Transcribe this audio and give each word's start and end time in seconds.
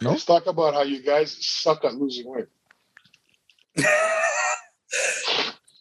No? 0.00 0.10
Let's 0.10 0.24
talk 0.24 0.46
about 0.46 0.74
how 0.74 0.82
you 0.82 1.02
guys 1.02 1.36
suck 1.40 1.84
at 1.84 1.94
losing 1.94 2.28
weight. 2.28 2.46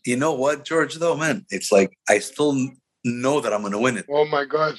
You 0.05 0.15
know 0.15 0.33
what, 0.33 0.63
George? 0.63 0.95
Though, 0.95 1.17
man, 1.17 1.45
it's 1.49 1.69
like 1.69 1.97
I 2.07 2.19
still 2.19 2.55
know 3.03 3.41
that 3.41 3.51
I'm 3.53 3.61
gonna 3.61 3.77
win 3.77 3.97
it. 3.97 4.05
Oh 4.09 4.25
my 4.25 4.45
god. 4.45 4.75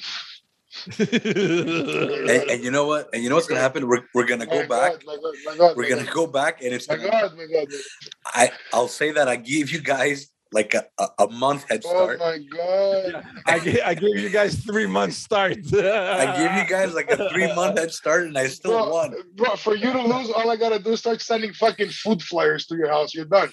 And, 0.97 2.49
and 2.49 2.63
you 2.63 2.71
know 2.71 2.87
what? 2.87 3.09
And 3.13 3.21
you 3.21 3.29
know 3.29 3.35
what's 3.35 3.47
gonna 3.47 3.61
happen? 3.61 3.87
We're, 3.87 4.01
we're 4.15 4.25
gonna 4.25 4.47
go 4.47 4.61
My 4.63 4.67
back. 4.67 4.91
God, 4.93 5.03
my 5.05 5.15
God, 5.17 5.33
my 5.45 5.55
God, 5.55 5.77
We're 5.77 5.87
gonna 5.87 6.11
go 6.11 6.25
back, 6.25 6.63
and 6.63 6.73
it's 6.73 6.89
My 6.89 6.95
gonna. 6.97 7.11
God, 7.11 7.37
my 7.37 7.45
God. 7.45 7.67
I 8.25 8.51
I'll 8.73 8.87
say 8.87 9.11
that 9.11 9.27
I 9.27 9.35
gave 9.35 9.69
you 9.69 9.81
guys 9.81 10.31
like 10.51 10.73
a, 10.73 10.85
a, 10.97 11.07
a 11.19 11.29
month 11.31 11.69
head 11.69 11.81
oh 11.85 11.89
start. 11.89 12.19
Oh 12.21 12.25
my 12.25 12.39
God. 12.39 13.23
I 13.45 13.59
gave, 13.59 13.79
I 13.85 13.93
gave 13.93 14.17
you 14.17 14.29
guys 14.29 14.55
three 14.55 14.87
months 14.87 15.17
start. 15.17 15.57
I 15.73 16.35
gave 16.37 16.63
you 16.63 16.69
guys 16.69 16.93
like 16.93 17.11
a 17.11 17.29
three 17.29 17.53
month 17.53 17.77
head 17.77 17.91
start, 17.91 18.25
and 18.25 18.37
I 18.37 18.47
still 18.47 18.71
Bro, 18.71 18.89
won. 18.89 19.15
bro, 19.35 19.55
for 19.55 19.75
you 19.75 19.91
to 19.93 20.01
lose, 20.01 20.31
all 20.31 20.49
I 20.49 20.55
gotta 20.55 20.79
do 20.79 20.91
is 20.91 20.99
start 20.99 21.21
sending 21.21 21.53
fucking 21.53 21.89
food 21.89 22.21
flyers 22.21 22.65
to 22.67 22.75
your 22.75 22.89
house. 22.89 23.13
You're 23.13 23.25
done. 23.25 23.51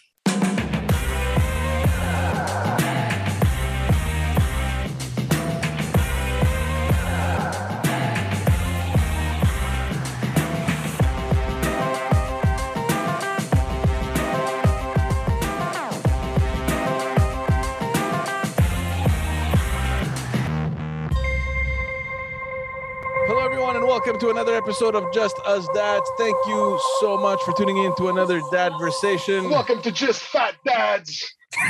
Welcome 24.17 24.29
to 24.29 24.35
another 24.35 24.57
episode 24.57 24.95
of 24.95 25.13
Just 25.13 25.39
Us 25.41 25.69
Dads. 25.75 26.09
Thank 26.17 26.37
you 26.47 26.81
so 27.01 27.19
much 27.19 27.39
for 27.43 27.53
tuning 27.53 27.85
in 27.85 27.95
to 27.97 28.09
another 28.09 28.41
Dad 28.51 28.73
Dadversation. 28.73 29.51
Welcome 29.51 29.83
to 29.83 29.93
Just 29.93 30.23
Fat 30.23 30.55
Dads. 30.65 31.35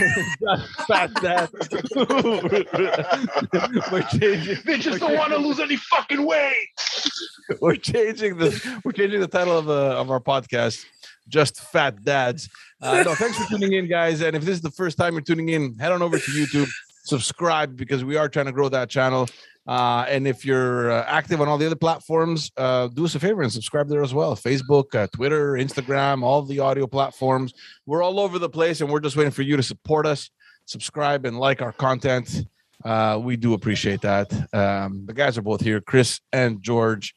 Fat 0.86 1.12
Dad. 1.14 1.48
we're 3.90 4.02
changing. 4.02 4.58
They 4.64 4.78
just 4.78 5.00
don't 5.00 5.16
want 5.16 5.32
to 5.32 5.38
lose 5.38 5.58
any 5.58 5.76
fucking 5.76 6.24
weight. 6.24 6.68
We're 7.60 7.76
changing 7.76 8.38
the. 8.38 8.80
We're 8.84 8.92
changing 8.92 9.20
the 9.20 9.28
title 9.28 9.58
of 9.58 9.68
uh, 9.68 10.00
of 10.00 10.12
our 10.12 10.20
podcast. 10.20 10.84
Just 11.28 11.60
Fat 11.60 12.04
Dads. 12.04 12.48
Uh, 12.80 13.02
no, 13.02 13.16
thanks 13.16 13.38
for 13.38 13.48
tuning 13.48 13.72
in, 13.72 13.88
guys. 13.88 14.20
And 14.20 14.36
if 14.36 14.44
this 14.44 14.54
is 14.54 14.60
the 14.60 14.70
first 14.70 14.98
time 14.98 15.14
you're 15.14 15.22
tuning 15.22 15.48
in, 15.48 15.74
head 15.78 15.90
on 15.90 16.00
over 16.00 16.16
to 16.16 16.30
YouTube, 16.30 16.68
subscribe 17.04 17.76
because 17.76 18.04
we 18.04 18.16
are 18.16 18.28
trying 18.28 18.46
to 18.46 18.52
grow 18.52 18.68
that 18.68 18.88
channel. 18.88 19.26
Uh, 19.66 20.04
and 20.08 20.28
if 20.28 20.44
you're 20.44 20.90
uh, 20.90 21.04
active 21.08 21.40
on 21.40 21.48
all 21.48 21.58
the 21.58 21.66
other 21.66 21.76
platforms, 21.76 22.52
uh, 22.56 22.86
do 22.88 23.04
us 23.04 23.14
a 23.14 23.20
favor 23.20 23.42
and 23.42 23.52
subscribe 23.52 23.88
there 23.88 24.02
as 24.02 24.14
well. 24.14 24.36
Facebook, 24.36 24.94
uh, 24.94 25.08
Twitter, 25.08 25.52
Instagram, 25.52 26.22
all 26.22 26.42
the 26.42 26.60
audio 26.60 26.86
platforms. 26.86 27.52
We're 27.84 28.02
all 28.02 28.20
over 28.20 28.38
the 28.38 28.48
place, 28.48 28.80
and 28.80 28.90
we're 28.90 29.00
just 29.00 29.16
waiting 29.16 29.32
for 29.32 29.42
you 29.42 29.56
to 29.56 29.62
support 29.62 30.06
us, 30.06 30.30
subscribe, 30.66 31.24
and 31.26 31.38
like 31.38 31.62
our 31.62 31.72
content. 31.72 32.46
Uh, 32.84 33.18
we 33.20 33.36
do 33.36 33.54
appreciate 33.54 34.02
that. 34.02 34.32
Um, 34.54 35.04
the 35.06 35.14
guys 35.14 35.36
are 35.36 35.42
both 35.42 35.60
here, 35.60 35.80
Chris 35.80 36.20
and 36.32 36.62
George. 36.62 37.14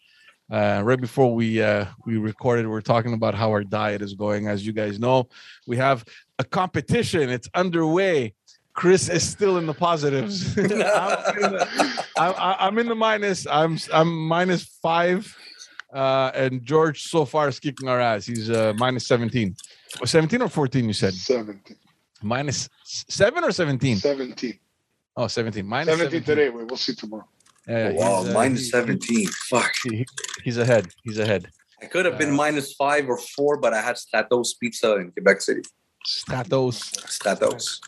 Uh, 0.51 0.81
right 0.83 0.99
before 0.99 1.35
we 1.35 1.61
we 2.07 2.17
recorded, 2.17 2.65
we 2.65 2.75
are 2.75 2.81
talking 2.81 3.13
about 3.13 3.35
how 3.35 3.51
our 3.51 3.63
diet 3.63 4.01
is 4.01 4.15
going. 4.15 4.47
As 4.47 4.65
you 4.65 4.73
guys 4.73 4.99
know, 4.99 5.29
we 5.67 5.77
have 5.77 6.03
a 6.39 6.43
competition. 6.43 7.29
It's 7.29 7.47
underway. 7.53 8.33
Chris 8.79 9.09
is 9.09 9.27
still 9.27 9.57
in 9.57 9.65
the 9.65 9.73
positives. 9.73 10.57
I'm, 10.57 10.63
in 10.63 10.69
the, 10.69 12.03
I- 12.17 12.31
I- 12.49 12.57
I'm 12.67 12.77
in 12.79 12.87
the 12.87 12.95
minus. 12.95 13.45
I'm 13.45 13.77
I'm 13.93 14.09
minus 14.35 14.63
five, 14.81 15.19
uh, 15.93 16.31
and 16.33 16.63
George 16.63 17.03
so 17.03 17.25
far 17.25 17.49
is 17.49 17.59
kicking 17.59 17.89
our 17.89 17.99
ass. 17.99 18.25
He's 18.25 18.49
uh, 18.49 18.73
minus 18.77 19.05
seventeen. 19.05 19.55
Or 19.99 20.05
17 20.07 20.41
or 20.43 20.49
14 20.49 20.85
you 20.85 20.93
said 20.93 21.13
17. 21.15 21.75
7 22.21 23.43
or 23.43 23.51
17 23.51 23.97
17. 23.97 24.59
oh 25.17 25.27
17 25.27 25.65
minus 25.65 25.97
17 25.97 26.23
today. 26.23 26.49
We'll 26.51 26.77
see 26.77 26.93
tomorrow. 26.93 27.27
Yeah, 27.67 27.91
wow, 27.93 28.23
uh, 28.23 28.55
seventeen. 28.55 29.27
Fuck. 29.49 29.71
he- 29.83 30.05
he's 30.43 30.57
ahead 30.57 30.87
he's 31.03 31.17
ahead 31.19 31.47
I 31.81 31.87
could 31.87 32.05
have 32.05 32.17
been 32.19 32.33
Uh, 32.37 32.43
minus 32.43 32.73
five 32.75 33.09
or 33.09 33.17
four, 33.17 33.57
but 33.57 33.73
I 33.73 33.81
had 33.81 33.95
Statos 33.97 34.49
Pizza 34.59 34.95
in 35.01 35.11
Quebec 35.11 35.41
City. 35.41 35.63
statos 36.05 36.77
Statos. 37.17 37.79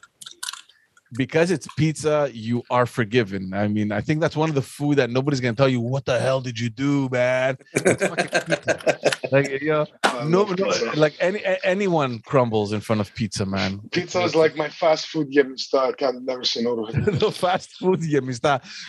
Because 1.13 1.51
it's 1.51 1.67
pizza, 1.77 2.29
you 2.33 2.63
are 2.69 2.85
forgiven. 2.85 3.53
I 3.53 3.67
mean, 3.67 3.91
I 3.91 4.01
think 4.01 4.21
that's 4.21 4.35
one 4.35 4.49
of 4.49 4.55
the 4.55 4.61
food 4.61 4.97
that 4.97 5.09
nobody's 5.09 5.39
gonna 5.39 5.55
tell 5.55 5.69
you. 5.69 5.81
What 5.81 6.05
the 6.05 6.19
hell 6.19 6.41
did 6.41 6.59
you 6.59 6.69
do, 6.69 7.09
man? 7.11 7.57
It's 7.73 8.05
fucking 8.05 8.27
pizza. 8.45 9.11
Like, 9.31 9.49
you 9.61 9.69
know, 9.69 9.85
no, 10.25 10.43
no, 10.43 10.73
like 10.95 11.15
any 11.19 11.41
anyone 11.63 12.19
crumbles 12.19 12.73
in 12.73 12.81
front 12.81 13.01
of 13.01 13.13
pizza, 13.15 13.45
man. 13.45 13.79
Pizza 13.91 14.21
is 14.21 14.35
like 14.35 14.55
my 14.55 14.69
fast 14.69 15.07
food 15.07 15.31
game. 15.31 15.55
I 15.73 15.91
can 15.93 16.25
never 16.25 16.43
say 16.43 16.61
no 16.63 16.75
to 16.75 16.97
it. 16.97 17.19
the 17.19 17.31
fast 17.31 17.71
food 17.77 18.03
yeah, 18.03 18.19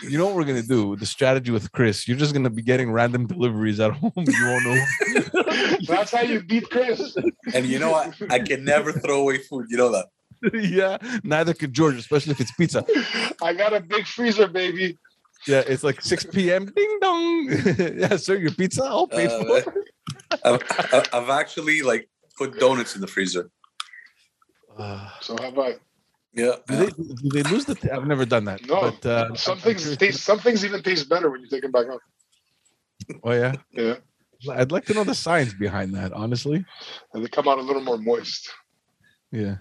You 0.01 0.17
know 0.17 0.25
what 0.27 0.35
we're 0.35 0.45
gonna 0.45 0.61
do? 0.61 0.95
The 0.95 1.05
strategy 1.05 1.51
with 1.51 1.71
Chris. 1.71 2.07
You're 2.07 2.17
just 2.17 2.33
gonna 2.33 2.49
be 2.49 2.61
getting 2.61 2.91
random 2.91 3.27
deliveries 3.27 3.79
at 3.79 3.91
home. 3.91 4.11
You 4.15 4.45
won't 4.45 4.63
know. 4.65 4.85
That's 5.87 6.11
how 6.11 6.21
you 6.21 6.41
beat 6.41 6.69
Chris. 6.69 7.15
And 7.53 7.65
you 7.65 7.79
know 7.79 7.91
what? 7.91 8.15
I 8.29 8.39
can 8.39 8.63
never 8.63 8.91
throw 8.91 9.21
away 9.21 9.39
food. 9.39 9.67
You 9.69 9.77
know 9.77 9.91
that. 9.91 10.07
yeah, 10.53 10.97
neither 11.23 11.53
could 11.53 11.73
George, 11.73 11.95
especially 11.95 12.31
if 12.33 12.41
it's 12.41 12.51
pizza. 12.51 12.85
I 13.41 13.53
got 13.53 13.73
a 13.73 13.79
big 13.79 14.05
freezer, 14.05 14.47
baby. 14.47 14.97
Yeah, 15.47 15.63
it's 15.67 15.83
like 15.83 16.01
6 16.01 16.25
p.m. 16.27 16.65
Ding 16.75 16.99
dong. 17.01 17.47
yeah, 17.97 18.15
sir, 18.17 18.35
your 18.37 18.51
pizza 18.51 18.83
all 18.83 19.07
paid 19.07 19.29
Uh, 19.29 19.61
for. 19.61 19.73
I've, 20.43 20.61
I've- 20.93 21.09
I've 21.13 21.29
actually 21.29 21.81
like 21.81 22.09
put 22.37 22.59
donuts 22.59 22.95
in 22.95 23.01
the 23.01 23.07
freezer. 23.07 23.49
Uh, 24.77 25.09
So 25.21 25.35
how 25.39 25.49
about 25.49 25.75
Yeah. 26.33 26.55
do 26.67 26.75
they 26.77 26.85
do 26.89 27.29
they 27.33 27.43
lose 27.43 27.65
the? 27.65 27.75
I've 27.93 28.07
never 28.07 28.25
done 28.25 28.45
that. 28.45 28.65
No, 28.65 28.81
but 28.81 29.05
uh, 29.05 29.35
some 29.35 29.59
things 29.59 29.95
taste 29.97 30.21
some 30.23 30.39
things 30.39 30.63
even 30.65 30.81
taste 30.81 31.07
better 31.09 31.29
when 31.29 31.41
you 31.41 31.47
take 31.47 31.61
them 31.61 31.71
back 31.71 31.87
out. 31.87 32.01
Oh 33.23 33.31
yeah, 33.33 33.53
Yeah. 33.71 33.95
I'd 34.49 34.71
like 34.71 34.85
to 34.85 34.93
know 34.93 35.03
the 35.03 35.15
science 35.15 35.53
behind 35.53 35.93
that. 35.95 36.11
Honestly, 36.13 36.65
And 37.13 37.23
they 37.23 37.27
come 37.29 37.47
out 37.47 37.59
a 37.59 37.61
little 37.61 37.81
more 37.83 37.97
moist. 37.97 38.49
yeah. 39.31 39.57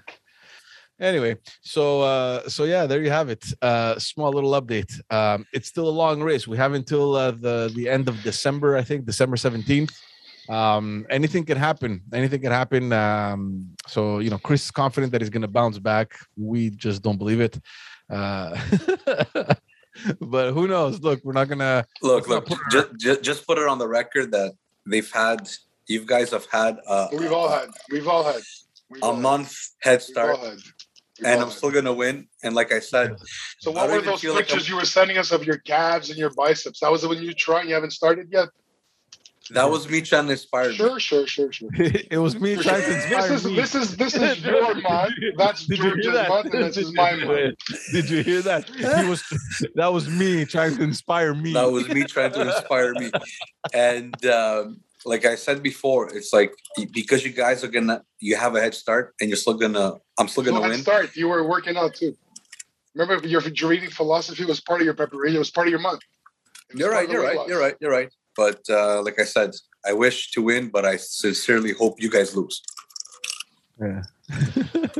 Anyway, 1.00 1.36
so 1.62 2.02
uh, 2.02 2.48
so 2.48 2.64
yeah, 2.64 2.86
there 2.86 3.02
you 3.02 3.10
have 3.10 3.28
it. 3.28 3.44
Uh, 3.60 3.98
small 3.98 4.30
little 4.30 4.52
update. 4.52 4.92
Um, 5.10 5.44
it's 5.52 5.68
still 5.68 5.88
a 5.88 5.90
long 5.90 6.22
race. 6.22 6.46
We 6.46 6.56
have 6.56 6.74
until 6.74 7.16
uh, 7.16 7.32
the 7.32 7.72
the 7.74 7.88
end 7.88 8.08
of 8.08 8.22
December. 8.22 8.76
I 8.76 8.82
think 8.82 9.04
December 9.04 9.36
seventeenth. 9.36 9.92
Um, 10.48 11.06
anything 11.10 11.44
can 11.44 11.56
happen. 11.56 12.02
Anything 12.12 12.40
can 12.40 12.52
happen. 12.52 12.92
Um, 12.92 13.70
so 13.86 14.18
you 14.18 14.30
know, 14.30 14.38
Chris 14.38 14.64
is 14.64 14.70
confident 14.70 15.12
that 15.12 15.20
he's 15.20 15.30
going 15.30 15.42
to 15.42 15.48
bounce 15.48 15.78
back. 15.78 16.14
We 16.36 16.70
just 16.70 17.02
don't 17.02 17.18
believe 17.18 17.40
it. 17.40 17.58
Uh, 18.10 18.56
but 20.20 20.52
who 20.52 20.68
knows? 20.68 21.00
Look, 21.00 21.20
we're 21.24 21.32
not 21.32 21.48
gonna. 21.48 21.84
Look, 22.02 22.28
look. 22.28 22.46
put 22.46 22.58
Just, 22.70 22.88
just, 22.96 23.22
just 23.22 23.46
put 23.46 23.58
it 23.58 23.66
on 23.66 23.78
the 23.78 23.88
record 23.88 24.32
that 24.32 24.52
they've 24.86 25.10
had. 25.10 25.48
You 25.86 26.04
guys 26.04 26.30
have 26.30 26.46
had 26.50 26.78
uh, 26.86 27.08
We've 27.12 27.32
all 27.32 27.48
had. 27.48 27.68
We've 27.90 28.08
all 28.08 28.24
had. 28.24 28.42
We've 28.90 29.02
a 29.02 29.06
all 29.06 29.14
had. 29.14 29.22
month 29.22 29.54
head 29.80 30.02
start, 30.02 30.38
all 30.38 30.44
had. 30.44 30.54
We've 30.54 30.74
and 31.24 31.40
I'm 31.40 31.50
still 31.50 31.70
gonna 31.70 31.92
win. 31.92 32.28
And 32.42 32.54
like 32.54 32.72
I 32.72 32.80
said, 32.80 33.16
So 33.58 33.70
what 33.70 33.90
were 33.90 34.00
those 34.00 34.20
feel 34.20 34.34
like 34.34 34.46
pictures 34.48 34.68
you 34.68 34.76
were 34.76 34.84
sending 34.84 35.18
us 35.18 35.30
of 35.32 35.44
your 35.44 35.58
calves 35.58 36.10
and 36.10 36.18
your 36.18 36.30
biceps? 36.36 36.80
That 36.80 36.90
was 36.90 37.06
when 37.06 37.22
you 37.22 37.32
try. 37.34 37.62
You 37.62 37.74
haven't 37.74 37.92
started 37.92 38.28
yet. 38.30 38.48
that 39.50 39.68
was 39.68 39.88
me 39.90 40.00
trying 40.00 40.26
to 40.26 40.32
inspire. 40.32 40.68
you. 40.70 40.74
Sure, 40.76 40.98
sure, 41.00 41.26
sure, 41.26 41.52
sure. 41.52 41.68
it 41.76 42.18
was 42.18 42.38
me 42.40 42.56
trying 42.56 42.82
to 42.82 42.94
inspire 42.94 43.28
This 43.28 43.40
is 43.40 43.44
me. 43.46 43.56
this 43.56 43.74
is 43.74 43.96
this 43.96 44.14
is 44.14 44.44
your 44.44 44.74
month. 44.82 45.12
That's 45.36 45.66
Did 45.66 45.78
you 45.78 45.84
hear 45.84 45.94
George's 45.96 46.12
that? 46.14 46.28
month, 46.28 46.54
and 46.54 46.64
this 46.64 46.76
is 46.76 46.88
you 46.90 46.94
my 46.94 47.10
hear 47.12 47.26
month. 47.26 47.38
it? 47.38 47.62
Did 47.92 48.10
you 48.10 48.22
hear 48.22 48.42
that? 48.42 48.68
He 48.68 49.04
was 49.08 49.22
that 49.74 49.92
was 49.92 50.08
me 50.08 50.44
trying 50.44 50.76
to 50.76 50.82
inspire 50.82 51.34
me. 51.34 51.52
That 51.54 51.70
was 51.70 51.88
me 51.88 52.04
trying 52.04 52.32
to 52.32 52.42
inspire 52.42 52.94
me. 52.94 53.10
And 53.74 54.14
um, 54.26 54.80
like 55.04 55.24
I 55.24 55.34
said 55.34 55.62
before, 55.62 56.14
it's 56.14 56.32
like 56.32 56.52
because 56.92 57.24
you 57.24 57.32
guys 57.32 57.64
are 57.64 57.68
gonna, 57.68 58.02
you 58.18 58.36
have 58.36 58.54
a 58.54 58.60
head 58.60 58.74
start, 58.74 59.14
and 59.20 59.28
you're 59.28 59.36
still 59.36 59.54
gonna, 59.54 59.94
I'm 60.18 60.28
still 60.28 60.44
gonna 60.44 60.62
at 60.62 60.70
win. 60.70 60.78
start, 60.80 61.16
you 61.16 61.28
were 61.28 61.46
working 61.46 61.76
out 61.76 61.94
too. 61.94 62.14
Remember, 62.94 63.26
your 63.26 63.42
your 63.42 63.72
eating 63.72 63.90
philosophy 63.90 64.44
was 64.44 64.60
part 64.60 64.80
of 64.80 64.84
your 64.84 64.94
preparation. 64.94 65.36
It 65.36 65.38
was 65.38 65.50
part 65.50 65.66
of 65.66 65.70
your 65.70 65.80
month. 65.80 66.00
You're 66.74 66.90
right. 66.90 67.08
You're 67.08 67.22
right. 67.22 67.36
loss. 67.36 67.48
You're 67.48 67.60
right. 67.60 67.74
You're 67.80 67.90
right. 67.90 68.10
But 68.36 68.60
uh, 68.68 69.02
like 69.02 69.18
I 69.18 69.24
said, 69.24 69.50
I 69.84 69.92
wish 69.92 70.30
to 70.32 70.42
win, 70.42 70.68
but 70.68 70.84
I 70.84 70.96
sincerely 70.96 71.72
hope 71.72 72.00
you 72.00 72.10
guys 72.10 72.36
lose. 72.36 72.62
Yeah. 73.80 74.02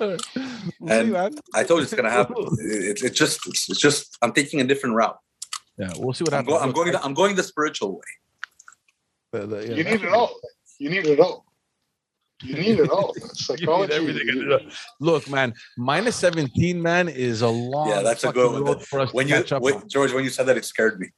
And- 0.00 1.16
I 1.54 1.64
told 1.64 1.80
you 1.80 1.84
it's 1.84 1.94
gonna 1.94 2.10
happen. 2.10 2.36
It's 2.60 3.02
it 3.02 3.14
just 3.14 3.40
it's, 3.48 3.68
it's 3.68 3.80
just 3.80 4.16
I'm 4.22 4.32
taking 4.32 4.60
a 4.60 4.64
different 4.64 4.94
route. 4.94 5.18
Yeah, 5.76 5.90
we'll 5.98 6.12
see 6.12 6.24
what 6.24 6.34
I'm, 6.34 6.44
happens. 6.44 6.58
go, 6.58 6.62
I'm 6.62 6.72
going 6.72 6.92
the, 6.92 7.04
I'm 7.04 7.14
going 7.14 7.34
the 7.36 7.42
spiritual 7.42 7.96
way. 7.96 8.10
The- 9.32 9.46
the- 9.46 9.56
yeah, 9.68 9.74
You 9.74 9.84
that's 9.84 9.96
need 10.00 10.08
it 10.08 10.12
all. 10.12 10.40
You 10.78 10.90
need 10.90 11.06
it 11.06 11.20
all. 11.20 11.44
You 12.42 12.54
need 12.54 12.80
it 12.80 12.90
all. 12.90 13.14
You 13.16 13.22
need 13.24 13.36
Psychology. 13.36 13.92
everything 13.94 14.28
in 14.28 14.36
you- 14.36 14.52
it. 14.54 14.72
Look, 15.00 15.28
man, 15.28 15.52
minus 15.76 16.16
17, 16.16 16.80
man, 16.80 17.08
is 17.08 17.42
a 17.42 17.48
long 17.48 17.88
Yeah, 17.90 18.02
that's 18.02 18.24
a 18.24 18.32
good 18.32 18.62
one. 18.62 18.78
for 18.80 19.00
us 19.00 19.12
When 19.12 19.26
to 19.26 19.30
you 19.32 19.38
catch 19.38 19.52
up 19.52 19.62
wait, 19.62 19.74
on. 19.76 19.88
George, 19.88 20.12
when 20.12 20.24
you 20.24 20.30
said 20.30 20.46
that, 20.46 20.56
it 20.56 20.64
scared 20.64 21.00
me. 21.00 21.08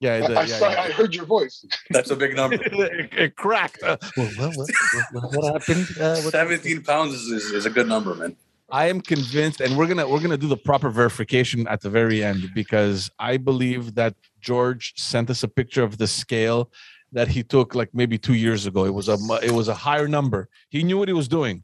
Yeah, 0.00 0.14
I, 0.14 0.20
the- 0.26 0.38
I 0.40 0.42
yeah, 0.44 0.58
saw, 0.58 0.70
yeah. 0.70 0.80
I 0.82 0.90
heard 0.90 1.14
your 1.14 1.24
voice. 1.24 1.64
That's 1.90 2.10
a 2.10 2.16
big 2.16 2.34
number. 2.36 2.56
it, 2.60 3.12
it 3.12 3.36
cracked. 3.36 3.82
Uh, 3.82 3.96
well, 4.16 4.26
what, 4.36 4.56
what, 4.56 4.70
what, 5.12 5.36
what 5.36 5.52
happened? 5.54 5.86
Uh, 5.98 6.20
what- 6.22 6.32
17 6.32 6.82
pounds 6.82 7.14
is, 7.14 7.28
is, 7.30 7.50
is 7.52 7.66
a 7.66 7.70
good 7.70 7.88
number, 7.88 8.14
man. 8.14 8.36
I 8.70 8.86
am 8.88 9.00
convinced, 9.00 9.60
and 9.60 9.76
we're 9.76 9.86
gonna 9.86 10.08
we're 10.08 10.20
gonna 10.20 10.38
do 10.38 10.48
the 10.48 10.56
proper 10.56 10.88
verification 10.90 11.68
at 11.68 11.82
the 11.82 11.90
very 11.90 12.24
end 12.24 12.48
because 12.54 13.10
I 13.18 13.36
believe 13.36 13.94
that 13.94 14.14
George 14.40 14.94
sent 14.96 15.28
us 15.30 15.42
a 15.44 15.48
picture 15.48 15.82
of 15.84 15.98
the 15.98 16.06
scale 16.08 16.72
that 17.14 17.28
he 17.28 17.42
took 17.42 17.74
like 17.74 17.90
maybe 17.94 18.18
two 18.18 18.34
years 18.34 18.66
ago. 18.66 18.84
It 18.84 18.92
was 18.92 19.08
a 19.08 19.16
it 19.42 19.52
was 19.52 19.68
a 19.68 19.74
higher 19.74 20.08
number. 20.08 20.48
He 20.68 20.82
knew 20.82 20.98
what 20.98 21.08
he 21.08 21.14
was 21.14 21.28
doing. 21.28 21.62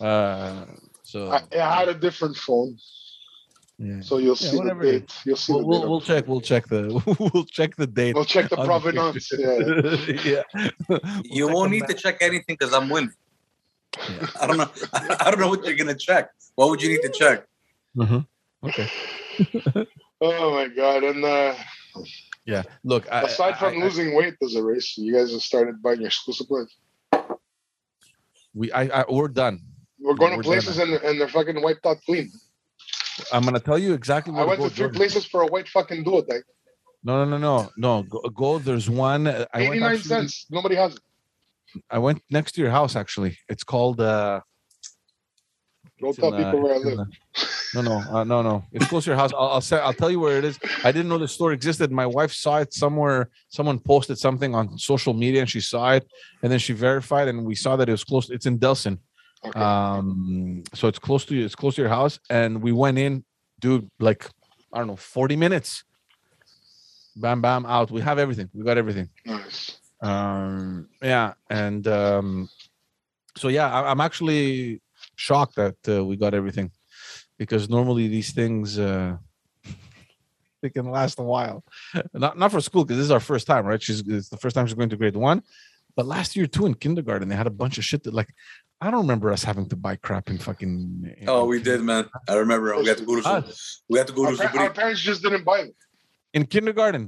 Uh, 0.00 0.66
so 1.02 1.30
I, 1.32 1.42
I 1.58 1.78
had 1.80 1.88
a 1.88 1.94
different 1.94 2.36
phone, 2.36 2.78
yeah. 3.78 4.00
so 4.00 4.18
you'll 4.18 4.36
Yeah, 4.40 4.50
see 4.50 4.56
the 4.58 4.78
it 4.78 4.82
date. 4.82 5.12
You'll 5.26 5.36
see 5.36 5.52
We'll, 5.52 5.62
the 5.62 5.66
we'll, 5.66 5.88
we'll 5.90 6.00
check. 6.00 6.28
We'll 6.28 6.40
check 6.40 6.68
the. 6.68 6.82
We'll 7.34 7.44
check 7.44 7.76
the 7.76 7.86
date. 7.86 8.14
We'll 8.14 8.24
check 8.36 8.48
the 8.50 8.56
on 8.58 8.66
provenance. 8.66 9.30
Yeah. 9.38 10.22
yeah. 10.32 10.42
You 11.24 11.46
We'll 11.46 11.54
won't 11.56 11.70
need 11.72 11.86
the 11.88 11.94
to 11.94 12.00
check 12.04 12.18
anything 12.20 12.56
because 12.58 12.72
I'm 12.72 12.88
winning. 12.88 13.12
Yeah. 13.98 14.26
I 14.40 14.46
don't 14.46 14.58
know. 14.58 14.70
I 15.24 15.30
don't 15.30 15.40
know 15.40 15.48
what 15.48 15.64
you're 15.66 15.76
gonna 15.76 15.96
check. 16.08 16.30
What 16.54 16.68
would 16.70 16.82
you 16.82 16.90
need 16.90 17.02
to 17.02 17.12
check? 17.20 17.46
ma- 17.94 18.04
Mhm. 18.04 18.26
Okay. 18.62 18.88
Oh 20.20 20.50
my 20.52 20.68
god! 20.68 21.02
And 21.02 21.24
uh, 21.24 21.54
Yeah. 22.46 22.62
Look. 22.84 23.10
I, 23.12 23.22
aside 23.22 23.58
from 23.58 23.74
I- 23.74 23.76
I- 23.76 23.84
losing 23.84 24.14
weight, 24.14 24.34
there's 24.40 24.56
a 24.56 24.62
race. 24.62 24.96
You 24.96 25.12
guys 25.14 25.32
have 25.32 25.42
started 25.42 25.82
buying 25.82 26.00
your 26.00 26.08
exclusive 26.08 26.48
plates. 26.48 26.74
we 28.54 28.72
I, 28.72 29.00
I 29.00 29.04
we're 29.08 29.28
done. 29.28 29.60
We're 29.98 30.14
going 30.14 30.36
We're 30.36 30.42
to 30.42 30.48
places 30.48 30.78
and, 30.78 30.92
and 30.94 31.20
they're 31.20 31.28
fucking 31.28 31.60
wiped 31.62 31.84
out 31.86 31.98
clean. 32.06 32.30
I'm 33.32 33.44
gonna 33.44 33.60
tell 33.60 33.78
you 33.78 33.92
exactly 33.92 34.32
what 34.32 34.42
I 34.42 34.44
went 34.46 34.62
to 34.62 34.68
to 34.70 34.74
three 34.74 34.88
places 34.88 35.26
for 35.26 35.42
a 35.42 35.46
white 35.46 35.68
fucking 35.68 36.04
duo 36.04 36.22
thing. 36.22 36.42
No, 37.04 37.24
no, 37.24 37.36
no, 37.36 37.38
no, 37.38 37.70
no. 37.76 38.02
Go, 38.04 38.20
go 38.30 38.58
there's 38.58 38.88
one. 38.88 39.26
I 39.26 39.46
went 39.54 39.74
89 39.74 39.82
actually- 39.82 40.02
cents. 40.08 40.46
Nobody 40.50 40.74
has 40.76 40.96
it. 40.96 41.02
I 41.90 41.98
went 41.98 42.22
next 42.30 42.52
to 42.52 42.60
your 42.62 42.70
house 42.70 42.96
actually. 42.96 43.38
It's 43.48 43.62
called. 43.64 44.00
uh 44.00 44.40
Don't 46.00 46.16
tell 46.16 46.34
in, 46.34 46.42
uh, 46.42 46.50
people 46.52 46.62
where 46.64 46.74
I 46.74 46.78
live. 46.78 46.96
the- 46.98 47.10
No, 47.74 47.82
no, 47.82 47.96
uh, 48.10 48.24
no, 48.24 48.42
no. 48.42 48.64
It's 48.72 48.86
close 48.88 49.04
to 49.04 49.10
your 49.10 49.16
house. 49.16 49.32
I'll, 49.32 49.48
I'll 49.54 49.60
say. 49.60 49.78
I'll 49.78 49.92
tell 49.92 50.10
you 50.10 50.18
where 50.18 50.38
it 50.38 50.44
is. 50.44 50.58
I 50.82 50.90
didn't 50.90 51.08
know 51.08 51.18
the 51.18 51.28
store 51.28 51.52
existed. 51.52 51.92
My 51.92 52.06
wife 52.06 52.32
saw 52.32 52.56
it 52.58 52.74
somewhere. 52.74 53.30
Someone 53.48 53.78
posted 53.78 54.18
something 54.18 54.54
on 54.54 54.76
social 54.76 55.14
media, 55.14 55.40
and 55.42 55.48
she 55.50 55.60
saw 55.60 55.92
it, 55.92 56.04
and 56.42 56.50
then 56.50 56.58
she 56.58 56.72
verified, 56.72 57.28
and 57.28 57.44
we 57.44 57.54
saw 57.54 57.76
that 57.76 57.88
it 57.88 57.92
was 57.92 58.02
close. 58.02 58.28
It's 58.30 58.46
in 58.46 58.58
Delson. 58.58 58.98
Okay. 59.44 59.60
Um, 59.60 60.64
so 60.74 60.88
it's 60.88 60.98
close 60.98 61.24
to 61.26 61.34
you. 61.36 61.44
It's 61.44 61.54
close 61.54 61.76
to 61.76 61.82
your 61.82 61.90
house, 61.90 62.18
and 62.28 62.60
we 62.60 62.72
went 62.72 62.98
in, 62.98 63.24
dude. 63.60 63.88
Like 64.00 64.28
I 64.72 64.78
don't 64.78 64.88
know, 64.88 64.96
forty 64.96 65.36
minutes. 65.36 65.84
Bam, 67.16 67.40
bam, 67.42 67.66
out. 67.66 67.90
We 67.90 68.00
have 68.00 68.18
everything. 68.18 68.48
We 68.54 68.64
got 68.64 68.78
everything. 68.78 69.08
nice. 69.26 69.76
um 70.02 70.88
yeah 71.02 71.34
and 71.50 71.86
um 71.86 72.48
so 73.36 73.48
yeah 73.48 73.68
I, 73.70 73.90
i'm 73.90 74.00
actually 74.00 74.80
shocked 75.26 75.54
that 75.62 75.76
uh, 75.88 76.02
we 76.08 76.14
got 76.24 76.32
everything 76.40 76.68
because 77.40 77.62
normally 77.76 78.06
these 78.16 78.30
things 78.40 78.78
uh 78.78 79.16
they 80.62 80.70
can 80.76 80.86
last 80.98 81.18
a 81.18 81.22
while 81.34 81.58
not 82.24 82.34
not 82.40 82.50
for 82.54 82.60
school 82.68 82.84
because 82.84 82.96
this 82.98 83.04
is 83.10 83.10
our 83.18 83.24
first 83.32 83.46
time 83.52 83.64
right 83.70 83.82
she's 83.86 84.00
it's 84.16 84.28
the 84.34 84.36
first 84.44 84.54
time 84.54 84.66
she's 84.66 84.74
going 84.80 84.88
to 84.94 84.96
grade 85.02 85.16
one 85.16 85.42
but 85.96 86.06
last 86.06 86.30
year 86.36 86.46
too 86.46 86.64
in 86.66 86.74
kindergarten 86.74 87.28
they 87.28 87.36
had 87.42 87.46
a 87.54 87.56
bunch 87.62 87.76
of 87.78 87.84
shit 87.84 88.02
that 88.04 88.14
like 88.20 88.30
i 88.80 88.90
don't 88.90 89.02
remember 89.06 89.28
us 89.36 89.42
having 89.50 89.66
to 89.72 89.76
buy 89.86 89.94
crap 90.06 90.30
in 90.30 90.38
fucking 90.38 90.72
in- 91.20 91.28
Oh, 91.28 91.42
in 91.44 91.48
we 91.52 91.58
did, 91.62 91.80
man. 91.90 92.04
I 92.28 92.34
remember. 92.44 92.66
We 92.78 92.88
had 92.92 92.98
to 93.02 93.04
go 93.10 93.20
to 93.20 93.28
Us. 93.28 93.82
we 93.90 93.98
had 93.98 94.06
to 94.10 94.14
go 94.18 94.24
Our, 94.26 94.32
to 94.36 94.48
pa- 94.48 94.58
our 94.64 94.70
parents 94.80 95.00
just 95.10 95.20
didn't 95.24 95.44
buy 95.50 95.58
it. 95.66 95.74
in 96.36 96.42
kindergarten 96.54 97.04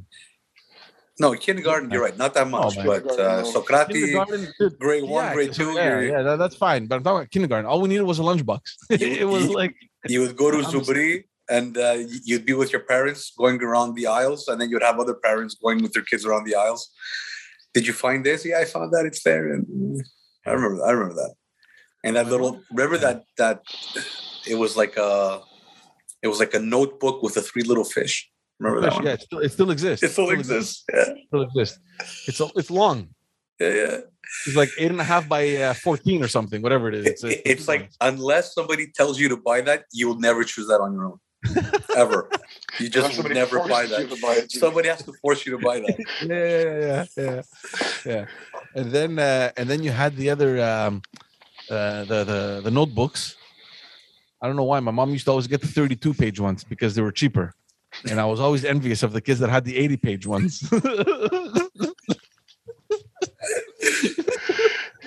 No, 1.22 1.28
kindergarten. 1.46 1.86
You're 1.92 2.04
right. 2.08 2.18
Not 2.24 2.32
that 2.38 2.48
much, 2.48 2.76
man. 2.76 2.86
but 2.92 3.04
uh, 3.18 3.42
Kindergarten, 3.42 3.42
no. 3.44 3.52
Socrati, 3.54 4.78
grade 4.84 5.04
one, 5.04 5.24
yeah, 5.24 5.34
grade 5.36 5.52
two. 5.58 5.70
yeah, 5.72 5.84
you're- 5.90 6.08
yeah 6.12 6.22
that, 6.26 6.36
that's 6.42 6.56
fine 6.66 6.82
but 6.88 6.94
i'm 6.96 7.02
talking 7.06 7.18
about 7.20 7.30
kindergarten 7.34 7.66
all 7.70 7.80
we 7.84 7.88
needed 7.92 8.06
was 8.12 8.18
a 8.24 8.26
lunchbox 8.30 8.60
You- 8.90 9.20
it 9.24 9.28
was 9.34 9.44
you- 9.46 9.54
like 9.62 9.74
You 10.14 10.18
would 10.24 10.36
go 10.42 10.48
to 10.56 10.60
I'm- 10.62 10.70
Zubri 10.72 11.10
and 11.56 11.70
uh, 11.86 11.96
you'd 12.30 12.46
be 12.50 12.54
with 12.62 12.70
your 12.74 12.84
parents 12.94 13.22
going 13.42 13.58
around 13.68 13.88
the 13.98 14.06
aisles, 14.20 14.40
and 14.48 14.56
then 14.60 14.66
you'd 14.70 14.86
have 14.90 14.98
other 15.04 15.16
parents 15.28 15.52
going 15.64 15.78
with 15.84 15.92
their 15.94 16.06
kids 16.10 16.22
around 16.28 16.44
the 16.48 16.54
aisles. 16.64 16.82
Did 17.74 17.84
you 17.88 17.94
find 18.04 18.18
this? 18.28 18.38
Yeah, 18.48 18.58
I 18.62 18.64
found 18.74 18.88
that. 18.94 19.04
It's 19.10 19.22
there, 19.28 19.44
and 19.54 19.62
I 20.48 20.50
remember. 20.56 20.78
I 20.88 20.92
remember 20.96 21.16
that. 21.22 21.32
And 22.04 22.12
that 22.16 22.26
little. 22.34 22.52
Remember 22.78 22.98
that 23.06 23.18
that 23.42 23.56
it 24.52 24.56
was 24.62 24.72
like 24.82 24.94
a, 24.96 25.10
it 26.24 26.28
was 26.32 26.38
like 26.44 26.54
a 26.60 26.62
notebook 26.76 27.16
with 27.24 27.34
the 27.38 27.42
three 27.48 27.64
little 27.70 27.88
fish. 27.96 28.14
Remember 28.58 28.80
that 28.82 28.92
one? 28.94 29.04
yeah, 29.04 29.12
it 29.12 29.22
still, 29.22 29.38
it 29.40 29.52
still 29.52 29.70
exists. 29.70 30.02
It 30.04 30.10
still 30.10 30.30
exists. 30.30 30.84
Yeah, 30.92 31.04
Still 31.28 31.42
exists. 31.42 31.78
It's 32.28 32.40
a- 32.40 32.50
it's 32.56 32.70
long. 32.70 33.08
yeah, 33.60 33.68
yeah. 33.68 33.98
It's 34.46 34.56
like 34.56 34.70
eight 34.78 34.90
and 34.90 35.00
a 35.00 35.04
half 35.04 35.28
by 35.28 35.56
uh, 35.56 35.74
fourteen 35.74 36.22
or 36.22 36.28
something, 36.28 36.62
whatever 36.62 36.88
it 36.88 36.94
is. 36.94 37.06
It- 37.24 37.30
it- 37.32 37.42
it's 37.44 37.68
like 37.68 37.90
unless 38.00 38.54
somebody 38.54 38.86
tells 38.94 39.18
you 39.20 39.28
to 39.30 39.36
buy 39.36 39.60
that, 39.62 39.84
you 39.92 40.08
will 40.08 40.18
never 40.18 40.42
choose 40.44 40.68
that 40.68 40.80
on 40.80 40.92
your 40.94 41.06
own, 41.06 41.18
ever. 41.96 42.30
You 42.78 42.88
just 42.88 43.08
would 43.08 43.16
somebody 43.16 43.34
never 43.34 43.58
buy 43.68 43.84
that. 43.86 44.08
buy 44.22 44.34
it. 44.34 44.52
Somebody 44.52 44.88
has 44.88 45.02
to 45.04 45.12
force 45.20 45.44
you 45.44 45.52
to 45.58 45.58
buy 45.58 45.80
that. 45.80 45.96
yeah, 46.32 46.46
yeah, 46.64 47.04
yeah, 47.16 47.42
yeah, 48.06 48.12
yeah. 48.14 48.24
And 48.74 48.90
then 48.92 49.18
uh, 49.18 49.50
and 49.56 49.68
then 49.68 49.82
you 49.82 49.90
had 49.90 50.16
the 50.16 50.30
other 50.30 50.62
um, 50.62 51.02
uh, 51.68 52.04
the 52.04 52.24
the 52.24 52.60
the 52.64 52.70
notebooks. 52.70 53.36
I 54.40 54.46
don't 54.46 54.56
know 54.56 54.64
why 54.64 54.80
my 54.80 54.90
mom 54.92 55.10
used 55.10 55.26
to 55.26 55.30
always 55.32 55.46
get 55.46 55.60
the 55.60 55.68
thirty-two 55.68 56.14
page 56.14 56.40
ones 56.40 56.64
because 56.64 56.94
they 56.94 57.02
were 57.02 57.12
cheaper, 57.12 57.54
and 58.08 58.20
I 58.20 58.24
was 58.24 58.40
always 58.40 58.64
envious 58.64 59.02
of 59.02 59.12
the 59.12 59.20
kids 59.20 59.40
that 59.40 59.50
had 59.50 59.64
the 59.64 59.76
eighty 59.76 59.96
page 59.96 60.26
ones. 60.26 60.68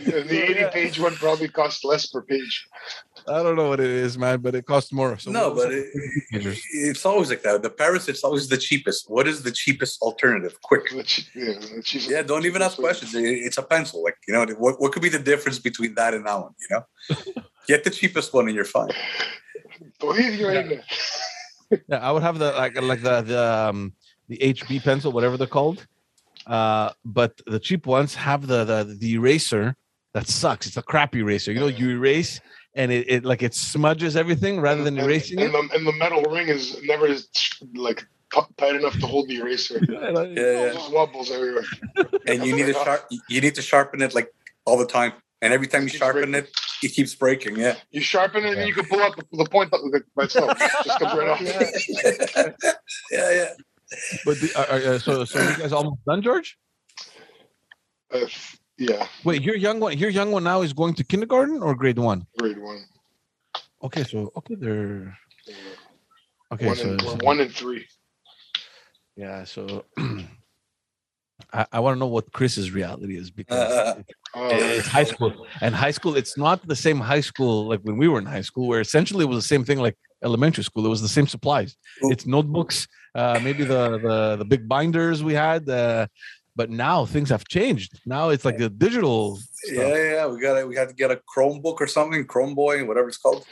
The 0.05 0.49
80 0.49 0.65
page 0.71 0.99
one 0.99 1.15
probably 1.15 1.47
costs 1.47 1.83
less 1.83 2.05
per 2.05 2.21
page. 2.21 2.67
I 3.27 3.41
don't 3.41 3.55
know 3.55 3.69
what 3.69 3.79
it 3.79 3.89
is, 3.89 4.17
man, 4.17 4.39
but 4.39 4.53
it 4.53 4.65
costs 4.65 4.93
more. 4.93 5.17
So 5.17 5.31
no, 5.31 5.53
but 5.53 5.71
it, 5.71 5.87
it's 6.31 7.05
always 7.05 7.29
like 7.29 7.41
that. 7.41 7.63
The 7.63 7.69
Paris, 7.71 8.07
it's 8.07 8.23
always 8.23 8.47
the 8.47 8.57
cheapest. 8.57 9.09
What 9.09 9.27
is 9.27 9.41
the 9.41 9.51
cheapest 9.51 10.01
alternative? 10.01 10.61
Quick. 10.61 10.91
Yeah, 10.91 11.53
cheapest- 11.83 12.09
Yeah, 12.09 12.21
don't 12.21 12.45
even 12.45 12.61
ask 12.61 12.77
questions. 12.77 13.15
It's 13.15 13.57
a 13.57 13.63
pencil. 13.63 14.03
Like, 14.03 14.17
you 14.27 14.33
know, 14.33 14.45
what, 14.59 14.79
what 14.79 14.91
could 14.91 15.01
be 15.01 15.09
the 15.09 15.19
difference 15.19 15.57
between 15.59 15.95
that 15.95 16.13
and 16.13 16.25
that 16.27 16.35
one? 16.39 16.51
You 16.59 16.67
know, 16.77 17.43
get 17.67 17.83
the 17.83 17.89
cheapest 17.89 18.31
one 18.33 18.45
and 18.47 18.55
you're 18.55 18.63
fine. 18.65 18.89
Toribio 19.99 20.53
Yeah. 20.53 20.59
ain't 20.61 20.71
it? 20.73 20.83
Yeah, 21.87 21.97
I 21.97 22.11
would 22.11 22.23
have 22.23 22.39
the 22.39 22.51
like 22.51 22.79
like 22.81 23.01
the 23.01 23.21
the 23.21 23.43
um, 23.69 23.93
the 24.27 24.37
HB 24.37 24.83
pencil, 24.83 25.11
whatever 25.11 25.37
they're 25.37 25.47
called. 25.47 25.85
Uh, 26.47 26.91
but 27.03 27.39
the 27.47 27.59
cheap 27.59 27.85
ones 27.85 28.15
have 28.15 28.47
the 28.47 28.63
the 28.63 28.97
the 28.99 29.13
eraser 29.13 29.75
that 30.13 30.27
sucks. 30.27 30.67
It's 30.67 30.77
a 30.77 30.81
crappy 30.81 31.19
eraser. 31.19 31.51
You 31.51 31.59
know, 31.59 31.67
you 31.67 31.89
erase 31.89 32.39
and 32.75 32.91
it, 32.91 33.09
it 33.09 33.25
like 33.25 33.41
it 33.41 33.53
smudges 33.53 34.15
everything 34.15 34.59
rather 34.59 34.83
than 34.83 34.97
and, 34.97 35.05
erasing 35.05 35.39
and 35.39 35.49
it. 35.49 35.51
The, 35.51 35.75
and 35.75 35.87
the 35.87 35.93
metal 35.93 36.21
ring 36.23 36.47
is 36.47 36.81
never 36.83 37.07
like 37.75 38.05
tight 38.57 38.75
enough 38.75 38.99
to 38.99 39.07
hold 39.07 39.27
the 39.29 39.37
eraser. 39.37 39.81
Yeah, 39.89 40.21
It 40.21 40.37
yeah. 40.37 40.73
just 40.73 40.91
wobbles 40.91 41.31
everywhere. 41.31 41.63
And 42.27 42.45
you 42.45 42.55
need 42.55 42.67
to 42.67 42.73
sharp. 42.73 43.01
You 43.29 43.41
need 43.41 43.55
to 43.55 43.61
sharpen 43.61 44.01
it 44.01 44.13
like 44.13 44.29
all 44.65 44.77
the 44.77 44.85
time. 44.85 45.13
And 45.41 45.53
every 45.53 45.67
time 45.67 45.83
you 45.83 45.89
sharpen 45.89 46.35
it, 46.35 46.49
it 46.83 46.89
keeps 46.89 47.15
breaking. 47.15 47.57
Yeah. 47.57 47.75
You 47.91 48.01
sharpen 48.01 48.45
it 48.45 48.57
and 48.57 48.67
you 48.67 48.73
can 48.73 48.85
pull 48.85 49.01
out 49.01 49.15
the, 49.15 49.25
the 49.31 49.49
point 49.49 49.71
by 49.71 50.23
itself. 50.23 50.57
Just 50.83 50.99
comes 50.99 51.17
right 51.17 51.29
off. 51.29 51.41
yeah, 53.11 53.31
yeah. 53.31 53.49
But 54.25 54.39
the, 54.39 54.51
uh, 54.55 54.61
uh, 54.61 54.99
so 54.99 55.25
so 55.25 55.39
you 55.39 55.57
guys 55.57 55.71
almost 55.71 56.03
done, 56.05 56.21
George? 56.21 56.57
Uh, 58.11 58.25
yeah, 58.77 59.07
Wait, 59.23 59.41
your 59.41 59.55
young 59.55 59.79
one, 59.79 59.97
your 59.97 60.09
young 60.09 60.31
one 60.31 60.43
now 60.43 60.61
is 60.61 60.73
going 60.73 60.93
to 60.95 61.03
kindergarten 61.03 61.61
or 61.61 61.75
grade 61.75 61.97
one? 61.97 62.25
grade 62.37 62.57
one. 62.57 62.83
Okay, 63.83 64.03
so 64.03 64.31
okay, 64.37 64.55
they're 64.55 65.17
okay. 66.51 66.65
one, 66.67 66.75
so, 66.75 66.89
and, 66.89 67.01
so- 67.01 67.17
one 67.21 67.39
and 67.39 67.51
three. 67.51 67.85
yeah, 69.15 69.43
so 69.43 69.85
I, 71.53 71.65
I 71.73 71.79
want 71.79 71.95
to 71.95 71.99
know 71.99 72.07
what 72.07 72.31
Chris's 72.31 72.71
reality 72.71 73.17
is 73.17 73.31
because 73.31 73.57
Uh, 73.57 74.01
Oh, 74.37 74.49
it's 74.51 74.87
high 74.87 75.05
school 75.05 75.47
and 75.61 75.73
high 75.73 75.91
school 75.91 76.17
it's 76.17 76.37
not 76.37 76.67
the 76.67 76.75
same 76.75 76.99
high 76.99 77.21
school 77.21 77.69
like 77.69 77.79
when 77.83 77.95
we 77.95 78.09
were 78.09 78.19
in 78.19 78.25
high 78.25 78.41
school 78.41 78.67
where 78.67 78.81
essentially 78.81 79.23
it 79.23 79.29
was 79.29 79.37
the 79.37 79.47
same 79.47 79.63
thing 79.63 79.79
like 79.79 79.95
elementary 80.25 80.65
school 80.65 80.85
it 80.85 80.89
was 80.89 81.01
the 81.01 81.07
same 81.07 81.25
supplies 81.25 81.77
Ooh. 82.03 82.11
it's 82.11 82.25
notebooks 82.25 82.85
uh 83.15 83.39
maybe 83.41 83.63
the 83.63 83.97
the, 83.99 84.35
the 84.35 84.43
big 84.43 84.67
binders 84.67 85.23
we 85.23 85.33
had 85.33 85.69
uh 85.69 86.05
but 86.53 86.69
now 86.69 87.05
things 87.05 87.29
have 87.29 87.47
changed 87.47 88.01
now 88.05 88.27
it's 88.27 88.43
like 88.43 88.57
the 88.57 88.69
digital 88.69 89.39
yeah, 89.71 89.81
stuff. 89.81 89.97
yeah. 89.97 90.27
We 90.27 90.39
got 90.39 90.59
to 90.59 90.67
We 90.67 90.75
had 90.75 90.89
to 90.89 90.95
get 90.95 91.11
a 91.11 91.19
Chromebook 91.35 91.81
or 91.81 91.87
something. 91.87 92.25
Chromeboy, 92.25 92.85
whatever 92.87 93.07
it's 93.07 93.17
called. 93.17 93.45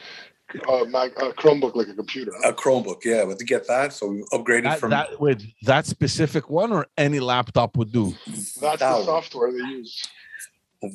Uh, 0.67 0.85
Mac, 0.85 1.11
uh, 1.21 1.31
Chromebook 1.33 1.75
like 1.75 1.87
a 1.87 1.93
computer. 1.93 2.31
A 2.43 2.53
Chromebook. 2.53 3.03
Yeah, 3.03 3.25
but 3.25 3.39
to 3.39 3.45
get 3.45 3.67
that, 3.67 3.93
so 3.93 4.07
we 4.07 4.23
upgraded 4.33 4.63
that, 4.63 4.79
from 4.79 4.91
that 4.91 5.19
with 5.19 5.43
that 5.63 5.85
specific 5.85 6.49
one 6.49 6.71
or 6.71 6.87
any 6.97 7.19
laptop 7.19 7.75
would 7.77 7.91
do 7.91 8.13
That's 8.27 8.59
that 8.59 8.79
the 8.79 8.85
one. 8.85 9.05
software 9.05 9.51
they 9.51 9.57
use. 9.57 10.01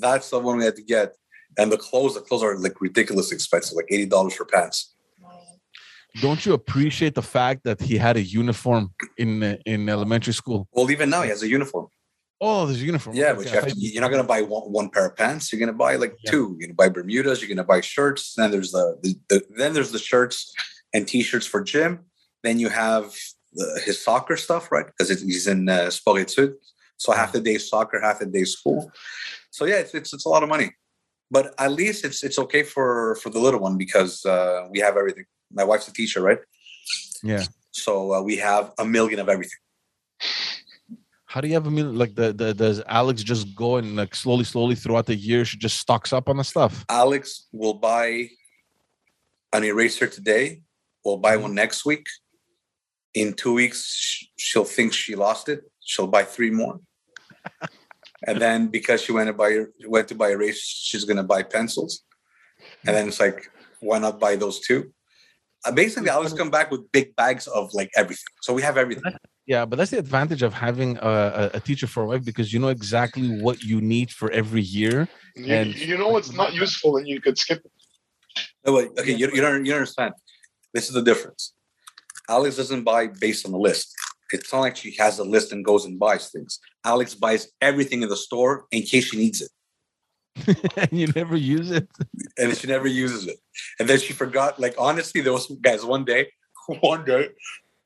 That's 0.00 0.31
the 0.31 0.38
one 0.38 0.59
we 0.59 0.65
had 0.65 0.77
to 0.77 0.83
get. 0.83 1.15
And 1.59 1.73
the 1.73 1.79
clothes, 1.79 2.15
the 2.15 2.21
clothes 2.21 2.43
are 2.43 2.57
like 2.59 2.81
ridiculous 2.81 3.33
expensive, 3.33 3.77
like 3.77 3.87
eighty 3.91 4.07
dollars 4.07 4.35
for 4.35 4.45
pants. 4.45 4.95
don't 6.21 6.45
you 6.47 6.53
appreciate 6.53 7.15
the 7.15 7.23
fact 7.23 7.65
that 7.65 7.81
he 7.81 7.97
had 7.97 8.17
a 8.17 8.23
uniform 8.23 8.93
in 9.17 9.43
in 9.67 9.88
elementary 9.88 10.35
school? 10.35 10.69
Well, 10.73 10.91
even 10.91 11.11
now 11.11 11.23
he 11.23 11.31
has 11.31 11.43
a 11.43 11.49
uniform. 11.49 11.88
Oh, 12.40 12.66
there's 12.66 12.80
a 12.83 12.85
uniform. 12.85 13.16
Yeah, 13.16 13.33
but 13.33 13.47
you 13.47 13.50
have 13.50 13.66
to, 13.66 13.75
you're 13.76 14.00
not 14.00 14.11
gonna 14.11 14.23
buy 14.23 14.42
one, 14.42 14.62
one 14.71 14.90
pair 14.90 15.07
of 15.07 15.16
pants. 15.16 15.52
You're 15.52 15.59
gonna 15.59 15.73
buy 15.73 15.97
like 15.97 16.14
Yeah. 16.23 16.30
two. 16.30 16.57
You're 16.59 16.68
gonna 16.68 16.75
buy 16.75 16.88
Bermudas. 16.88 17.40
You're 17.40 17.49
gonna 17.49 17.64
buy 17.66 17.80
shirts. 17.80 18.35
Then 18.35 18.50
there's 18.52 18.71
the, 18.71 18.97
the, 19.02 19.14
the 19.28 19.42
then 19.57 19.73
there's 19.75 19.90
the 19.90 19.99
shirts 19.99 20.52
and 20.95 21.07
t-shirts 21.07 21.47
for 21.47 21.62
gym. 21.62 22.00
Then 22.45 22.61
you 22.61 22.68
have 22.68 23.12
the, 23.52 23.80
his 23.85 24.00
soccer 24.02 24.37
stuff, 24.37 24.71
right? 24.71 24.87
Because 24.87 25.21
he's 25.21 25.49
in 25.49 25.68
uh, 25.68 25.90
sport 25.90 26.23
études. 26.23 26.54
So 26.97 27.12
half 27.12 27.33
the 27.33 27.40
day 27.40 27.59
soccer, 27.59 28.00
half 28.00 28.21
the 28.21 28.26
day 28.26 28.45
school. 28.45 28.90
So 29.50 29.64
yeah, 29.64 29.76
it's, 29.76 29.95
it's 29.95 30.12
it's 30.12 30.25
a 30.25 30.28
lot 30.28 30.42
of 30.45 30.49
money, 30.49 30.73
but 31.30 31.54
at 31.59 31.73
least 31.73 32.04
it's 32.04 32.23
it's 32.23 32.38
okay 32.38 32.62
for 32.62 33.16
for 33.16 33.30
the 33.30 33.40
little 33.40 33.61
one 33.61 33.76
because 33.76 34.25
uh, 34.25 34.68
we 34.71 34.78
have 34.78 34.97
everything. 34.97 35.25
My 35.52 35.64
wife's 35.64 35.88
a 35.88 35.92
teacher, 35.92 36.23
right? 36.23 36.38
Yeah. 37.23 37.45
So 37.73 38.14
uh, 38.14 38.23
we 38.23 38.37
have 38.37 38.73
a 38.78 38.85
million 38.85 39.18
of 39.18 39.28
everything. 39.28 39.59
How 41.38 41.42
do 41.42 41.47
you 41.47 41.54
have 41.54 41.68
a 41.68 41.71
million? 41.71 41.97
Like 41.97 42.16
the, 42.16 42.33
the 42.33 42.52
does 42.52 42.83
Alex 42.88 43.23
just 43.23 43.54
go 43.54 43.76
and 43.76 43.95
like 43.95 44.16
slowly, 44.16 44.42
slowly 44.42 44.75
throughout 44.75 45.07
the 45.07 45.14
year 45.14 45.45
she 45.45 45.57
just 45.57 45.76
stocks 45.78 46.12
up 46.12 46.28
on 46.28 46.37
the 46.37 46.42
stuff? 46.42 46.85
Alex 46.88 47.47
will 47.52 47.75
buy 47.75 48.30
an 49.52 49.62
eraser 49.62 50.09
today. 50.09 50.62
We'll 51.04 51.18
buy 51.18 51.37
one 51.37 51.54
next 51.54 51.87
week. 51.87 52.09
In 53.14 53.35
two 53.35 53.54
weeks, 53.54 54.26
she'll 54.37 54.64
think 54.64 54.92
she 54.92 55.14
lost 55.14 55.49
it. 55.49 55.61
She'll 55.78 56.09
buy 56.09 56.25
three 56.25 56.50
more. 56.50 56.80
and 58.26 58.40
then 58.42 58.66
because 58.66 59.00
she 59.00 59.12
went 59.12 59.28
to 59.28 59.33
buy 59.33 59.66
went 59.87 60.09
to 60.09 60.16
buy 60.16 60.30
erasers, 60.30 60.68
she's 60.68 61.04
gonna 61.04 61.23
buy 61.23 61.45
pencils. 61.45 62.02
And 62.85 62.97
then 62.97 63.07
it's 63.07 63.21
like, 63.21 63.49
why 63.78 64.00
not 64.00 64.18
buy 64.18 64.35
those 64.35 64.59
two? 64.59 64.92
Uh, 65.64 65.71
basically, 65.71 66.11
always 66.11 66.33
come 66.33 66.50
back 66.50 66.73
with 66.73 66.90
big 66.90 67.14
bags 67.14 67.47
of 67.47 67.73
like 67.75 67.92
everything. 67.95 68.35
So 68.42 68.52
we 68.52 68.62
have 68.62 68.76
everything. 68.76 69.12
Yeah, 69.49 69.64
but 69.64 69.76
that's 69.78 69.93
the 69.93 69.99
advantage 69.99 70.43
of 70.43 70.52
having 70.52 70.99
a, 70.99 71.09
a, 71.09 71.50
a 71.55 71.61
teacher 71.61 71.87
for 71.87 72.02
a 72.02 72.07
wife 72.07 72.23
because 72.23 72.52
you 72.52 72.59
know 72.59 72.69
exactly 72.69 73.40
what 73.40 73.62
you 73.62 73.81
need 73.81 74.11
for 74.12 74.31
every 74.31 74.61
year. 74.61 75.09
You, 75.35 75.55
And- 75.55 75.75
you 75.75 75.97
know 75.97 76.09
what's 76.09 76.33
not 76.35 76.52
useful 76.52 76.99
and 76.99 77.09
you 77.09 77.19
could 77.25 77.38
skip 77.38 77.61
it. 77.64 77.73
No, 78.67 78.75
wait, 78.75 78.90
okay, 78.99 79.12
you, 79.21 79.26
you 79.33 79.40
don't 79.40 79.64
you 79.64 79.71
don't 79.73 79.81
understand. 79.81 80.12
This 80.75 80.88
is 80.88 80.95
the 80.99 81.00
difference. 81.11 81.55
Alex 82.28 82.57
doesn't 82.57 82.85
buy 82.85 83.07
based 83.07 83.47
on 83.47 83.52
the 83.52 83.59
list. 83.69 83.87
It's 84.35 84.52
not 84.52 84.61
like 84.61 84.76
she 84.76 84.90
has 84.99 85.19
a 85.19 85.25
list 85.25 85.50
and 85.52 85.64
goes 85.64 85.87
and 85.87 85.99
buys 85.99 86.28
things. 86.28 86.61
Alex 86.85 87.14
buys 87.14 87.43
everything 87.62 88.02
in 88.02 88.11
the 88.11 88.21
store 88.26 88.67
in 88.71 88.83
case 88.83 89.05
she 89.09 89.17
needs 89.17 89.40
it, 89.47 89.50
and 90.76 90.93
you 90.93 91.07
never 91.17 91.37
use 91.38 91.71
it. 91.71 91.88
and 92.37 92.55
she 92.59 92.67
never 92.67 92.87
uses 92.87 93.26
it. 93.33 93.38
And 93.78 93.88
then 93.88 93.99
she 93.99 94.12
forgot. 94.12 94.61
Like 94.61 94.75
honestly, 94.76 95.23
there 95.23 95.33
was 95.33 95.47
guys 95.69 95.83
one 95.87 96.05
day, 96.05 96.23
one 96.93 97.02
day, 97.07 97.31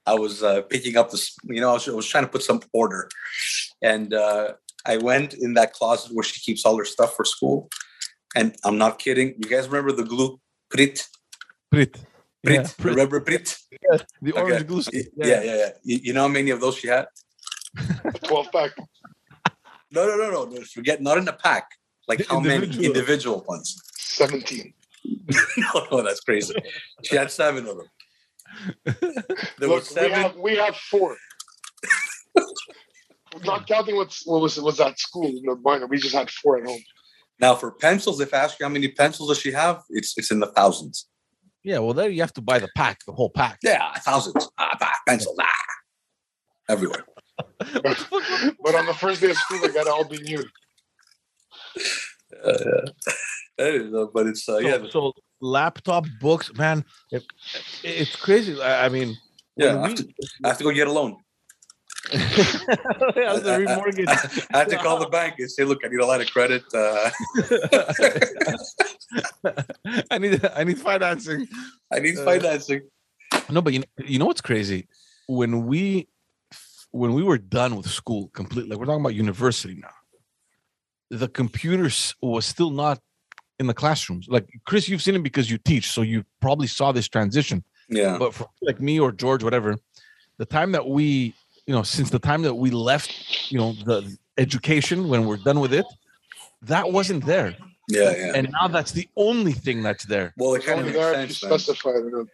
I 0.06 0.14
was 0.14 0.42
uh, 0.42 0.62
picking 0.62 0.96
up 0.96 1.10
this. 1.10 1.34
You 1.44 1.60
know, 1.60 1.70
I 1.70 1.74
was, 1.74 1.88
I 1.88 1.92
was 1.92 2.06
trying 2.06 2.24
to 2.24 2.30
put 2.30 2.42
some 2.42 2.60
order, 2.72 3.08
and 3.82 4.12
uh, 4.12 4.52
I 4.84 4.96
went 4.96 5.34
in 5.34 5.54
that 5.54 5.72
closet 5.72 6.12
where 6.12 6.24
she 6.24 6.40
keeps 6.40 6.64
all 6.64 6.76
her 6.78 6.84
stuff 6.84 7.14
for 7.14 7.24
school. 7.24 7.68
And 8.34 8.56
I'm 8.64 8.78
not 8.78 8.98
kidding. 8.98 9.34
You 9.38 9.48
guys 9.48 9.68
remember 9.68 9.92
the 9.92 10.04
glue 10.04 10.40
Pritt? 10.70 11.06
Pritt. 11.72 11.92
Pritt. 12.44 12.54
Yeah, 12.54 12.62
Pritt. 12.62 12.84
Remember 12.84 13.20
Pritt? 13.20 13.58
The 14.22 14.32
Okay. 14.32 14.40
orange 14.40 14.66
glue. 14.66 14.82
Y- 14.92 15.02
Yeah, 15.16 15.42
yeah, 15.42 15.56
yeah. 15.56 15.68
You, 15.84 15.98
you 16.02 16.12
know 16.14 16.22
how 16.22 16.28
many 16.28 16.50
of 16.50 16.60
those 16.60 16.76
she 16.76 16.88
had? 16.88 17.06
12 18.24 18.50
pack. 18.52 18.70
No, 19.90 20.06
no, 20.06 20.16
no, 20.16 20.30
no. 20.30 20.44
no. 20.46 20.60
Forget 20.62 21.00
not 21.02 21.18
in 21.18 21.28
a 21.28 21.32
pack. 21.32 21.68
Like 22.08 22.18
The 22.18 22.24
how 22.28 22.40
many 22.40 22.54
individual. 22.64 22.86
individual 22.86 23.44
ones? 23.46 23.78
17. 23.94 24.72
no, 25.58 25.86
no, 25.92 26.02
that's 26.02 26.20
crazy. 26.20 26.54
She 27.04 27.14
had 27.16 27.30
seven 27.30 27.66
of 27.68 27.76
them. 27.76 27.86
There 29.62 29.68
were 29.68 29.76
Look, 29.76 29.84
we 29.84 29.94
seven. 29.94 30.10
have, 30.10 30.36
we 30.36 30.56
have 30.56 30.74
four. 30.74 31.16
Not 33.44 33.68
counting 33.68 33.94
what's, 33.94 34.26
what 34.26 34.42
was 34.42 34.60
was 34.60 34.80
at 34.80 34.98
school, 34.98 35.30
no 35.44 35.54
minor. 35.62 35.86
We 35.86 35.98
just 35.98 36.16
had 36.16 36.28
four 36.28 36.58
at 36.58 36.66
home. 36.66 36.80
Now 37.38 37.54
for 37.54 37.70
pencils, 37.70 38.20
if 38.20 38.34
I 38.34 38.38
ask 38.38 38.58
you 38.58 38.66
how 38.66 38.70
many 38.72 38.88
pencils 38.88 39.28
does 39.28 39.38
she 39.38 39.52
have, 39.52 39.84
it's 39.90 40.18
it's 40.18 40.32
in 40.32 40.40
the 40.40 40.48
thousands. 40.48 41.08
Yeah, 41.62 41.78
well, 41.78 41.94
there 41.94 42.10
you 42.10 42.22
have 42.22 42.32
to 42.32 42.40
buy 42.40 42.58
the 42.58 42.70
pack, 42.76 43.04
the 43.06 43.12
whole 43.12 43.30
pack. 43.30 43.60
Yeah, 43.62 43.92
thousands. 43.98 44.48
Ah, 44.58 44.76
bah, 44.80 44.90
pencils. 45.06 45.38
Ah. 45.40 45.46
Everywhere. 46.68 47.04
But 47.60 48.74
on 48.74 48.86
the 48.86 48.96
first 48.98 49.20
day 49.20 49.30
of 49.30 49.36
school, 49.36 49.60
they 49.60 49.68
got 49.68 49.84
to 49.84 49.92
all 49.92 50.08
be 50.08 50.18
new. 50.22 50.42
Uh, 52.44 52.90
I 53.60 53.62
don't 53.62 53.92
know, 53.92 54.10
but 54.12 54.26
it's 54.26 54.48
uh, 54.48 54.54
So, 54.54 54.58
yeah, 54.58 54.78
so 54.90 55.12
laptop 55.40 56.06
books, 56.20 56.52
man, 56.54 56.84
it, 57.12 57.22
it's 57.84 58.16
crazy. 58.16 58.60
I, 58.60 58.86
I 58.86 58.88
mean, 58.88 59.16
yeah. 59.56 59.80
I 59.80 59.88
have, 59.88 59.94
to, 59.96 60.08
I 60.44 60.48
have 60.48 60.58
to 60.58 60.64
go 60.64 60.72
get 60.72 60.88
a 60.88 60.92
loan. 60.92 61.16
we 62.12 62.18
have 62.18 63.42
to 63.42 63.64
remortgage. 63.64 64.46
I 64.52 64.58
have 64.58 64.68
to 64.68 64.76
call 64.76 64.98
the 64.98 65.08
bank 65.08 65.34
and 65.38 65.50
say, 65.50 65.64
look, 65.64 65.80
I 65.84 65.88
need 65.88 66.00
a 66.00 66.06
line 66.06 66.20
of 66.20 66.30
credit. 66.30 66.64
Uh, 66.74 67.10
I 70.10 70.18
need 70.18 70.44
I 70.54 70.64
need 70.64 70.78
financing. 70.80 71.46
I 71.92 72.00
need 72.00 72.18
Uh, 72.18 72.24
financing. 72.24 72.80
No, 73.50 73.62
but 73.62 73.72
you 73.72 73.80
know, 73.80 73.84
you 74.04 74.18
know 74.18 74.26
what's 74.26 74.40
crazy? 74.40 74.88
When 75.28 75.66
we 75.66 76.08
when 76.90 77.12
we 77.14 77.22
were 77.22 77.38
done 77.38 77.76
with 77.76 77.88
school 77.88 78.28
completely, 78.28 78.70
like 78.70 78.78
we're 78.78 78.86
talking 78.86 79.00
about 79.00 79.14
university 79.14 79.74
now, 79.74 79.94
the 81.10 81.28
computers 81.28 82.14
was 82.20 82.44
still 82.44 82.70
not 82.70 82.98
in 83.58 83.66
the 83.66 83.74
classrooms. 83.74 84.26
Like 84.28 84.48
Chris, 84.66 84.88
you've 84.88 85.02
seen 85.02 85.14
it 85.14 85.22
because 85.22 85.50
you 85.50 85.58
teach, 85.58 85.90
so 85.90 86.02
you 86.02 86.24
probably 86.40 86.66
saw 86.66 86.90
this 86.92 87.08
transition. 87.08 87.64
Yeah. 87.92 88.18
But 88.18 88.34
for 88.34 88.48
like 88.60 88.80
me 88.80 88.98
or 88.98 89.12
George, 89.12 89.44
whatever, 89.44 89.76
the 90.38 90.46
time 90.46 90.72
that 90.72 90.88
we, 90.88 91.34
you 91.66 91.74
know, 91.74 91.82
since 91.82 92.10
the 92.10 92.18
time 92.18 92.42
that 92.42 92.54
we 92.54 92.70
left, 92.70 93.50
you 93.52 93.58
know, 93.58 93.72
the 93.84 94.16
education 94.38 95.08
when 95.08 95.26
we're 95.26 95.36
done 95.36 95.60
with 95.60 95.72
it, 95.72 95.86
that 96.62 96.90
wasn't 96.90 97.24
there. 97.24 97.56
Yeah, 97.88 98.16
yeah. 98.16 98.32
And 98.34 98.50
now 98.52 98.68
that's 98.68 98.92
the 98.92 99.08
only 99.16 99.52
thing 99.52 99.82
that's 99.82 100.04
there. 100.04 100.32
well, 100.36 100.54
it 100.54 100.64
kind 100.64 100.80
of 100.80 100.86
oh 100.86 100.88
makes 100.88 100.98
there 100.98 101.12
if 101.14 101.28
you 101.28 101.34
sense, 101.34 101.50
man. 101.50 101.58
specify. 101.58 101.90
You 101.90 102.10
know. 102.10 102.26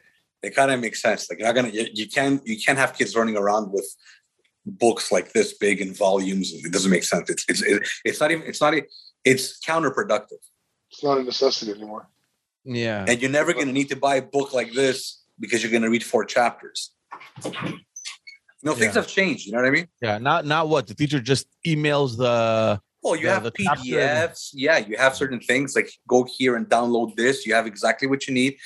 It 0.42 0.54
kind 0.54 0.70
of 0.70 0.80
makes 0.80 1.02
sense. 1.02 1.28
Like 1.28 1.40
you're 1.40 1.48
not 1.48 1.54
gonna, 1.54 1.68
you, 1.68 1.86
you 1.92 2.08
can't, 2.08 2.46
you 2.46 2.56
can't 2.60 2.78
have 2.78 2.96
kids 2.96 3.16
running 3.16 3.36
around 3.36 3.72
with 3.72 3.92
books 4.64 5.10
like 5.10 5.32
this 5.32 5.54
big 5.54 5.80
in 5.80 5.94
volumes. 5.94 6.52
It 6.52 6.72
doesn't 6.72 6.90
make 6.90 7.02
sense. 7.02 7.28
It's, 7.28 7.44
it's, 7.48 8.00
it's 8.04 8.20
not 8.20 8.30
even, 8.30 8.46
it's 8.46 8.60
not, 8.60 8.74
it's 9.24 9.58
counterproductive. 9.60 10.38
It's 10.90 11.02
not 11.02 11.18
a 11.18 11.22
necessity 11.22 11.72
anymore. 11.72 12.08
Yeah. 12.64 13.04
And 13.08 13.20
you're 13.20 13.30
never 13.30 13.52
gonna 13.52 13.72
need 13.72 13.88
to 13.88 13.96
buy 13.96 14.16
a 14.16 14.22
book 14.22 14.52
like 14.52 14.72
this 14.72 15.24
because 15.40 15.62
you're 15.62 15.73
gonna 15.73 15.90
read 15.90 16.04
four 16.04 16.25
chapters. 16.25 16.92
No, 18.64 18.75
things 18.75 18.95
Yeah. 18.95 19.00
have 19.02 19.07
changed. 19.07 19.47
You 19.47 19.52
know 19.52 19.59
what 19.59 19.68
I 19.68 19.71
mean? 19.71 19.88
Yeah. 20.02 20.18
Not 20.18 20.45
not 20.45 20.68
what 20.68 20.87
the 20.88 20.95
teacher 20.95 21.21
just 21.21 21.47
emails 21.66 22.16
the 22.16 22.80
Well, 23.02 23.14
you 23.14 23.26
Yeah, 23.26 23.35
have 23.35 23.45
the 23.45 23.52
PDFs. 23.52 24.50
Yeah, 24.52 24.78
you 24.78 24.97
have 24.97 25.14
certain 25.14 25.40
things 25.40 25.76
like 25.76 25.90
go 26.09 26.25
here 26.37 26.57
and 26.57 26.66
download 26.68 27.14
this. 27.16 27.47
You 27.47 27.54
have 27.54 27.66
exactly 27.66 28.09
what 28.09 28.26
you 28.26 28.35
need. 28.35 28.57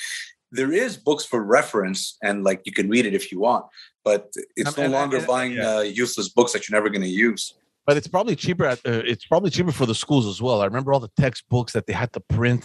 There 0.50 0.72
is 0.72 0.96
books 0.96 1.24
for 1.24 1.42
reference, 1.42 2.16
and 2.22 2.42
like 2.44 2.60
you 2.64 2.72
can 2.72 2.88
read 2.88 3.04
it 3.06 3.14
if 3.14 3.30
you 3.32 3.38
want, 3.40 3.64
but 4.04 4.30
it's 4.56 4.76
Um, 4.78 4.84
no 4.84 4.90
longer 4.98 5.20
buying 5.34 5.52
yeah. 5.52 5.76
uh, 5.76 5.80
useless 5.80 6.28
books 6.30 6.52
that 6.52 6.60
you're 6.68 6.76
never 6.78 6.88
going 6.90 7.02
to 7.02 7.08
use. 7.28 7.54
but 7.86 7.96
it's 7.98 8.06
probably 8.16 8.36
cheaper 8.36 8.64
at 8.72 8.78
uh, 8.86 9.02
it's 9.12 9.26
probably 9.26 9.50
cheaper 9.50 9.72
for 9.72 9.86
the 9.86 9.94
schools 10.04 10.26
as 10.32 10.40
well. 10.40 10.58
I 10.62 10.66
remember 10.66 10.92
all 10.92 11.00
the 11.08 11.14
textbooks 11.24 11.72
that 11.74 11.84
they 11.86 11.92
had 12.02 12.10
to 12.16 12.20
print. 12.38 12.64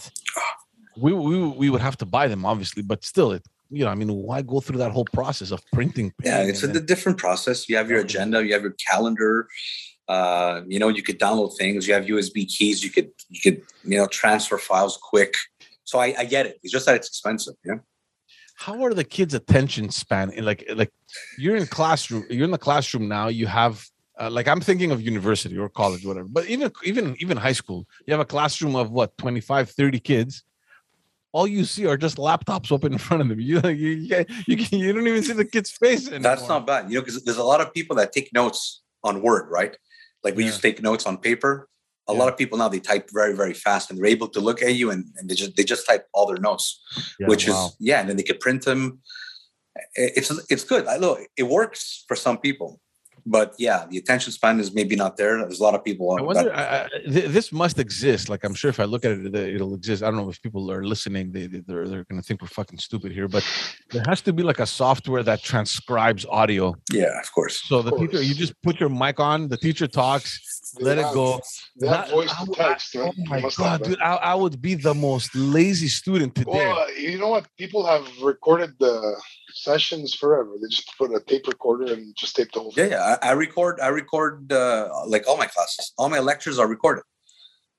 We 0.96 1.12
we 1.12 1.36
we 1.62 1.66
would 1.72 1.82
have 1.88 1.96
to 2.02 2.06
buy 2.16 2.28
them 2.32 2.42
obviously, 2.52 2.82
but 2.82 3.04
still 3.12 3.30
it 3.36 3.44
you 3.70 3.84
know, 3.84 3.90
I 3.90 3.94
mean, 3.94 4.12
why 4.12 4.42
go 4.42 4.60
through 4.60 4.78
that 4.78 4.92
whole 4.92 5.04
process 5.12 5.50
of 5.50 5.60
printing? 5.72 6.12
Yeah, 6.24 6.42
it's 6.42 6.62
a 6.62 6.66
and 6.66 6.74
di- 6.74 6.78
then- 6.80 6.86
different 6.86 7.18
process. 7.18 7.68
You 7.68 7.76
have 7.76 7.88
your 7.90 8.00
agenda, 8.00 8.44
you 8.44 8.52
have 8.54 8.62
your 8.62 8.76
calendar. 8.88 9.48
Uh, 10.08 10.62
you 10.66 10.78
know, 10.78 10.88
you 10.88 11.02
could 11.02 11.18
download 11.20 11.56
things. 11.58 11.86
You 11.86 11.92
have 11.94 12.04
USB 12.06 12.46
keys. 12.48 12.82
You 12.82 12.90
could 12.90 13.10
you 13.28 13.40
could 13.40 13.62
you 13.84 13.98
know 13.98 14.06
transfer 14.06 14.56
files 14.58 14.98
quick. 15.02 15.34
So 15.84 15.98
I, 15.98 16.14
I 16.18 16.24
get 16.24 16.46
it. 16.46 16.58
It's 16.62 16.72
just 16.72 16.86
that 16.86 16.96
it's 16.96 17.08
expensive. 17.08 17.54
Yeah. 17.64 17.76
how 18.56 18.82
are 18.84 18.94
the 18.94 19.04
kids' 19.04 19.34
attention 19.34 19.90
span? 19.90 20.30
In 20.30 20.44
like 20.44 20.64
like 20.74 20.92
you're 21.36 21.56
in 21.56 21.66
classroom, 21.66 22.24
you're 22.30 22.44
in 22.44 22.50
the 22.50 22.58
classroom 22.58 23.06
now. 23.08 23.28
You 23.28 23.46
have 23.46 23.84
uh, 24.18 24.30
like 24.30 24.48
I'm 24.48 24.60
thinking 24.60 24.90
of 24.92 25.00
university 25.02 25.56
or 25.58 25.68
college, 25.68 26.04
whatever. 26.06 26.28
But 26.30 26.46
even 26.46 26.72
even 26.84 27.14
even 27.20 27.36
high 27.36 27.52
school, 27.62 27.86
you 28.06 28.12
have 28.14 28.20
a 28.20 28.24
classroom 28.24 28.74
of 28.76 28.90
what 28.90 29.16
25, 29.18 29.70
30 29.70 30.00
kids. 30.00 30.42
All 31.32 31.46
you 31.46 31.64
see 31.64 31.86
are 31.86 31.96
just 31.96 32.16
laptops 32.16 32.72
open 32.72 32.92
in 32.92 32.98
front 32.98 33.20
of 33.22 33.28
them. 33.28 33.38
You 33.48 33.60
you 33.64 33.88
you, 33.90 34.24
you, 34.46 34.56
you 34.70 34.92
don't 34.92 35.06
even 35.06 35.22
see 35.22 35.32
the 35.34 35.44
kid's 35.44 35.70
face 35.70 36.06
anymore. 36.08 36.22
That's 36.22 36.48
not 36.48 36.66
bad. 36.66 36.90
You 36.90 36.96
know, 36.96 37.00
because 37.02 37.22
there's 37.24 37.36
a 37.38 37.44
lot 37.44 37.60
of 37.60 37.72
people 37.74 37.96
that 37.96 38.12
take 38.12 38.32
notes 38.32 38.82
on 39.04 39.22
Word, 39.22 39.48
right? 39.50 39.76
Like 40.24 40.34
we 40.36 40.42
Yeah. 40.42 40.48
used 40.50 40.62
to 40.62 40.68
take 40.70 40.82
notes 40.82 41.06
on 41.06 41.18
paper. 41.18 41.68
A 42.08 42.12
Yeah. 42.12 42.18
lot 42.20 42.28
of 42.32 42.38
people 42.38 42.56
now 42.56 42.68
they 42.68 42.80
type 42.80 43.10
very, 43.12 43.34
very 43.36 43.52
fast 43.52 43.90
and 43.90 43.98
they're 43.98 44.06
able 44.06 44.28
to 44.28 44.40
look 44.40 44.62
at 44.62 44.74
you 44.74 44.90
and, 44.90 45.04
and 45.16 45.28
they 45.28 45.34
just 45.34 45.56
they 45.56 45.64
just 45.64 45.86
type 45.86 46.06
all 46.14 46.26
their 46.26 46.38
notes, 46.38 46.80
Yeah, 47.20 47.28
which 47.28 47.46
wow. 47.46 47.66
is 47.66 47.76
yeah, 47.78 48.00
and 48.00 48.08
then 48.08 48.16
they 48.16 48.22
could 48.22 48.40
print 48.40 48.64
them. 48.64 49.00
It's 49.94 50.30
it's 50.50 50.64
good. 50.64 50.86
I 50.86 50.96
know 50.96 51.18
it 51.36 51.42
works 51.44 52.04
for 52.08 52.16
some 52.16 52.38
people, 52.38 52.80
but 53.36 53.48
yeah, 53.66 53.78
the 53.90 53.98
attention 54.02 54.30
span 54.38 54.58
is 54.64 54.68
maybe 54.80 54.94
not 55.02 55.12
there. 55.20 55.32
There's 55.38 55.60
a 55.60 55.66
lot 55.68 55.74
of 55.78 55.82
people. 55.88 56.04
I 56.18 56.22
wonder. 56.22 56.44
that- 56.50 56.58
I, 56.58 56.64
I, 56.84 57.10
th- 57.14 57.28
this 57.36 57.48
must 57.62 57.76
exist. 57.86 58.22
Like 58.32 58.42
I'm 58.46 58.54
sure 58.60 58.70
if 58.74 58.80
I 58.84 58.86
look 58.92 59.02
at 59.06 59.12
it, 59.12 59.32
that 59.34 59.46
it'll 59.56 59.74
exist. 59.80 60.02
I 60.02 60.06
don't 60.10 60.18
know 60.22 60.30
if 60.34 60.40
people 60.46 60.62
are 60.74 60.82
listening. 60.94 61.24
They 61.36 61.44
they- 61.52 61.64
they're 61.68 61.86
they're 61.90 62.04
gonna 62.10 62.22
think 62.28 62.38
we're 62.42 62.54
fucking 62.60 62.78
stupid 62.88 63.10
here, 63.18 63.28
but 63.36 63.44
there 63.92 64.04
has 64.10 64.20
to 64.28 64.32
be 64.38 64.42
like 64.50 64.60
a 64.66 64.66
software 64.82 65.22
that 65.30 65.38
transcribes 65.50 66.22
audio. 66.40 66.66
yeah, 66.92 67.14
of 67.24 67.28
course. 67.36 67.56
So 67.70 67.74
the 67.88 67.92
teacher, 68.00 68.20
you 68.28 68.34
just 68.44 68.54
put 68.66 68.74
your 68.82 68.92
mic 69.02 69.16
on. 69.30 69.38
The 69.54 69.60
teacher 69.66 69.86
talks. 70.02 70.28
They 70.78 70.84
Let 70.84 70.98
it 70.98 71.08
go. 71.20 71.40
They 71.80 71.88
have 71.88 72.06
That- 72.06 72.10
voice 72.18 72.32
I 72.38 72.44
to 72.44 72.52
I- 72.52 72.68
text. 72.68 72.94
man. 72.94 73.04
Oh 73.08 73.12
my 73.32 73.40
must 73.40 73.56
have 73.58 73.80
god, 73.80 73.88
dude! 73.88 74.00
I, 74.10 74.14
I 74.32 74.34
would 74.42 74.56
be 74.68 74.74
the 74.88 74.94
most 75.08 75.28
lazy 75.34 75.88
student 76.00 76.30
today. 76.34 76.50
Well, 76.68 76.80
you 77.06 77.16
know 77.22 77.30
what? 77.34 77.44
People 77.62 77.82
have 77.92 78.04
recorded 78.32 78.70
the 78.78 78.94
sessions 79.54 80.14
forever. 80.14 80.50
They 80.60 80.68
just 80.68 80.90
put 80.98 81.08
a 81.14 81.20
tape 81.20 81.46
recorder 81.46 81.86
and 81.94 82.14
just 82.16 82.36
tape 82.36 82.50
the 82.52 82.60
whole 82.60 82.72
Yeah, 82.76 82.82
thing. 82.84 82.92
yeah. 82.92 83.16
I, 83.17 83.17
I 83.22 83.32
record. 83.32 83.80
I 83.80 83.88
record 83.88 84.52
uh, 84.52 84.88
like 85.06 85.26
all 85.28 85.36
my 85.36 85.46
classes. 85.46 85.92
All 85.98 86.08
my 86.08 86.18
lectures 86.20 86.58
are 86.58 86.66
recorded. 86.66 87.04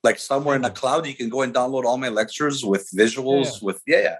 Like 0.03 0.17
somewhere 0.17 0.55
in 0.55 0.61
the 0.61 0.69
cloud, 0.69 1.05
you 1.05 1.13
can 1.13 1.29
go 1.29 1.41
and 1.41 1.53
download 1.53 1.83
all 1.83 1.97
my 1.97 2.09
lectures 2.09 2.63
with 2.63 2.89
visuals. 2.95 3.61
With 3.61 3.81
yeah, 3.85 4.01
yeah. 4.01 4.15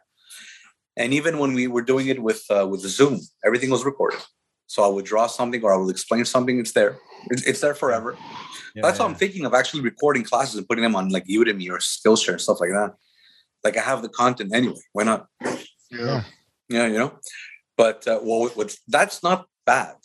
And 0.98 1.14
even 1.14 1.40
when 1.40 1.54
we 1.54 1.68
were 1.68 1.82
doing 1.82 2.08
it 2.08 2.22
with 2.22 2.44
uh, 2.50 2.68
with 2.68 2.82
Zoom, 2.82 3.20
everything 3.46 3.70
was 3.70 3.86
recorded. 3.86 4.20
So 4.68 4.84
I 4.84 4.88
would 4.88 5.06
draw 5.06 5.28
something 5.28 5.64
or 5.64 5.74
I 5.74 5.78
would 5.78 5.90
explain 5.90 6.26
something. 6.26 6.60
It's 6.60 6.74
there. 6.74 6.98
It's, 7.32 7.44
it's 7.44 7.62
there 7.62 7.74
forever. 7.74 8.16
Yeah, 8.76 8.84
That's 8.84 9.00
why 9.00 9.06
yeah. 9.06 9.12
I'm 9.12 9.16
thinking 9.16 9.46
of 9.46 9.54
actually 9.54 9.82
recording 9.82 10.24
classes 10.24 10.56
and 10.56 10.68
putting 10.68 10.84
them 10.84 10.96
on 10.96 11.10
like 11.10 11.26
Udemy 11.26 11.70
or 11.70 11.80
Skillshare 11.80 12.34
and 12.34 12.42
stuff 12.42 12.60
like 12.60 12.70
that. 12.70 12.94
Like 13.64 13.78
I 13.78 13.82
have 13.82 14.02
the 14.02 14.10
content 14.10 14.54
anyway. 14.54 14.80
Why 14.94 15.04
not? 15.04 15.28
Yeah. 15.90 16.24
Yeah, 16.70 16.86
you 16.86 17.00
know. 17.00 17.20
But 17.76 18.08
uh, 18.08 18.20
well, 18.22 18.52
that's 18.88 19.24
not 19.24 19.48
bad. 19.66 19.96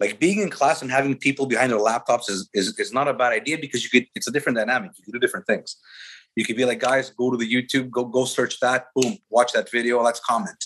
Like 0.00 0.18
being 0.18 0.40
in 0.40 0.50
class 0.50 0.82
and 0.82 0.90
having 0.90 1.16
people 1.16 1.46
behind 1.46 1.70
their 1.70 1.78
laptops 1.78 2.28
is, 2.28 2.48
is 2.54 2.78
is 2.78 2.92
not 2.92 3.08
a 3.08 3.14
bad 3.14 3.32
idea 3.32 3.58
because 3.58 3.84
you 3.84 3.90
could. 3.90 4.08
It's 4.14 4.26
a 4.26 4.32
different 4.32 4.58
dynamic. 4.58 4.92
You 4.96 5.04
can 5.04 5.12
do 5.12 5.18
different 5.18 5.46
things. 5.46 5.76
You 6.34 6.44
could 6.44 6.56
be 6.56 6.64
like, 6.64 6.80
guys, 6.80 7.10
go 7.10 7.30
to 7.30 7.36
the 7.36 7.50
YouTube, 7.50 7.90
go 7.90 8.04
go 8.04 8.24
search 8.24 8.58
that, 8.60 8.86
boom, 8.94 9.18
watch 9.30 9.52
that 9.52 9.70
video, 9.70 10.02
let's 10.02 10.20
comment. 10.20 10.64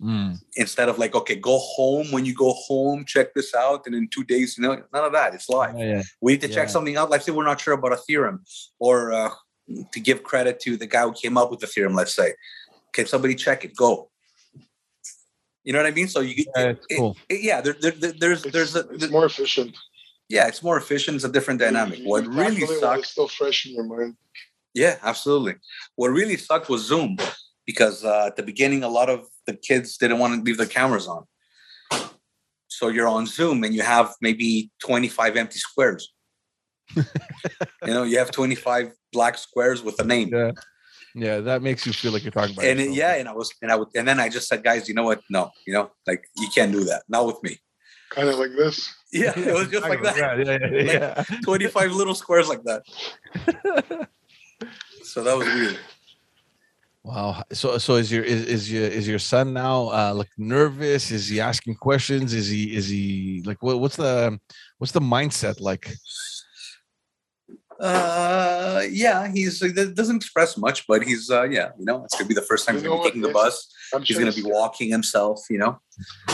Mm. 0.00 0.40
Instead 0.56 0.88
of 0.88 0.98
like, 0.98 1.14
okay, 1.14 1.36
go 1.36 1.58
home. 1.58 2.10
When 2.10 2.24
you 2.24 2.34
go 2.34 2.52
home, 2.52 3.04
check 3.04 3.34
this 3.34 3.54
out, 3.54 3.82
and 3.86 3.94
in 3.94 4.08
two 4.08 4.24
days, 4.24 4.56
you 4.56 4.62
know, 4.62 4.82
none 4.92 5.04
of 5.04 5.12
that. 5.12 5.34
It's 5.34 5.48
live. 5.48 5.76
Yeah, 5.76 5.84
yeah. 5.84 6.02
We 6.22 6.32
need 6.32 6.40
to 6.42 6.48
check 6.48 6.70
something 6.70 6.96
out. 6.96 7.10
Let's 7.10 7.26
say 7.26 7.32
we're 7.32 7.44
not 7.44 7.60
sure 7.60 7.74
about 7.74 7.92
a 7.92 7.96
theorem, 7.96 8.44
or 8.78 9.12
uh, 9.12 9.30
to 9.92 10.00
give 10.00 10.22
credit 10.22 10.60
to 10.60 10.76
the 10.76 10.86
guy 10.86 11.02
who 11.02 11.12
came 11.12 11.36
up 11.36 11.50
with 11.50 11.60
the 11.60 11.66
theorem. 11.66 11.94
Let's 11.94 12.14
say, 12.14 12.34
can 12.92 13.06
somebody 13.06 13.34
check 13.34 13.64
it? 13.64 13.76
Go. 13.76 14.09
You 15.64 15.72
know 15.72 15.78
what 15.80 15.86
I 15.86 15.90
mean? 15.90 16.08
So 16.08 16.20
you, 16.20 16.44
Yeah, 16.56 16.62
it's 16.70 16.86
it- 16.88 16.96
cool. 16.98 17.16
it- 17.28 17.42
yeah. 17.42 17.60
There, 17.60 17.74
there, 17.80 17.90
there- 17.92 18.12
there's, 18.12 18.44
It's, 18.44 18.52
there's 18.52 18.76
a, 18.76 18.80
it's 18.90 19.10
more 19.10 19.26
efficient. 19.26 19.76
yeah. 20.28 20.46
It's 20.48 20.62
more 20.62 20.78
efficient. 20.78 21.16
It's 21.16 21.24
a 21.24 21.28
different 21.32 21.60
dynamic. 21.60 21.98
You- 22.00 22.08
What 22.08 22.24
you 22.24 22.30
really 22.30 22.56
calculate 22.60 22.82
while 22.82 22.98
It's 22.98 23.10
still 23.10 23.28
fresh 23.28 23.66
in 23.66 23.74
your 23.74 23.84
mind. 23.84 24.16
yeah, 24.74 24.96
absolutely. 25.02 25.56
What 25.96 26.08
really 26.08 26.36
sucked 26.36 26.68
was 26.68 26.86
Zoom, 26.86 27.16
because 27.66 28.04
uh, 28.04 28.26
at 28.28 28.36
the 28.36 28.42
beginning, 28.42 28.82
a 28.84 28.88
lot 28.88 29.10
of 29.10 29.26
the 29.46 29.54
kids 29.54 29.96
didn't 29.98 30.18
want 30.18 30.34
to 30.34 30.40
leave 30.42 30.56
their 30.56 30.66
cameras 30.66 31.06
on. 31.06 31.24
So 32.68 32.88
you're 32.88 33.08
on 33.08 33.26
Zoom 33.26 33.62
and 33.64 33.74
you 33.74 33.82
have 33.82 34.14
maybe 34.22 34.70
25 34.82 35.36
empty 35.36 35.58
squares. 35.58 36.12
you 36.96 37.04
know, 37.86 38.04
you 38.04 38.16
have 38.18 38.30
25 38.30 38.92
black 39.12 39.36
squares 39.36 39.82
with 39.82 40.00
a 40.00 40.04
name. 40.04 40.30
Yeah. 40.32 40.52
Yeah, 41.14 41.40
that 41.40 41.62
makes 41.62 41.86
you 41.86 41.92
feel 41.92 42.12
like 42.12 42.22
you're 42.22 42.30
talking 42.30 42.54
about. 42.54 42.64
and 42.64 42.80
it, 42.80 42.90
yeah, 42.92 43.14
and 43.14 43.28
I 43.28 43.32
was, 43.32 43.52
and 43.62 43.70
I 43.72 43.76
would, 43.76 43.88
and 43.94 44.06
then 44.06 44.20
I 44.20 44.28
just 44.28 44.48
said, 44.48 44.62
guys, 44.62 44.88
you 44.88 44.94
know 44.94 45.04
what? 45.04 45.22
No, 45.28 45.50
you 45.66 45.72
know, 45.72 45.90
like 46.06 46.24
you 46.36 46.48
can't 46.54 46.72
do 46.72 46.84
that. 46.84 47.02
Not 47.08 47.26
with 47.26 47.42
me. 47.42 47.58
Kind 48.10 48.28
of 48.28 48.38
like 48.38 48.50
this. 48.56 48.92
Yeah, 49.12 49.32
it 49.36 49.52
was 49.54 49.68
just 49.68 49.88
like 49.88 50.02
that. 50.02 50.16
Yeah, 50.16 50.36
yeah, 50.36 50.58
yeah, 50.70 51.24
yeah. 51.28 51.38
25 51.44 51.92
little 51.92 52.14
squares 52.14 52.48
like 52.48 52.62
that. 52.62 52.82
So 55.02 55.24
that 55.24 55.36
was 55.36 55.46
weird. 55.46 55.78
Wow. 57.02 57.42
So 57.52 57.78
so 57.78 57.96
is 57.96 58.12
your 58.12 58.22
is, 58.22 58.46
is 58.46 58.70
your 58.70 58.84
is 58.84 59.08
your 59.08 59.18
son 59.18 59.52
now 59.52 59.88
uh 59.88 60.12
like 60.14 60.28
nervous? 60.36 61.10
Is 61.10 61.28
he 61.28 61.40
asking 61.40 61.76
questions? 61.76 62.34
Is 62.34 62.48
he 62.48 62.76
is 62.76 62.88
he 62.88 63.42
like 63.46 63.62
what 63.62 63.80
what's 63.80 63.96
the 63.96 64.38
what's 64.78 64.92
the 64.92 65.00
mindset 65.00 65.60
like? 65.60 65.92
Uh, 67.80 68.82
yeah, 68.90 69.28
he's 69.32 69.60
he 69.60 69.72
doesn't 69.72 70.16
express 70.16 70.56
much, 70.56 70.86
but 70.86 71.02
he's 71.02 71.30
uh, 71.30 71.44
yeah, 71.44 71.70
you 71.78 71.84
know, 71.84 72.04
it's 72.04 72.14
gonna 72.16 72.28
be 72.28 72.34
the 72.34 72.42
first 72.42 72.66
time 72.66 72.74
he's 72.74 72.84
gonna 72.84 72.98
be 73.02 73.04
taking 73.08 73.22
the 73.22 73.30
bus. 73.30 73.54
I'm 73.94 74.02
He's 74.02 74.08
sure 74.08 74.20
gonna 74.20 74.32
be 74.32 74.42
he's- 74.42 74.52
walking 74.52 74.90
himself, 74.90 75.40
you 75.50 75.58
know. 75.58 75.80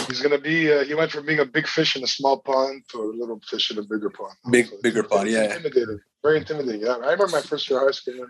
He's 0.09 0.21
gonna 0.21 0.39
be. 0.39 0.73
Uh, 0.73 0.85
he 0.85 0.95
went 0.95 1.11
from 1.13 1.25
being 1.25 1.39
a 1.39 1.45
big 1.45 1.67
fish 1.67 1.97
in 1.97 2.03
a 2.03 2.07
small 2.07 2.41
pond 2.41 2.83
to 2.91 2.99
a 3.01 3.09
little 3.21 3.41
fish 3.49 3.71
in 3.71 3.79
a 3.79 3.83
bigger 3.83 4.11
pond. 4.11 4.35
Big- 4.51 4.67
it's- 4.67 4.81
bigger 4.83 5.03
pond, 5.05 5.29
yeah. 5.31 5.45
Intimidating. 5.45 6.01
Very 6.23 6.39
intimidating. 6.39 6.81
Yeah, 6.83 6.95
I 6.95 7.13
remember 7.13 7.29
my 7.29 7.41
first 7.41 7.69
year 7.71 7.79
high 7.81 7.93
school. 7.93 8.27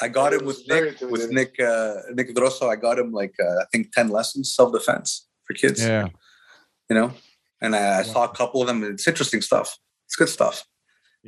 I 0.00 0.08
got 0.08 0.32
him 0.34 0.44
with 0.44 0.60
Nick 0.68 1.00
with. 1.00 1.30
Nick 1.30 1.58
uh, 1.60 1.94
Nick 2.12 2.34
Drosso. 2.34 2.68
I 2.70 2.76
got 2.76 2.98
him 2.98 3.10
like 3.12 3.34
uh, 3.40 3.62
I 3.62 3.64
think 3.72 3.92
ten 3.92 4.08
lessons 4.10 4.54
self 4.54 4.72
defense 4.72 5.26
for 5.46 5.54
kids. 5.54 5.80
Yeah. 5.82 6.08
you 6.90 6.96
know 6.98 7.12
and 7.60 7.74
I, 7.74 7.98
I 8.00 8.02
saw 8.02 8.22
a 8.24 8.28
couple 8.40 8.60
of 8.62 8.66
them 8.68 8.82
and 8.84 8.92
it's 8.94 9.08
interesting 9.08 9.40
stuff 9.42 9.76
it's 10.06 10.14
good 10.16 10.28
stuff 10.28 10.56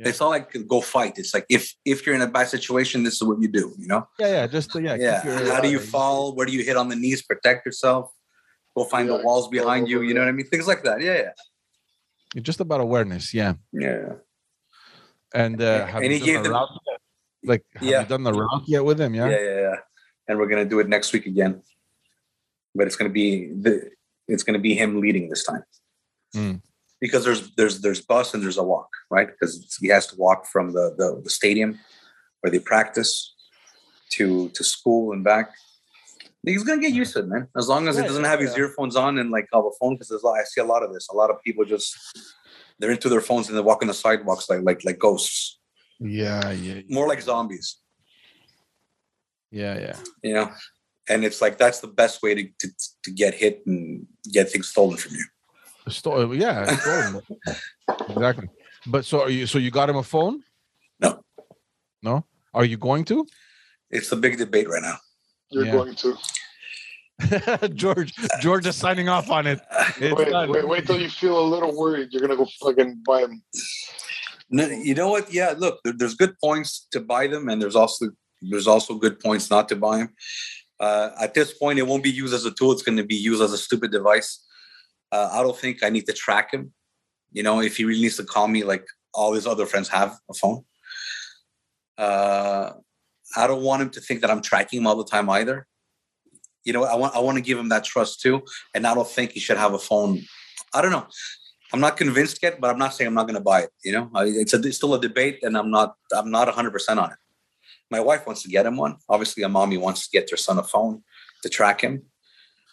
Yeah. 0.01 0.09
it's 0.09 0.19
not 0.19 0.29
like 0.35 0.47
go 0.73 0.79
fight 0.81 1.13
it's 1.21 1.33
like 1.35 1.45
if 1.57 1.63
if 1.85 1.97
you're 2.05 2.15
in 2.15 2.21
a 2.21 2.27
bad 2.37 2.47
situation 2.55 3.03
this 3.03 3.15
is 3.19 3.23
what 3.23 3.37
you 3.43 3.47
do 3.59 3.65
you 3.81 3.87
know 3.91 4.01
Yeah, 4.19 4.27
yeah. 4.37 4.47
Just 4.47 4.69
yeah. 4.75 4.95
yeah, 4.95 5.23
your, 5.25 5.53
how 5.53 5.61
do 5.61 5.69
you 5.69 5.77
uh, 5.77 5.93
fall 5.93 6.33
where 6.35 6.45
do 6.49 6.53
you 6.57 6.63
hit 6.69 6.75
on 6.81 6.87
the 6.89 6.95
knees 6.95 7.21
protect 7.21 7.65
yourself 7.67 8.05
go 8.75 8.83
find 8.83 9.05
the 9.09 9.17
walls 9.25 9.47
behind 9.57 9.87
you 9.91 10.01
you 10.01 10.13
know 10.15 10.21
what 10.23 10.29
i 10.29 10.35
mean 10.39 10.47
things 10.53 10.67
like 10.71 10.81
that 10.87 10.97
yeah 11.07 11.17
yeah 11.25 11.33
You're 12.33 12.47
just 12.51 12.61
about 12.65 12.79
awareness, 12.87 13.25
yeah. 13.39 13.53
yeah 13.85 14.23
And 15.43 15.61
uh 15.61 15.85
have 15.91 16.01
And 16.03 16.11
you 16.13 16.19
done 16.19 16.43
the 16.43 16.49
them- 16.49 16.53
route 16.57 16.73
yet? 16.89 16.99
Like 17.51 17.63
have 17.75 17.83
Yeah. 17.91 18.01
you 18.03 18.07
done 18.13 18.23
the 18.29 18.33
route 18.41 18.63
yet 18.73 18.83
with 18.89 18.99
him? 19.03 19.13
yeah 19.19 19.29
Yeah. 19.33 19.43
yeah 19.49 19.59
yeah, 19.67 19.77
and 20.27 20.33
we're 20.39 20.49
gonna 20.51 20.69
do 20.73 20.79
it 20.83 20.87
next 20.95 21.09
week 21.15 21.25
again 21.33 21.53
but 22.75 22.83
it's 22.87 22.95
gonna 22.99 23.15
be 23.23 23.27
the 23.65 23.73
it's 24.31 24.43
gonna 24.47 24.63
be 24.69 24.73
him 24.81 24.91
leading 25.03 25.25
this 25.31 25.43
time 25.49 25.63
Hmm. 26.35 26.55
Because 27.01 27.25
there's 27.25 27.51
there's 27.55 27.81
there's 27.81 27.99
bus 27.99 28.33
and 28.33 28.41
there's 28.41 28.57
a 28.57 28.63
walk 28.63 28.89
right? 29.09 29.27
Because 29.27 29.77
he 29.79 29.89
has 29.89 30.07
to 30.07 30.15
walk 30.15 30.47
from 30.47 30.71
the, 30.71 30.95
the 30.97 31.21
the 31.23 31.29
stadium 31.29 31.79
where 32.39 32.49
they 32.49 32.59
practice 32.59 33.35
to 34.11 34.49
to 34.49 34.63
school 34.63 35.11
and 35.11 35.23
back. 35.23 35.51
He's 36.43 36.63
gonna 36.63 36.81
get 36.81 36.93
used 36.93 37.13
to 37.13 37.19
it 37.19 37.27
man. 37.27 37.47
As 37.55 37.67
long 37.67 37.87
as 37.87 37.97
he 37.97 38.03
doesn't 38.03 38.23
yeah, 38.23 38.29
have 38.29 38.39
his 38.39 38.53
yeah. 38.53 38.63
earphones 38.63 38.95
on 38.95 39.19
and 39.19 39.29
like 39.29 39.47
have 39.53 39.65
a 39.65 39.71
phone 39.79 39.95
because 39.95 40.07
there's 40.07 40.23
a 40.23 40.27
lot, 40.27 40.39
i 40.39 40.43
see 40.43 40.61
a 40.61 40.65
lot 40.65 40.83
of 40.83 40.93
this. 40.93 41.07
A 41.09 41.15
lot 41.15 41.29
of 41.29 41.41
people 41.43 41.65
just 41.65 41.95
they're 42.79 42.91
into 42.91 43.09
their 43.09 43.21
phones 43.21 43.49
and 43.49 43.57
they 43.57 43.61
walk 43.61 43.81
on 43.81 43.87
the 43.87 43.93
sidewalks 43.93 44.49
like 44.49 44.61
like 44.63 44.83
like 44.85 44.97
ghosts. 44.97 45.59
Yeah, 45.99 46.51
yeah. 46.51 46.81
more 46.89 47.07
like 47.07 47.21
zombies. 47.21 47.77
Yeah, 49.51 49.77
yeah. 49.77 49.97
you 50.23 50.33
know? 50.33 50.49
And 51.09 51.25
it's 51.25 51.41
like 51.41 51.57
that's 51.57 51.79
the 51.79 51.87
best 51.87 52.23
way 52.23 52.33
to, 52.33 52.43
to, 52.59 52.69
to 53.03 53.11
get 53.11 53.33
hit 53.33 53.61
and 53.67 54.07
get 54.31 54.49
things 54.49 54.69
stolen 54.69 54.97
from 54.97 55.13
you 55.15 55.25
Sto- 55.87 56.31
yeah, 56.31 56.65
stolen. 56.77 57.21
exactly. 58.09 58.47
But 58.87 59.05
so 59.05 59.21
are 59.21 59.29
you 59.29 59.47
so 59.47 59.57
you 59.57 59.71
got 59.71 59.89
him 59.89 59.95
a 59.97 60.03
phone? 60.03 60.41
No. 60.99 61.23
No? 62.03 62.25
Are 62.53 62.65
you 62.65 62.77
going 62.77 63.05
to? 63.05 63.25
it's 63.89 64.09
the 64.09 64.15
big 64.15 64.37
debate 64.37 64.69
right 64.69 64.81
now 64.81 64.95
You're 65.49 65.65
Yeah. 65.65 65.71
going 65.73 65.95
to 65.95 66.17
George 67.75 68.13
George 68.39 68.65
is 68.65 68.75
signing 68.75 69.09
off 69.09 69.29
on 69.29 69.45
it. 69.47 69.59
It's 69.99 70.15
wait, 70.17 70.29
done. 70.29 70.49
wait. 70.49 70.67
Wait 70.67 70.85
till 70.87 70.99
you 70.99 71.09
feel 71.09 71.39
a 71.39 71.47
little 71.53 71.75
worried. 71.77 72.09
You're 72.11 72.21
gonna 72.21 72.35
go 72.37 72.47
fucking 72.63 73.03
buy 73.05 73.21
them. 73.21 73.43
No, 74.49 74.65
you 74.67 74.95
know 74.95 75.09
what? 75.09 75.31
Yeah, 75.31 75.53
look, 75.57 75.79
there, 75.83 75.93
there's 75.93 76.15
good 76.15 76.33
points 76.43 76.87
to 76.91 76.99
buy 76.99 77.27
them, 77.27 77.47
and 77.49 77.61
there's 77.61 77.75
also 77.75 78.07
there's 78.41 78.67
also 78.67 78.95
good 78.95 79.19
points 79.19 79.49
not 79.51 79.69
to 79.69 79.75
buy 79.75 79.97
them. 79.99 80.13
Uh, 80.79 81.11
at 81.21 81.33
this 81.35 81.53
point, 81.53 81.77
it 81.77 81.83
won't 81.85 82.03
be 82.03 82.09
used 82.09 82.33
as 82.33 82.43
a 82.45 82.51
tool; 82.51 82.71
it's 82.71 82.81
going 82.81 82.97
to 82.97 83.03
be 83.03 83.15
used 83.15 83.41
as 83.41 83.53
a 83.53 83.57
stupid 83.57 83.91
device. 83.91 84.43
Uh, 85.11 85.29
I 85.31 85.41
don't 85.43 85.57
think 85.57 85.83
I 85.83 85.89
need 85.89 86.05
to 86.07 86.13
track 86.13 86.53
him. 86.53 86.73
You 87.31 87.43
know, 87.43 87.61
if 87.61 87.77
he 87.77 87.85
really 87.85 88.01
needs 88.01 88.17
to 88.17 88.23
call 88.23 88.47
me, 88.47 88.63
like 88.63 88.85
all 89.13 89.33
his 89.33 89.47
other 89.47 89.65
friends 89.65 89.89
have 89.89 90.17
a 90.29 90.33
phone. 90.33 90.63
Uh, 91.97 92.71
I 93.35 93.47
don't 93.47 93.61
want 93.61 93.81
him 93.81 93.89
to 93.91 94.01
think 94.01 94.21
that 94.21 94.31
I'm 94.31 94.41
tracking 94.41 94.81
him 94.81 94.87
all 94.87 94.95
the 94.95 95.05
time 95.05 95.29
either. 95.29 95.67
You 96.63 96.73
know, 96.73 96.83
I 96.83 96.95
want 96.95 97.15
I 97.15 97.19
want 97.19 97.37
to 97.37 97.43
give 97.43 97.57
him 97.57 97.69
that 97.69 97.83
trust 97.83 98.21
too, 98.21 98.43
and 98.73 98.85
I 98.85 98.93
don't 98.93 99.07
think 99.07 99.31
he 99.31 99.39
should 99.39 99.57
have 99.57 99.73
a 99.73 99.79
phone. 99.79 100.21
I 100.73 100.81
don't 100.81 100.91
know. 100.91 101.07
I'm 101.73 101.79
not 101.79 101.97
convinced 101.97 102.39
yet, 102.43 102.59
but 102.59 102.69
I'm 102.69 102.77
not 102.77 102.93
saying 102.93 103.07
I'm 103.07 103.13
not 103.13 103.27
going 103.27 103.35
to 103.35 103.43
buy 103.43 103.61
it. 103.61 103.69
You 103.83 103.93
know, 103.93 104.11
it's, 104.15 104.53
a, 104.53 104.57
it's 104.57 104.77
still 104.77 104.93
a 104.93 105.01
debate, 105.01 105.39
and 105.41 105.57
I'm 105.57 105.71
not 105.71 105.95
I'm 106.13 106.29
not 106.29 106.47
100 106.47 106.71
percent 106.71 106.99
on 106.99 107.11
it. 107.11 107.17
My 107.89 107.99
wife 107.99 108.25
wants 108.25 108.43
to 108.43 108.49
get 108.49 108.65
him 108.65 108.77
one. 108.77 108.97
Obviously, 109.09 109.43
a 109.43 109.49
mommy 109.49 109.77
wants 109.77 110.07
to 110.07 110.11
get 110.11 110.29
their 110.29 110.37
son 110.37 110.59
a 110.59 110.63
phone 110.63 111.03
to 111.43 111.49
track 111.49 111.81
him. 111.81 112.03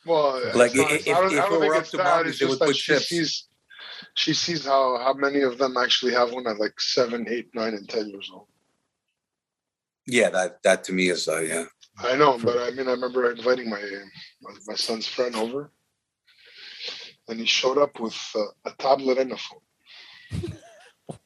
Well, 0.08 0.50
Like, 0.54 0.74
not- 0.74 0.90
if- 0.92 1.00
it's- 1.06 1.16
I 1.16 1.20
don't, 1.20 1.32
if 1.32 1.38
I 1.44 1.48
don't 1.48 1.52
were 1.52 1.60
think 1.60 1.74
up 1.74 1.82
it's 1.82 1.90
to 1.92 1.96
that. 1.98 2.06
mommies, 2.06 2.28
It's 2.30 2.38
they 2.38 2.46
just 2.46 2.50
would 2.50 2.58
that 2.60 2.66
put 2.66 2.76
she 2.76 2.92
chips. 2.94 3.08
sees 3.08 3.48
she 4.14 4.32
sees 4.34 4.64
how 4.64 4.98
how 4.98 5.12
many 5.12 5.40
of 5.42 5.58
them 5.58 5.76
actually 5.76 6.12
have 6.12 6.32
one 6.32 6.46
at 6.46 6.58
like 6.58 6.80
seven, 6.80 7.26
eight, 7.28 7.48
nine, 7.54 7.74
and 7.74 7.88
ten 7.88 8.08
years 8.08 8.30
old. 8.32 8.46
Yeah, 10.06 10.30
that 10.30 10.62
that 10.62 10.84
to 10.84 10.92
me 10.92 11.08
is 11.10 11.28
uh, 11.28 11.40
yeah. 11.40 11.66
I 11.98 12.14
know, 12.16 12.38
but 12.38 12.56
I 12.58 12.70
mean, 12.70 12.88
I 12.88 12.92
remember 12.92 13.30
inviting 13.30 13.68
my 13.68 13.82
my, 14.40 14.52
my 14.66 14.74
son's 14.74 15.06
friend 15.06 15.34
over, 15.36 15.70
and 17.28 17.38
he 17.40 17.46
showed 17.46 17.76
up 17.78 17.98
with 18.00 18.16
uh, 18.34 18.46
a 18.64 18.72
tablet 18.78 19.18
and 19.18 19.32
a 19.32 19.36
phone. 19.36 20.52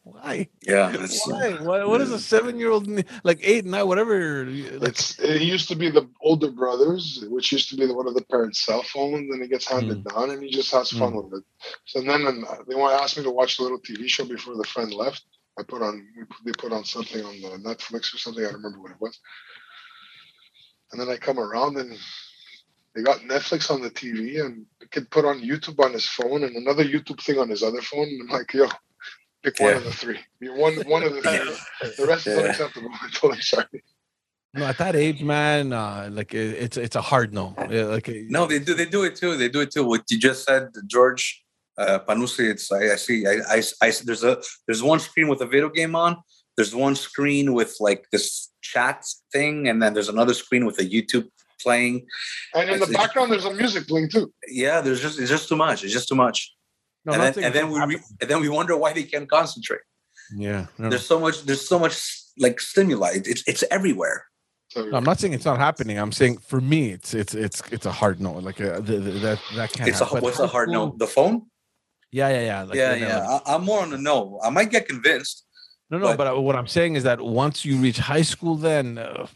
Why? 0.03 0.49
Yeah, 0.63 0.91
that's, 0.97 1.27
Why? 1.27 1.55
What, 1.55 1.89
what 1.89 2.01
is 2.01 2.13
a 2.13 2.19
seven-year-old, 2.19 2.89
like 3.25 3.41
eight, 3.43 3.65
nine, 3.65 3.87
whatever? 3.87 4.47
Like, 4.47 4.91
It's 4.91 5.19
it 5.19 5.43
used 5.43 5.69
to 5.69 5.77
be 5.77 5.91
the 5.91 6.09
older 6.21 6.51
brothers, 6.51 7.25
which 7.29 7.51
used 7.51 7.69
to 7.71 7.77
be 7.77 7.87
the, 7.87 7.95
one 7.95 8.07
of 8.07 8.15
the 8.15 8.25
parents' 8.25 8.65
cell 8.65 8.83
phones, 8.83 9.31
and 9.33 9.43
it 9.43 9.51
gets 9.51 9.69
handed 9.69 9.99
hmm. 9.99 10.09
down, 10.09 10.31
and 10.31 10.43
he 10.43 10.51
just 10.51 10.71
has 10.73 10.91
fun 10.91 11.13
hmm. 11.13 11.17
with 11.19 11.41
it. 11.41 11.45
So 11.87 12.01
then 12.01 12.25
they 12.69 12.75
want 12.75 12.97
to 12.97 13.03
ask 13.03 13.17
me 13.17 13.25
to 13.25 13.31
watch 13.31 13.59
a 13.59 13.63
little 13.63 13.81
TV 13.81 14.09
show 14.09 14.25
before 14.25 14.57
the 14.57 14.65
friend 14.65 14.93
left. 14.93 15.25
I 15.59 15.63
put 15.65 15.83
on 15.83 16.07
we 16.17 16.25
put- 16.25 16.45
they 16.45 16.53
put 16.53 16.73
on 16.73 16.85
something 16.85 17.25
on 17.25 17.41
the 17.41 17.69
Netflix 17.69 18.15
or 18.15 18.19
something. 18.19 18.45
I 18.45 18.49
don't 18.49 18.63
remember 18.63 18.81
what 18.81 18.93
it 18.93 19.01
was. 19.01 19.19
And 20.93 21.01
then 21.01 21.09
I 21.09 21.17
come 21.17 21.39
around 21.39 21.77
and 21.79 21.97
they 22.95 23.03
got 23.03 23.21
Netflix 23.21 23.71
on 23.71 23.81
the 23.81 23.91
TV, 23.91 24.45
and 24.45 24.67
the 24.81 24.87
kid 24.87 25.11
put 25.11 25.25
on 25.25 25.41
YouTube 25.41 25.83
on 25.83 25.93
his 25.93 26.07
phone 26.07 26.45
and 26.45 26.55
another 26.57 26.85
YouTube 26.85 27.23
thing 27.23 27.39
on 27.39 27.49
his 27.49 27.63
other 27.63 27.81
phone. 27.81 28.07
And 28.07 28.23
I'm 28.23 28.29
like, 28.29 28.53
yo, 28.53 28.69
pick 29.43 29.59
one 29.61 29.75
of 29.75 29.85
the 29.85 29.93
three. 29.93 30.19
You're 30.41 30.57
one 30.57 30.75
one 30.87 31.03
of 31.03 31.15
the 31.15 31.23
three. 31.23 31.91
The 31.97 32.07
rest 32.07 32.27
is 32.27 32.39
unacceptable. 32.39 32.91
I 32.93 33.09
told 33.13 33.35
him 33.35 33.41
sorry. 33.41 33.83
no, 34.55 34.67
at 34.67 34.79
that 34.79 34.97
age, 34.97 35.23
man, 35.23 35.73
uh, 35.73 36.09
like 36.13 36.35
it, 36.35 36.57
it's 36.65 36.77
it's 36.77 36.97
a 36.97 37.01
hard 37.01 37.33
no. 37.33 37.55
Yeah, 37.71 37.85
like 37.85 38.09
no, 38.29 38.47
they 38.47 38.59
do. 38.59 38.75
They 38.75 38.87
do 38.87 39.05
it 39.05 39.17
too. 39.17 39.37
They 39.37 39.49
do 39.49 39.61
it 39.61 39.71
too. 39.71 39.85
What 39.85 40.03
you 40.11 40.19
just 40.19 40.45
said, 40.45 40.71
George 40.87 41.45
uh, 41.79 41.99
Panusi. 42.07 42.51
It's 42.51 42.71
I, 42.71 42.93
I 42.93 42.97
see. 42.97 43.27
I, 43.27 43.39
I, 43.49 43.63
I 43.81 43.93
there's 44.05 44.25
a 44.25 44.41
there's 44.67 44.83
one 44.83 45.01
screen 45.01 45.29
with 45.29 45.41
a 45.41 45.47
video 45.47 45.69
game 45.69 45.95
on. 45.95 46.17
There's 46.57 46.75
one 46.75 46.97
screen 46.97 47.55
with 47.55 47.77
like 47.81 48.07
this 48.13 48.51
chat 48.61 49.05
thing, 49.33 49.69
and 49.69 49.83
then 49.83 49.95
there's 49.95 50.09
another 50.09 50.35
screen 50.35 50.67
with 50.67 50.79
a 50.79 50.85
YouTube 50.85 51.29
playing. 51.61 52.07
And 52.55 52.69
in 52.69 52.81
the 52.81 52.87
background, 52.87 53.33
there's 53.33 53.45
a 53.45 53.55
music 53.55 53.87
playing 53.89 54.11
too. 54.11 54.33
Yeah, 54.49 54.81
there's 54.81 55.01
just 55.01 55.19
it's 55.19 55.31
just 55.31 55.49
too 55.49 55.57
much. 55.57 55.85
It's 55.85 55.93
just 55.93 56.09
too 56.09 56.15
much. 56.15 56.55
No, 57.05 57.13
and 57.15 57.23
then 57.23 57.45
and 57.45 57.55
then 57.55 57.71
we 57.71 57.79
re- 57.81 58.03
and 58.21 58.31
then 58.31 58.41
we 58.41 58.49
wonder 58.49 58.77
why 58.77 58.93
they 58.93 59.03
can't 59.03 59.29
concentrate. 59.29 59.81
yeah. 60.37 60.67
no, 60.79 60.85
no. 60.85 60.91
There's 60.91 61.07
so 61.07 61.19
much. 61.19 61.43
There's 61.45 61.67
so 61.67 61.79
much 61.79 61.95
like 62.39 62.61
stimuli. 62.61 63.13
It's 63.33 63.43
it's 63.47 63.65
everywhere. 63.71 64.27
No, 64.77 64.97
I'm 64.97 65.05
not 65.05 65.19
saying 65.21 65.35
it's 65.35 65.45
not 65.45 65.59
happening. 65.59 65.99
I'm 65.99 66.13
saying 66.13 66.39
for 66.39 66.61
me, 66.61 66.91
it's 66.93 67.13
it's 67.13 67.35
it's 67.35 67.63
it's 67.71 67.87
a 67.87 67.93
hard 67.93 68.21
no. 68.21 68.33
Like 68.35 68.61
uh, 68.61 68.81
the, 68.81 68.97
the, 68.99 69.11
that 69.27 69.39
that 69.57 69.73
can't. 69.73 69.89
It's 69.89 70.01
a 70.01 70.05
happen. 70.05 70.17
But 70.19 70.23
what's 70.23 70.39
a 70.39 70.47
hard 70.47 70.69
no? 70.71 70.95
The 70.97 71.07
phone? 71.07 71.43
Yeah, 72.11 72.29
yeah, 72.29 72.41
yeah. 72.51 72.63
Like, 72.63 72.77
yeah, 72.77 72.95
yeah. 72.95 73.19
like- 73.27 73.43
I, 73.47 73.55
I'm 73.55 73.65
more 73.65 73.81
on 73.81 73.91
the 73.91 73.99
no. 73.99 74.39
I 74.43 74.51
might 74.51 74.71
get 74.71 74.87
convinced. 74.89 75.45
no, 75.91 75.99
no. 75.99 76.07
but- 76.09 76.17
But, 76.19 76.27
uh, 76.37 76.41
what 76.41 76.57
I'm 76.57 76.69
saying 76.69 76.95
is 76.97 77.03
that 77.03 77.21
once 77.21 77.65
you 77.67 77.77
reach 77.79 77.99
high 77.99 78.23
school, 78.23 78.55
then 78.57 78.99
uh, 78.99 79.27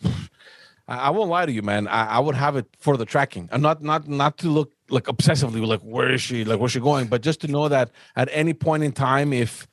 I, 0.89 0.97
I 0.97 1.11
won't 1.11 1.31
lie 1.31 1.47
to 1.47 1.53
you, 1.53 1.63
man. 1.63 1.89
I, 1.89 2.07
I 2.07 2.19
would 2.19 2.35
have 2.35 2.57
it 2.57 2.67
for 2.79 2.97
the 2.97 3.05
tracking. 3.05 3.49
I'm 3.53 3.63
not 3.63 3.83
not 3.83 4.09
not 4.09 4.39
to 4.39 4.49
look 4.49 4.73
like 4.91 5.05
obsessively 5.05 5.67
like 5.67 5.81
where 5.81 6.13
is 6.13 6.23
she, 6.23 6.45
like 6.45 6.61
where's 6.61 6.73
she 6.73 6.81
going, 6.81 7.09
but 7.09 7.23
just 7.23 7.41
to 7.41 7.49
know 7.49 7.69
that 7.69 7.91
at 8.15 8.29
any 8.33 8.55
point 8.55 8.85
in 8.85 8.93
time, 8.93 9.33
if 9.33 9.67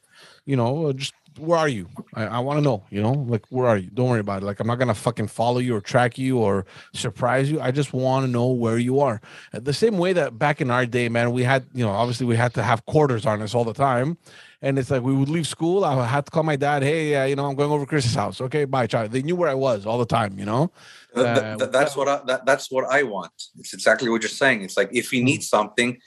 you 0.46 0.56
know, 0.56 0.92
just 0.94 1.14
where 1.38 1.58
are 1.58 1.68
you? 1.68 1.88
I, 2.14 2.26
I 2.26 2.40
want 2.40 2.58
to 2.58 2.62
know, 2.62 2.84
you 2.90 3.02
know, 3.02 3.12
like 3.12 3.46
where 3.50 3.68
are 3.68 3.78
you? 3.78 3.90
Don't 3.90 4.10
worry 4.10 4.20
about 4.20 4.42
it. 4.42 4.46
Like 4.46 4.60
I'm 4.60 4.68
not 4.68 4.80
gonna 4.80 4.94
fucking 4.94 5.28
follow 5.28 5.60
you 5.60 5.76
or 5.76 5.82
track 5.82 6.18
you 6.18 6.38
or 6.38 6.66
surprise 6.94 7.50
you. 7.52 7.60
I 7.62 7.72
just 7.72 7.94
want 7.94 8.26
to 8.26 8.32
know 8.32 8.48
where 8.48 8.78
you 8.78 9.00
are. 9.00 9.22
Uh, 9.54 9.60
The 9.60 9.74
same 9.74 9.98
way 9.98 10.14
that 10.14 10.38
back 10.38 10.62
in 10.62 10.70
our 10.72 10.86
day, 10.86 11.10
man, 11.10 11.32
we 11.32 11.44
had, 11.44 11.66
you 11.74 11.84
know, 11.84 11.92
obviously 11.92 12.26
we 12.26 12.36
had 12.36 12.54
to 12.56 12.64
have 12.64 12.86
quarters 12.86 13.26
on 13.26 13.42
us 13.42 13.56
all 13.56 13.64
the 13.64 13.74
time. 13.74 14.18
And 14.62 14.80
it's 14.80 14.90
like 14.90 15.02
we 15.02 15.14
would 15.14 15.28
leave 15.28 15.46
school. 15.46 15.84
I 15.84 16.06
had 16.08 16.26
to 16.26 16.32
call 16.32 16.44
my 16.44 16.56
dad. 16.56 16.84
Hey, 16.84 17.16
uh, 17.16 17.26
you 17.26 17.36
know, 17.36 17.46
I'm 17.46 17.56
going 17.56 17.70
over 17.70 17.84
to 17.84 17.90
Chris's 17.90 18.16
house. 18.16 18.40
Okay, 18.40 18.64
bye, 18.64 18.88
child. 18.88 19.12
They 19.12 19.22
knew 19.22 19.36
where 19.36 19.50
I 19.50 19.54
was 19.56 19.86
all 19.86 19.98
the 19.98 20.06
time. 20.06 20.40
You 20.40 20.46
know. 20.46 20.72
Th- 21.16 21.26
th- 21.26 21.38
Uh, 21.38 21.58
th- 21.58 21.72
that's 21.72 21.96
what 21.98 22.08
I, 22.08 22.22
that, 22.28 22.46
that's 22.46 22.72
what 22.72 22.86
I 22.90 23.04
want. 23.04 23.34
It's 23.60 23.74
exactly 23.74 24.10
what 24.10 24.22
you're 24.22 24.30
saying. 24.30 24.62
It's 24.62 24.78
like 24.78 24.90
if 24.94 25.12
you 25.12 25.22
need 25.24 25.44
something, 25.44 25.98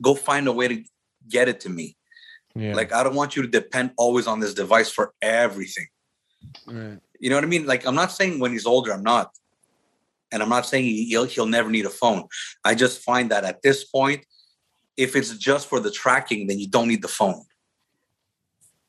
go 0.00 0.14
find 0.14 0.48
a 0.48 0.52
way 0.52 0.66
to 0.68 0.82
get 1.28 1.48
it 1.48 1.60
to 1.60 1.68
me. 1.68 1.95
Yeah. 2.56 2.74
Like 2.74 2.92
I 2.92 3.02
don't 3.02 3.14
want 3.14 3.36
you 3.36 3.42
to 3.42 3.48
depend 3.48 3.92
always 3.96 4.26
on 4.26 4.40
this 4.40 4.54
device 4.54 4.90
for 4.90 5.12
everything. 5.20 5.86
Right. 6.66 6.98
You 7.20 7.30
know 7.30 7.36
what 7.36 7.44
I 7.44 7.48
mean? 7.48 7.66
Like 7.66 7.86
I'm 7.86 7.94
not 7.94 8.12
saying 8.12 8.38
when 8.40 8.52
he's 8.52 8.66
older, 8.66 8.92
I'm 8.92 9.02
not, 9.02 9.30
and 10.32 10.42
I'm 10.42 10.48
not 10.48 10.66
saying 10.66 10.84
he- 10.84 11.06
he'll 11.06 11.24
he'll 11.24 11.46
never 11.46 11.70
need 11.70 11.86
a 11.86 11.90
phone. 11.90 12.24
I 12.64 12.74
just 12.74 13.02
find 13.02 13.30
that 13.30 13.44
at 13.44 13.62
this 13.62 13.84
point, 13.84 14.24
if 14.96 15.14
it's 15.16 15.36
just 15.36 15.68
for 15.68 15.80
the 15.80 15.90
tracking, 15.90 16.46
then 16.46 16.58
you 16.58 16.68
don't 16.68 16.88
need 16.88 17.02
the 17.02 17.08
phone. 17.08 17.42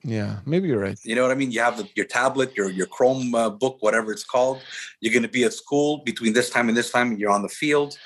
Yeah. 0.04 0.38
Maybe 0.46 0.70
you're 0.70 0.80
right. 0.80 0.98
You 1.04 1.16
know 1.16 1.24
what 1.24 1.32
I 1.32 1.36
mean? 1.36 1.52
You 1.52 1.60
have 1.62 1.78
the, 1.78 1.90
your 1.96 2.06
tablet, 2.06 2.56
your 2.56 2.70
your 2.70 2.88
Chrome 2.88 3.36
uh, 3.36 3.50
book, 3.50 3.78
whatever 3.82 4.12
it's 4.12 4.24
called. 4.24 4.62
You're 5.02 5.14
going 5.14 5.24
to 5.24 5.30
be 5.30 5.44
at 5.44 5.54
school 5.54 6.02
between 6.06 6.34
this 6.34 6.50
time 6.50 6.70
and 6.70 6.78
this 6.78 6.92
time, 6.92 7.10
and 7.10 7.20
you're 7.20 7.32
on 7.32 7.42
the 7.42 7.50
field. 7.50 7.98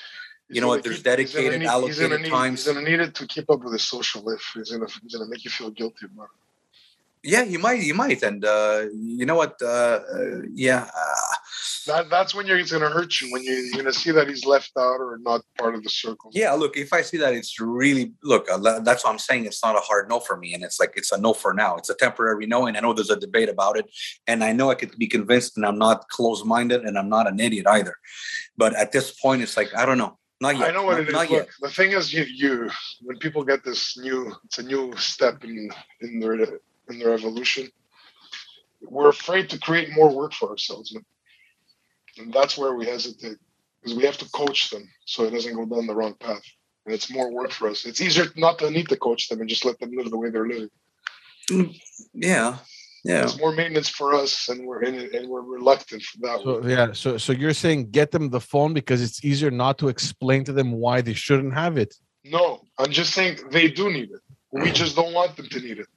He's 0.51 0.55
You 0.55 0.61
know 0.61 0.67
what? 0.67 0.83
There's 0.83 0.97
keep- 0.97 1.05
dedicated, 1.05 1.59
need- 1.61 1.67
allocated 1.67 2.21
need- 2.21 2.29
times. 2.29 2.65
He's 2.65 2.73
gonna 2.73 2.85
need 2.89 2.99
it 2.99 3.15
to 3.15 3.25
keep 3.27 3.49
up 3.49 3.63
with 3.63 3.73
his 3.73 3.83
social 3.87 4.21
life. 4.21 4.43
He's 4.53 4.71
gonna 4.71 4.87
he's 5.01 5.15
gonna 5.15 5.29
make 5.29 5.43
you 5.45 5.51
feel 5.51 5.69
guilty 5.71 6.05
about 6.05 6.25
it. 6.25 6.29
Yeah, 7.23 7.43
you 7.43 7.59
might, 7.59 7.81
you 7.83 7.93
might, 7.93 8.23
and 8.23 8.43
uh, 8.43 8.85
you 8.95 9.27
know 9.27 9.35
what? 9.35 9.53
Uh, 9.61 9.99
uh, 10.11 10.41
yeah, 10.55 10.89
uh, 11.01 11.35
That 11.85 12.09
that's 12.09 12.33
when 12.33 12.47
you're 12.47 12.57
it's 12.57 12.71
gonna 12.71 12.89
hurt 12.89 13.21
you 13.21 13.31
when 13.31 13.43
you, 13.43 13.53
you're 13.53 13.77
gonna 13.83 13.93
see 13.93 14.09
that 14.09 14.27
he's 14.27 14.43
left 14.43 14.71
out 14.75 14.99
or 14.99 15.19
not 15.21 15.41
part 15.55 15.75
of 15.75 15.83
the 15.83 15.89
circle. 15.89 16.31
yeah. 16.33 16.51
Look, 16.53 16.77
if 16.77 16.91
I 16.93 17.03
see 17.03 17.17
that, 17.17 17.35
it's 17.35 17.59
really 17.59 18.13
look. 18.23 18.49
Uh, 18.49 18.79
that's 18.79 19.03
what 19.03 19.11
I'm 19.11 19.19
saying. 19.19 19.45
It's 19.45 19.63
not 19.63 19.75
a 19.75 19.81
hard 19.81 20.09
no 20.09 20.19
for 20.19 20.35
me, 20.35 20.55
and 20.55 20.63
it's 20.63 20.79
like 20.79 20.93
it's 20.95 21.11
a 21.11 21.17
no 21.19 21.31
for 21.35 21.53
now. 21.53 21.75
It's 21.75 21.91
a 21.91 21.95
temporary 21.95 22.47
no, 22.47 22.65
and 22.65 22.75
I 22.75 22.79
know 22.79 22.91
there's 22.93 23.11
a 23.11 23.15
debate 23.27 23.49
about 23.49 23.77
it, 23.77 23.85
and 24.25 24.43
I 24.43 24.51
know 24.53 24.71
I 24.71 24.75
could 24.75 24.97
be 24.97 25.05
convinced, 25.07 25.57
and 25.57 25.63
I'm 25.65 25.77
not 25.77 26.07
close-minded, 26.09 26.81
and 26.85 26.97
I'm 26.97 27.09
not 27.09 27.27
an 27.27 27.39
idiot 27.39 27.67
either. 27.67 27.93
But 28.57 28.75
at 28.75 28.91
this 28.93 29.11
point, 29.11 29.43
it's 29.43 29.55
like 29.57 29.69
I 29.75 29.85
don't 29.85 29.99
know. 29.99 30.17
Not 30.41 30.57
yet. 30.57 30.69
I 30.69 30.71
know 30.73 30.83
what 30.83 30.93
not, 30.93 31.01
it 31.01 31.07
is. 31.07 31.13
Look, 31.13 31.29
yet. 31.29 31.49
the 31.61 31.69
thing 31.69 31.91
is, 31.91 32.11
you, 32.11 32.23
you 32.23 32.69
when 33.03 33.17
people 33.19 33.43
get 33.43 33.63
this 33.63 33.95
new, 33.95 34.33
it's 34.45 34.57
a 34.57 34.63
new 34.63 34.91
step 34.97 35.43
in 35.43 35.69
in 36.01 36.19
their 36.19 36.33
in 36.33 36.97
their 36.97 37.13
evolution. 37.13 37.69
We're 38.81 39.09
afraid 39.09 39.51
to 39.51 39.59
create 39.59 39.93
more 39.93 40.13
work 40.13 40.33
for 40.33 40.49
ourselves, 40.49 40.97
and 42.17 42.33
that's 42.33 42.57
where 42.57 42.73
we 42.73 42.87
hesitate 42.87 43.37
because 43.79 43.95
we 43.95 44.03
have 44.05 44.17
to 44.17 44.29
coach 44.31 44.71
them 44.71 44.89
so 45.05 45.25
it 45.25 45.31
doesn't 45.31 45.55
go 45.55 45.65
down 45.65 45.85
the 45.85 45.93
wrong 45.93 46.15
path, 46.15 46.41
and 46.87 46.95
it's 46.95 47.11
more 47.11 47.31
work 47.31 47.51
for 47.51 47.69
us. 47.69 47.85
It's 47.85 48.01
easier 48.01 48.25
not 48.35 48.57
to 48.59 48.71
need 48.71 48.89
to 48.89 48.97
coach 48.97 49.29
them 49.29 49.41
and 49.41 49.49
just 49.49 49.63
let 49.63 49.79
them 49.79 49.91
live 49.93 50.09
the 50.09 50.17
way 50.17 50.31
they're 50.31 50.47
living. 50.47 50.71
Mm, 51.51 51.79
yeah, 52.15 52.57
yeah. 53.03 53.23
It's 53.23 53.39
more 53.39 53.51
maintenance 53.51 53.89
for 53.89 54.13
us, 54.13 54.47
and 54.49 54.65
we're 54.65 54.83
in 54.83 54.95
it, 54.95 55.13
and 55.13 55.27
we're 55.27 55.41
reluctant 55.41 56.03
for 56.03 56.17
that. 56.19 56.41
So 56.43 56.61
way. 56.61 56.71
yeah. 56.71 56.91
So 56.93 57.17
so 57.17 57.33
you're 57.33 57.53
saying 57.53 57.91
get 57.91 58.11
them 58.11 58.29
the 58.29 58.39
phone 58.39 58.73
because 58.73 59.01
it's 59.01 59.25
easier 59.25 59.49
not 59.49 59.77
to 59.79 59.87
explain 59.87 60.43
to 60.45 60.53
them 60.53 60.71
why 60.73 61.01
they 61.01 61.13
shouldn't 61.13 61.53
have 61.53 61.77
it. 61.77 61.95
No, 62.23 62.61
I'm 62.77 62.91
just 62.91 63.13
saying 63.13 63.39
they 63.49 63.69
do 63.69 63.91
need 63.91 64.11
it. 64.11 64.21
We 64.51 64.71
just 64.71 64.95
don't 64.95 65.13
want 65.13 65.35
them 65.35 65.47
to 65.47 65.59
need 65.59 65.79
it. 65.79 65.87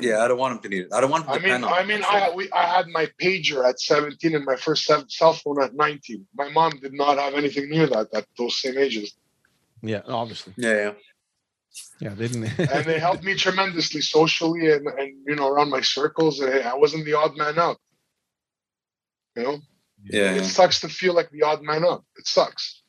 Yeah, 0.00 0.22
I 0.22 0.28
don't 0.28 0.38
want 0.38 0.54
them 0.54 0.70
to 0.70 0.76
need 0.76 0.84
it. 0.84 0.92
I 0.92 1.00
don't 1.00 1.10
want 1.10 1.24
him 1.26 1.32
to 1.32 1.40
I 1.40 1.42
mean, 1.42 1.64
on 1.64 1.72
I 1.72 1.84
mean, 1.84 2.02
I 2.04 2.30
we, 2.34 2.50
I 2.52 2.66
had 2.66 2.88
my 2.88 3.08
pager 3.20 3.68
at 3.68 3.80
17 3.80 4.34
and 4.34 4.44
my 4.44 4.56
first 4.56 4.84
cell 4.84 5.04
cell 5.08 5.32
phone 5.32 5.60
at 5.62 5.74
19. 5.74 6.26
My 6.36 6.48
mom 6.50 6.78
did 6.80 6.92
not 6.92 7.18
have 7.18 7.34
anything 7.34 7.70
near 7.70 7.86
that 7.88 8.08
at 8.14 8.26
those 8.36 8.60
same 8.60 8.78
ages, 8.78 9.16
Yeah. 9.82 10.02
Obviously. 10.06 10.52
yeah, 10.56 10.74
yeah. 10.74 10.92
Yeah. 12.00 12.14
They 12.14 12.28
didn't. 12.28 12.58
and 12.58 12.84
they 12.84 12.98
helped 12.98 13.24
me 13.24 13.34
tremendously 13.34 14.00
socially 14.00 14.70
and 14.72 14.86
and 14.86 15.14
you 15.26 15.34
know 15.36 15.48
around 15.48 15.70
my 15.70 15.80
circles. 15.80 16.40
And 16.40 16.64
I 16.64 16.74
wasn't 16.74 17.04
the 17.04 17.14
odd 17.14 17.36
man 17.36 17.58
out. 17.58 17.78
You 19.36 19.42
know, 19.42 19.58
Yeah, 20.04 20.34
it 20.34 20.44
sucks 20.44 20.80
to 20.80 20.88
feel 20.88 21.14
like 21.14 21.30
the 21.30 21.42
odd 21.42 21.62
man 21.62 21.84
out. 21.84 22.04
It 22.16 22.26
sucks. 22.26 22.82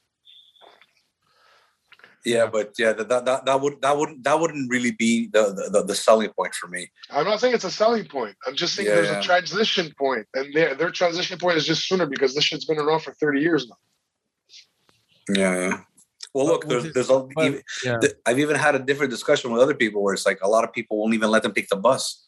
Yeah, 2.26 2.48
but 2.48 2.74
yeah, 2.78 2.94
that, 2.94 3.08
that 3.10 3.26
that 3.26 3.46
that 3.46 3.62
would 3.62 3.82
that 3.82 3.98
wouldn't 3.98 4.24
that 4.24 4.40
wouldn't 4.40 4.70
really 4.70 4.92
be 4.92 5.28
the, 5.28 5.54
the 5.54 5.70
the- 5.72 5.86
the 5.86 5.96
selling 5.96 6.30
point 6.38 6.54
for 6.54 6.68
me. 6.68 6.92
I'm 7.10 7.26
not 7.26 7.40
saying 7.40 7.54
it's 7.54 7.64
a 7.64 7.72
selling 7.72 8.06
point. 8.06 8.36
I'm 8.46 8.56
just 8.56 8.76
saying 8.76 8.88
Yeah, 8.90 8.96
there's 8.96 9.10
yeah. 9.10 9.20
a 9.20 9.24
transition 9.24 9.94
point, 9.98 10.28
and 10.34 10.54
their 10.54 10.76
their 10.76 10.92
transition 10.92 11.38
point 11.40 11.58
is 11.58 11.66
just 11.66 11.88
sooner 11.88 12.06
because 12.06 12.36
this 12.36 12.44
shit's 12.44 12.66
been 12.66 12.78
around 12.78 13.02
for 13.02 13.14
30 13.14 13.40
years 13.40 13.68
now. 13.70 13.78
Yeah, 15.30 15.56
yeah. 15.70 15.78
Well, 16.34 16.46
look, 16.46 16.68
there's 16.68 16.86
it- 16.86 16.94
there's 16.94 17.10
a, 17.10 17.20
but- 17.36 17.46
even- 17.46 17.64
yeah. 17.84 17.98
th- 18.00 18.14
I've 18.26 18.40
even 18.40 18.56
had 18.56 18.76
a 18.76 18.80
different 18.80 19.12
discussion 19.12 19.52
with 19.52 19.62
other 19.62 19.74
people 19.74 20.04
where 20.04 20.14
it's 20.14 20.26
like 20.26 20.40
a 20.44 20.50
lot 20.50 20.64
of 20.64 20.72
people 20.74 20.98
won't 21.00 21.14
even 21.14 21.30
let 21.32 21.44
them 21.44 21.54
take 21.54 21.70
the 21.70 21.76
bus. 21.76 22.26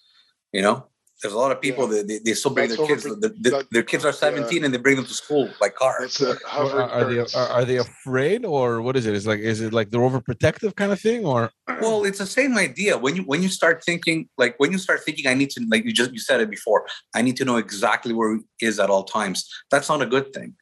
You 0.51 0.61
know, 0.63 0.87
there's 1.21 1.35
a 1.35 1.37
lot 1.37 1.51
of 1.51 1.61
people 1.61 1.85
Yeah. 1.85 1.97
that 2.01 2.07
they, 2.07 2.17
they 2.25 2.33
still 2.33 2.51
bring 2.51 2.67
That's 2.69 2.79
their 2.79 2.87
kids. 2.87 3.05
over- 3.05 3.15
the- 3.15 3.29
the- 3.29 3.49
that- 3.51 3.67
their 3.71 3.83
kids 3.83 4.03
are 4.03 4.11
17 4.11 4.63
and 4.65 4.73
they 4.73 4.79
bring 4.79 4.95
them 4.95 5.05
to 5.05 5.13
school 5.13 5.49
by 5.59 5.69
car. 5.69 5.97
That's 6.01 6.19
a 6.19 6.31
Or 6.57 6.81
are, 6.81 6.89
are 6.89 7.05
they 7.13 7.19
are, 7.19 7.47
are 7.57 7.63
they 7.65 7.77
afraid 7.77 8.43
or 8.43 8.81
what 8.81 8.97
is 8.97 9.05
it? 9.05 9.13
Is 9.13 9.27
like 9.27 9.39
is 9.39 9.61
it 9.61 9.71
like 9.71 9.91
they're 9.91 10.01
overprotective 10.01 10.75
kind 10.75 10.91
of 10.91 10.99
thing 10.99 11.23
or 11.23 11.51
Well, 11.79 12.03
it's 12.03 12.17
the 12.17 12.25
same 12.25 12.57
idea. 12.57 12.97
When 12.97 13.15
you 13.17 13.23
when 13.23 13.43
you 13.43 13.49
start 13.49 13.83
thinking, 13.83 14.27
like 14.37 14.55
when 14.57 14.71
you 14.71 14.79
start 14.79 14.99
thinking, 15.05 15.27
I 15.27 15.35
need 15.35 15.51
to 15.51 15.59
like 15.69 15.85
you 15.85 15.93
just 15.93 16.11
you 16.11 16.19
said 16.19 16.41
it 16.41 16.49
before. 16.49 16.87
I 17.13 17.21
need 17.21 17.37
to 17.37 17.45
know 17.45 17.57
exactly 17.57 18.13
where 18.13 18.31
he 18.57 18.65
is 18.65 18.79
at 18.79 18.89
all 18.89 19.03
times. 19.03 19.47
That's 19.69 19.89
not 19.89 20.01
a 20.01 20.07
good 20.07 20.33
thing, 20.33 20.55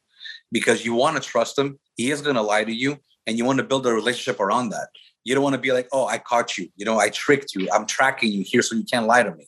because 0.51 0.83
you 0.85 0.93
want 0.93 1.15
to 1.17 1.21
trust 1.33 1.57
him. 1.57 1.79
He 1.95 2.11
is 2.11 2.21
going 2.21 2.35
to 2.35 2.41
lie 2.41 2.63
to 2.65 2.71
you, 2.73 2.97
and 3.29 3.37
you 3.37 3.45
want 3.45 3.59
to 3.59 3.63
build 3.63 3.85
a 3.85 3.93
relationship 3.93 4.39
around 4.39 4.69
that. 4.69 4.87
You 5.23 5.35
don't 5.35 5.43
want 5.43 5.53
to 5.53 5.61
be 5.61 5.71
like, 5.71 5.87
oh, 5.91 6.07
I 6.07 6.17
caught 6.17 6.57
you. 6.57 6.67
You 6.75 6.85
know, 6.85 6.97
I 6.97 7.09
tricked 7.09 7.53
you. 7.53 7.69
I'm 7.71 7.85
tracking 7.85 8.31
you 8.31 8.43
here, 8.43 8.63
so 8.63 8.75
you 8.75 8.83
can't 8.83 9.05
lie 9.05 9.21
to 9.21 9.33
me. 9.35 9.45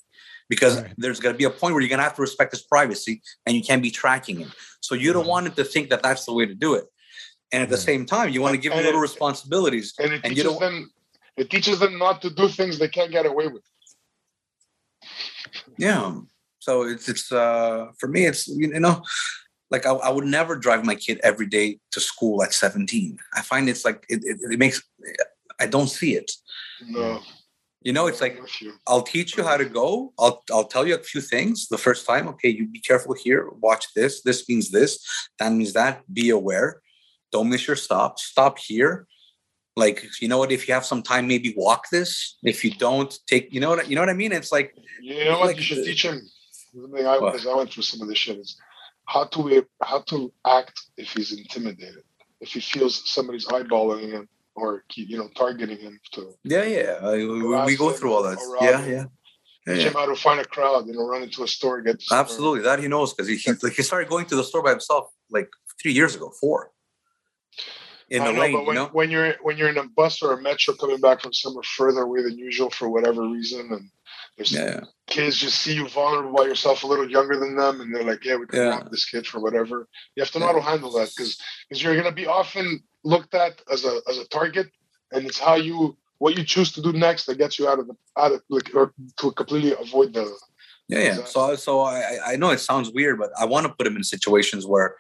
Because 0.50 0.80
Right. 0.80 0.94
there's 1.00 1.20
going 1.20 1.34
to 1.34 1.38
be 1.38 1.46
a 1.46 1.50
point 1.50 1.74
where 1.74 1.82
you're 1.82 1.90
going 1.90 1.98
to 1.98 2.04
have 2.04 2.16
to 2.18 2.22
respect 2.22 2.52
his 2.52 2.62
privacy, 2.62 3.24
and 3.48 3.56
you 3.56 3.64
can't 3.64 3.82
be 3.82 3.90
tracking 3.90 4.38
him. 4.38 4.52
So 4.82 4.94
you 4.94 5.12
don't 5.14 5.26
Mhm. 5.26 5.34
want 5.34 5.48
him 5.48 5.54
to 5.54 5.64
think 5.64 5.90
that 5.90 6.04
that's 6.04 6.26
the 6.26 6.34
way 6.34 6.46
to 6.46 6.54
do 6.54 6.76
it. 6.76 6.86
And 7.52 7.64
at 7.64 7.70
the 7.70 7.78
same 7.78 8.06
time, 8.06 8.30
you 8.30 8.40
want 8.42 8.54
to 8.54 8.62
give 8.62 8.72
him 8.74 8.84
little 8.84 9.02
it- 9.02 9.10
responsibilities 9.10 9.94
and 9.98 10.14
it 10.14 10.22
and 10.24 10.38
you 10.38 10.44
teaches 10.44 10.60
them 10.60 10.94
It 11.38 11.50
teaches 11.50 11.80
them 11.80 11.98
not 11.98 12.22
to 12.24 12.30
do 12.30 12.46
things 12.50 12.78
they 12.78 12.90
can't 12.98 13.12
get 13.18 13.26
away 13.26 13.48
with. 13.48 13.64
Yeah. 15.78 16.20
So 16.60 16.84
it's 16.84 17.08
it's 17.10 17.32
uh 17.32 17.88
for 18.00 18.08
me 18.16 18.22
it's 18.26 18.48
you 18.48 18.68
know 18.86 19.02
like 19.72 19.86
I, 19.86 19.94
I 19.94 20.10
would 20.10 20.26
never 20.26 20.56
drive 20.56 20.86
my 20.86 20.96
kid 20.96 21.20
every 21.24 21.48
day 21.48 21.80
to 21.92 22.00
school 22.00 22.44
at 22.44 22.54
17. 22.54 23.18
I 23.34 23.42
find 23.42 23.70
it's 23.70 23.86
like 23.86 24.06
it, 24.10 24.22
it, 24.24 24.38
it 24.52 24.60
makes 24.60 24.84
I 25.60 25.66
don't 25.66 25.88
see 25.88 26.16
it. 26.16 26.32
No. 26.88 27.22
You 27.82 27.94
know, 27.94 28.08
it's 28.08 28.22
like. 28.22 28.40
I'll 28.88 29.02
teach 29.02 29.36
you 29.36 29.44
how 29.44 29.58
to 29.58 29.66
go. 29.66 30.14
I'll 30.20 30.44
I'll 30.52 30.66
tell 30.66 30.86
you 30.88 30.96
a 30.96 31.00
few 31.00 31.22
things 31.22 31.68
the 31.68 31.80
first 31.80 32.06
time. 32.06 32.28
Okay, 32.28 32.50
you 32.50 32.68
be 32.68 32.80
careful 32.80 33.16
here. 33.16 33.50
Watch 33.60 33.94
this. 33.96 34.22
This 34.22 34.48
means 34.48 34.70
this. 34.70 35.04
That 35.40 35.52
means 35.52 35.74
that. 35.74 36.02
Be 36.14 36.30
aware. 36.30 36.82
Don't 37.32 37.50
miss 37.50 37.66
your 37.66 37.76
stop. 37.76 38.20
Stop 38.20 38.60
here. 38.60 39.08
Like 39.76 40.06
you 40.22 40.28
know 40.28 40.38
what? 40.38 40.52
If 40.52 40.68
you 40.68 40.76
have 40.76 40.86
some 40.86 41.02
time, 41.02 41.28
maybe 41.28 41.56
walk 41.58 41.86
this. 41.92 42.38
If 42.44 42.64
you 42.64 42.72
don't, 42.72 43.12
take. 43.26 43.52
You 43.52 43.62
know 43.62 43.70
what? 43.72 43.90
You 43.90 43.96
know 43.96 44.02
what 44.02 44.10
I 44.10 44.14
mean? 44.14 44.32
It's 44.32 44.52
like 44.52 44.76
You 45.02 45.26
know 45.26 45.40
what 45.40 45.48
Like 45.48 45.58
you 45.58 45.64
should 45.64 45.84
teach 45.84 46.06
him? 46.06 46.22
I, 46.96 47.02
I 47.02 47.56
went 47.56 47.72
through 47.72 47.84
some 47.84 48.02
of 48.02 48.08
this 48.08 48.18
shit 48.18 48.38
how 49.12 49.26
to 49.26 49.40
uh, 49.58 49.86
how 49.86 50.02
to 50.12 50.32
act 50.48 50.76
if 50.98 51.14
he's 51.14 51.32
intimidated, 51.38 52.04
if 52.40 52.50
he 52.54 52.62
feels 52.62 52.94
somebody's 53.12 53.46
eyeballing 53.48 54.12
him 54.12 54.28
or 54.56 54.84
keep, 54.90 55.10
you 55.10 55.18
know 55.18 55.30
targeting 55.36 55.78
him 55.78 56.00
to 56.14 56.34
yeah, 56.44 56.64
yeah. 56.64 56.98
I, 57.02 57.16
we, 57.16 57.44
we 57.66 57.76
go 57.76 57.92
through 57.92 58.14
all 58.14 58.24
that. 58.24 58.38
Yeah, 58.62 58.86
yeah. 58.86 59.06
Yeah, 59.68 59.76
him 59.76 59.94
how 59.94 60.08
to 60.08 60.16
find 60.16 60.40
a 60.40 60.46
crowd, 60.46 60.88
you 60.88 60.94
know, 60.94 61.06
run 61.06 61.22
into 61.22 61.44
a 61.44 61.48
store, 61.48 61.82
get 61.82 62.00
the 62.00 62.04
store. 62.04 62.18
Absolutely, 62.18 62.62
that 62.62 62.80
he 62.80 62.88
knows 62.88 63.14
because 63.14 63.28
he, 63.28 63.36
he 63.36 63.52
like 63.62 63.74
he 63.74 63.84
started 63.84 64.10
going 64.10 64.26
to 64.26 64.36
the 64.36 64.44
store 64.44 64.64
by 64.64 64.72
himself 64.72 65.06
like 65.30 65.50
three 65.80 65.94
years 65.94 66.16
ago, 66.16 66.32
four. 66.40 66.72
In 68.10 68.24
I 68.24 68.26
the 68.26 68.34
know, 68.34 68.42
lane, 68.42 68.54
but 68.54 68.66
you 68.66 68.74
know. 68.74 68.90
when 68.92 69.12
you're 69.12 69.36
when 69.44 69.58
you're 69.58 69.70
in 69.70 69.78
a 69.78 69.88
bus 70.00 70.24
or 70.24 70.34
a 70.34 70.42
metro 70.42 70.74
coming 70.74 71.00
back 71.00 71.22
from 71.22 71.32
somewhere 71.32 71.64
further 71.78 72.02
away 72.02 72.24
than 72.24 72.38
usual 72.38 72.72
for 72.72 72.90
whatever 72.90 73.22
reason, 73.28 73.72
and 73.72 73.90
there's 74.50 74.52
Yeah, 74.52 74.82
kids 75.08 75.38
just 75.38 75.60
see 75.60 75.74
you 75.76 75.88
vulnerable 75.88 76.34
by 76.34 76.46
yourself, 76.46 76.84
a 76.84 76.88
little 76.88 77.10
younger 77.10 77.38
than 77.40 77.56
them, 77.56 77.82
and 77.82 77.94
they're 77.94 78.04
like, 78.04 78.24
"Yeah, 78.26 78.36
we 78.38 78.48
can 78.48 78.60
Yeah. 78.60 78.84
this 78.92 79.06
kid 79.06 79.28
for 79.28 79.40
whatever." 79.40 79.88
You 80.16 80.24
have 80.24 80.32
to 80.32 80.40
know 80.40 80.48
how 80.48 80.54
to 80.54 80.62
handle 80.62 80.92
that 80.94 81.10
because 81.16 81.38
because 81.70 81.84
you're 81.84 81.96
gonna 81.96 82.12
be 82.12 82.26
often 82.26 82.84
looked 83.04 83.34
at 83.36 83.62
as 83.72 83.86
a 83.86 84.02
as 84.10 84.18
a 84.18 84.28
target, 84.30 84.68
and 85.12 85.26
it's 85.28 85.40
how 85.40 85.56
you 85.56 85.98
what 86.18 86.38
you 86.38 86.44
choose 86.44 86.72
to 86.74 86.82
do 86.82 86.92
next 86.94 87.26
that 87.26 87.38
gets 87.38 87.58
you 87.60 87.68
out 87.68 87.80
of 87.80 87.88
the 87.88 87.96
out 88.18 88.32
of 88.32 88.42
like 88.50 88.74
or 88.74 88.94
to 89.20 89.32
completely 89.32 89.74
avoid 89.74 90.14
the. 90.14 90.26
yeah, 90.88 91.00
yeah. 91.00 91.24
So, 91.26 91.56
so 91.56 91.82
I, 91.82 92.00
I- 92.00 92.32
I 92.32 92.36
know 92.36 92.50
it 92.52 92.60
sounds 92.60 92.92
weird, 92.92 93.18
but 93.20 93.32
I 93.40 93.46
want 93.46 93.66
to 93.68 93.74
put 93.74 93.88
him 93.88 93.96
in 93.96 94.04
situations 94.04 94.66
where 94.66 94.96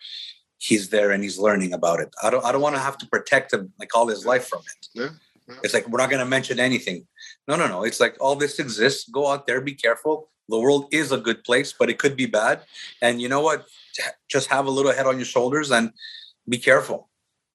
he's 0.58 0.90
there 0.90 1.12
and 1.12 1.24
he's 1.24 1.38
learning 1.38 1.74
about 1.74 2.00
it. 2.00 2.10
I 2.24 2.30
don't, 2.30 2.44
I 2.46 2.52
don't 2.52 2.62
want 2.62 2.76
to 2.76 2.82
have 2.82 2.98
to 3.00 3.08
protect 3.08 3.52
him 3.54 3.74
like 3.80 3.96
all 3.96 4.08
his 4.08 4.26
life 4.26 4.48
from 4.48 4.60
it. 4.62 4.88
Yeah, 4.94 5.10
yeah. 5.50 5.56
It's 5.64 5.74
like 5.74 5.88
we're 5.90 5.98
not 5.98 6.10
going 6.10 6.20
to 6.20 6.26
mention 6.38 6.60
anything. 6.60 7.08
No, 7.48 7.56
no, 7.56 7.68
no. 7.68 7.84
It's 7.84 8.00
like 8.00 8.16
all 8.20 8.36
this 8.36 8.60
exists. 8.60 9.10
Go 9.10 9.28
out 9.28 9.48
there, 9.48 9.62
be 9.62 9.74
careful. 9.74 10.30
The 10.50 10.60
world 10.60 10.88
is 10.92 11.12
a 11.12 11.18
good 11.18 11.44
place, 11.44 11.74
but 11.78 11.90
it 11.90 11.98
could 11.98 12.16
be 12.16 12.26
bad. 12.26 12.62
And 13.02 13.22
you 13.22 13.30
know 13.30 13.42
what? 13.42 13.66
Just 14.30 14.50
have 14.50 14.66
a 14.66 14.70
little 14.72 14.94
head 14.94 15.06
on 15.06 15.18
your 15.18 15.26
shoulders 15.26 15.72
and 15.72 15.92
be 16.48 16.58
careful. 16.58 17.10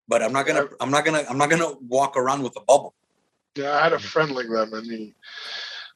But 0.08 0.22
I'm 0.22 0.32
not 0.32 0.46
gonna, 0.46 0.68
I'm 0.80 0.90
not 0.90 1.04
gonna, 1.04 1.24
I'm 1.28 1.38
not 1.38 1.50
gonna 1.50 1.72
walk 1.88 2.16
around 2.16 2.42
with 2.42 2.56
a 2.56 2.60
bubble. 2.60 2.94
Yeah, 3.56 3.72
I 3.72 3.82
had 3.82 3.92
a 3.92 3.98
friend 3.98 4.30
like 4.32 4.48
that, 4.48 4.70
man. 4.70 4.84
He, 4.84 5.14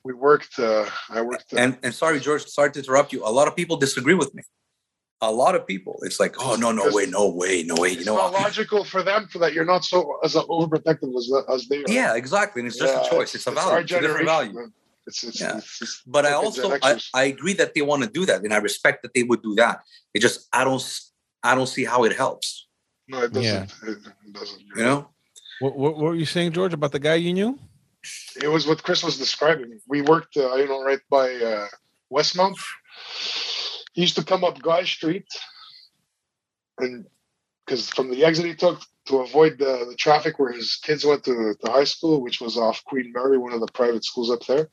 we 0.02 0.14
worked. 0.14 0.58
Uh, 0.58 0.86
I 1.08 1.20
worked. 1.22 1.52
Uh, 1.52 1.58
And 1.58 1.78
and 1.82 1.94
sorry, 1.94 2.20
George, 2.20 2.44
sorry 2.46 2.72
to 2.72 2.78
interrupt 2.80 3.12
you. 3.12 3.24
A 3.24 3.30
lot 3.30 3.48
of 3.48 3.54
people 3.54 3.76
disagree 3.76 4.14
with 4.14 4.34
me. 4.34 4.42
A 5.22 5.30
lot 5.30 5.54
of 5.54 5.66
people. 5.66 5.98
It's 6.02 6.18
like, 6.18 6.34
oh 6.40 6.56
no, 6.56 6.72
no 6.72 6.90
way, 6.90 7.04
no 7.06 7.28
way, 7.28 7.62
no 7.62 7.74
way. 7.76 7.90
You 7.90 7.98
it's 7.98 8.06
know, 8.06 8.16
not 8.16 8.32
logical 8.32 8.84
for 8.84 9.02
them 9.02 9.28
for 9.28 9.38
that 9.40 9.52
you're 9.52 9.66
not 9.66 9.84
so 9.84 10.18
as 10.24 10.34
overprotective 10.34 11.14
as 11.16 11.30
as 11.54 11.68
they 11.68 11.80
are. 11.84 11.90
yeah, 11.90 12.14
exactly. 12.14 12.60
And 12.60 12.66
it's 12.68 12.78
just 12.78 12.94
Yeah, 12.94 13.06
a 13.06 13.10
choice. 13.10 13.34
It's 13.34 13.46
a 13.46 13.50
value. 13.50 13.80
It's 13.82 13.92
a 13.92 14.00
different 14.00 14.02
generation, 14.18 14.26
value. 14.26 14.52
man. 14.54 14.72
It's, 15.06 15.22
it's, 15.24 15.40
Yeah. 15.40 15.58
it's, 15.58 15.82
it's 15.82 16.02
But 16.06 16.24
I 16.24 16.32
also 16.32 16.72
I, 16.82 16.98
I 17.12 17.24
agree 17.24 17.52
that 17.54 17.74
they 17.74 17.82
want 17.82 18.02
to 18.04 18.08
do 18.08 18.24
that, 18.26 18.42
and 18.44 18.52
I 18.54 18.58
respect 18.58 19.02
that 19.02 19.12
they 19.14 19.22
would 19.24 19.42
do 19.42 19.54
that. 19.56 19.80
It 20.14 20.20
just 20.20 20.48
I 20.52 20.64
don't 20.64 20.82
I 21.42 21.54
don't 21.54 21.66
see 21.76 21.84
how 21.84 22.04
it 22.04 22.14
helps. 22.16 22.66
no, 23.08 23.22
it 23.22 23.32
doesn't. 23.34 23.44
Yeah. 23.44 23.90
It, 23.90 23.98
it 24.26 24.32
doesn't. 24.32 24.60
You 24.76 24.82
know? 24.84 25.08
What, 25.60 25.76
what, 25.76 25.92
what 25.96 26.04
were 26.04 26.14
you 26.14 26.24
saying, 26.36 26.52
George, 26.52 26.72
about 26.72 26.92
the 26.92 26.98
guy 27.08 27.16
you 27.16 27.34
knew? 27.34 27.58
It 28.42 28.48
was 28.48 28.66
what 28.66 28.82
Chris 28.82 29.02
was 29.04 29.18
describing. 29.18 29.78
We 29.86 30.00
worked, 30.00 30.34
uh, 30.38 30.54
you 30.54 30.66
know, 30.70 30.82
right 30.82 31.00
by 31.10 31.26
uh, 31.34 31.66
Westmount. 32.10 32.56
He 33.92 34.02
used 34.02 34.16
to 34.16 34.24
come 34.24 34.44
up 34.44 34.62
Guy 34.62 34.84
Street, 34.84 35.26
and 36.78 37.06
because 37.66 37.88
from 37.90 38.10
the 38.10 38.24
exit 38.24 38.46
he 38.46 38.54
took 38.54 38.80
to 39.06 39.18
avoid 39.18 39.58
the, 39.58 39.86
the 39.88 39.96
traffic 39.96 40.38
where 40.38 40.52
his 40.52 40.76
kids 40.76 41.04
went 41.04 41.24
to, 41.24 41.54
to 41.64 41.70
high 41.70 41.84
school, 41.84 42.20
which 42.22 42.40
was 42.40 42.56
off 42.56 42.84
Queen 42.84 43.12
Mary, 43.14 43.38
one 43.38 43.52
of 43.52 43.60
the 43.60 43.66
private 43.72 44.04
schools 44.04 44.30
up 44.30 44.44
there. 44.46 44.68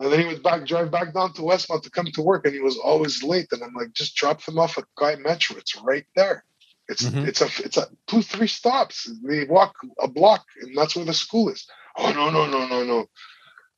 And 0.00 0.12
then 0.12 0.20
he 0.20 0.26
would 0.26 0.42
back 0.42 0.66
drive 0.66 0.90
back 0.90 1.14
down 1.14 1.32
to 1.34 1.42
Westmount 1.42 1.82
to 1.82 1.90
come 1.90 2.06
to 2.06 2.22
work, 2.22 2.44
and 2.44 2.54
he 2.54 2.60
was 2.60 2.76
always 2.78 3.22
late. 3.22 3.46
And 3.52 3.62
I'm 3.62 3.74
like, 3.74 3.92
just 3.92 4.16
drop 4.16 4.44
them 4.44 4.58
off 4.58 4.78
at 4.78 4.84
Guy 4.96 5.16
Metro. 5.16 5.56
It's 5.56 5.76
right 5.76 6.06
there. 6.16 6.44
It's 6.88 7.04
Mhm. 7.04 7.26
it's 7.28 7.40
a 7.40 7.46
it's 7.64 7.76
a 7.76 7.86
two 8.08 8.22
three 8.22 8.48
stops. 8.48 9.08
They 9.22 9.44
walk 9.44 9.76
a 10.00 10.08
block, 10.08 10.44
and 10.60 10.76
that's 10.76 10.96
where 10.96 11.04
the 11.04 11.14
school 11.14 11.48
is. 11.50 11.66
Oh 11.96 12.10
no 12.12 12.30
no 12.30 12.46
no 12.50 12.66
no 12.66 12.82
no! 12.84 13.06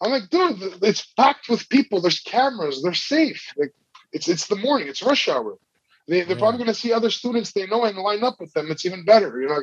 I'm 0.01 0.11
like, 0.13 0.31
dude, 0.31 0.83
it's 0.83 1.05
packed 1.15 1.51
with 1.51 1.69
people. 1.69 2.01
There's 2.01 2.21
cameras. 2.21 2.83
They're 2.83 2.95
safe. 2.95 3.53
Like, 3.59 3.75
it's 4.15 4.29
it's 4.29 4.47
the 4.47 4.57
morning. 4.57 4.89
It's 4.89 5.03
rush 5.03 5.29
hour. 5.29 5.57
They 6.09 6.21
they're 6.23 6.37
Yeah. 6.37 6.43
probably 6.43 6.59
gonna 6.59 6.75
see 6.75 6.93
other 6.93 7.11
students 7.11 7.53
they 7.53 7.67
know 7.67 7.85
and 7.85 7.99
line 7.99 8.25
up 8.25 8.37
with 8.41 8.53
them. 8.55 8.71
It's 8.71 8.87
even 8.87 9.05
better. 9.05 9.31
You 9.41 9.49
know, 9.49 9.63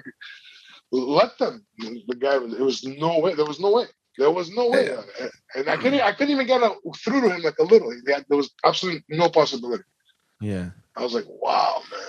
let 0.92 1.38
them. 1.40 1.66
The 1.80 2.16
guy 2.26 2.38
was. 2.38 2.54
It 2.54 2.62
was 2.72 2.84
no 2.84 3.20
way. 3.20 3.34
There 3.34 3.46
was 3.46 3.60
no 3.60 3.72
way. 3.72 3.86
There 4.18 4.32
was 4.32 4.50
no 4.52 4.70
way. 4.70 4.86
Yeah. 4.88 5.28
And 5.56 5.70
I 5.70 5.78
couldn't. 5.78 6.02
I 6.02 6.12
couldn't 6.14 6.34
even 6.34 6.48
get 6.48 6.62
a, 6.62 6.76
through 7.04 7.22
to 7.22 7.30
him 7.34 7.42
like 7.42 7.58
a 7.60 7.64
little. 7.64 7.92
Had, 8.08 8.26
there 8.30 8.38
was 8.38 8.52
absolutely 8.64 9.04
no 9.10 9.30
possibility. 9.30 9.84
Yeah. 10.42 10.70
I 10.96 11.04
was 11.04 11.14
like, 11.14 11.26
wow, 11.28 11.82
man. 11.92 12.00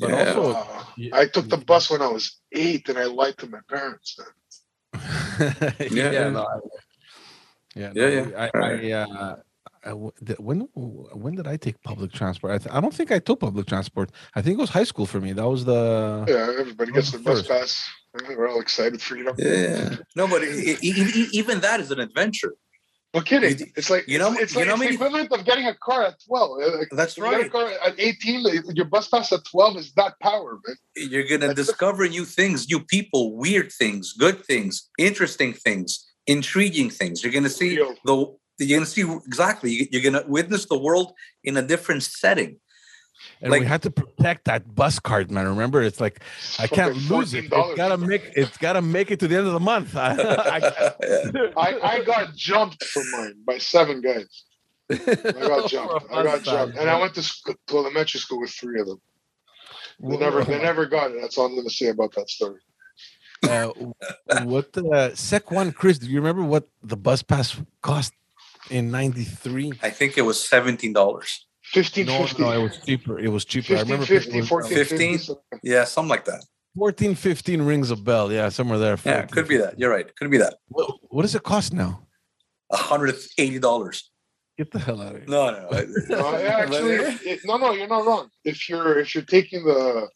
But 0.00 0.10
Yeah. 0.10 0.18
also, 0.26 0.52
Wow. 0.54 0.86
yeah. 0.96 1.16
I 1.16 1.26
took 1.26 1.48
the 1.48 1.56
bus 1.56 1.90
when 1.90 2.02
I 2.02 2.08
was 2.08 2.38
eight, 2.52 2.88
and 2.90 2.98
I 2.98 3.04
lied 3.04 3.38
to 3.38 3.48
my 3.48 3.60
parents. 3.68 4.18
Yeah, 5.90 6.10
Yeah. 6.12 6.28
no, 6.30 6.42
I, 6.44 6.58
yeah, 7.74 7.92
Yeah, 7.94 8.08
yeah. 8.08 8.26
I, 8.36 8.50
I, 8.58 8.90
uh, 8.92 9.36
I 9.84 9.90
w- 9.90 10.12
th- 10.24 10.38
when 10.38 10.60
when 11.24 11.34
did 11.34 11.46
I 11.46 11.56
take 11.56 11.82
public 11.82 12.12
transport? 12.12 12.52
I, 12.52 12.58
th- 12.58 12.72
I 12.74 12.80
don't 12.80 12.94
think 12.94 13.10
I 13.10 13.18
took 13.18 13.40
public 13.40 13.66
transport. 13.66 14.10
I 14.36 14.42
think 14.42 14.58
it 14.58 14.60
was 14.60 14.70
high 14.70 14.84
school 14.84 15.06
for 15.06 15.20
me. 15.20 15.32
That 15.32 15.48
was 15.48 15.64
the 15.64 16.24
Yeah, 16.28 16.60
everybody 16.60 16.92
gets 16.92 17.10
the 17.10 17.18
bus 17.18 17.46
pass. 17.46 17.84
We're 18.28 18.48
all 18.48 18.60
excited 18.60 19.00
for 19.02 19.16
you 19.16 19.24
know. 19.24 19.34
Yeah. 19.38 19.96
No, 20.14 20.28
but 20.28 20.42
e- 20.44 20.76
e- 20.82 21.28
even 21.32 21.60
that 21.60 21.80
is 21.80 21.90
an 21.90 21.98
adventure. 21.98 22.54
No 23.14 23.20
kidding. 23.22 23.58
You- 23.58 23.66
It's 23.76 23.90
like 23.90 24.04
you 24.06 24.18
know- 24.18 24.32
it's, 24.32 24.42
it's 24.42 24.52
you 24.54 24.60
like 24.60 24.68
know 24.68 24.74
it's 24.74 24.82
the 24.90 24.94
equivalent 24.94 25.32
of 25.32 25.44
getting 25.44 25.66
a 25.66 25.74
car 25.74 26.02
at 26.10 26.14
twelve. 26.26 26.50
Uh, 26.62 26.78
Like, 26.78 26.88
That's 26.92 27.16
you 27.16 27.24
get 27.30 27.46
a 27.46 27.50
car 27.50 27.68
at 27.86 27.94
eighteen. 27.98 28.38
Your 28.78 28.86
bus 28.94 29.08
pass 29.08 29.32
at 29.32 29.44
twelve 29.52 29.76
is 29.82 29.92
that 30.00 30.12
power, 30.20 30.58
man. 30.64 30.76
You're 30.94 31.24
gonna 31.24 31.48
That's 31.48 31.56
the- 31.58 31.64
discover 31.64 32.08
new 32.08 32.24
things, 32.24 32.68
new 32.72 32.80
people, 32.94 33.22
weird 33.36 33.72
things, 33.72 34.12
good 34.24 34.38
things, 34.50 34.88
interesting 34.98 35.52
things, 35.54 35.88
intriguing 36.26 36.90
things. 36.90 37.22
You're 37.24 37.32
gonna 37.32 37.48
see 37.62 37.76
Real. 37.76 37.94
the 38.04 38.16
you're 38.58 38.78
gonna 38.78 38.86
see 38.86 39.02
exactly. 39.26 39.70
You- 39.72 39.88
You're 39.90 40.02
gonna 40.02 40.24
witness 40.26 40.66
the 40.66 40.78
world 40.78 41.12
in 41.44 41.56
a 41.56 41.62
different 41.62 42.02
setting. 42.02 42.58
and 43.40 43.52
we 43.52 43.58
like- 43.60 43.68
had 43.68 43.82
to 43.82 43.90
protect 43.90 44.44
that 44.46 44.74
bus 44.74 44.98
card, 44.98 45.30
man. 45.30 45.46
Remember, 45.48 45.82
it's 45.82 46.00
like 46.00 46.20
I 46.58 46.66
can't 46.66 46.96
lose 47.10 47.34
it. 47.34 47.44
It's 47.44 47.54
$14. 47.54 47.76
gotta 47.76 47.98
make 47.98 48.22
it's 48.36 48.56
gotta 48.58 48.82
make 48.82 49.10
it 49.10 49.20
to 49.20 49.28
the 49.28 49.36
end 49.36 49.46
of 49.46 49.52
the 49.52 49.60
month. 49.60 49.96
I, 49.96 50.72
I, 51.56 51.68
I 51.82 52.04
got 52.04 52.34
jumped 52.34 52.82
for 52.84 53.02
mine 53.12 53.34
by 53.46 53.58
seven 53.58 54.00
guys. 54.00 54.44
I 54.90 54.96
got 54.96 55.68
jumped. 55.74 56.12
I 56.12 56.22
got 56.22 56.42
jumped, 56.42 56.76
and 56.78 56.90
I 56.90 57.00
went 57.00 57.14
to 57.14 57.22
school, 57.22 57.54
to 57.68 57.76
elementary 57.78 58.20
school 58.20 58.40
with 58.40 58.50
three 58.50 58.80
of 58.80 58.86
them. 58.86 59.00
They 60.00 60.16
never, 60.16 60.42
they 60.42 60.60
never 60.60 60.86
got 60.86 61.12
it. 61.12 61.20
That's 61.20 61.38
all 61.38 61.46
I'm 61.46 61.54
going 61.54 61.68
to 61.68 61.72
say 61.72 61.86
about 61.88 62.12
that 62.16 62.28
story. 62.28 62.60
Uh, 63.44 63.68
what 64.44 64.76
uh, 64.76 65.14
Sec 65.14 65.50
One, 65.52 65.70
Chris? 65.72 65.98
Do 65.98 66.08
you 66.08 66.16
remember 66.18 66.42
what 66.42 66.68
the 66.82 66.96
bus 66.96 67.22
pass 67.22 67.56
cost 67.82 68.12
in 68.72 68.90
'93? 68.90 69.72
I 69.82 69.90
think 69.90 70.18
it 70.18 70.22
was 70.22 70.42
seventeen 70.48 70.92
dollars. 70.92 71.46
Fifteen 71.62 72.06
No, 72.06 72.26
fifty. 72.26 72.42
no, 72.42 72.50
it 72.52 72.62
was 72.62 72.78
cheaper. 72.84 73.18
It 73.18 73.28
was 73.28 73.44
cheaper. 73.44 73.74
I 73.74 73.76
Fifteen 73.78 73.92
remember 73.92 74.06
fifty, 74.06 74.36
it 74.38 74.40
was, 74.40 74.48
fourteen 74.48 74.76
15? 74.78 75.18
fifty. 75.18 75.34
Yeah, 75.62 75.84
something 75.84 76.10
like 76.10 76.24
that. 76.24 76.44
14, 76.76 77.14
15 77.14 77.62
rings 77.62 77.90
a 77.90 77.96
bell. 77.96 78.32
Yeah, 78.32 78.48
somewhere 78.48 78.78
there. 78.78 78.98
Yeah, 79.04 79.26
14, 79.26 79.28
could 79.28 79.46
be 79.48 79.58
that. 79.58 79.78
You're 79.78 79.90
right. 79.90 80.14
Could 80.16 80.30
be 80.30 80.38
that. 80.38 80.54
What, 80.68 80.90
what 81.10 81.22
does 81.22 81.34
it 81.34 81.42
cost 81.42 81.72
now? 81.72 82.06
hundred 82.72 83.14
eighty 83.38 83.58
dollars. 83.58 84.10
Get 84.58 84.70
the 84.70 84.78
hell 84.78 85.00
out 85.02 85.14
of 85.14 85.20
here. 85.20 85.28
No, 85.28 85.50
no. 85.50 85.68
No, 86.08 86.38
yeah, 86.38 86.58
actually, 86.62 86.94
it, 87.30 87.40
no, 87.44 87.56
no, 87.58 87.72
you're 87.72 87.86
not 87.88 88.06
wrong. 88.06 88.28
If 88.44 88.68
you're 88.68 88.98
if 88.98 89.14
you're 89.14 89.24
taking 89.24 89.64
the 89.64 90.08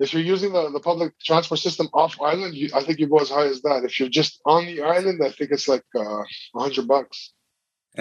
if 0.00 0.12
you're 0.12 0.22
using 0.22 0.52
the, 0.52 0.70
the 0.70 0.80
public 0.80 1.12
transport 1.20 1.60
system 1.60 1.88
off 1.92 2.18
island, 2.20 2.54
you, 2.54 2.70
I 2.74 2.82
think 2.82 2.98
you 2.98 3.06
go 3.06 3.18
as 3.18 3.28
high 3.30 3.46
as 3.46 3.60
that. 3.62 3.84
If 3.84 4.00
you're 4.00 4.08
just 4.08 4.40
on 4.46 4.66
the 4.66 4.82
island, 4.82 5.20
I 5.22 5.30
think 5.30 5.50
it's 5.50 5.68
like 5.68 5.84
uh, 5.94 6.22
hundred 6.56 6.88
bucks 6.88 7.32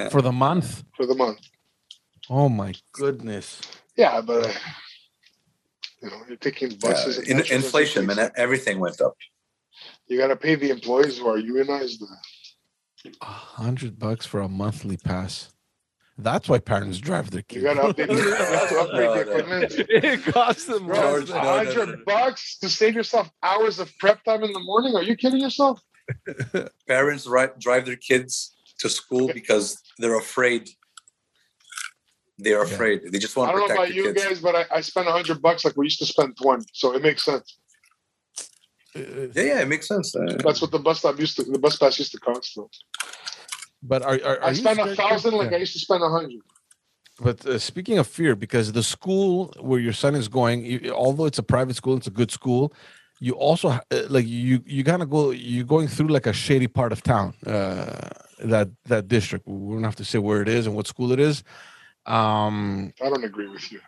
For 0.10 0.22
the 0.22 0.32
month? 0.32 0.84
for 0.96 1.06
the 1.06 1.16
month. 1.16 1.40
Oh 2.30 2.48
my 2.48 2.74
goodness. 2.94 3.60
Yeah, 3.98 4.22
but 4.22 4.46
uh, 4.48 4.54
you 6.02 6.10
know, 6.10 6.22
you're 6.28 6.38
taking 6.38 6.76
buses. 6.76 7.18
and 7.18 7.28
in, 7.28 7.38
metros 7.38 7.52
and 7.56 7.64
inflation, 7.64 8.06
man. 8.06 8.32
Everything 8.36 8.80
went 8.80 9.02
up. 9.02 9.16
You 10.08 10.18
got 10.18 10.28
to 10.28 10.36
pay 10.36 10.56
the 10.56 10.70
employees 10.70 11.18
who 11.18 11.28
are 11.28 11.38
unionized. 11.38 12.04
A 13.22 13.26
hundred 13.26 14.00
bucks 14.00 14.26
for 14.26 14.40
a 14.40 14.48
monthly 14.48 14.98
pass. 14.98 15.50
That's 16.18 16.48
why 16.48 16.60
parents 16.60 17.00
drive 17.00 17.32
their 17.32 17.42
kids. 17.42 17.64
You 17.66 17.74
got 17.74 17.96
to 17.96 18.04
update, 18.06 18.12
you 18.12 18.32
have 18.34 18.70
to 18.70 18.80
upgrade 18.80 19.10
No, 19.10 19.16
the 19.16 19.26
no. 19.26 19.32
equipment. 19.32 19.74
it 19.90 20.24
costs 20.34 20.66
them. 20.66 20.88
George, 20.88 21.30
no, 21.30 21.36
a 21.36 21.66
hundred 21.66 22.06
bucks 22.06 22.60
to 22.60 22.70
save 22.70 22.94
yourself 22.94 23.30
hours 23.44 23.80
of 23.80 23.92
prep 23.98 24.24
time 24.24 24.44
in 24.44 24.54
the 24.54 24.60
morning? 24.60 24.96
Are 24.96 25.04
you 25.04 25.16
kidding 25.16 25.40
yourself? 25.42 25.82
Parents 26.88 27.28
ri- 27.28 27.48
drive 27.60 27.86
their 27.86 27.96
kids 27.96 28.56
to 28.82 28.90
school 28.90 29.28
because 29.40 29.66
they're 30.00 30.18
afraid. 30.28 30.64
They're 32.44 32.66
Yeah. 32.66 32.74
afraid. 32.74 32.98
They 33.12 33.20
just 33.20 33.36
want 33.36 33.50
I 33.50 33.52
don't 33.54 33.68
know 33.68 33.76
about 33.76 33.94
you 33.94 34.04
kids. 34.04 34.24
guys, 34.24 34.40
but 34.48 34.54
I, 34.62 34.64
I 34.78 34.82
spent 34.82 35.08
a 35.08 35.12
hundred 35.12 35.42
bucks 35.42 35.62
like 35.66 35.76
we 35.78 35.86
used 35.92 36.00
to 36.00 36.08
spend 36.14 36.30
twenty, 36.42 36.66
so 36.74 36.86
it 36.98 37.02
makes 37.08 37.24
sense. 37.32 37.48
Uh, 38.96 39.00
Yeah, 39.38 39.44
yeah, 39.52 39.60
it 39.66 39.70
makes 39.74 39.88
sense. 39.88 40.08
Uh, 40.16 40.38
That's 40.46 40.62
what 40.64 40.72
the 40.72 40.80
bus 40.88 41.00
stop 41.00 41.20
used 41.20 41.36
to, 41.38 41.44
the 41.44 41.60
bus 41.66 41.76
pass 41.78 41.98
used 42.04 42.12
to 42.16 42.20
cost. 42.20 42.54
So. 42.56 42.70
But 43.92 44.02
are, 44.10 44.20
are, 44.28 44.38
are 44.42 44.46
I 44.46 44.50
you 44.50 44.56
spent 44.56 44.80
a 44.80 44.96
thousand 44.96 45.34
like 45.40 45.52
Yeah. 45.52 45.58
I 45.58 45.60
used 45.66 45.74
to 45.74 45.84
spend 45.88 46.02
a 46.04 46.10
hundred. 46.10 46.42
But 47.28 47.46
uh, 47.46 47.60
speaking 47.60 47.98
of 48.00 48.08
fear, 48.08 48.36
because 48.36 48.72
the 48.72 48.84
school 48.96 49.54
where 49.60 49.80
your 49.80 49.94
son 49.94 50.14
is 50.16 50.28
going, 50.28 50.66
you, 50.66 50.92
although 51.06 51.26
it's 51.32 51.38
a 51.46 51.48
private 51.56 51.76
school, 51.76 51.96
it's 52.00 52.08
a 52.08 52.16
good 52.22 52.32
school. 52.32 52.74
You 53.20 53.34
also 53.34 53.68
uh, 53.70 53.80
like 54.10 54.28
you 54.28 54.64
you 54.66 54.84
kind 54.84 55.04
of 55.04 55.10
go 55.16 55.30
you're 55.30 55.70
going 55.76 55.88
through 55.88 56.08
like 56.18 56.26
a 56.26 56.34
shady 56.34 56.68
part 56.68 56.92
of 56.92 57.00
town. 57.04 57.28
Uh, 57.46 58.10
that 58.42 58.70
that 58.86 59.08
district. 59.08 59.48
We 59.48 59.74
don't 59.74 59.84
have 59.84 59.96
to 59.98 60.06
say 60.06 60.20
where 60.20 60.42
it 60.42 60.48
is 60.48 60.68
and 60.68 60.76
what 60.76 60.88
school 60.88 61.12
it 61.12 61.20
is. 61.20 61.44
Um, 62.06 62.94
I 63.02 63.10
don't 63.10 63.24
agree 63.24 63.48
with 63.48 63.72
you. 63.72 63.80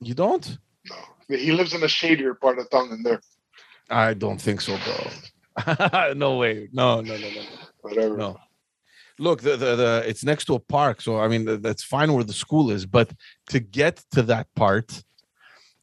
you 0.00 0.14
don't? 0.14 0.58
No, 0.88 1.36
he 1.36 1.52
lives 1.52 1.74
in 1.74 1.82
a 1.82 1.88
shadier 1.88 2.34
part 2.34 2.58
of 2.58 2.70
town 2.70 2.90
than 2.90 3.02
there. 3.02 3.20
I 3.90 4.14
don't 4.14 4.40
think 4.40 4.60
so, 4.60 4.78
bro. 4.84 6.14
no 6.14 6.36
way. 6.36 6.68
No, 6.72 7.00
no, 7.00 7.16
no, 7.16 7.30
no. 7.30 7.42
Whatever. 7.80 8.16
No. 8.16 8.38
Look, 9.18 9.42
the, 9.42 9.56
the 9.56 9.76
the 9.76 10.04
it's 10.06 10.24
next 10.24 10.46
to 10.46 10.54
a 10.54 10.58
park, 10.58 11.02
so 11.02 11.18
I 11.18 11.28
mean 11.28 11.44
th- 11.44 11.60
that's 11.60 11.82
fine 11.82 12.12
where 12.12 12.24
the 12.24 12.32
school 12.32 12.70
is, 12.70 12.86
but 12.86 13.12
to 13.48 13.60
get 13.60 14.02
to 14.12 14.22
that 14.22 14.46
part, 14.54 15.02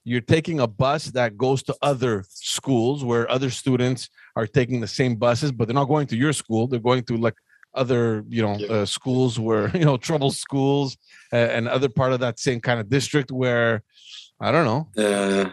you're 0.04 0.22
taking 0.22 0.60
a 0.60 0.68
bus 0.68 1.06
that 1.08 1.38
goes 1.38 1.62
to 1.64 1.76
other 1.82 2.24
schools 2.30 3.04
where 3.04 3.30
other 3.30 3.52
students 3.52 4.10
are 4.36 4.48
taking 4.48 4.80
the 4.80 4.88
same 4.88 5.18
buses, 5.18 5.52
but 5.52 5.68
they're 5.68 5.76
not 5.76 5.86
going 5.86 6.08
to 6.08 6.16
your 6.16 6.34
school. 6.34 6.66
They're 6.66 6.80
going 6.80 7.04
to 7.04 7.18
like 7.18 7.36
other, 7.78 8.24
you 8.36 8.42
know, 8.46 8.56
Yeah. 8.58 8.68
uh, 8.76 8.86
schools 8.86 9.40
where 9.40 9.66
you 9.80 9.86
know 9.86 9.98
trouble 9.98 10.32
schools 10.32 10.98
uh, 11.32 11.36
and 11.56 11.68
other 11.68 11.90
part 12.00 12.12
of 12.14 12.20
that 12.26 12.40
same 12.40 12.60
kind 12.68 12.80
of 12.82 12.86
district 12.90 13.30
where 13.32 13.84
I 14.40 14.52
don't 14.54 14.66
know 14.72 14.82
uh, 15.06 15.50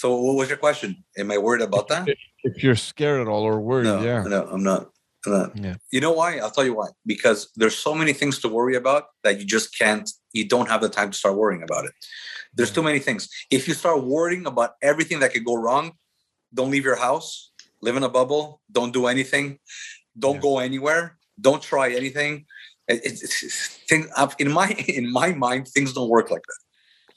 so, 0.00 0.06
what 0.24 0.34
was 0.40 0.48
your 0.48 0.56
question? 0.66 0.90
Am 1.18 1.30
I 1.30 1.36
worried 1.46 1.60
about 1.70 1.86
that? 1.88 2.08
if 2.42 2.62
you're 2.64 2.76
scared 2.92 3.20
at 3.20 3.28
all 3.28 3.42
or 3.42 3.60
worried. 3.60 3.84
No, 3.84 4.00
yeah, 4.02 4.22
no, 4.22 4.40
I'm 4.54 4.62
not. 4.62 4.82
I'm 5.26 5.32
not. 5.38 5.48
Yeah. 5.64 5.74
You 5.92 6.00
know 6.00 6.12
why? 6.20 6.38
I'll 6.38 6.50
tell 6.56 6.64
you 6.64 6.72
why. 6.80 6.88
Because 7.04 7.50
there's 7.60 7.76
so 7.76 7.92
many 7.94 8.14
things 8.20 8.38
to 8.42 8.48
worry 8.48 8.76
about 8.82 9.02
that 9.24 9.38
you 9.38 9.44
just 9.44 9.68
can't. 9.78 10.08
You 10.32 10.44
don't 10.54 10.68
have 10.72 10.80
the 10.80 10.88
time 10.88 11.10
to 11.12 11.18
start 11.22 11.36
worrying 11.36 11.62
about 11.68 11.84
it. 11.88 11.92
There's 12.54 12.70
Yeah. 12.70 12.76
too 12.76 12.82
many 12.90 12.98
things. 13.08 13.28
If 13.50 13.68
you 13.68 13.74
start 13.74 13.98
worrying 14.16 14.46
about 14.46 14.70
everything 14.90 15.18
that 15.20 15.30
could 15.34 15.44
go 15.44 15.56
wrong, 15.64 15.92
don't 16.54 16.70
leave 16.70 16.86
your 16.90 16.96
house. 17.08 17.52
Live 17.82 17.96
in 18.00 18.02
a 18.02 18.08
bubble. 18.18 18.62
Don't 18.72 18.92
do 18.98 19.04
anything. 19.14 19.58
Don't 20.18 20.36
Yeah. 20.36 20.48
go 20.48 20.52
anywhere. 20.60 21.18
Don't 21.40 21.62
try 21.62 21.90
anything. 21.90 22.46
It- 22.88 23.02
It's, 23.04 23.22
it's, 23.22 23.42
it's 23.42 23.66
thing 23.88 24.02
in 24.38 24.50
my 24.50 24.68
in 25.00 25.10
my 25.12 25.32
mind, 25.32 25.68
things 25.68 25.92
don't 25.92 26.08
work 26.08 26.30
like 26.30 26.42
that. 26.50 26.60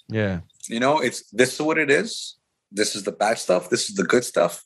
yeah, 0.09 0.39
You 0.67 0.79
know, 0.79 0.99
it's 0.99 1.19
this 1.31 1.53
is 1.53 1.61
what 1.61 1.77
it 1.77 1.89
is. 1.89 2.37
This 2.71 2.95
is 2.95 3.03
the 3.03 3.11
bad 3.23 3.37
stuff. 3.37 3.69
This 3.69 3.89
is 3.89 3.95
the 3.95 4.03
good 4.13 4.23
stuff. 4.23 4.63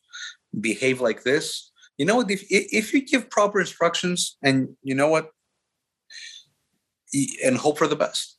Behave 0.59 1.01
like 1.01 1.23
this. 1.23 1.71
You 1.97 2.05
know 2.05 2.15
what? 2.17 2.29
If 2.31 2.41
if 2.49 2.93
you 2.93 3.01
give 3.05 3.29
proper 3.29 3.59
instructions 3.59 4.37
and 4.43 4.75
you 4.83 4.95
know 4.95 5.09
what, 5.09 5.25
and 7.45 7.57
hope 7.57 7.77
for 7.77 7.87
the 7.87 7.95
best. 7.95 8.37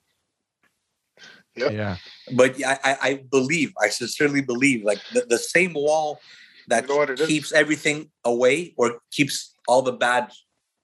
Yep. 1.57 1.73
yeah. 1.73 1.97
But 2.33 2.51
I 2.65 2.79
I, 2.85 2.93
I 3.09 3.11
believe, 3.31 3.73
I 3.83 3.89
sincerely 3.89 4.43
believe, 4.43 4.85
like 4.85 5.01
the, 5.13 5.23
the 5.29 5.39
same 5.39 5.73
wall 5.75 6.21
that 6.69 6.83
You 6.85 6.89
know 6.89 6.97
what 6.99 7.11
it 7.11 7.21
is? 7.21 7.27
keeps 7.27 7.53
everything 7.53 8.11
away 8.25 8.75
or 8.77 9.01
keeps 9.11 9.55
all 9.67 9.83
the 9.83 9.93
bad 9.93 10.31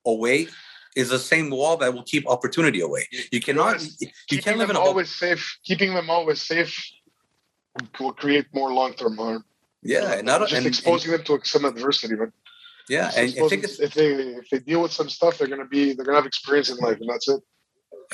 away 0.07 0.49
is 0.97 1.09
the 1.09 1.19
same 1.19 1.51
wall 1.51 1.77
that 1.79 1.93
will 1.93 2.05
keep 2.05 2.29
opportunity 2.29 2.81
away. 2.81 3.09
You 3.33 3.40
cannot. 3.40 3.81
Yes. 3.81 4.01
You 4.01 4.09
keeping 4.29 4.45
can't 4.45 4.59
live 4.59 4.69
them 4.69 4.77
in 4.77 4.83
a 4.83 4.85
always 4.85 5.11
safe. 5.11 5.59
Keeping 5.64 5.95
them 5.95 6.09
always 6.11 6.40
safe 6.40 6.75
will 7.99 8.12
create 8.12 8.47
more 8.55 8.73
long-term 8.73 9.17
harm. 9.17 9.45
Yeah, 9.83 9.99
uh, 9.99 10.14
and 10.17 10.27
not 10.27 10.40
just 10.40 10.53
and, 10.53 10.59
and- 10.59 10.67
exposing 10.67 11.12
them 11.12 11.25
to 11.25 11.40
some 11.45 11.64
adversity, 11.64 12.14
but 12.14 12.31
yeah, 12.88 13.11
and 13.17 13.31
exposing- 13.31 13.62
think 13.62 13.81
if 13.81 13.95
they 13.95 14.11
if 14.12 14.51
they 14.51 14.59
deal 14.61 14.83
with 14.83 14.93
some 14.93 15.09
stuff, 15.09 15.38
they're 15.38 15.49
gonna 15.49 15.67
be 15.67 15.93
they're 15.93 16.05
gonna 16.05 16.19
have 16.19 16.27
experience 16.27 16.71
in 16.71 16.77
life, 16.79 16.99
and 17.01 17.11
that's 17.11 17.29
it. 17.29 17.40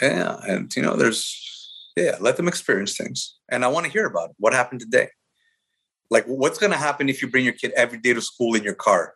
Yeah, 0.00 0.40
and 0.46 0.74
you 0.74 0.82
know, 0.82 0.96
there's 0.96 1.50
yeah, 1.96 2.16
let 2.20 2.36
them 2.36 2.48
experience 2.48 2.96
things. 2.96 3.36
And 3.48 3.64
I 3.64 3.68
want 3.68 3.86
to 3.86 3.92
hear 3.92 4.06
about 4.06 4.30
it. 4.30 4.36
what 4.38 4.52
happened 4.52 4.80
today. 4.80 5.08
Like, 6.10 6.24
what's 6.26 6.58
going 6.58 6.72
to 6.72 6.78
happen 6.78 7.08
if 7.08 7.22
you 7.22 7.28
bring 7.28 7.44
your 7.44 7.54
kid 7.54 7.72
every 7.76 7.98
day 7.98 8.12
to 8.14 8.20
school 8.20 8.54
in 8.54 8.64
your 8.64 8.74
car? 8.74 9.14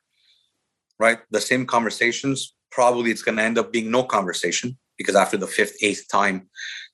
Right, 0.99 1.19
the 1.31 1.41
same 1.41 1.67
conversations. 1.67 2.54
Probably 2.75 3.13
it's 3.13 3.23
going 3.23 3.37
to 3.39 3.43
end 3.45 3.57
up 3.57 3.73
being 3.73 3.89
no 3.89 4.03
conversation 4.03 4.77
because 4.99 5.15
after 5.15 5.37
the 5.37 5.47
fifth, 5.47 5.77
eighth 5.81 6.09
time, 6.09 6.49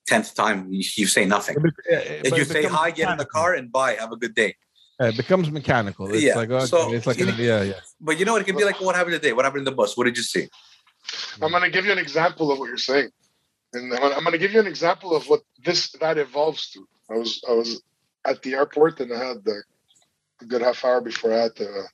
tenth 0.05 0.35
time, 0.35 0.71
you, 0.71 0.83
you 0.95 1.07
say 1.07 1.25
nothing. 1.25 1.55
If 1.89 2.37
you 2.37 2.45
say 2.45 2.65
hi, 2.65 2.91
get 2.91 3.09
in 3.09 3.17
the 3.17 3.25
car, 3.25 3.55
and 3.55 3.71
bye, 3.71 3.93
have 3.95 4.11
a 4.11 4.15
good 4.15 4.35
day. 4.35 4.55
Yeah, 4.99 5.07
it 5.07 5.17
becomes 5.17 5.49
mechanical. 5.49 6.05
It's 6.13 6.23
Yeah, 6.23 6.35
like 6.35 6.51
okay, 6.51 6.65
so 6.67 6.93
it's 6.93 7.07
like 7.07 7.17
you- 7.17 7.25
yeah, 7.25 7.63
yeah. 7.63 7.79
But 7.99 8.19
you 8.19 8.25
know, 8.25 8.35
it 8.35 8.45
can 8.45 8.55
be 8.55 8.63
like, 8.63 8.79
what 8.79 8.95
happened 8.95 9.15
today? 9.15 9.33
What 9.33 9.43
happened 9.45 9.61
in 9.61 9.65
the 9.65 9.71
bus? 9.71 9.97
What 9.97 10.03
did 10.03 10.17
you 10.17 10.23
see? 10.23 10.47
I'm 11.41 11.51
gonna 11.51 11.71
give 11.71 11.85
you 11.87 11.91
an 11.91 11.97
example 11.97 12.51
of 12.51 12.59
what 12.59 12.67
you're 12.67 12.77
saying, 12.77 13.09
and 13.73 13.91
I'm 13.91 13.99
gonna, 14.01 14.15
I'm 14.15 14.23
gonna 14.23 14.37
give 14.37 14.53
you 14.53 14.59
an 14.59 14.67
example 14.67 15.15
of 15.15 15.27
what 15.29 15.41
this 15.65 15.91
that 15.93 16.19
evolves 16.19 16.69
to. 16.71 16.87
I 17.09 17.15
was 17.15 17.41
I 17.49 17.53
was 17.53 17.81
at 18.23 18.43
the 18.43 18.53
airport 18.53 18.99
and 18.99 19.11
I 19.11 19.17
had 19.29 19.43
the, 19.43 19.63
a 20.41 20.45
good 20.45 20.61
half 20.61 20.85
hour 20.85 21.01
before 21.01 21.33
I 21.33 21.39
had 21.45 21.55
to 21.55 21.85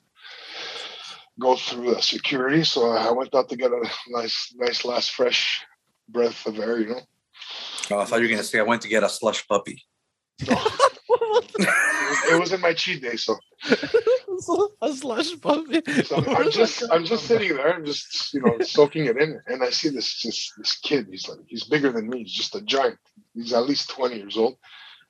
go 1.39 1.55
through 1.55 1.95
the 1.95 2.01
security, 2.01 2.63
so 2.63 2.91
I 2.91 3.11
went 3.11 3.33
out 3.35 3.49
to 3.49 3.55
get 3.55 3.71
a 3.71 3.89
nice 4.09 4.53
nice 4.55 4.85
last 4.85 5.11
fresh 5.11 5.65
breath 6.09 6.45
of 6.45 6.59
air, 6.59 6.79
you 6.79 6.87
know. 6.87 7.01
Oh, 7.91 7.99
I 7.99 8.05
thought 8.05 8.17
you 8.17 8.23
were 8.23 8.29
going 8.29 8.39
to 8.39 8.43
say 8.43 8.59
I 8.59 8.63
went 8.63 8.81
to 8.81 8.89
get 8.89 9.03
a 9.03 9.09
slush 9.09 9.47
puppy. 9.47 9.83
It 12.29 12.39
was 12.39 12.53
in 12.53 12.61
my 12.61 12.73
cheat 12.73 13.01
day, 13.01 13.15
so 13.15 13.37
a 14.81 14.93
slush 14.93 15.39
puppy. 15.41 15.81
So 16.03 16.23
I'm 16.27 16.51
just 16.51 16.83
I'm 16.91 17.05
just 17.05 17.25
sitting 17.25 17.55
there, 17.55 17.73
I'm 17.73 17.85
just 17.85 18.33
you 18.33 18.41
know 18.41 18.59
soaking 18.61 19.05
it 19.05 19.17
in, 19.17 19.39
and 19.47 19.63
I 19.63 19.69
see 19.69 19.89
this 19.89 20.21
this 20.21 20.51
this 20.57 20.77
kid. 20.77 21.07
He's 21.09 21.27
like 21.27 21.39
he's 21.47 21.63
bigger 21.65 21.91
than 21.91 22.09
me. 22.09 22.23
He's 22.23 22.33
just 22.33 22.55
a 22.55 22.61
giant. 22.61 22.99
He's 23.33 23.53
at 23.53 23.67
least 23.67 23.89
20 23.89 24.15
years 24.17 24.37
old. 24.37 24.57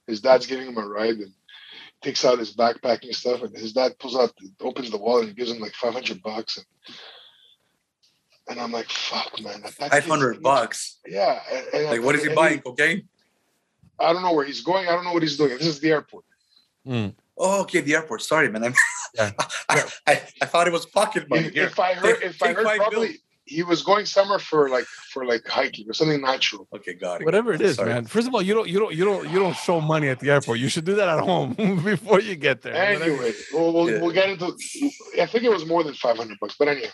His 0.08 0.22
dad's 0.22 0.48
giving 0.48 0.68
him 0.68 0.78
a 0.78 0.88
ride 0.88 1.18
and 1.18 1.34
takes 2.02 2.24
out 2.26 2.40
his 2.40 2.56
backpacking 2.56 3.14
stuff, 3.14 3.42
and 3.42 3.56
his 3.56 3.74
dad 3.74 3.98
pulls 4.00 4.16
out, 4.16 4.32
opens 4.62 4.92
the 4.92 4.98
wallet, 4.98 5.28
and 5.28 5.36
gives 5.38 5.52
him 5.52 5.60
like 5.60 5.74
500 5.74 6.22
bucks. 6.22 6.58
And, 6.58 6.66
and 8.50 8.60
I'm 8.60 8.72
like, 8.72 8.90
fuck, 8.90 9.42
man. 9.42 9.62
that- 9.62 9.76
that 9.78 10.04
Five 10.04 10.42
bucks. 10.42 11.00
Yeah. 11.08 11.42
and- 11.52 11.68
and- 11.74 11.86
Like, 11.86 12.02
what 12.02 12.16
is 12.16 12.22
he 12.22 12.28
and 12.28 12.36
buying? 12.36 12.60
Cocaine? 12.62 13.08
I 14.00 14.14
don't 14.14 14.22
know 14.22 14.34
where 14.34 14.46
he's 14.46 14.62
going. 14.62 14.88
I 14.88 14.92
don't 14.92 15.04
know 15.06 15.14
what 15.14 15.24
he's 15.24 15.38
doing. 15.38 15.58
This 15.58 15.66
is 15.68 15.80
the 15.80 15.90
airport. 15.90 16.24
Mm. 16.88 17.16
Oh, 17.38 17.62
okay, 17.62 17.82
the 17.82 17.96
airport. 17.96 18.22
Sorry, 18.22 18.50
man. 18.50 18.64
I'm, 18.64 18.74
Yeah. 19.16 19.32
I, 19.70 19.84
I, 20.08 20.12
I 20.42 20.46
thought 20.46 20.68
it 20.68 20.74
was 20.74 20.86
pocket 20.86 21.28
money. 21.30 21.46
If, 21.48 21.54
Here, 21.54 21.66
if 21.66 21.80
I 21.80 21.94
heard, 21.96 22.20
take- 22.20 22.30
if 22.30 22.44
I 22.44 22.54
heard 22.54 22.66
five 22.66 22.78
properly, 22.78 23.08
bills. 23.08 23.20
He 23.48 23.64
was 23.64 23.82
going 23.84 24.06
somewhere 24.06 24.40
for 24.40 24.70
like 24.70 24.86
for 24.86 25.26
like 25.26 25.48
hiking 25.48 25.90
or 25.90 25.94
something 25.94 26.22
natural. 26.22 26.68
Okay, 26.76 26.94
got 26.94 27.22
it. 27.22 27.26
Whatever 27.26 27.54
it 27.54 27.62
is, 27.62 27.76
Sorry. 27.78 27.90
man. 27.94 28.06
First 28.06 28.28
of 28.28 28.36
all, 28.36 28.42
you 28.42 28.54
don't 28.54 28.68
you 28.70 28.80
don't 28.80 28.94
you 28.94 29.06
don't 29.06 29.30
you 29.30 29.40
don't 29.40 29.56
show 29.56 29.80
money 29.82 30.10
at 30.10 30.20
the 30.20 30.30
airport. 30.30 30.60
You 30.60 30.70
should 30.70 30.86
do 30.86 30.96
that 30.96 31.10
at 31.10 31.20
home 31.20 31.54
before 31.84 32.20
you 32.20 32.36
get 32.36 32.62
there. 32.62 32.76
Anyway, 32.76 33.34
we'll, 33.54 33.74
we'll, 33.74 33.90
Yeah. 33.90 34.02
we'll 34.02 34.12
get 34.12 34.30
into. 34.30 34.48
I 35.22 35.26
think 35.26 35.44
it 35.44 35.50
was 35.52 35.66
more 35.66 35.84
than 35.84 35.94
five 35.94 36.18
hundred 36.18 36.38
bucks, 36.40 36.56
but 36.60 36.68
anyhow. 36.68 36.92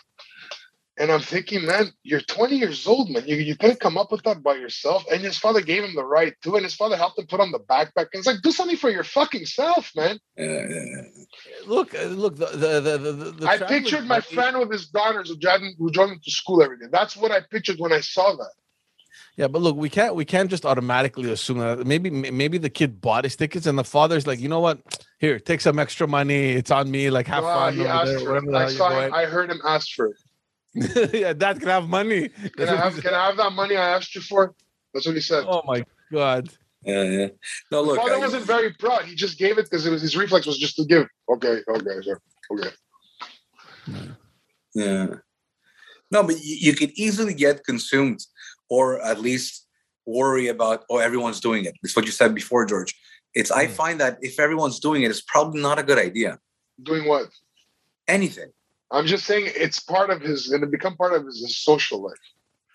And 0.96 1.10
I'm 1.10 1.20
thinking, 1.20 1.66
man, 1.66 1.86
you're 2.04 2.20
20 2.20 2.56
years 2.56 2.86
old, 2.86 3.10
man. 3.10 3.24
You 3.26 3.34
you 3.36 3.56
couldn't 3.56 3.80
come 3.80 3.98
up 3.98 4.12
with 4.12 4.22
that 4.22 4.44
by 4.44 4.54
yourself. 4.54 5.04
And 5.10 5.22
his 5.22 5.36
father 5.36 5.60
gave 5.60 5.82
him 5.82 5.96
the 5.96 6.04
right 6.04 6.34
too, 6.40 6.54
and 6.54 6.62
his 6.62 6.74
father 6.76 6.96
helped 6.96 7.18
him 7.18 7.26
put 7.26 7.40
on 7.40 7.50
the 7.50 7.58
backpack. 7.58 8.06
And 8.12 8.20
it's 8.20 8.26
like, 8.26 8.42
do 8.42 8.52
something 8.52 8.76
for 8.76 8.90
your 8.90 9.02
fucking 9.02 9.46
self, 9.46 9.90
man. 9.96 10.20
Yeah, 10.36 10.44
yeah, 10.46 10.66
yeah. 10.68 11.02
look, 11.66 11.94
uh, 11.96 12.02
look. 12.04 12.36
The 12.36 12.46
the 12.46 12.80
the, 12.80 12.98
the, 12.98 13.30
the 13.32 13.48
I 13.48 13.58
pictured 13.58 14.06
my 14.06 14.20
buddy- 14.20 14.34
friend 14.36 14.58
with 14.60 14.70
his 14.70 14.86
daughters 14.86 15.30
who 15.30 15.36
drove 15.36 15.62
who 15.78 15.90
drove 15.90 16.10
him 16.10 16.20
to 16.24 16.30
school 16.30 16.62
every 16.62 16.78
day. 16.78 16.86
That's 16.92 17.16
what 17.16 17.32
I 17.32 17.40
pictured 17.40 17.80
when 17.80 17.92
I 17.92 18.00
saw 18.00 18.36
that. 18.36 18.52
Yeah, 19.36 19.48
but 19.48 19.62
look, 19.62 19.74
we 19.76 19.88
can't 19.88 20.14
we 20.14 20.24
can't 20.24 20.48
just 20.48 20.64
automatically 20.64 21.28
assume 21.32 21.58
that 21.58 21.84
maybe 21.84 22.08
maybe 22.08 22.56
the 22.56 22.70
kid 22.70 23.00
bought 23.00 23.24
his 23.24 23.34
tickets 23.34 23.66
and 23.66 23.76
the 23.76 23.82
father's 23.82 24.28
like, 24.28 24.38
you 24.38 24.48
know 24.48 24.60
what? 24.60 24.78
Here, 25.18 25.40
take 25.40 25.60
some 25.60 25.80
extra 25.80 26.06
money. 26.06 26.50
It's 26.52 26.70
on 26.70 26.88
me. 26.88 27.10
Like 27.10 27.26
have 27.26 27.42
Well, 27.42 27.58
fun 27.58 27.74
he 27.74 27.84
asked 27.84 28.06
there, 28.12 28.20
for 28.20 28.36
it. 28.36 28.54
I 28.54 28.68
saw 28.68 28.90
him. 28.90 29.12
I 29.12 29.24
heard 29.24 29.50
him 29.50 29.60
ask 29.64 29.90
for 29.96 30.06
it. 30.06 30.16
yeah, 31.12 31.32
dad 31.32 31.60
can 31.60 31.68
have 31.68 31.88
money. 31.88 32.28
Can 32.56 32.68
I 32.68 32.76
have 32.76 33.00
can 33.00 33.14
I 33.14 33.26
have 33.26 33.36
that 33.36 33.52
money 33.52 33.76
I 33.76 33.90
asked 33.96 34.14
you 34.14 34.20
for? 34.20 34.54
That's 34.92 35.06
what 35.06 35.14
he 35.14 35.20
said. 35.20 35.44
oh 35.48 35.62
my 35.66 35.84
god. 36.12 36.48
yeah, 36.84 37.02
yeah. 37.02 37.28
No, 37.70 37.82
look. 37.82 37.96
father 37.96 38.14
I- 38.14 38.18
wasn't 38.18 38.44
very 38.44 38.72
proud. 38.74 39.04
He 39.04 39.14
just 39.14 39.38
gave 39.38 39.58
it 39.58 39.64
because 39.70 39.86
it 39.86 39.90
was 39.90 40.02
his 40.02 40.16
reflex 40.16 40.46
was 40.46 40.58
just 40.58 40.76
to 40.76 40.84
give. 40.84 41.06
Okay, 41.28 41.60
okay, 41.68 41.96
sir. 42.02 42.18
Okay. 42.52 42.70
Yeah. 44.74 45.06
No, 46.10 46.22
but 46.22 46.36
you, 46.42 46.56
you 46.66 46.74
could 46.74 46.90
easily 46.96 47.34
get 47.34 47.64
consumed 47.64 48.20
or 48.68 49.00
at 49.00 49.20
least 49.20 49.66
worry 50.06 50.48
about, 50.48 50.84
oh, 50.90 50.98
everyone's 50.98 51.40
doing 51.40 51.64
it. 51.64 51.74
It's 51.82 51.94
what 51.96 52.04
you 52.06 52.12
said 52.12 52.34
before, 52.34 52.66
George. 52.66 52.94
It's, 53.34 53.50
I 53.50 53.66
Mm. 53.66 53.70
find 53.70 54.00
that 54.00 54.18
if 54.20 54.38
everyone's 54.38 54.78
doing 54.80 55.02
it, 55.02 55.10
it's 55.10 55.22
probably 55.22 55.60
not 55.60 55.78
a 55.78 55.82
good 55.82 55.98
idea. 55.98 56.38
Doing 56.82 57.06
what? 57.08 57.28
Anything. 58.06 58.50
I'm 58.94 59.06
just 59.06 59.24
saying 59.26 59.50
it's 59.54 59.80
part 59.80 60.10
of 60.10 60.20
his, 60.20 60.50
and 60.50 60.62
it 60.62 60.70
become 60.70 60.96
part 60.96 61.14
of 61.14 61.26
his, 61.26 61.56
social 61.58 62.02
life. 62.02 62.14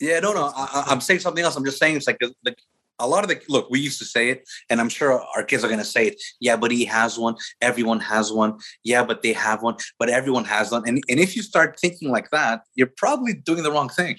Yeah, 0.02 0.20
no, 0.20 0.34
no. 0.34 0.52
I, 0.56 0.66
I- 0.74 0.86
I'm 0.88 1.02
saying 1.02 1.22
something 1.22 1.44
else. 1.44 1.56
I'm 1.56 1.66
just 1.66 1.80
saying 1.80 1.96
it's 1.96 2.08
like 2.08 2.20
the, 2.20 2.34
the, 2.44 2.56
a 3.00 3.08
lot 3.08 3.24
of 3.24 3.30
the 3.30 3.42
look. 3.48 3.70
We 3.70 3.80
used 3.80 4.00
to 4.00 4.06
say 4.06 4.30
it, 4.30 4.48
and 4.70 4.82
I'm 4.82 4.90
sure 4.90 5.22
our 5.36 5.44
kids 5.44 5.64
are 5.64 5.68
going 5.68 5.80
to 5.80 5.86
say 5.86 6.08
it. 6.08 6.22
Yeah, 6.40 6.58
but 6.58 6.72
he 6.72 6.86
has 6.86 7.18
one. 7.18 7.36
Everyone 7.62 8.00
has 8.02 8.32
one. 8.32 8.58
Yeah, 8.84 9.04
but 9.04 9.22
they 9.24 9.34
have 9.34 9.64
one. 9.64 9.78
But 9.98 10.10
everyone 10.10 10.46
has 10.46 10.72
one. 10.72 10.84
And 10.88 11.02
and 11.10 11.20
if 11.20 11.36
you 11.36 11.42
start 11.42 11.80
thinking 11.80 12.10
like 12.12 12.30
that, 12.32 12.64
you're 12.76 12.92
probably 12.98 13.34
doing 13.34 13.64
the 13.64 13.72
wrong 13.72 13.90
thing. 13.90 14.18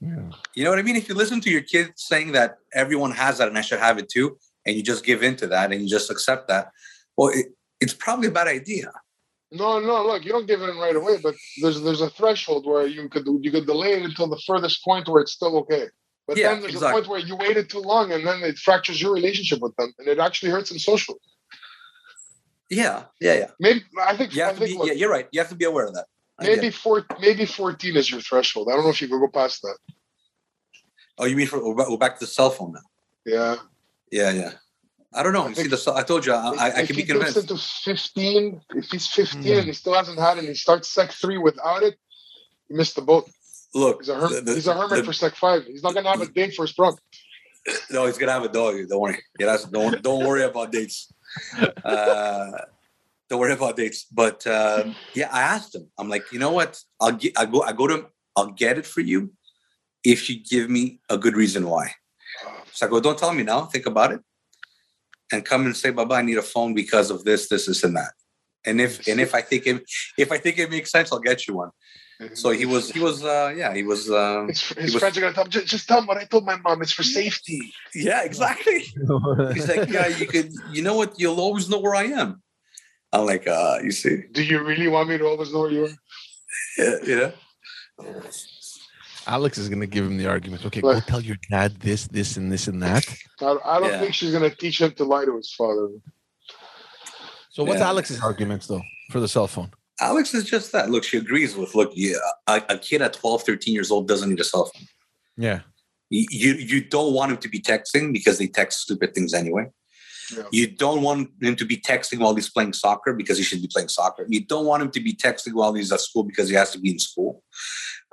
Yeah. 0.00 0.30
You 0.54 0.64
know 0.64 0.70
what 0.70 0.78
I 0.78 0.82
mean? 0.82 0.96
If 0.96 1.08
you 1.08 1.14
listen 1.14 1.40
to 1.42 1.50
your 1.50 1.62
kids 1.62 1.92
saying 1.96 2.32
that 2.32 2.58
everyone 2.74 3.12
has 3.12 3.38
that 3.38 3.48
and 3.48 3.56
I 3.56 3.62
should 3.62 3.78
have 3.78 3.98
it 3.98 4.08
too, 4.08 4.38
and 4.66 4.76
you 4.76 4.82
just 4.82 5.04
give 5.04 5.22
in 5.22 5.36
to 5.36 5.46
that 5.48 5.72
and 5.72 5.82
you 5.82 5.88
just 5.88 6.10
accept 6.10 6.48
that, 6.48 6.70
well, 7.16 7.28
it, 7.28 7.46
it's 7.80 7.94
probably 7.94 8.28
a 8.28 8.30
bad 8.30 8.48
idea. 8.48 8.92
No, 9.52 9.78
no, 9.78 10.04
look, 10.06 10.24
you 10.24 10.32
don't 10.32 10.46
give 10.46 10.62
it 10.62 10.68
in 10.68 10.76
right 10.78 10.96
away, 10.96 11.18
but 11.22 11.34
there's 11.62 11.80
there's 11.80 12.00
a 12.00 12.10
threshold 12.10 12.66
where 12.66 12.86
you 12.86 13.08
could 13.08 13.26
you 13.40 13.50
could 13.52 13.66
delay 13.66 13.92
it 13.92 14.02
until 14.02 14.26
the 14.28 14.40
furthest 14.46 14.82
point 14.84 15.08
where 15.08 15.22
it's 15.22 15.32
still 15.32 15.56
okay. 15.58 15.86
But 16.26 16.38
Yeah, 16.38 16.52
then 16.52 16.60
there's 16.62 16.74
exactly. 16.74 17.00
a 17.00 17.02
point 17.04 17.10
where 17.10 17.20
you 17.20 17.36
waited 17.36 17.68
too 17.70 17.80
long 17.80 18.10
and 18.10 18.26
then 18.26 18.42
it 18.42 18.58
fractures 18.58 19.00
your 19.00 19.12
relationship 19.12 19.60
with 19.60 19.76
them 19.76 19.92
and 19.98 20.08
it 20.08 20.18
actually 20.18 20.50
hurts 20.50 20.70
them 20.70 20.78
socially. 20.78 21.18
Yeah, 22.70 23.04
yeah, 23.20 23.34
yeah. 23.34 23.50
Maybe 23.60 23.84
I 24.00 24.16
think 24.16 24.34
You 24.34 24.42
I 24.42 24.46
have 24.46 24.54
to 24.54 24.60
think 24.60 24.72
be. 24.72 24.78
look, 24.78 24.88
Yeah, 24.88 24.94
you're 24.94 25.10
right. 25.10 25.28
You 25.32 25.40
have 25.40 25.50
to 25.50 25.54
be 25.54 25.66
aware 25.66 25.86
of 25.86 25.94
that. 25.94 26.06
I 26.38 26.44
maybe 26.44 26.70
four 26.70 27.04
maybe 27.20 27.44
14 27.46 27.96
is 27.96 28.10
your 28.10 28.20
threshold. 28.20 28.68
I 28.70 28.74
don't 28.74 28.84
know 28.84 28.90
if 28.90 29.00
you 29.00 29.08
could 29.08 29.20
go 29.20 29.28
past 29.28 29.62
that. 29.62 29.76
Oh, 31.18 31.26
you 31.26 31.36
mean 31.36 31.46
for 31.46 31.62
we're 31.62 31.96
back 31.96 32.18
to 32.18 32.24
the 32.24 32.26
cell 32.26 32.50
phone 32.50 32.72
now? 32.72 32.80
Yeah. 33.24 33.56
Yeah, 34.10 34.30
yeah. 34.32 34.52
I 35.14 35.22
don't 35.22 35.32
know. 35.32 35.44
I 35.46 35.52
see, 35.52 35.68
the 35.68 35.92
I 35.94 36.02
told 36.02 36.26
you, 36.26 36.32
I, 36.32 36.36
I, 36.50 36.64
I 36.64 36.68
if 36.80 36.86
can 36.88 36.96
he 36.96 37.02
be 37.02 37.02
gets 37.06 37.32
convinced. 37.34 37.50
into 37.50 37.56
15, 37.56 38.60
if 38.76 38.84
he's 38.90 39.06
15 39.06 39.42
Hmm. 39.42 39.58
and 39.58 39.66
he 39.66 39.72
still 39.72 39.94
hasn't 39.94 40.18
had 40.18 40.36
it 40.36 40.40
and 40.40 40.48
he 40.48 40.54
starts 40.54 40.88
sec 40.88 41.12
three 41.12 41.38
without 41.38 41.82
it, 41.82 41.96
he 42.68 42.74
missed 42.74 42.96
the 42.96 43.02
boat. 43.02 43.28
Look, 43.74 44.00
He's 44.02 44.08
a 44.08 44.14
hermit. 44.16 44.30
the- 44.30 44.40
the- 44.50 44.54
he's 44.54 44.66
a 44.66 44.74
hermit 44.74 44.98
the- 44.98 45.04
for 45.04 45.12
sec 45.12 45.34
five. 45.36 45.64
He's 45.66 45.82
not 45.82 45.94
gonna 45.94 46.08
have 46.10 46.20
a 46.20 46.26
date 46.26 46.54
for 46.54 46.62
his 46.66 46.72
prom. 46.72 46.96
No, 47.90 48.04
he's 48.06 48.18
gonna 48.18 48.32
have 48.32 48.44
a 48.44 48.48
dog. 48.50 48.74
Don't 48.90 49.00
worry. 49.00 49.18
Yeah, 49.38 49.46
that's, 49.46 49.64
don't 49.64 50.02
don't 50.02 50.24
worry 50.26 50.42
about 50.44 50.70
dates. 50.72 51.12
Uh, 51.84 52.50
don't 53.28 53.40
worry 53.40 53.54
about 53.54 53.74
dates. 53.76 54.04
But 54.12 54.46
um, 54.46 54.94
yeah, 55.14 55.28
I 55.32 55.40
asked 55.40 55.74
him. 55.74 55.88
I'm 55.98 56.08
like, 56.10 56.24
you 56.32 56.38
know 56.38 56.50
what? 56.52 56.78
I'll 57.00 57.12
get. 57.12 57.32
I 57.38 57.46
go. 57.46 57.62
I 57.62 57.72
go 57.72 57.86
to 57.86 57.94
him. 57.94 58.06
I'll 58.36 58.52
get 58.52 58.76
it 58.78 58.86
for 58.86 59.00
you 59.00 59.32
if 60.04 60.28
you 60.28 60.36
give 60.44 60.68
me 60.68 61.00
a 61.08 61.16
good 61.16 61.36
reason 61.36 61.66
why. 61.66 61.92
So 62.72 62.86
I 62.86 62.90
go. 62.90 63.00
Don't 63.00 63.18
tell 63.18 63.32
me 63.32 63.42
now. 63.44 63.62
Think 63.64 63.86
about 63.86 64.12
it, 64.12 64.20
and 65.34 65.44
come 65.44 65.66
and 65.66 65.76
say, 65.76 65.90
Baba, 65.90 66.14
I 66.14 66.22
need 66.22 66.38
a 66.38 66.42
phone 66.42 66.72
because 66.74 67.10
of 67.10 67.24
this, 67.24 67.48
this, 67.48 67.66
this, 67.66 67.82
and 67.84 67.96
that. 67.96 68.12
And 68.66 68.80
if 68.80 69.06
and 69.10 69.20
if 69.20 69.34
I 69.34 69.42
think 69.42 69.66
it 69.66 69.84
if 70.16 70.32
I 70.32 70.38
think 70.38 70.58
it 70.58 70.70
makes 70.70 70.90
sense, 70.90 71.12
I'll 71.12 71.18
get 71.30 71.46
you 71.46 71.54
one. 71.56 71.70
So 72.32 72.50
he 72.60 72.64
was 72.64 72.90
he 72.90 73.00
was 73.00 73.22
uh 73.24 73.52
yeah 73.60 73.74
he 73.74 73.82
was 73.82 74.08
um 74.10 74.48
His, 74.48 74.62
his 74.68 74.92
was- 74.94 75.00
friends 75.00 75.18
are 75.18 75.20
gonna 75.20 75.34
tell 75.34 75.44
him, 75.44 75.50
just, 75.50 75.66
just 75.66 75.86
tell 75.88 75.98
him 75.98 76.06
what 76.06 76.16
I 76.16 76.24
told 76.24 76.44
my 76.46 76.56
mom. 76.56 76.80
It's 76.80 76.92
for 76.92 77.02
safety. 77.02 77.60
yeah 77.94 78.22
exactly. 78.30 78.80
He's 79.54 79.68
like, 79.68 79.90
yeah, 79.90 80.06
you 80.06 80.26
could, 80.26 80.48
you 80.74 80.82
know 80.82 80.96
what? 80.96 81.10
You'll 81.20 81.40
always 81.46 81.68
know 81.68 81.80
where 81.80 81.94
I 81.94 82.04
am. 82.22 82.42
I'm 83.12 83.26
like, 83.26 83.46
uh, 83.46 83.78
you 83.86 83.92
see, 83.92 84.16
Do 84.32 84.42
you 84.42 84.58
really 84.64 84.88
want 84.88 85.08
me 85.10 85.18
to 85.18 85.26
always 85.26 85.52
know 85.52 85.60
where 85.64 85.70
you 85.76 85.84
are? 85.86 85.96
yeah, 86.78 86.96
you 87.08 87.16
know, 87.20 87.32
Alex 89.26 89.58
is 89.58 89.68
gonna 89.68 89.86
give 89.86 90.04
him 90.04 90.16
the 90.18 90.26
argument. 90.26 90.64
Okay, 90.66 90.80
go 90.80 90.98
tell 91.00 91.20
your 91.20 91.36
dad 91.50 91.76
this, 91.80 92.06
this, 92.08 92.36
and 92.36 92.50
this 92.52 92.68
and 92.68 92.82
that. 92.82 93.06
I, 93.40 93.56
I 93.64 93.80
don't 93.80 93.90
Yeah. 93.90 94.00
think 94.00 94.14
she's 94.14 94.32
gonna 94.32 94.50
teach 94.54 94.80
him 94.80 94.92
to 94.92 95.04
lie 95.04 95.24
to 95.24 95.36
his 95.36 95.52
father. 95.52 95.88
So 97.50 97.64
what's 97.64 97.80
Yeah. 97.80 97.88
Alex's 97.88 98.20
arguments 98.20 98.66
though 98.66 98.82
for 99.10 99.20
the 99.20 99.28
cell 99.28 99.46
phone? 99.46 99.70
Alex 100.00 100.34
is 100.34 100.44
just 100.44 100.72
that. 100.72 100.90
Look, 100.90 101.04
she 101.04 101.18
agrees 101.18 101.54
with. 101.56 101.74
Look, 101.74 101.92
yeah, 101.94 102.16
a, 102.48 102.62
a 102.70 102.78
kid 102.78 103.00
at 103.00 103.12
12, 103.12 103.44
13 103.44 103.72
years 103.74 103.90
old 103.90 104.08
doesn't 104.08 104.28
need 104.28 104.40
a 104.40 104.44
cell 104.44 104.64
phone. 104.74 104.88
Yeah. 105.36 105.60
You, 106.10 106.26
you 106.30 106.54
you 106.54 106.84
don't 106.84 107.14
want 107.14 107.32
him 107.32 107.38
to 107.38 107.48
be 107.48 107.60
texting 107.60 108.12
because 108.12 108.38
they 108.38 108.46
text 108.48 108.80
stupid 108.80 109.14
things 109.14 109.32
anyway. 109.34 109.66
Yeah. 110.34 110.44
You 110.52 110.66
don't 110.68 111.02
want 111.02 111.30
him 111.42 111.54
to 111.56 111.64
be 111.64 111.76
texting 111.76 112.18
while 112.18 112.34
he's 112.34 112.50
playing 112.50 112.72
soccer 112.72 113.12
because 113.12 113.36
he 113.38 113.44
should 113.44 113.60
be 113.62 113.68
playing 113.72 113.88
soccer. 113.88 114.24
You 114.28 114.44
don't 114.44 114.66
want 114.66 114.82
him 114.82 114.90
to 114.92 115.00
be 115.00 115.14
texting 115.14 115.52
while 115.54 115.72
he's 115.74 115.92
at 115.92 116.00
school 116.00 116.24
because 116.24 116.48
he 116.48 116.54
has 116.54 116.70
to 116.72 116.78
be 116.78 116.90
in 116.90 116.98
school, 116.98 117.42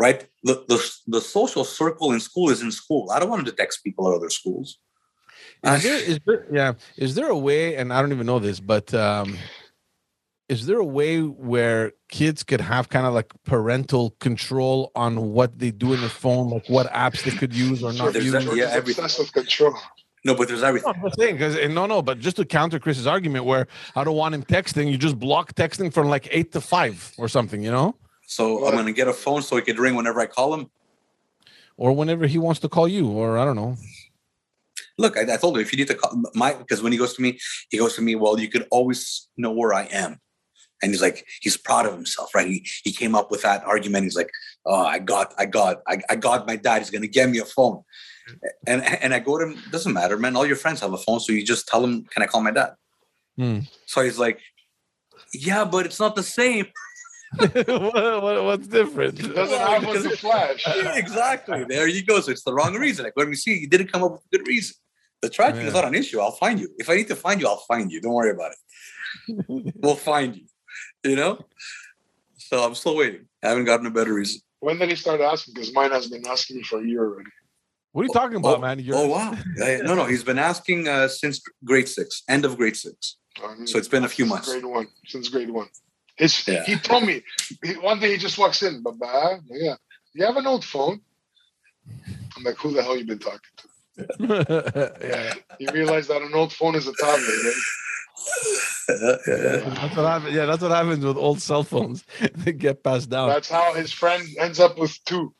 right? 0.02 0.26
The, 0.44 0.56
the, 0.68 0.80
the 1.08 1.22
social 1.22 1.64
circle 1.64 2.12
in 2.12 2.20
school 2.20 2.50
is 2.50 2.62
in 2.64 2.72
school. 2.72 3.12
I 3.12 3.20
don't 3.20 3.30
want 3.30 3.46
to 3.46 3.52
text 3.52 3.84
people 3.84 4.10
at 4.10 4.16
other 4.16 4.32
schools. 4.32 4.80
Is 5.64 5.84
there, 5.84 6.00
is 6.12 6.20
there, 6.26 6.48
yeah. 6.52 6.74
Is 6.98 7.14
there 7.14 7.30
a 7.30 7.38
way, 7.38 7.76
and 7.76 7.94
I 7.94 8.02
don't 8.02 8.12
even 8.12 8.26
know 8.26 8.40
this, 8.40 8.60
but 8.60 8.92
um, 8.96 9.38
is 10.50 10.66
there 10.66 10.80
a 10.80 10.92
way 11.00 11.22
where 11.22 11.92
kids 12.10 12.42
could 12.44 12.62
have 12.62 12.90
kind 12.90 13.06
of 13.06 13.14
like 13.14 13.32
parental 13.46 14.16
control 14.20 14.92
on 14.96 15.34
what 15.34 15.60
they 15.60 15.70
do 15.70 15.94
in 15.94 16.02
their 16.02 16.10
phone, 16.10 16.50
like 16.50 16.68
what 16.68 16.92
apps 16.92 17.24
they 17.24 17.32
could 17.32 17.54
use 17.54 17.84
or 17.84 17.94
not 17.94 18.16
use? 18.16 18.32
that- 18.32 18.44
yeah, 18.56 18.70
is 18.70 18.74
everything. 18.74 19.06
obsessed 19.06 19.34
control. 19.34 19.76
No, 20.26 20.36
but 20.36 20.48
there's 20.48 20.64
everything. 20.64 20.94
No, 20.98 21.08
I'm 21.08 21.14
saying 21.14 21.36
because 21.36 21.56
no, 21.70 21.86
no, 21.86 22.02
but 22.02 22.20
just 22.20 22.38
to 22.38 22.46
counter 22.46 22.80
Chris's 22.80 23.08
argument, 23.08 23.46
where 23.46 23.68
I 23.96 24.04
don't 24.04 24.16
want 24.16 24.36
him 24.36 24.44
texting, 24.44 24.92
you 24.92 24.98
just 24.98 25.18
block 25.20 25.54
texting 25.54 25.94
from 25.94 26.10
like 26.10 26.28
eight 26.32 26.52
to 26.54 26.62
five 26.62 27.12
or 27.18 27.28
something, 27.28 27.64
you 27.64 27.72
know, 27.72 27.96
So 28.32 28.66
I'm 28.66 28.76
gonna 28.78 28.94
get 28.94 29.10
a 29.10 29.14
phone 29.14 29.42
so 29.42 29.58
he 29.58 29.62
could 29.62 29.78
ring 29.78 29.96
whenever 29.96 30.22
I 30.22 30.26
call 30.26 30.54
him. 30.54 30.72
or 31.76 31.92
whenever 31.92 32.28
he 32.28 32.38
wants 32.38 32.62
to 32.62 32.70
call 32.70 32.88
you, 32.88 33.10
or 33.10 33.38
I 33.38 33.44
don't 33.44 33.58
know. 33.58 33.76
Look, 34.98 35.18
I, 35.18 35.24
I 35.34 35.38
told 35.38 35.58
him 35.58 35.62
if 35.62 35.74
you 35.74 35.78
need 35.78 35.90
to 35.90 35.96
call 35.96 36.24
my 36.34 36.54
because 36.54 36.82
when 36.82 36.94
he 36.94 36.98
goes 36.98 37.14
to 37.16 37.22
me, 37.22 37.40
he 37.70 37.78
goes 37.78 37.96
to 37.96 38.02
me. 38.02 38.16
Well, 38.16 38.40
you 38.40 38.48
could 38.48 38.66
always 38.72 39.28
know 39.36 39.52
where 39.52 39.74
I 39.74 39.84
am, 39.92 40.18
and 40.82 40.92
he's 40.92 41.02
like 41.02 41.26
he's 41.42 41.58
proud 41.58 41.86
of 41.86 41.94
himself, 41.94 42.34
right? 42.34 42.48
He 42.48 42.66
he 42.86 42.94
came 42.94 43.16
up 43.16 43.32
with 43.32 43.42
that 43.42 43.66
argument. 43.66 44.06
He's 44.06 44.16
like, 44.16 44.32
oh, 44.66 44.86
I 44.86 45.00
got, 45.00 45.34
I 45.38 45.46
got, 45.46 45.82
I, 45.86 46.00
I 46.10 46.16
got 46.16 46.48
my 46.48 46.56
dad. 46.56 46.78
He's 46.80 46.90
gonna 46.90 47.08
get 47.08 47.30
me 47.30 47.40
a 47.40 47.46
phone, 47.46 47.84
and 48.66 48.82
and 49.04 49.14
I 49.14 49.20
go 49.20 49.38
to 49.38 49.48
him. 49.48 49.58
Doesn't 49.72 49.92
matter, 49.92 50.18
man. 50.18 50.38
All 50.38 50.46
your 50.46 50.56
friends 50.56 50.80
have 50.80 50.94
a 50.94 50.98
phone, 50.98 51.20
so 51.20 51.34
you 51.34 51.44
just 51.44 51.68
tell 51.68 51.84
him, 51.84 52.06
can 52.06 52.24
I 52.24 52.28
call 52.28 52.42
my 52.42 52.52
dad? 52.52 52.76
Hmm. 53.36 53.60
So 53.88 54.02
he's 54.02 54.20
like, 54.20 54.40
yeah, 55.34 55.66
but 55.66 55.86
it's 55.86 56.00
not 56.00 56.16
the 56.16 56.24
same. 56.24 56.68
What, 57.38 58.24
what, 58.24 58.44
what's 58.44 58.68
different? 58.68 59.18
He 59.20 59.28
doesn't 59.28 59.58
Well, 59.58 59.72
have 59.72 59.82
because- 59.82 60.04
to 60.04 60.18
flash. 60.18 60.66
Yeah, 60.76 60.96
exactly. 60.98 61.64
There 61.64 61.88
you 61.88 62.04
go. 62.06 62.20
So 62.22 62.32
it's 62.32 62.44
the 62.44 62.54
wrong 62.54 62.76
reason. 62.76 63.06
Like, 63.06 63.14
let 63.16 63.28
me 63.28 63.36
see. 63.36 63.58
You 63.60 63.68
didn't 63.68 63.92
come 63.92 64.04
up 64.04 64.12
with 64.14 64.22
a 64.22 64.38
good 64.38 64.48
reason. 64.48 64.76
The 65.22 65.30
tracking 65.30 65.62
is 65.62 65.74
not 65.74 65.86
an 65.86 65.94
issue. 65.94 66.20
I'll 66.20 66.32
find 66.32 66.60
you. 66.60 66.70
If 66.78 66.90
I 66.90 66.96
need 66.96 67.08
to 67.10 67.16
find 67.16 67.40
you, 67.40 67.48
I'll 67.48 67.64
find 67.68 67.92
you. 67.92 68.02
Don't 68.02 68.14
worry 68.14 68.32
about 68.32 68.52
it. 68.52 69.46
we'll 69.82 69.96
find 69.96 70.36
you. 70.36 70.46
You 71.04 71.16
know? 71.16 71.46
So 72.38 72.64
I'm 72.64 72.76
still 72.76 72.96
waiting. 72.98 73.28
I 73.44 73.50
haven't 73.50 73.66
gotten 73.66 73.86
a 73.86 73.92
better 73.92 74.14
reason. 74.14 74.42
When 74.60 74.78
did 74.80 74.90
he 74.90 74.96
start 74.96 75.22
asking? 75.22 75.54
Because 75.54 75.74
mine 75.74 75.92
has 75.92 76.08
been 76.08 76.26
asking 76.28 76.58
me 76.58 76.64
for 76.64 76.80
a 76.82 76.86
year 76.86 77.06
already. 77.06 77.30
What 77.92 78.04
are 78.04 78.06
you 78.06 78.14
talking 78.14 78.38
about, 78.38 78.58
oh, 78.58 78.62
man? 78.62 78.80
You're, 78.80 78.96
oh 78.96 79.08
wow. 79.08 79.36
Yeah, 79.58 79.78
yeah. 79.78 79.82
No, 79.84 79.96
no. 79.96 80.06
He's 80.06 80.24
been 80.24 80.40
asking 80.40 80.88
uh, 80.88 81.08
since 81.08 81.42
grade 81.64 81.90
six, 81.90 82.24
end 82.30 82.46
of 82.46 82.58
grade 82.58 82.76
six. 82.78 83.18
Um, 83.44 83.68
So 83.68 83.78
it's 83.78 83.88
been 83.88 84.06
a 84.06 84.10
few 84.10 84.26
months. 84.26 84.50
Grade 84.52 84.66
one. 84.66 84.88
Since 85.06 85.30
grade 85.30 85.50
one. 85.50 85.68
His, 86.22 86.48
Yeah. 86.48 86.64
He 86.66 86.76
told 86.76 87.04
me 87.04 87.24
he, 87.64 87.74
one 87.74 88.00
day 88.00 88.12
he 88.12 88.18
just 88.18 88.38
walks 88.38 88.62
in, 88.62 88.84
Baba, 88.84 89.40
yeah. 89.50 89.76
You 90.14 90.26
have 90.26 90.38
an 90.38 90.46
old 90.46 90.64
phone? 90.64 91.02
I'm 92.38 92.44
like, 92.44 92.58
who 92.58 92.72
the 92.72 92.84
hell 92.84 92.96
you 92.96 93.06
been 93.06 93.18
talking 93.18 93.40
to? 93.58 93.68
yeah. 95.02 95.34
You 95.60 95.70
realize 95.74 96.08
that 96.08 96.22
an 96.22 96.34
old 96.36 96.54
phone 96.54 96.76
is 96.76 96.88
a 96.88 96.94
tablet, 96.94 97.44
right? 97.44 97.54
Yeah, 98.90 99.16
yeah, 99.28 99.36
yeah. 99.36 99.58
That's 99.70 99.96
what 99.96 100.06
happens. 100.06 100.36
Yeah, 100.36 100.46
that's 100.46 100.62
what 100.62 100.72
happens 100.72 101.04
with 101.04 101.18
old 101.18 101.42
cell 101.42 101.64
phones. 101.64 102.04
they 102.36 102.52
get 102.54 102.84
passed 102.84 103.10
down. 103.10 103.30
That's 103.30 103.50
how 103.50 103.74
his 103.74 103.92
friend 103.92 104.24
ends 104.40 104.60
up 104.60 104.78
with 104.78 104.98
two. 105.06 105.34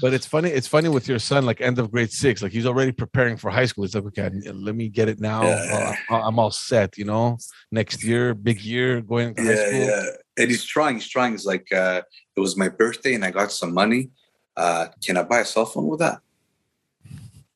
But 0.00 0.14
it's 0.14 0.26
funny. 0.26 0.50
It's 0.50 0.68
funny 0.68 0.88
with 0.88 1.08
your 1.08 1.18
son, 1.18 1.44
like 1.44 1.60
end 1.60 1.78
of 1.78 1.90
grade 1.90 2.12
six. 2.12 2.40
Like 2.42 2.52
he's 2.52 2.66
already 2.66 2.92
preparing 2.92 3.36
for 3.36 3.50
high 3.50 3.66
school. 3.66 3.84
He's 3.84 3.94
like, 3.94 4.04
okay, 4.06 4.30
let 4.52 4.74
me 4.74 4.88
get 4.88 5.08
it 5.08 5.18
now. 5.20 5.42
Yeah. 5.42 5.96
Uh, 6.08 6.20
I'm 6.22 6.38
all 6.38 6.50
set. 6.52 6.96
You 6.96 7.04
know, 7.04 7.38
next 7.72 8.04
year, 8.04 8.32
big 8.34 8.60
year, 8.60 9.00
going 9.00 9.34
to 9.34 9.42
high 9.42 9.50
yeah, 9.50 9.66
school. 9.66 9.80
yeah. 9.80 10.04
And 10.38 10.50
he's 10.50 10.64
trying. 10.64 10.94
He's 10.94 11.08
trying. 11.08 11.32
He's 11.32 11.46
like, 11.46 11.72
uh, 11.72 12.02
it 12.36 12.40
was 12.40 12.56
my 12.56 12.68
birthday 12.68 13.14
and 13.14 13.24
I 13.24 13.32
got 13.32 13.50
some 13.50 13.74
money. 13.74 14.10
Uh, 14.56 14.86
can 15.04 15.16
I 15.16 15.24
buy 15.24 15.40
a 15.40 15.44
cell 15.44 15.66
phone 15.66 15.86
with 15.88 15.98
that? 16.00 16.20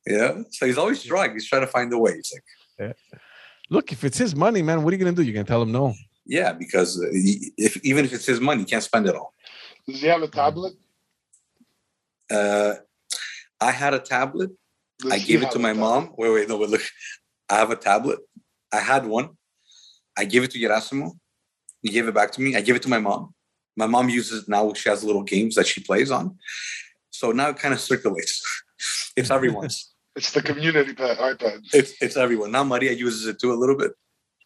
Yeah. 0.07 0.43
So 0.51 0.66
he's 0.66 0.78
always 0.78 1.03
trying. 1.03 1.32
He's 1.32 1.47
trying 1.49 1.62
to 1.62 1.68
find 1.68 1.93
a 1.93 1.99
way. 1.99 2.14
He's 2.16 2.32
like, 2.34 2.97
Look, 3.70 3.93
if 3.93 4.05
it's 4.05 4.18
his 4.18 4.34
money, 4.34 4.61
man, 4.62 4.82
what 4.82 4.93
are 4.93 4.97
you 4.97 5.05
gonna 5.05 5.16
do? 5.16 5.22
You're 5.22 5.34
gonna 5.34 5.45
tell 5.45 5.62
him 5.62 5.72
no. 5.72 5.95
yeah, 6.26 6.53
because 6.53 7.01
uh, 7.01 7.07
he- 7.12 7.53
if 7.57 7.76
even 7.84 8.05
if 8.05 8.12
it's 8.12 8.26
his 8.26 8.40
money, 8.40 8.61
he 8.62 8.66
can't 8.66 8.82
spend 8.82 9.07
it 9.07 9.14
all. 9.14 9.32
Does 9.86 10.01
he 10.01 10.09
have 10.09 10.22
a 10.22 10.28
tablet? 10.28 10.74
Uh, 12.31 12.75
I 13.61 13.70
had 13.70 13.95
a 13.95 13.99
tablet. 13.99 14.51
Does 14.99 15.12
I 15.12 15.18
gave 15.18 15.43
it 15.43 15.51
to 15.53 15.59
a 15.59 15.61
my 15.61 15.73
tablet? 15.73 15.81
mom. 15.81 16.14
Wait, 16.16 16.31
wait, 16.31 16.49
no, 16.49 16.59
but 16.59 16.70
look, 16.70 16.83
I 17.49 17.57
have 17.57 17.70
a 17.70 17.77
tablet. 17.77 18.20
I 18.73 18.81
had 18.81 19.07
one. 19.07 19.31
I 20.16 20.25
gave 20.25 20.43
it 20.43 20.51
to 20.53 20.59
Gerasimo. 20.59 21.12
He 21.83 21.91
gave 21.91 22.07
it 22.07 22.14
back 22.14 22.33
to 22.33 22.41
me. 22.41 22.57
I 22.57 22.61
gave 22.61 22.77
it 22.77 22.83
to 22.83 22.89
my 22.89 22.99
mom. 22.99 23.35
My 23.77 23.87
mom 23.87 24.09
uses 24.09 24.43
it 24.43 24.49
now. 24.49 24.73
She 24.75 24.89
has 24.89 25.03
little 25.03 25.23
games 25.23 25.55
that 25.57 25.66
she 25.66 25.83
plays 25.83 26.11
on. 26.11 26.39
So 27.11 27.33
now 27.33 27.49
it 27.49 27.59
kind 27.59 27.75
of 27.75 27.81
circulates. 27.81 28.43
it's 29.16 29.31
everyone's. 29.31 29.89
It's 30.14 30.33
the 30.33 30.43
community 30.43 30.93
pad, 30.93 31.16
iPad. 31.16 31.61
It's 31.73 31.95
it's 32.03 32.18
everyone. 32.18 32.51
Now 32.53 32.64
Maria 32.64 32.93
uses 32.93 33.27
it 33.27 33.41
too 33.41 33.51
a 33.51 33.57
little 33.57 33.79
bit. 33.79 33.93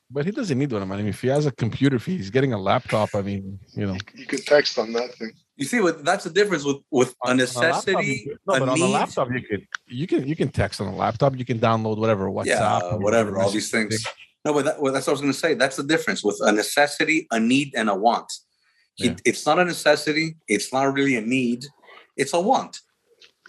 But 0.08 0.24
he 0.24 0.30
doesn't 0.30 0.56
need 0.56 0.70
one. 0.70 0.82
I 0.82 0.84
mean, 0.84 1.08
if 1.08 1.20
he 1.22 1.26
has 1.26 1.46
a 1.46 1.50
computer, 1.50 1.96
if 1.96 2.06
he's 2.06 2.30
getting 2.30 2.52
a 2.52 2.58
laptop, 2.58 3.16
I 3.16 3.22
mean, 3.22 3.58
you 3.74 3.86
know. 3.86 3.94
You, 3.94 4.00
you 4.14 4.26
can 4.26 4.42
text 4.42 4.78
on 4.78 4.92
that 4.92 5.12
thing. 5.14 5.32
You 5.56 5.64
see, 5.64 5.80
what 5.80 6.04
that's 6.04 6.24
the 6.24 6.30
difference 6.30 6.64
with 6.64 6.78
with 6.90 7.14
a 7.24 7.28
On- 7.28 7.30
on 7.30 7.36
laptop, 7.38 7.62
necessity, 7.62 8.06
you 8.06 8.28
could- 8.28 8.38
no, 8.46 8.54
a 8.54 8.60
but 8.60 8.68
on 8.68 8.74
need, 8.74 8.82
the 8.82 8.88
laptop, 8.88 9.28
you 9.32 9.42
can 9.42 9.68
you 9.86 10.06
can 10.06 10.28
you 10.28 10.36
can 10.36 10.50
text 10.50 10.80
on 10.80 10.88
a 10.88 10.94
laptop. 10.94 11.36
You 11.38 11.44
can 11.46 11.58
download 11.58 11.96
whatever 11.96 12.28
WhatsApp, 12.28 12.46
yeah, 12.46 12.80
or 12.82 12.98
whatever, 12.98 13.38
all 13.38 13.50
these 13.50 13.70
messaging 13.70 13.88
things. 13.88 14.06
No, 14.44 14.52
but 14.52 14.64
that, 14.66 14.80
well, 14.80 14.92
that's 14.92 15.06
what 15.06 15.12
I 15.12 15.14
was 15.14 15.20
going 15.22 15.32
to 15.32 15.38
say. 15.38 15.54
That's 15.54 15.76
the 15.76 15.82
difference 15.82 16.22
with 16.22 16.38
a 16.40 16.52
necessity, 16.52 17.26
a 17.32 17.40
need, 17.40 17.74
and 17.74 17.88
a 17.88 17.94
want. 17.94 18.30
Yeah. 18.96 19.16
It's 19.24 19.44
not 19.44 19.58
a 19.58 19.64
necessity. 19.64 20.36
It's 20.46 20.72
not 20.72 20.94
really 20.94 21.16
a 21.16 21.20
need. 21.20 21.66
It's 22.16 22.32
a 22.32 22.40
want. 22.40 22.78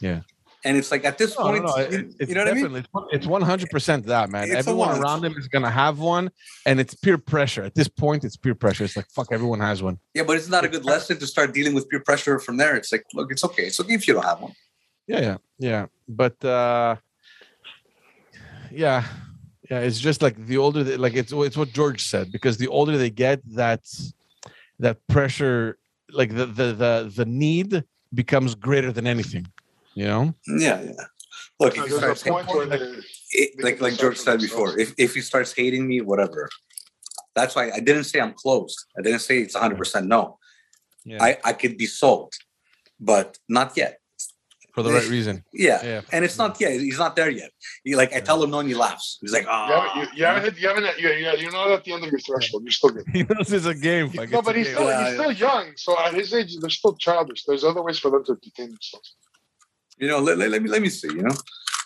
Yeah. 0.01 0.21
And 0.67 0.75
it's 0.75 0.91
like 0.91 1.05
at 1.05 1.17
this 1.17 1.31
No, 1.37 1.45
no, 1.45 1.49
point, 1.51 1.63
no, 1.65 1.77
you, 1.77 1.83
it- 1.83 2.15
it's 2.19 2.29
you 2.29 2.35
know 2.35 2.43
what 2.43 2.51
I 2.51 2.61
mean? 2.61 2.85
it's 3.15 3.25
one 3.25 3.41
hundred 3.41 3.69
percent 3.69 4.05
that 4.07 4.29
man. 4.29 4.43
It's 4.49 4.55
Everyone 4.61 4.99
around 5.01 5.23
him 5.23 5.33
is 5.37 5.47
gonna 5.47 5.71
have 5.83 5.97
one, 5.99 6.25
and 6.65 6.75
it's 6.81 6.93
peer 6.93 7.17
pressure. 7.17 7.63
At 7.63 7.73
this 7.73 7.87
point, 7.87 8.25
it's 8.25 8.35
peer 8.35 8.53
pressure. 8.53 8.83
It's 8.83 8.97
like 8.97 9.09
fuck, 9.17 9.29
everyone 9.31 9.61
has 9.61 9.81
one. 9.81 9.97
Yeah, 10.13 10.23
but 10.27 10.35
it's 10.35 10.49
not 10.49 10.65
a 10.65 10.67
good 10.67 10.83
lesson 10.83 11.15
to 11.19 11.27
start 11.27 11.53
dealing 11.53 11.73
with 11.73 11.87
peer 11.89 12.01
pressure 12.01 12.37
from 12.45 12.57
there. 12.57 12.75
It's 12.75 12.91
like, 12.91 13.05
look, 13.13 13.31
it's 13.31 13.45
okay. 13.45 13.63
It's 13.69 13.79
okay 13.79 13.93
if 13.93 14.07
you 14.07 14.13
don't 14.15 14.25
have 14.25 14.41
one. 14.41 14.53
Yeah, 15.07 15.21
yeah, 15.21 15.37
yeah. 15.57 15.85
But 16.21 16.43
uh 16.43 16.97
yeah, 18.69 19.05
yeah. 19.71 19.79
It's 19.87 19.99
just 19.99 20.21
like 20.21 20.35
the 20.51 20.57
older, 20.57 20.83
they, 20.83 20.97
like 20.97 21.13
it's 21.21 21.31
it's 21.31 21.55
what 21.61 21.69
George 21.71 22.03
said 22.03 22.31
because 22.35 22.57
the 22.57 22.67
older 22.67 22.97
they 22.97 23.09
get, 23.09 23.39
that 23.55 23.81
that 24.79 24.97
pressure, 25.07 25.77
like 26.11 26.35
the 26.35 26.45
the 26.45 26.67
the 26.83 26.93
the 27.15 27.25
need 27.25 27.83
becomes 28.13 28.53
greater 28.55 28.91
than 28.91 29.07
anything. 29.07 29.45
You 29.97 30.05
know. 30.05 30.35
Yeah, 30.47 30.79
yeah. 30.81 30.91
Look, 31.59 31.75
if 31.75 31.85
There's 31.85 31.97
starts 31.97 32.21
a 32.21 32.29
point 32.29 32.47
where 32.47 32.63
eh, 32.63 32.67
like, 32.67 32.81
it, 33.31 33.63
like 33.63 33.81
like 33.81 33.97
George 33.97 34.17
for 34.17 34.25
said 34.25 34.39
before, 34.39 34.77
if 34.77 34.93
if 34.99 35.15
he 35.15 35.21
starts 35.21 35.51
hating 35.53 35.87
me, 35.87 36.01
whatever. 36.01 36.49
That's 37.33 37.55
why 37.55 37.71
I 37.71 37.79
didn't 37.79 38.03
say 38.03 38.19
I'm 38.19 38.33
closed. 38.33 38.77
I 38.97 39.01
didn't 39.01 39.21
say 39.21 39.39
it's 39.39 39.55
100 39.55 39.75
percent 39.75 40.05
no. 40.05 40.37
Yeah. 41.03 41.17
I 41.19 41.37
I 41.43 41.53
could 41.53 41.77
be 41.79 41.87
sold, 41.87 42.33
but 42.99 43.39
not 43.49 43.75
yet. 43.75 43.97
For 44.75 44.83
the 44.83 44.91
right 44.91 45.03
eh, 45.03 45.09
reason. 45.09 45.43
Yeah. 45.51 45.83
Yeah. 45.83 46.01
And 46.11 46.23
it's 46.23 46.37
not 46.37 46.61
yet. 46.61 46.73
He's 46.79 46.99
not 46.99 47.15
there 47.15 47.31
yet. 47.31 47.49
He 47.83 47.95
like 47.95 48.13
I 48.13 48.19
tell 48.19 48.43
him 48.43 48.51
no, 48.51 48.59
and 48.59 48.69
he 48.69 48.75
laughs. 48.75 49.17
He's 49.21 49.33
like, 49.33 49.45
you 49.45 49.49
oh, 49.49 49.65
haven't, 49.65 49.95
you, 49.97 50.17
you 50.17 50.25
haven't 50.25 50.43
hit, 50.43 50.59
you 50.61 50.67
haven't, 50.67 50.99
you, 50.99 51.09
you, 51.09 51.31
you're 51.41 51.51
not 51.51 51.71
at 51.71 51.83
the 51.83 51.93
end 51.93 52.03
of 52.03 52.11
your 52.11 52.19
threshold. 52.19 52.61
You're 52.61 52.77
still 52.79 52.91
good. 52.91 53.05
He 53.17 53.23
knows 53.23 53.51
it's 53.51 53.65
a 53.65 53.73
game. 53.73 54.11
Like, 54.13 54.29
no, 54.29 54.43
but 54.43 54.55
he's 54.55 54.67
game. 54.67 54.75
still, 54.75 54.89
Yeah, 54.89 55.05
he's 55.05 55.13
still 55.15 55.31
young. 55.31 55.65
So 55.75 55.99
at 55.99 56.13
his 56.13 56.31
age, 56.35 56.55
they're 56.59 56.69
still 56.69 56.95
childish. 56.95 57.45
There's 57.45 57.63
other 57.63 57.81
ways 57.81 57.97
for 57.97 58.11
them 58.11 58.23
to 58.25 58.33
entertain 58.33 58.69
themselves. 58.69 59.15
You 59.97 60.07
know, 60.07 60.19
let, 60.19 60.37
let, 60.37 60.49
let 60.49 60.61
me 60.61 60.69
let 60.69 60.81
me 60.81 60.89
see. 60.89 61.07
You 61.07 61.23
know, 61.23 61.35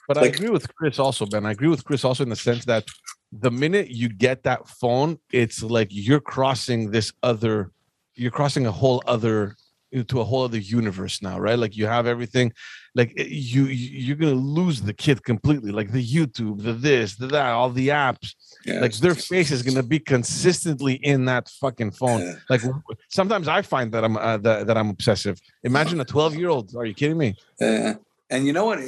But 0.07 0.17
I 0.17 0.25
agree 0.25 0.49
with 0.49 0.73
Chris 0.75 0.99
also, 0.99 1.25
Ben. 1.25 1.45
I 1.45 1.51
agree 1.51 1.69
with 1.69 1.83
Chris 1.85 2.03
also 2.03 2.23
in 2.23 2.29
the 2.29 2.35
sense 2.35 2.65
that 2.65 2.85
the 3.31 3.51
minute 3.51 3.89
you 3.89 4.09
get 4.09 4.43
that 4.43 4.67
phone, 4.67 5.17
it's 5.31 5.63
like 5.63 5.87
you're 5.91 6.19
crossing 6.19 6.91
this 6.91 7.13
other, 7.23 7.71
you're 8.15 8.31
crossing 8.31 8.65
a 8.65 8.71
whole 8.71 9.01
other 9.07 9.55
into 9.91 10.21
a 10.21 10.23
whole 10.23 10.43
other 10.43 10.57
universe 10.57 11.21
now, 11.21 11.39
right? 11.39 11.59
Like 11.59 11.75
you 11.75 11.85
have 11.85 12.07
everything, 12.07 12.53
like 12.93 13.13
you 13.17 13.65
you- 13.65 13.99
you're 14.05 14.15
gonna 14.17 14.33
lose 14.61 14.81
the 14.81 14.93
kid 14.93 15.23
completely, 15.23 15.71
like 15.71 15.91
the 15.91 16.05
YouTube, 16.05 16.61
the 16.63 16.73
this, 16.73 17.15
the 17.15 17.27
that, 17.27 17.51
all 17.51 17.69
the 17.69 17.89
apps. 17.89 18.33
yeah. 18.65 18.79
Like 18.81 18.93
their 18.95 19.15
face 19.15 19.49
is 19.51 19.61
gonna 19.63 19.83
be 19.83 19.99
consistently 19.99 20.95
in 20.95 21.25
that 21.25 21.49
fucking 21.61 21.91
phone. 21.91 22.21
Yeah. 22.21 22.35
Like 22.49 22.61
sometimes 23.09 23.47
I 23.47 23.61
find 23.61 23.91
that 23.93 24.03
I'm 24.03 24.17
uh, 24.17 24.37
that, 24.45 24.67
that 24.67 24.77
I'm 24.77 24.89
obsessive. 24.89 25.39
Imagine 25.63 25.99
a 26.01 26.05
12 26.05 26.35
year 26.35 26.49
old. 26.49 26.75
Are 26.75 26.85
you 26.85 26.93
kidding 26.93 27.17
me? 27.17 27.35
Uh, 27.61 27.93
and 28.29 28.45
you 28.47 28.53
know 28.53 28.65
what? 28.65 28.79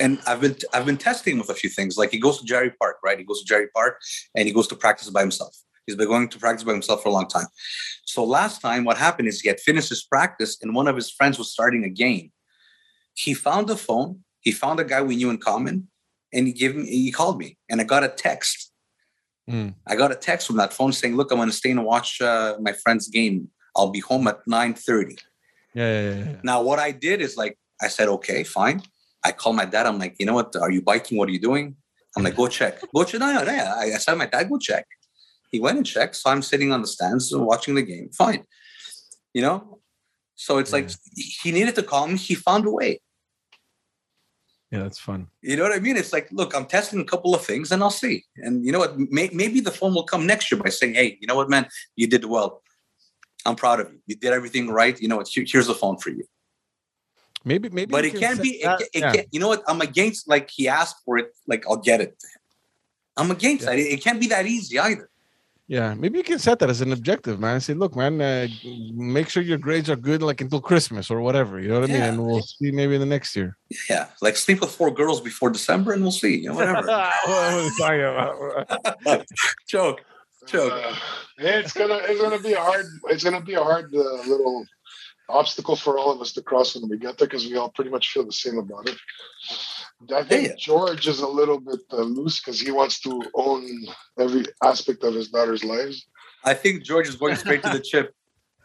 And 0.00 0.18
I've 0.26 0.40
been 0.40 0.56
I've 0.72 0.86
been 0.86 0.96
testing 0.98 1.38
with 1.38 1.50
a 1.50 1.54
few 1.54 1.70
things. 1.70 1.96
Like 1.96 2.10
he 2.10 2.18
goes 2.18 2.38
to 2.40 2.44
Jarry 2.44 2.70
Park, 2.70 2.96
right? 3.04 3.18
He 3.18 3.24
goes 3.24 3.40
to 3.40 3.46
Jarry 3.46 3.68
Park 3.74 4.00
and 4.36 4.46
he 4.48 4.52
goes 4.54 4.66
to 4.68 4.76
practice 4.76 5.08
by 5.10 5.20
himself. 5.20 5.56
He's 5.86 5.96
been 5.96 6.06
going 6.08 6.28
to 6.28 6.38
practice 6.38 6.62
by 6.64 6.72
himself 6.72 7.02
for 7.02 7.08
a 7.08 7.12
long 7.12 7.26
time. 7.28 7.46
So 8.04 8.24
last 8.24 8.60
time, 8.60 8.84
what 8.84 8.96
happened 8.98 9.26
is 9.28 9.40
he 9.40 9.48
had 9.48 9.58
finished 9.58 9.88
his 9.88 10.04
practice, 10.04 10.58
and 10.62 10.74
one 10.76 10.86
of 10.86 10.94
his 10.94 11.10
friends 11.10 11.38
was 11.38 11.50
starting 11.50 11.82
a 11.84 11.88
game. 11.88 12.30
He 13.14 13.34
found 13.34 13.68
the 13.68 13.76
phone. 13.76 14.20
He 14.40 14.52
found 14.52 14.80
a 14.80 14.84
guy 14.84 15.02
we 15.02 15.16
knew 15.16 15.30
in 15.30 15.38
common, 15.38 15.88
and 16.32 16.46
he 16.46 16.52
gave 16.52 16.74
me. 16.76 16.86
He 16.86 17.12
called 17.12 17.38
me, 17.38 17.58
and 17.68 17.80
I 17.80 17.84
got 17.84 18.04
a 18.04 18.08
text. 18.08 18.72
Mm. 19.48 19.74
I 19.86 19.96
got 19.96 20.12
a 20.12 20.14
text 20.14 20.46
from 20.46 20.56
that 20.56 20.72
phone 20.72 20.92
saying, 20.92 21.16
"Look, 21.16 21.30
I'm 21.30 21.38
going 21.38 21.48
to 21.48 21.54
stay 21.54 21.70
and 21.70 21.84
watch 21.84 22.20
uh, 22.20 22.56
my 22.60 22.72
friend's 22.72 23.08
game. 23.08 23.48
I'll 23.76 23.90
be 23.90 24.00
home 24.00 24.26
at 24.28 24.44
9:30." 24.46 25.18
Yeah, 25.74 25.84
yeah, 25.84 26.00
yeah, 26.00 26.24
yeah. 26.24 26.36
Now, 26.42 26.62
what 26.62 26.78
I 26.78 26.90
did 26.90 27.20
is 27.20 27.36
like, 27.36 27.58
I 27.80 27.88
said, 27.88 28.08
okay, 28.08 28.44
fine. 28.44 28.82
I 29.24 29.32
called 29.32 29.56
my 29.56 29.64
dad. 29.64 29.86
I'm 29.86 29.98
like, 29.98 30.16
you 30.18 30.26
know 30.26 30.34
what? 30.34 30.54
Are 30.56 30.70
you 30.70 30.82
biking? 30.82 31.18
What 31.18 31.28
are 31.28 31.32
you 31.32 31.40
doing? 31.40 31.76
I'm 32.16 32.22
like, 32.22 32.36
go 32.36 32.46
check. 32.46 32.80
Go 32.94 33.04
check. 33.04 33.20
No, 33.20 33.32
no, 33.32 33.42
no. 33.42 33.52
I, 33.52 33.84
I 33.84 33.98
said, 33.98 34.14
my 34.16 34.26
dad, 34.26 34.50
go 34.50 34.58
check. 34.58 34.86
He 35.50 35.60
went 35.60 35.78
and 35.78 35.86
checked. 35.86 36.16
So 36.16 36.28
I'm 36.28 36.42
sitting 36.42 36.70
on 36.70 36.82
the 36.82 36.86
stands 36.86 37.32
watching 37.34 37.74
the 37.74 37.82
game. 37.82 38.10
Fine. 38.12 38.44
You 39.32 39.42
know? 39.42 39.78
So 40.42 40.58
it's 40.58 40.72
like 40.72 40.90
he 41.14 41.52
needed 41.52 41.76
to 41.76 41.84
call 41.84 42.08
me. 42.08 42.16
He 42.18 42.34
found 42.34 42.66
a 42.66 42.70
way. 42.70 43.00
Yeah, 44.72 44.80
that's 44.82 44.98
fun. 44.98 45.28
You 45.40 45.56
know 45.56 45.62
what 45.62 45.72
I 45.72 45.78
mean? 45.78 45.96
It's 45.96 46.12
like, 46.12 46.28
look, 46.32 46.52
I'm 46.56 46.66
testing 46.66 46.98
a 47.00 47.04
couple 47.04 47.32
of 47.32 47.44
things 47.44 47.70
and 47.70 47.80
I'll 47.80 47.90
see. 47.90 48.24
And 48.38 48.64
you 48.66 48.72
know 48.72 48.80
what? 48.80 48.98
May, 48.98 49.30
maybe 49.32 49.60
the 49.60 49.70
phone 49.70 49.94
will 49.94 50.02
come 50.02 50.26
next 50.26 50.50
year 50.50 50.60
by 50.60 50.70
saying, 50.70 50.94
hey, 50.94 51.16
you 51.20 51.28
know 51.28 51.36
what, 51.36 51.48
man? 51.48 51.68
You 51.94 52.08
did 52.08 52.24
well. 52.24 52.62
I'm 53.46 53.54
proud 53.54 53.78
of 53.80 53.92
you. 53.92 54.00
You 54.08 54.16
did 54.16 54.32
everything 54.32 54.68
right. 54.68 55.00
You 55.00 55.06
know 55.06 55.18
what? 55.18 55.28
Here's 55.32 55.68
the 55.68 55.74
phone 55.74 55.98
for 55.98 56.10
you. 56.10 56.24
Maybe, 57.44 57.68
maybe. 57.70 57.90
but 57.92 58.04
it 58.04 58.10
can 58.12 58.20
can't 58.20 58.42
be 58.42 58.50
it, 58.62 58.64
that- 58.64 58.78
ca- 58.80 58.88
it 58.94 59.00
yeah. 59.00 59.12
can't, 59.12 59.28
you 59.32 59.40
know 59.40 59.48
what 59.48 59.64
i'm 59.66 59.80
against 59.80 60.28
like 60.28 60.48
he 60.48 60.68
asked 60.68 60.98
for 61.04 61.18
it 61.18 61.28
like 61.48 61.64
i'll 61.68 61.76
get 61.90 62.00
it 62.00 62.14
i'm 63.16 63.32
against 63.32 63.64
Yeah. 63.64 63.70
that 63.70 63.78
it, 63.80 63.88
it 63.94 64.00
can't 64.04 64.20
be 64.20 64.28
that 64.28 64.46
easy 64.46 64.78
either 64.78 65.10
Yeah, 65.72 65.94
maybe 65.94 66.18
you 66.18 66.24
can 66.24 66.38
set 66.38 66.58
that 66.58 66.68
as 66.68 66.82
an 66.82 66.92
objective, 66.92 67.40
man. 67.40 67.58
Say, 67.58 67.72
look, 67.72 67.96
man, 67.96 68.20
uh, 68.20 68.46
make 68.92 69.30
sure 69.30 69.42
your 69.42 69.56
grades 69.56 69.88
are 69.88 69.96
good, 69.96 70.20
like 70.22 70.42
until 70.42 70.60
Christmas 70.60 71.10
or 71.10 71.22
whatever. 71.22 71.58
You 71.60 71.68
know 71.68 71.80
what 71.80 71.88
I 71.88 71.92
mean? 71.94 72.02
And 72.02 72.26
we'll 72.26 72.42
see 72.42 72.70
maybe 72.70 72.92
in 72.94 73.00
the 73.00 73.06
next 73.06 73.34
year. 73.34 73.56
yeah 73.88 74.08
like 74.20 74.36
sleep 74.36 74.60
with 74.60 74.70
four 74.70 74.90
girls 74.90 75.18
before 75.22 75.48
december 75.50 75.92
and 75.94 76.02
we'll 76.02 76.12
see 76.24 76.34
you 76.42 76.48
know 76.50 76.56
whatever 76.56 76.86
What 76.86 77.54
was 77.56 77.80
I 77.80 77.96
talking 77.96 78.92
about? 79.06 79.26
joke 79.74 79.98
joke 80.46 80.72
Uh, 80.74 80.94
it's 81.38 81.72
gonna 81.72 82.00
it's 82.10 82.20
gonna 82.20 82.42
be 82.48 82.52
a 82.52 82.60
hard 82.60 82.84
it's 83.12 83.24
gonna 83.24 83.40
be 83.52 83.54
a 83.54 83.64
hard 83.70 83.86
uh, 83.94 84.22
little 84.32 84.66
obstacle 85.40 85.76
for 85.84 85.92
all 85.98 86.10
of 86.14 86.20
us 86.20 86.32
to 86.36 86.42
cross 86.42 86.68
when 86.74 86.84
we 86.90 86.98
get 86.98 87.16
there 87.16 87.26
because 87.28 87.46
we 87.46 87.56
all 87.56 87.70
pretty 87.70 87.90
much 87.96 88.10
feel 88.12 88.24
the 88.26 88.32
same 88.44 88.58
about 88.58 88.86
it. 88.92 88.98
I 90.10 90.22
think 90.24 90.48
Yeah. 90.48 90.54
George 90.58 91.06
is 91.06 91.20
a 91.20 91.28
little 91.28 91.60
bit 91.60 91.80
uh, 91.92 91.96
loose 92.02 92.40
because 92.40 92.60
he 92.60 92.70
wants 92.70 93.00
to 93.00 93.22
own 93.34 93.66
every 94.18 94.44
aspect 94.62 95.04
of 95.04 95.14
his 95.14 95.28
daughter's 95.28 95.64
lives. 95.64 96.06
i 96.44 96.54
think 96.54 96.82
george 96.82 97.08
is 97.08 97.16
going 97.22 97.36
straight 97.36 97.62
to 97.62 97.70
the 97.70 97.80
chip 97.90 98.08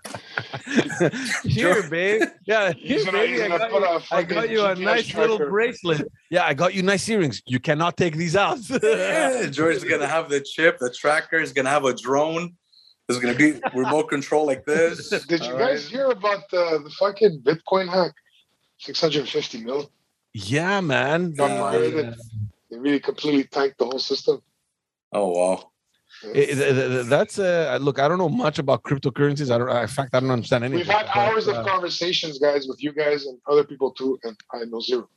here, 1.43 1.89
babe. 1.89 2.21
Yeah, 2.45 2.71
He's 2.71 3.03
here, 3.03 3.05
gonna, 3.05 3.17
baby. 3.17 3.33
he's 3.33 3.41
I 3.41 3.47
gonna 3.47 3.59
got, 3.59 3.71
put 3.71 3.81
you, 3.81 3.87
a 3.87 4.17
I 4.19 4.23
got 4.23 4.49
you 4.49 4.61
a 4.61 4.75
GPS 4.75 4.79
nice 4.79 5.15
little 5.15 5.37
bracelet. 5.37 6.01
Yeah, 6.29 6.45
I 6.45 6.53
got 6.53 6.73
you 6.73 6.81
nice 6.83 7.07
earrings. 7.09 7.41
You 7.45 7.59
cannot 7.59 7.97
take 7.97 8.15
these 8.15 8.35
out. 8.35 8.59
yeah, 8.83 9.47
george 9.47 9.75
is 9.77 9.83
gonna 9.83 10.07
have 10.07 10.29
the 10.29 10.39
chip 10.41 10.77
the 10.79 10.91
tracker 10.93 11.37
is 11.37 11.51
gonna 11.51 11.69
have 11.69 11.85
a 11.85 11.93
drone 11.93 12.55
there's 13.07 13.19
gonna 13.21 13.35
be 13.35 13.59
remote 13.73 14.07
control 14.09 14.45
like 14.45 14.65
this 14.65 15.09
Did 15.09 15.41
you 15.45 15.53
guys 15.53 15.59
right? 15.59 15.79
hear 15.79 16.05
about 16.07 16.43
uh, 16.53 16.77
the 16.85 16.91
fucking 16.99 17.41
Bitcoin 17.41 17.87
hack? 17.89 18.13
650 18.79 19.63
mil. 19.63 19.91
Yeah, 20.33 20.81
man. 20.81 21.33
Got 21.33 21.49
Yeah. 21.51 21.59
pirated. 21.71 22.15
They 22.69 22.77
really 22.77 22.99
completely 22.99 23.43
tanked 23.45 23.77
the 23.77 23.85
whole 23.85 23.99
system. 23.99 24.41
oh 25.13 25.29
wow 25.29 25.71
It- 26.33 26.49
it- 26.49 26.77
it- 26.77 27.05
that's 27.15 27.39
uh 27.39 27.77
look 27.79 27.97
i 27.97 28.05
don't 28.09 28.17
know 28.17 28.27
much 28.45 28.59
about 28.59 28.83
cryptocurrencies 28.83 29.49
i 29.53 29.57
don't 29.57 29.69
in 29.69 29.87
fact 29.87 30.09
i 30.13 30.19
don't 30.19 30.31
understand 30.31 30.65
anything 30.65 30.79
We've 30.79 30.95
had 30.99 31.05
but, 31.05 31.15
hours 31.15 31.47
uh, 31.47 31.53
of 31.53 31.65
conversations, 31.65 32.39
guys, 32.39 32.67
with 32.67 32.83
you 32.83 32.91
guys 32.91 33.25
and 33.25 33.39
other 33.51 33.63
people 33.63 33.91
too, 33.99 34.19
and 34.25 34.35
I 34.53 34.65
know 34.65 34.81
zero. 34.81 35.07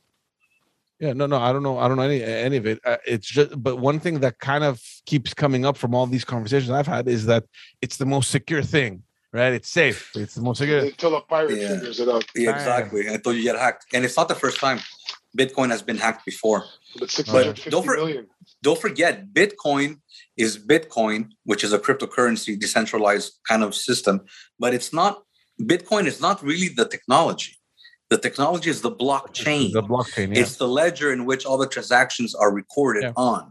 Yeah, 1.01 1.13
no, 1.13 1.25
no, 1.25 1.37
I 1.47 1.51
don't 1.51 1.63
know. 1.63 1.77
I 1.79 1.87
don't 1.87 1.97
know 1.97 2.03
any 2.11 2.23
any 2.23 2.57
of 2.61 2.65
it. 2.71 2.79
Uh, 2.85 2.97
it's 3.13 3.27
just, 3.37 3.49
but 3.67 3.73
one 3.89 3.99
thing 3.99 4.15
that 4.25 4.35
kind 4.39 4.63
of 4.63 4.79
keeps 5.11 5.33
coming 5.33 5.65
up 5.65 5.75
from 5.75 5.91
all 5.95 6.05
these 6.07 6.23
conversations 6.33 6.69
I've 6.71 6.87
had 6.97 7.07
is 7.09 7.25
that 7.25 7.43
it's 7.81 7.97
the 7.97 8.05
most 8.05 8.29
secure 8.37 8.63
thing, 8.75 9.03
right? 9.33 9.53
It's 9.53 9.69
safe. 9.69 10.11
It's 10.15 10.35
the 10.35 10.41
most 10.41 10.57
secure. 10.59 10.79
Until 10.79 11.15
a 11.15 11.21
pirate 11.21 11.57
Yeah. 11.57 11.75
figures 11.75 11.99
it 11.99 12.09
out. 12.09 12.25
yeah 12.35 12.51
Bang. 12.51 12.55
exactly 12.59 13.07
until 13.07 13.33
you 13.33 13.43
get 13.43 13.57
hacked 13.57 13.85
and 13.93 14.03
it's 14.05 14.17
not 14.17 14.27
the 14.27 14.35
first 14.43 14.57
time 14.59 14.79
bitcoin 15.37 15.69
has 15.75 15.81
been 15.81 15.97
hacked 15.97 16.25
before 16.25 16.59
But 16.99 17.09
650 17.09 17.69
don't 17.69 17.85
for- 17.85 17.95
million. 17.95 18.27
don't 18.61 18.79
forget 18.87 19.13
bitcoin 19.39 19.89
is 20.37 20.51
bitcoin 20.73 21.19
which 21.49 21.63
is 21.63 21.71
a 21.73 21.79
cryptocurrency 21.79 22.59
decentralized 22.59 23.29
kind 23.49 23.63
of 23.63 23.71
system 23.73 24.15
but 24.59 24.73
it's 24.73 24.91
not 24.99 25.13
bitcoin 25.73 26.05
is 26.11 26.19
not 26.27 26.43
really 26.49 26.67
the 26.79 26.85
technology 26.95 27.53
the 28.09 28.17
technology 28.17 28.69
is 28.69 28.81
the 28.81 28.91
blockchain 29.03 29.71
The 29.71 29.83
blockchain. 29.93 30.27
Yeah. 30.35 30.41
it's 30.41 30.55
the 30.57 30.67
ledger 30.67 31.09
in 31.15 31.21
which 31.29 31.45
all 31.45 31.57
the 31.57 31.67
transactions 31.75 32.35
are 32.35 32.51
recorded 32.61 33.03
Yeah. 33.03 33.13
on 33.31 33.41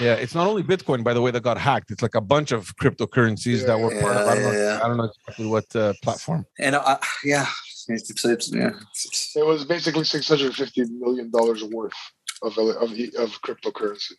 Yeah, 0.00 0.14
it's 0.14 0.34
not 0.34 0.46
only 0.46 0.62
Bitcoin, 0.62 1.04
by 1.04 1.14
the 1.14 1.20
way, 1.22 1.30
that 1.30 1.42
got 1.42 1.58
hacked. 1.58 1.90
It's 1.90 2.02
like 2.02 2.14
a 2.14 2.20
bunch 2.20 2.50
of 2.52 2.74
cryptocurrencies 2.76 3.64
that 3.66 3.78
were 3.78 3.90
part 4.00 4.16
of. 4.16 4.26
I 4.28 4.34
don't 4.34 4.42
know. 4.44 4.52
Yeah, 4.52 4.58
yeah. 4.78 4.80
I 4.82 4.88
don't 4.88 4.96
know 4.96 5.04
exactly 5.04 5.46
what 5.46 5.76
uh, 5.76 5.94
platform. 6.02 6.44
And 6.58 6.74
uh, 6.74 6.98
yeah, 7.24 7.46
it's, 7.88 8.10
it's, 8.10 8.24
it's 8.24 8.52
yeah. 8.52 8.70
It 9.36 9.46
was 9.46 9.64
basically 9.64 10.04
six 10.04 10.28
hundred 10.28 10.54
fifty 10.54 10.84
million 10.90 11.30
dollars 11.30 11.62
worth 11.64 11.92
of 12.42 12.58
of 12.58 12.90
of 13.24 13.40
cryptocurrency. 13.42 14.12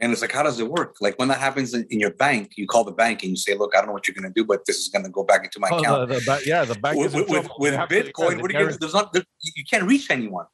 and 0.00 0.10
it's 0.12 0.22
like, 0.22 0.32
how 0.32 0.42
does 0.42 0.58
it 0.58 0.68
work? 0.70 0.96
Like 1.00 1.18
when 1.18 1.28
that 1.28 1.38
happens 1.38 1.74
in, 1.74 1.86
in 1.90 2.00
your 2.00 2.14
bank, 2.14 2.52
you 2.56 2.66
call 2.66 2.84
the 2.84 2.92
bank 2.92 3.22
and 3.22 3.30
you 3.30 3.36
say, 3.36 3.54
"Look, 3.54 3.74
I 3.74 3.78
don't 3.78 3.88
know 3.88 3.92
what 3.92 4.08
you're 4.08 4.14
going 4.14 4.32
to 4.32 4.36
do, 4.40 4.44
but 4.46 4.64
this 4.64 4.78
is 4.78 4.88
going 4.88 5.04
to 5.04 5.10
go 5.10 5.22
back 5.22 5.44
into 5.44 5.60
my 5.60 5.68
Oh, 5.70 5.78
account." 5.78 6.08
the, 6.08 6.14
the 6.18 6.22
ba- 6.26 6.40
yeah, 6.46 6.64
the 6.64 6.74
bank 6.76 6.96
with, 6.98 7.08
is 7.08 7.14
with, 7.14 7.28
with, 7.28 7.48
with 7.58 7.72
They 7.72 7.76
have 7.76 7.88
to- 7.90 7.94
yeah, 7.96 8.02
Bitcoin, 8.04 8.40
what 8.40 8.50
are 8.50 8.54
you 8.58 8.66
gonna, 8.66 8.78
there's 8.78 8.94
not 8.94 9.12
there, 9.12 9.24
you 9.42 9.52
you 9.56 9.64
can't 9.70 9.84
reach 9.84 10.10
anyone. 10.10 10.46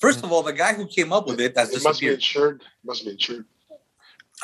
First 0.00 0.24
of 0.24 0.32
all, 0.32 0.42
the 0.42 0.52
guy 0.52 0.72
who 0.74 0.86
came 0.86 1.12
up 1.12 1.26
with 1.28 1.40
it 1.40 1.56
has 1.56 1.68
It 1.70 1.82
must 1.84 2.00
be 2.00 2.06
disappeared. 2.08 2.14
insured. 2.14 2.62
Must 2.84 3.04
be 3.04 3.10
insured. 3.12 3.44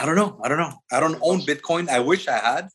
I 0.00 0.06
don't 0.06 0.16
know. 0.16 0.40
I 0.42 0.48
don't 0.48 0.58
know. 0.58 0.72
I 0.90 0.98
don't 0.98 1.18
own 1.20 1.40
Bitcoin. 1.42 1.88
I 1.88 2.00
wish 2.00 2.26
I 2.26 2.38
had. 2.38 2.68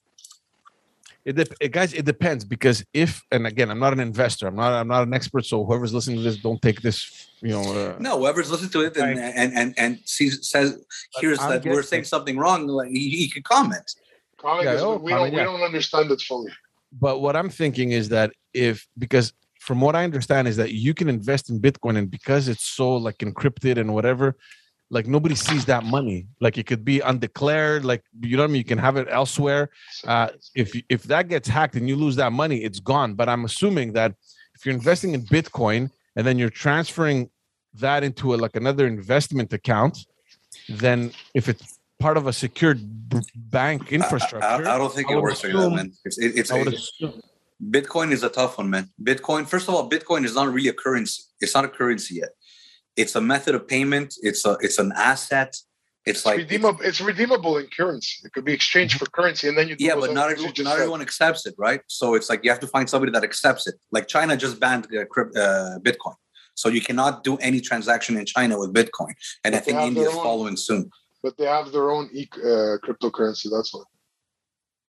It 1.25 1.35
dep- 1.37 1.55
it- 1.59 1.71
guys, 1.71 1.91
it 1.93 2.05
depends 2.05 2.45
because 2.45 2.85
if 2.93 3.23
and 3.31 3.47
again, 3.47 3.71
I'm 3.71 3.79
not 3.79 3.93
an 3.93 3.99
investor. 3.99 4.45
I'm 4.47 4.55
not. 4.55 4.71
I'm 4.73 4.87
not 4.87 5.07
an 5.07 5.13
expert. 5.13 5.43
So 5.43 5.65
whoever's 5.65 5.91
listening 5.91 6.17
to 6.17 6.21
this, 6.23 6.37
don't 6.37 6.61
take 6.61 6.81
this. 6.81 7.27
You 7.41 7.53
know. 7.55 7.63
Uh, 7.63 7.95
No, 7.99 8.19
whoever's 8.19 8.51
listened 8.51 8.71
to 8.73 8.81
it 8.81 8.95
and 8.97 9.17
Right. 9.17 9.33
and 9.35 9.53
and, 9.59 9.73
and 9.77 9.99
sees 10.05 10.47
says 10.47 10.73
But 11.13 11.21
hears 11.21 11.39
I'm 11.39 11.49
that 11.49 11.65
we're 11.65 11.81
saying 11.81 12.03
something 12.03 12.37
wrong, 12.37 12.67
like 12.67 12.89
he, 12.89 13.09
he 13.09 13.27
could 13.27 13.43
comment. 13.43 13.87
Comment 14.37 14.65
Yeah, 14.65 14.75
is- 14.75 14.83
oh, 14.83 14.97
we 14.97 15.11
comment, 15.11 15.33
don't 15.33 15.39
yeah. 15.39 15.51
we 15.51 15.57
don't 15.57 15.65
understand 15.65 16.11
it 16.11 16.21
fully. 16.21 16.51
But 16.91 17.21
what 17.21 17.35
I'm 17.35 17.49
thinking 17.49 17.91
is 17.91 18.09
that 18.09 18.31
if 18.53 18.87
because 18.99 19.33
from 19.59 19.81
what 19.81 19.95
I 19.95 20.03
understand 20.03 20.47
is 20.47 20.57
that 20.57 20.73
you 20.73 20.93
can 20.93 21.09
invest 21.09 21.49
in 21.49 21.59
Bitcoin 21.59 21.97
and 21.97 22.07
because 22.11 22.47
it's 22.47 22.63
so 22.79 22.97
like 22.97 23.17
encrypted 23.17 23.79
and 23.79 23.95
whatever, 23.95 24.37
like 24.89 25.07
nobody 25.07 25.35
sees 25.35 25.65
that 25.65 25.83
money. 25.83 26.27
Like 26.39 26.57
it 26.57 26.65
could 26.65 26.85
be 26.85 26.99
undeclared. 26.99 27.85
Like 27.85 28.03
you 28.21 28.37
know 28.37 28.43
what 28.43 28.49
I 28.49 28.53
mean. 28.53 28.59
You 28.59 28.65
can 28.65 28.77
have 28.77 28.97
it 28.97 29.07
elsewhere. 29.09 29.69
Uh, 30.05 30.29
if 30.55 30.79
if 30.89 31.03
that 31.03 31.27
gets 31.27 31.47
hacked 31.47 31.75
and 31.75 31.87
you 31.89 31.95
lose 31.95 32.15
that 32.17 32.31
money, 32.31 32.63
it's 32.63 32.79
gone. 32.79 33.13
But 33.15 33.29
I'm 33.29 33.45
assuming 33.45 33.93
that 33.93 34.13
if 34.55 34.65
you're 34.65 34.75
investing 34.75 35.13
in 35.13 35.21
Bitcoin 35.23 35.89
and 36.15 36.25
then 36.25 36.37
you're 36.37 36.49
transferring 36.49 37.29
that 37.75 38.03
into 38.03 38.33
a, 38.33 38.37
like 38.37 38.55
another 38.55 38.87
investment 38.87 39.51
account, 39.51 40.05
then 40.69 41.11
if 41.33 41.49
it's 41.49 41.79
part 41.99 42.17
of 42.17 42.27
a 42.27 42.33
secured 42.33 42.79
bank 43.35 43.91
infrastructure, 43.91 44.67
I, 44.67 44.75
I 44.75 44.77
don't 44.77 44.93
think 44.93 45.09
I 45.09 45.15
it 45.15 45.21
works 45.21 45.43
like 45.43 45.53
that, 45.53 45.69
man. 45.69 45.91
It's 46.05 46.17
it, 46.17 46.37
it's 46.37 46.51
I 46.51 46.59
it- 46.59 47.15
Bitcoin 47.71 48.11
is 48.11 48.21
a 48.21 48.29
tough 48.29 48.57
one, 48.57 48.69
man. 48.69 48.89
Bitcoin, 49.01 49.47
first 49.47 49.69
of 49.69 49.75
all, 49.75 49.89
Bitcoin 49.89 50.25
is 50.25 50.35
not 50.35 50.51
really 50.51 50.67
a 50.67 50.73
currency. 50.73 51.23
It's 51.39 51.55
not 51.55 51.63
a 51.63 51.69
currency 51.69 52.15
yet. 52.15 52.29
It's 52.95 53.15
a 53.15 53.21
method 53.21 53.55
of 53.55 53.67
payment. 53.67 54.15
It's 54.21 54.45
a 54.45 54.57
it's 54.61 54.79
an 54.79 54.93
asset. 54.95 55.55
It's 56.05 56.19
It's 56.19 56.25
like 56.25 56.37
redeemable. 56.37 56.81
It's 56.83 57.01
redeemable 57.01 57.57
in 57.57 57.67
currency. 57.67 58.25
It 58.25 58.31
could 58.33 58.45
be 58.45 58.53
exchanged 58.53 58.99
for 58.99 59.05
currency, 59.07 59.47
and 59.49 59.57
then 59.57 59.67
you. 59.67 59.75
yeah, 59.79 59.95
but 59.95 60.13
not 60.13 60.29
everyone, 60.29 60.53
not 60.59 60.73
said. 60.73 60.81
everyone 60.81 61.01
accepts 61.01 61.45
it, 61.47 61.55
right? 61.57 61.81
So 61.87 62.13
it's 62.13 62.29
like 62.29 62.43
you 62.43 62.51
have 62.51 62.59
to 62.59 62.67
find 62.67 62.87
somebody 62.87 63.11
that 63.11 63.23
accepts 63.23 63.65
it. 63.67 63.75
Like 63.91 64.07
China 64.07 64.37
just 64.37 64.59
banned 64.59 64.87
uh, 64.93 65.01
uh, 65.01 65.79
Bitcoin, 65.79 66.15
so 66.53 66.69
you 66.69 66.81
cannot 66.81 67.23
do 67.23 67.37
any 67.37 67.59
transaction 67.59 68.17
in 68.17 68.25
China 68.25 68.59
with 68.59 68.71
Bitcoin, 68.71 69.13
and 69.43 69.55
I 69.55 69.57
But 69.57 69.65
they 69.65 69.71
think 69.71 69.81
India 69.81 70.07
is 70.07 70.13
following 70.13 70.57
soon. 70.57 70.91
But 71.23 71.37
they 71.37 71.45
have 71.45 71.71
their 71.71 71.89
own 71.89 72.09
e- 72.13 72.29
uh, 72.37 72.77
cryptocurrency. 72.85 73.49
That's 73.51 73.73
why. 73.73 73.81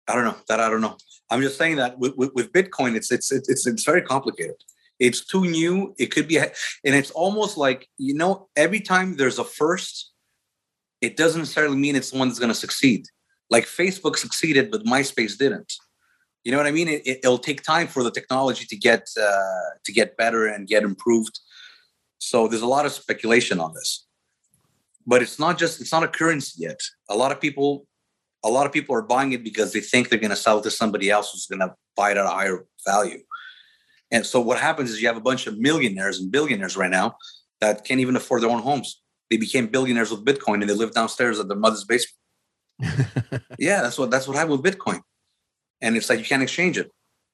I 0.07 0.15
don't 0.15 0.25
know 0.25 0.35
that. 0.47 0.59
I 0.59 0.69
don't 0.69 0.81
know. 0.81 0.97
I'm 1.29 1.41
just 1.41 1.57
saying 1.57 1.77
that 1.77 1.97
with, 1.99 2.15
with, 2.17 2.33
with 2.33 2.51
Bitcoin, 2.51 2.95
it's, 2.95 3.11
it's 3.11 3.31
it's 3.31 3.47
it's 3.49 3.67
it's 3.67 3.83
very 3.83 4.01
complicated. 4.01 4.55
It's 4.99 5.25
too 5.25 5.41
new. 5.41 5.93
It 5.97 6.07
could 6.07 6.27
be, 6.27 6.37
and 6.37 6.51
it's 6.83 7.11
almost 7.11 7.57
like 7.57 7.87
you 7.97 8.13
know, 8.13 8.47
every 8.55 8.79
time 8.79 9.17
there's 9.17 9.39
a 9.39 9.43
first, 9.43 10.11
it 11.01 11.17
doesn't 11.17 11.41
necessarily 11.41 11.77
mean 11.77 11.95
it's 11.95 12.11
the 12.11 12.17
one 12.17 12.27
that's 12.27 12.39
going 12.39 12.51
to 12.51 12.55
succeed. 12.55 13.05
Like 13.49 13.65
Facebook 13.65 14.17
succeeded, 14.17 14.71
but 14.71 14.85
MySpace 14.85 15.37
didn't. 15.37 15.73
You 16.43 16.51
know 16.51 16.57
what 16.57 16.67
I 16.67 16.71
mean? 16.71 16.87
It, 16.87 17.01
it, 17.05 17.19
will 17.23 17.37
take 17.37 17.63
time 17.63 17.87
for 17.87 18.03
the 18.03 18.11
technology 18.11 18.65
to 18.65 18.75
get 18.75 19.07
uh, 19.21 19.69
to 19.85 19.91
get 19.91 20.17
better 20.17 20.45
and 20.47 20.67
get 20.67 20.83
improved. 20.83 21.39
So 22.19 22.47
there's 22.47 22.61
a 22.61 22.67
lot 22.67 22.85
of 22.85 22.91
speculation 22.91 23.59
on 23.59 23.73
this, 23.73 24.05
but 25.05 25.21
it's 25.21 25.39
not 25.39 25.57
just 25.57 25.81
it's 25.81 25.91
not 25.91 26.03
a 26.03 26.07
currency 26.07 26.63
yet. 26.63 26.79
A 27.09 27.15
lot 27.15 27.31
of 27.31 27.39
people 27.39 27.85
a 28.43 28.49
lot 28.49 28.65
of 28.65 28.71
people 28.71 28.95
are 28.95 29.01
buying 29.01 29.31
it 29.31 29.43
because 29.43 29.71
they 29.71 29.79
think 29.79 30.09
they're 30.09 30.19
going 30.19 30.29
to 30.29 30.35
sell 30.35 30.59
it 30.59 30.63
to 30.63 30.71
somebody 30.71 31.09
else 31.09 31.31
who's 31.31 31.45
going 31.45 31.59
to 31.59 31.73
buy 31.95 32.11
it 32.11 32.17
at 32.17 32.25
a 32.25 32.29
higher 32.29 32.65
value. 32.85 33.19
And 34.13 34.23
so 34.25 34.39
what 34.39 34.59
happens 34.59 34.91
is 34.91 35.01
you 35.01 35.07
have 35.07 35.17
a 35.17 35.21
bunch 35.21 35.47
of 35.47 35.57
millionaires 35.57 36.19
and 36.19 36.31
billionaires 36.31 36.77
right 36.77 36.91
now 36.91 37.17
that 37.59 37.83
can't 37.83 37.99
even 37.99 38.15
afford 38.15 38.43
their 38.43 38.49
own 38.51 38.61
homes. 38.61 39.01
They 39.31 39.37
became 39.37 39.67
billionaires 39.67 40.11
with 40.11 40.23
Bitcoin 40.23 40.61
and 40.61 40.69
they 40.69 40.75
live 40.75 40.93
downstairs 40.93 41.39
at 41.39 41.47
their 41.47 41.57
mother's 41.57 41.83
basement. 41.83 42.19
yeah, 43.57 43.81
that's 43.81 43.97
what 43.97 44.11
that's 44.11 44.27
what 44.27 44.37
happened 44.37 44.61
with 44.61 44.73
Bitcoin. 44.73 45.01
And 45.81 45.97
it's 45.97 46.09
like 46.09 46.19
you 46.19 46.25
can't 46.25 46.43
exchange 46.43 46.77
it. 46.77 46.91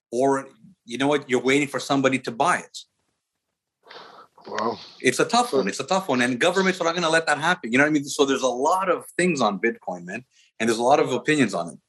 Or 0.09 0.47
you 0.85 0.97
know 0.97 1.07
what? 1.07 1.29
You're 1.29 1.41
waiting 1.41 1.67
for 1.67 1.81
somebody 1.81 2.17
to 2.19 2.31
buy 2.31 2.59
it. 2.59 2.77
Wow. 4.47 4.79
It's 5.01 5.19
a 5.19 5.25
tough 5.25 5.51
one. 5.51 5.67
It's 5.67 5.81
a 5.81 5.85
tough 5.85 6.07
one. 6.07 6.21
And 6.21 6.39
governments 6.39 6.79
are 6.79 6.85
not 6.85 6.93
going 6.93 7.03
to 7.03 7.09
let 7.09 7.27
that 7.27 7.39
happen. 7.39 7.73
You 7.73 7.77
know 7.77 7.83
what 7.83 7.89
I 7.89 7.93
mean? 7.93 8.05
So 8.05 8.25
there's 8.25 8.41
a 8.41 8.47
lot 8.47 8.89
of 8.89 9.05
things 9.17 9.41
on 9.41 9.59
Bitcoin, 9.59 10.05
man. 10.05 10.23
And 10.59 10.69
there's 10.69 10.79
a 10.79 10.83
lot 10.83 10.99
of 10.99 11.11
opinions 11.11 11.53
on 11.53 11.73
it. 11.73 11.79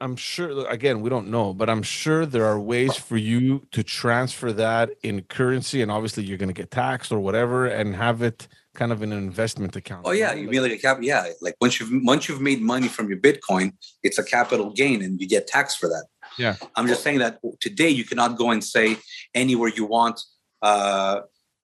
I'm 0.00 0.16
sure 0.16 0.66
again, 0.68 1.02
we 1.02 1.10
don't 1.10 1.28
know, 1.28 1.52
but 1.52 1.68
I'm 1.68 1.82
sure 1.82 2.24
there 2.24 2.46
are 2.46 2.58
ways 2.58 2.96
for 2.96 3.18
you 3.18 3.66
to 3.72 3.82
transfer 3.82 4.50
that 4.54 4.90
in 5.02 5.22
currency 5.22 5.82
and 5.82 5.90
obviously 5.90 6.24
you're 6.24 6.38
going 6.38 6.48
to 6.48 6.54
get 6.54 6.70
taxed 6.70 7.12
or 7.12 7.20
whatever 7.20 7.66
and 7.66 7.94
have 7.94 8.22
it 8.22 8.48
kind 8.74 8.92
of 8.92 9.02
in 9.02 9.12
an 9.12 9.18
investment 9.18 9.76
account. 9.76 10.02
Oh 10.06 10.12
yeah, 10.12 10.32
you 10.32 10.48
mean 10.48 10.62
like 10.62 10.72
a 10.72 10.78
cap? 10.78 10.98
Yeah, 11.02 11.26
like 11.42 11.54
once 11.60 11.78
you've 11.78 11.90
once 12.04 12.28
you've 12.28 12.40
made 12.40 12.62
money 12.62 12.88
from 12.88 13.08
your 13.10 13.18
Bitcoin, 13.18 13.72
it's 14.02 14.18
a 14.18 14.24
capital 14.24 14.70
gain, 14.72 15.02
and 15.02 15.20
you 15.20 15.28
get 15.28 15.46
taxed 15.46 15.78
for 15.78 15.88
that. 15.88 16.06
Yeah. 16.38 16.54
I'm 16.76 16.86
just 16.86 17.02
saying 17.02 17.18
that 17.18 17.38
today 17.60 17.90
you 17.90 18.04
cannot 18.04 18.38
go 18.38 18.50
and 18.52 18.62
say 18.64 18.96
anywhere 19.34 19.68
you 19.68 19.84
want. 19.84 20.20
Uh, 20.62 21.20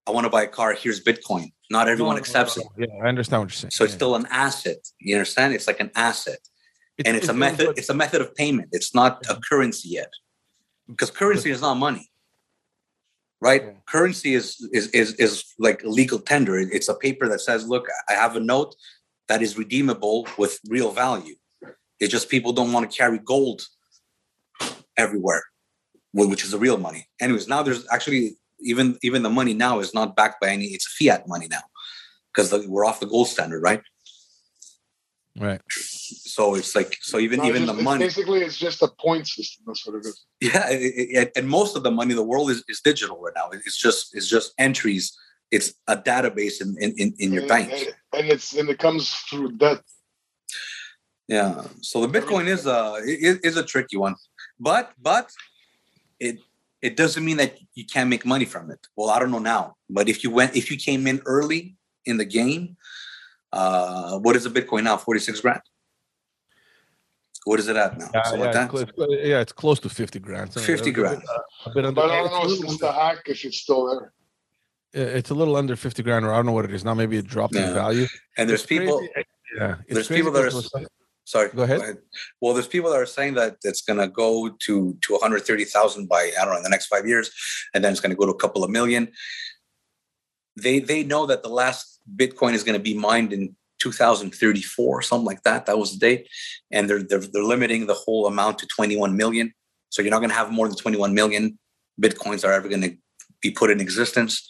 I 0.07 0.11
want 0.11 0.25
to 0.25 0.31
buy 0.31 0.43
a 0.43 0.49
car. 0.49 0.75
Here's 0.75 1.03
Bitcoin. 1.03 1.53
Not 1.71 1.89
everyone 1.89 2.17
accepts 2.17 2.57
it, 2.59 2.67
Yeah, 2.79 2.87
I 3.03 3.09
understand 3.09 3.43
what 3.43 3.51
you're 3.51 3.57
saying. 3.57 3.71
so 3.73 3.83
it's 3.85 3.93
Yeah. 3.95 3.97
still 3.97 4.15
an 4.15 4.27
asset. 4.31 4.79
You 5.01 5.17
understand? 5.17 5.55
It's 5.55 5.67
like 5.67 5.81
an 5.81 5.91
asset, 5.97 6.39
It's- 6.99 7.07
and 7.07 7.17
it's 7.17 7.29
a 7.29 7.35
method. 7.35 7.79
It's 7.79 7.89
a 7.91 7.95
method 7.95 8.21
of 8.21 8.35
payment. 8.35 8.69
It's 8.73 8.95
not 8.95 9.25
a 9.29 9.39
currency 9.49 9.89
yet, 9.91 10.13
because 10.89 11.11
currency 11.11 11.51
is 11.51 11.61
not 11.61 11.75
money, 11.75 12.11
right? 13.41 13.63
Yeah. 13.65 13.73
Currency 13.87 14.35
is 14.35 14.47
is 14.73 14.89
is 14.89 15.15
is 15.15 15.45
like 15.59 15.83
legal 15.85 16.19
tender. 16.19 16.59
It's 16.59 16.89
a 16.89 16.95
paper 16.95 17.29
that 17.29 17.41
says, 17.41 17.69
"Look, 17.69 17.87
I 18.09 18.15
have 18.15 18.35
a 18.37 18.41
note 18.41 18.77
that 19.29 19.43
is 19.43 19.59
redeemable 19.59 20.27
with 20.39 20.59
real 20.69 20.91
value." 20.91 21.37
It's 22.01 22.13
just 22.13 22.29
people 22.29 22.53
don't 22.53 22.73
want 22.73 22.91
to 22.91 22.97
carry 22.97 23.19
gold 23.19 23.63
everywhere, 24.97 25.45
which 26.13 26.45
is 26.45 26.51
the 26.51 26.59
real 26.59 26.79
money. 26.79 27.09
Anyways, 27.21 27.47
now 27.49 27.63
there's 27.63 27.87
actually 27.91 28.37
even 28.61 28.99
even 29.03 29.23
the 29.23 29.31
money 29.31 29.55
now 29.55 29.81
is 29.81 29.93
not 29.93 30.17
backed 30.17 30.41
by 30.41 30.49
any. 30.49 30.67
It's 30.67 30.87
fiat 30.87 31.29
money 31.29 31.49
now 31.49 31.65
because 32.29 32.53
we're 32.67 32.87
off 32.87 33.01
the 33.01 33.07
gold 33.07 33.29
standard, 33.29 33.63
right? 33.63 33.83
right. 35.39 35.61
So 36.07 36.55
it's 36.55 36.75
like 36.75 36.97
so 37.03 37.19
even 37.19 37.39
No, 37.41 37.47
even 37.47 37.63
the 37.63 37.67
just- 37.69 37.79
it's 37.79 37.85
money. 37.85 38.05
Basically, 38.07 38.41
it's 38.41 38.57
just 38.57 38.83
a 38.83 38.89
point 38.89 39.27
system. 39.27 39.65
That's 39.67 39.87
what 39.87 39.97
it 39.97 40.07
is. 40.07 40.25
Yeah, 40.41 40.69
it- 40.71 41.09
it- 41.21 41.33
and 41.37 41.49
most 41.49 41.77
of 41.77 41.83
the 41.83 41.91
money 41.91 42.11
in 42.13 42.17
the 42.17 42.23
world 42.33 42.51
is, 42.51 42.63
is 42.69 42.81
digital 42.81 43.19
right 43.21 43.33
now. 43.35 43.51
It's 43.53 43.77
just 43.87 44.15
it's 44.17 44.29
just 44.29 44.53
entries. 44.59 45.17
It's 45.51 45.75
a 45.87 45.97
database 45.97 46.61
in 46.61 46.77
in, 46.85 46.91
in, 47.03 47.15
in 47.19 47.33
your 47.33 47.43
and, 47.43 47.49
bank. 47.49 47.69
and, 48.13 48.27
it's 48.35 48.55
and 48.59 48.69
it 48.69 48.79
comes 48.79 49.11
through 49.29 49.53
debt. 49.57 49.81
Yeah. 51.29 51.65
So 51.83 52.07
the 52.07 52.21
Bitcoin 52.21 52.47
is 52.47 52.67
a 52.67 52.81
is, 53.05 53.39
is 53.49 53.57
a 53.57 53.65
tricky 53.65 53.97
one, 53.97 54.15
but 54.61 54.93
but 55.01 55.31
it 56.21 56.39
it 56.83 56.97
doesn't 56.97 57.25
mean 57.25 57.39
that 57.39 57.59
you 57.75 57.85
can't 57.85 58.09
make 58.09 58.25
money 58.25 58.45
from 58.45 58.71
it. 58.71 58.81
Well, 58.97 59.11
I 59.11 59.19
don't 59.19 59.31
know 59.31 59.45
now, 59.57 59.77
but 59.91 60.09
if 60.09 60.23
you 60.23 60.31
went 60.31 60.55
if 60.55 60.71
you 60.71 60.77
came 60.77 61.07
in 61.07 61.21
early 61.27 61.77
in 62.05 62.17
the 62.17 62.25
game, 62.25 62.77
uh, 63.53 64.19
what 64.19 64.37
is 64.37 64.47
a 64.47 64.51
Bitcoin 64.51 64.85
now? 64.85 64.97
Forty 64.97 65.21
six 65.21 65.41
grand. 65.41 65.63
What 67.47 67.61
is 67.61 67.69
it 67.69 67.77
at 67.77 67.97
now? 67.97 68.11
Yeah, 68.13 68.23
Something 68.25 68.41
yeah, 68.41 68.47
it's 68.49 68.57
that? 68.57 68.97
close, 68.97 69.09
yeah, 69.23 69.41
it's 69.41 69.53
close 69.53 69.79
to 69.81 69.89
50 69.89 70.19
grand. 70.19 70.53
So 70.53 70.59
50 70.61 70.83
a 70.83 70.85
bit- 70.87 70.95
grand. 70.95 71.23
A 71.65 71.71
bit 71.71 71.85
under, 71.85 71.93
But 72.01 72.11
I 72.11 72.17
don't 72.17 72.27
it's, 72.27 72.35
a 72.35 72.39
know 72.39 72.43
little 72.43 72.57
since 72.57 72.83
under, 72.83 72.87
the 72.87 72.93
hack 72.93 73.19
if 73.27 73.45
it's 73.45 73.59
still 73.59 73.87
there. 74.93 75.13
it's 75.17 75.31
a 75.31 75.35
little 75.35 75.55
under 75.55 75.77
50 75.77 76.03
grand, 76.03 76.25
or 76.25 76.33
I 76.33 76.37
don't 76.39 76.47
know 76.47 76.53
what 76.53 76.65
it 76.65 76.73
is 76.75 76.85
now. 76.85 76.95
Maybe 76.95 77.17
it 77.19 77.27
dropped 77.29 77.55
in 77.55 77.73
value. 77.73 78.09
And 78.37 78.51
there's 78.51 78.63
It's 78.63 78.69
people. 78.69 78.99
crazy. 78.99 79.29
Yeah, 79.57 79.77
it's 79.87 79.95
there's 79.95 80.09
people 80.09 80.33
that 80.33 80.43
are 80.43 80.49
it 80.49 80.55
was- 80.55 80.71
Sorry, 81.23 81.49
Go 81.51 81.63
ahead. 81.63 81.99
Well, 82.41 82.53
there's 82.55 82.67
people 82.69 82.91
that 82.91 82.97
are 83.01 83.07
saying 83.07 83.35
that 83.35 83.57
it's 83.63 83.83
going 83.83 83.99
to 84.01 84.09
go 84.09 84.49
to 84.67 84.97
to 85.03 85.13
130,000 85.15 86.09
by 86.09 86.31
I 86.41 86.45
don't 86.45 86.53
know 86.55 86.57
in 86.59 86.63
the 86.65 86.69
next 86.69 86.87
five 86.87 87.07
years, 87.07 87.31
and 87.75 87.83
then 87.85 87.93
it's 87.93 88.01
going 88.01 88.11
to 88.11 88.17
go 88.17 88.27
to 88.27 88.33
a 88.33 88.37
couple 88.45 88.63
of 88.65 88.71
million. 88.71 89.13
They 90.57 90.79
they 90.81 91.05
know 91.05 91.27
that 91.27 91.43
the 91.45 91.49
last 91.49 92.01
Bitcoin 92.17 92.55
is 92.55 92.65
going 92.65 92.79
to 92.79 92.83
be 92.83 92.95
mined 92.97 93.33
in 93.33 93.57
2034, 93.79 95.03
something 95.03 95.27
like 95.27 95.43
that. 95.43 95.67
That 95.67 95.79
was 95.79 95.93
the 95.93 95.99
date, 95.99 96.29
and 96.71 96.89
they're 96.89 97.03
they're, 97.03 97.19
they're 97.21 97.43
limiting 97.43 97.87
the 97.87 97.95
whole 97.95 98.27
amount 98.27 98.59
to 98.61 98.67
21 98.67 99.17
million. 99.17 99.53
So 99.91 100.03
you're 100.03 100.11
not 100.11 100.19
going 100.19 100.31
to 100.31 100.37
have 100.37 100.51
more 100.51 100.69
than 100.69 100.77
21 100.77 101.15
million 101.15 101.59
Bitcoins 102.01 102.45
are 102.47 102.53
ever 102.53 102.69
going 102.69 102.83
to 102.83 102.97
be 103.41 103.51
put 103.51 103.71
in 103.71 103.81
existence. 103.81 104.47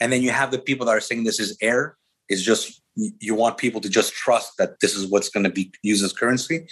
And 0.00 0.12
then 0.12 0.22
you 0.22 0.30
have 0.30 0.50
the 0.50 0.58
people 0.58 0.86
that 0.86 0.92
are 0.92 1.00
saying 1.00 1.24
this 1.24 1.40
is 1.40 1.56
air. 1.60 1.96
It's 2.28 2.42
just 2.42 2.82
you 2.96 3.34
want 3.34 3.58
people 3.58 3.80
to 3.80 3.88
just 3.88 4.12
trust 4.12 4.52
that 4.58 4.80
this 4.80 4.94
is 4.94 5.06
what's 5.06 5.28
going 5.28 5.44
to 5.44 5.50
be 5.50 5.72
used 5.82 6.04
as 6.04 6.12
currency, 6.12 6.66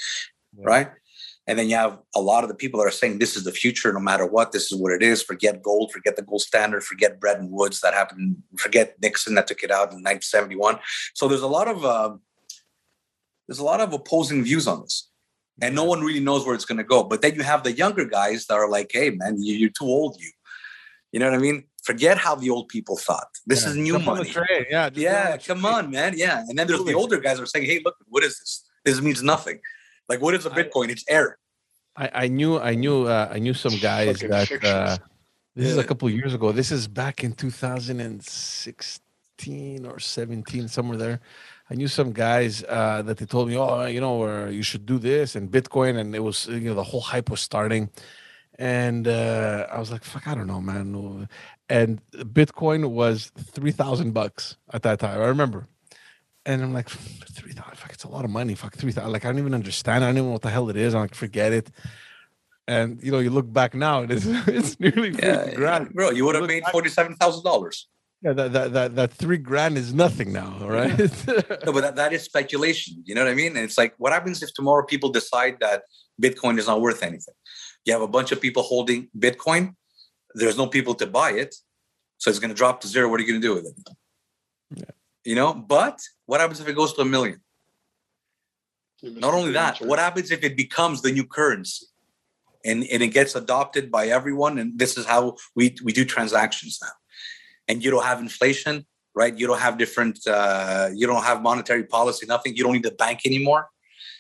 Yeah. 0.57 0.65
right? 0.65 0.91
And 1.49 1.59
then 1.59 1.69
you 1.69 1.75
have 1.77 1.99
a 2.15 2.21
lot 2.21 2.45
of 2.45 2.49
the 2.49 2.55
people 2.55 2.79
that 2.79 2.87
are 2.87 2.93
saying 2.93 3.19
this 3.19 3.37
is 3.37 3.43
the 3.45 3.51
future, 3.53 3.93
no 3.93 3.99
matter 3.99 4.25
what. 4.25 4.53
This 4.53 4.71
is 4.71 4.79
what 4.81 4.93
it 4.93 5.03
is. 5.03 5.23
Forget 5.23 5.61
gold. 5.61 5.91
Forget 5.93 6.15
the 6.15 6.23
gold 6.23 6.43
standard. 6.43 6.85
Forget 6.85 7.19
Bretton 7.19 7.51
Woods 7.51 7.81
that 7.81 7.95
happened. 7.95 8.43
Forget 8.57 8.97
Nixon 9.03 9.35
that 9.35 9.49
took 9.49 9.63
it 9.65 9.71
out 9.73 9.91
in 9.91 9.99
1971. 10.03 10.79
So 11.15 11.27
there's 11.27 11.43
a 11.43 11.49
lot 11.49 11.67
of 11.67 11.85
uh, 11.85 12.15
there's 13.49 13.59
a 13.59 13.65
lot 13.65 13.81
of 13.81 13.93
opposing 13.93 14.45
views 14.45 14.69
on 14.69 14.83
this, 14.83 15.11
and 15.61 15.75
no 15.75 15.85
one 15.85 16.01
really 16.03 16.21
knows 16.21 16.47
where 16.47 16.55
it's 16.55 16.65
going 16.65 16.79
to 16.79 16.85
go. 16.85 17.03
But 17.03 17.23
then 17.23 17.35
you 17.35 17.43
have 17.43 17.65
the 17.65 17.73
younger 17.73 18.05
guys 18.05 18.47
that 18.47 18.55
are 18.55 18.69
like, 18.69 18.91
"Hey, 18.93 19.11
man, 19.11 19.43
you, 19.43 19.55
you're 19.55 19.71
too 19.71 19.85
old. 19.85 20.17
You, 20.21 20.31
you 21.11 21.19
know 21.21 21.27
what 21.29 21.35
I 21.35 21.43
mean? 21.43 21.65
Forget 21.83 22.19
how 22.19 22.37
the 22.37 22.51
old 22.51 22.69
people 22.69 22.97
thought. 22.97 23.27
This 23.47 23.65
Yeah. 23.65 23.71
is 23.71 23.77
new 23.77 23.93
Jump 23.95 24.05
money. 24.07 24.33
Yeah. 24.71 24.91
Yeah, 24.95 25.37
jump 25.37 25.37
on 25.37 25.39
the 25.39 25.39
come 25.47 25.67
on, 25.67 25.91
man. 25.91 26.15
Yeah. 26.17 26.45
And 26.49 26.57
then 26.57 26.69
there's 26.69 26.85
the 26.85 26.95
older 26.95 27.19
guys 27.19 27.39
that 27.39 27.43
are 27.43 27.47
saying, 27.47 27.67
hey, 27.67 27.83
look, 27.85 27.97
what 28.09 28.23
is 28.23 28.39
this? 28.39 28.65
This 28.85 29.01
means 29.01 29.23
nothing. 29.23 29.59
Like, 30.13 30.21
what 30.21 30.35
is 30.35 30.45
a 30.45 30.51
Bitcoin? 30.51 30.91
It's 30.91 31.05
air. 31.09 31.39
I, 31.97 32.25
I 32.25 32.29
knew 32.29 32.61
I 32.61 32.75
knew 32.75 33.07
uh, 33.07 33.31
I 33.33 33.39
knew 33.39 33.55
some 33.55 33.79
guys 33.79 34.21
that 34.21 34.63
uh, 34.63 34.99
this 35.57 35.69
is 35.69 35.79
a 35.79 35.85
couple 35.85 36.11
years 36.11 36.35
ago. 36.35 36.53
This 36.53 36.71
is 36.71 36.87
back 36.87 37.25
in 37.25 37.33
2016 37.33 39.87
or 39.87 39.99
17, 39.99 40.69
somewhere 40.69 40.99
there. 40.99 41.23
I 41.71 41.75
knew 41.75 41.89
some 41.89 42.13
guys 42.13 42.63
uh, 42.69 43.01
that 43.07 43.17
they 43.17 43.25
told 43.25 43.49
me, 43.49 43.57
oh, 43.57 43.87
you 43.87 44.03
know, 44.03 44.25
uh, 44.25 44.51
you 44.51 44.63
should 44.63 44.85
do 44.85 44.99
this 44.99 45.35
and 45.35 45.51
Bitcoin, 45.51 45.99
and 45.99 46.15
it 46.15 46.21
was 46.21 46.47
you 46.47 46.61
know 46.61 46.75
the 46.75 46.85
whole 46.85 47.01
hype 47.01 47.31
was 47.31 47.41
starting, 47.41 47.89
and 48.59 49.09
uh, 49.09 49.67
I 49.73 49.79
was 49.79 49.91
like, 49.91 50.05
fuck, 50.05 50.29
I 50.29 50.35
don't 50.35 50.47
know, 50.47 50.61
man. 50.61 51.27
And 51.71 52.03
Bitcoin 52.13 52.91
was 52.91 53.33
three 53.39 53.73
thousand 53.73 54.13
bucks 54.13 54.59
at 54.75 54.83
that 54.83 55.01
time. 55.01 55.23
I 55.23 55.25
remember. 55.25 55.69
And 56.45 56.63
I'm 56.63 56.73
like, 56.73 56.89
three 56.89 57.53
thousand. 57.53 57.77
Fuck, 57.77 57.93
it's 57.93 58.05
a 58.05 58.09
lot 58.09 58.25
of 58.25 58.31
money. 58.31 58.55
Fuck, 58.55 58.75
three 58.77 58.93
thousand. 58.93 59.13
Like, 59.13 59.25
I 59.25 59.29
don't 59.29 59.39
even 59.39 59.55
understand. 59.55 60.03
I 60.05 60.09
don't 60.09 60.17
even 60.17 60.27
know 60.29 60.33
what 60.33 60.43
the 60.43 60.51
hell 60.51 60.69
it 60.71 60.77
is. 60.77 60.95
I'm 60.95 61.03
like, 61.03 61.15
forget 61.15 61.53
it. 61.53 61.71
And 62.67 63.03
you 63.03 63.11
know, 63.13 63.19
you 63.19 63.31
look 63.31 63.53
back 63.53 63.75
now, 63.75 64.03
it's 64.03 64.25
it's 64.49 64.79
nearly 64.81 65.11
Yeah, 65.11 65.55
grand. 65.55 65.93
bro, 65.95 66.11
you 66.11 66.25
would 66.25 66.35
have 66.35 66.47
made 66.47 66.65
$47,000. 66.65 67.85
Yeah, 68.25 68.33
that, 68.35 68.53
that 68.53 68.73
that 68.73 68.95
that 68.95 69.13
three 69.13 69.37
grand 69.37 69.77
is 69.77 69.93
nothing 69.93 70.33
now, 70.33 70.57
all 70.61 70.69
right? 70.69 70.97
No, 71.67 71.73
but 71.73 71.81
that, 71.81 71.97
that 71.97 72.13
is 72.13 72.23
speculation. 72.23 73.03
You 73.05 73.17
know 73.17 73.25
what 73.25 73.31
I 73.31 73.35
mean? 73.35 73.57
And 73.57 73.65
it's 73.65 73.77
like, 73.77 73.95
what 73.99 74.13
happens 74.13 74.43
if 74.45 74.55
tomorrow 74.55 74.85
people 74.87 75.11
decide 75.11 75.57
that 75.61 75.83
Bitcoin 76.21 76.57
is 76.59 76.69
not 76.69 76.81
worth 76.81 77.03
anything? 77.03 77.35
You 77.85 77.93
have 77.95 78.03
a 78.03 78.07
bunch 78.07 78.31
of 78.31 78.41
people 78.41 78.63
holding 78.63 79.09
Bitcoin. 79.19 79.75
There's 80.37 80.57
no 80.57 80.69
people 80.69 80.95
to 80.95 81.07
buy 81.09 81.33
it. 81.33 81.53
So 82.19 82.31
it's 82.31 82.39
going 82.39 82.51
to 82.51 82.55
drop 82.55 82.81
to 82.83 82.87
zero. 82.89 83.09
What 83.09 83.19
are 83.19 83.25
you 83.25 83.29
going 83.33 83.41
to 83.43 83.49
do 83.49 83.55
with 83.55 83.67
it? 83.67 83.89
Yeah. 84.77 84.85
You 85.25 85.35
know, 85.35 85.53
but 85.53 85.99
what 86.27 86.41
happens 86.41 86.61
if 86.61 86.69
it 86.69 86.75
goes 86.75 86.93
to 86.95 87.03
a 87.03 87.05
million? 87.05 87.41
Not 89.03 89.35
only 89.35 89.53
that, 89.53 89.81
what 89.81 89.99
happens 89.99 90.31
if 90.31 90.45
it 90.45 90.57
becomes 90.57 91.03
the 91.03 91.11
new 91.11 91.25
currency 91.25 91.87
and, 92.65 92.85
and 92.85 93.03
it 93.03 93.09
gets 93.09 93.35
adopted 93.35 93.91
by 93.91 94.07
everyone? 94.09 94.59
And 94.59 94.79
this 94.79 94.97
is 94.97 95.05
how 95.05 95.37
we, 95.57 95.77
we 95.83 95.93
do 95.93 96.05
transactions 96.05 96.79
now. 96.81 96.93
And 97.67 97.83
you 97.83 97.91
don't 97.91 98.05
have 98.05 98.21
inflation, 98.21 98.87
right? 99.15 99.37
You 99.37 99.49
don't 99.49 99.59
have 99.59 99.77
different, 99.77 100.25
uh, 100.27 100.91
you 100.95 101.07
don't 101.07 101.25
have 101.25 101.43
monetary 101.43 101.85
policy, 101.85 102.27
nothing. 102.27 102.57
You 102.57 102.63
don't 102.63 102.75
need 102.75 102.87
a 102.87 102.93
bank 102.93 103.27
anymore. 103.27 103.69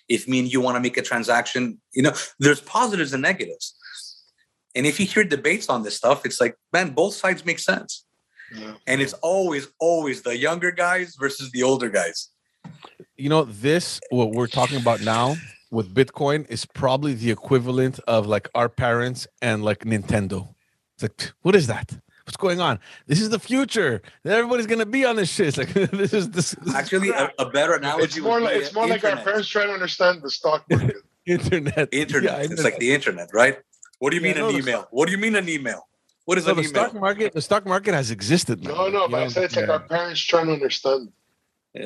If 0.08 0.26
me 0.26 0.40
and 0.40 0.52
you 0.52 0.60
want 0.60 0.76
to 0.76 0.80
make 0.80 0.96
a 0.96 1.02
transaction, 1.02 1.80
you 1.92 2.02
know, 2.02 2.12
there's 2.40 2.60
positives 2.60 3.12
and 3.12 3.22
negatives. 3.22 3.76
And 4.74 4.84
if 4.86 4.98
you 4.98 5.06
hear 5.06 5.22
debates 5.22 5.68
on 5.68 5.84
this 5.84 5.96
stuff, 5.96 6.26
it's 6.26 6.40
like, 6.40 6.56
man, 6.72 6.90
both 6.90 7.14
sides 7.14 7.44
make 7.44 7.60
sense. 7.60 8.04
Yeah. 8.54 8.74
And 8.86 9.00
it's 9.00 9.14
always, 9.22 9.68
always 9.80 10.22
the 10.22 10.36
younger 10.36 10.70
guys 10.72 11.16
versus 11.18 11.50
the 11.52 11.62
older 11.62 11.88
guys. 11.90 12.28
you 13.16 13.28
know, 13.28 13.44
this 13.44 14.00
what 14.10 14.30
we're 14.32 14.46
talking 14.48 14.78
about 14.80 15.00
now 15.00 15.36
with 15.70 15.94
Bitcoin 15.94 16.46
is 16.50 16.64
probably 16.66 17.14
the 17.14 17.30
equivalent 17.30 17.98
of 18.06 18.26
like 18.26 18.48
our 18.54 18.68
parents 18.68 19.26
and 19.40 19.64
like 19.64 19.80
Nintendo. 19.80 20.54
It's 20.94 21.02
like, 21.04 21.32
what 21.42 21.54
is 21.54 21.66
that? 21.68 21.92
What's 22.24 22.36
going 22.36 22.60
on? 22.60 22.78
This 23.06 23.20
is 23.20 23.30
the 23.30 23.38
future. 23.38 24.00
Everybody's 24.24 24.66
gonna 24.66 24.86
be 24.86 25.04
on 25.04 25.16
this 25.16 25.30
shit. 25.30 25.48
It's 25.48 25.58
like 25.62 25.72
this 25.72 26.12
is 26.12 26.30
this, 26.30 26.52
this 26.52 26.68
is 26.68 26.74
Actually, 26.74 27.10
a, 27.10 27.30
a 27.38 27.50
better 27.50 27.74
analogy 27.74 28.04
It's 28.04 28.18
more 28.20 28.40
like 28.40 28.56
it's 28.56 28.74
more 28.74 28.86
like 28.86 29.04
our 29.04 29.16
parents 29.16 29.48
trying 29.48 29.68
to 29.68 29.72
understand 29.74 30.22
the 30.22 30.30
stock 30.30 30.64
market. 30.70 30.96
internet. 31.26 31.88
internet. 31.92 32.38
Yeah, 32.38 32.52
it's 32.52 32.64
like 32.64 32.78
the 32.78 32.92
internet, 32.94 33.28
right? 33.32 33.58
What 33.98 34.10
do 34.10 34.16
you 34.16 34.22
Yeah, 34.22 34.34
mean 34.34 34.44
an 34.44 34.54
email? 34.56 34.86
What 34.90 35.06
do 35.06 35.12
you 35.12 35.18
mean 35.18 35.36
an 35.36 35.48
email? 35.48 35.86
What 36.24 36.38
is 36.38 36.46
No, 36.46 36.54
the 36.54 36.60
email? 36.60 36.70
stock 36.70 36.94
market. 36.94 37.32
The 37.32 37.42
stock 37.42 37.66
market 37.66 37.94
has 37.94 38.10
existed. 38.10 38.62
no, 38.62 38.74
now, 38.74 38.88
no, 38.88 39.02
you 39.04 39.08
but 39.10 39.20
I 39.20 39.22
know? 39.24 39.28
said 39.28 39.44
it's 39.44 39.56
like 39.56 39.66
Yeah. 39.66 39.72
our 39.72 39.80
parents 39.80 40.20
trying 40.20 40.46
to 40.46 40.52
understand. 40.52 41.12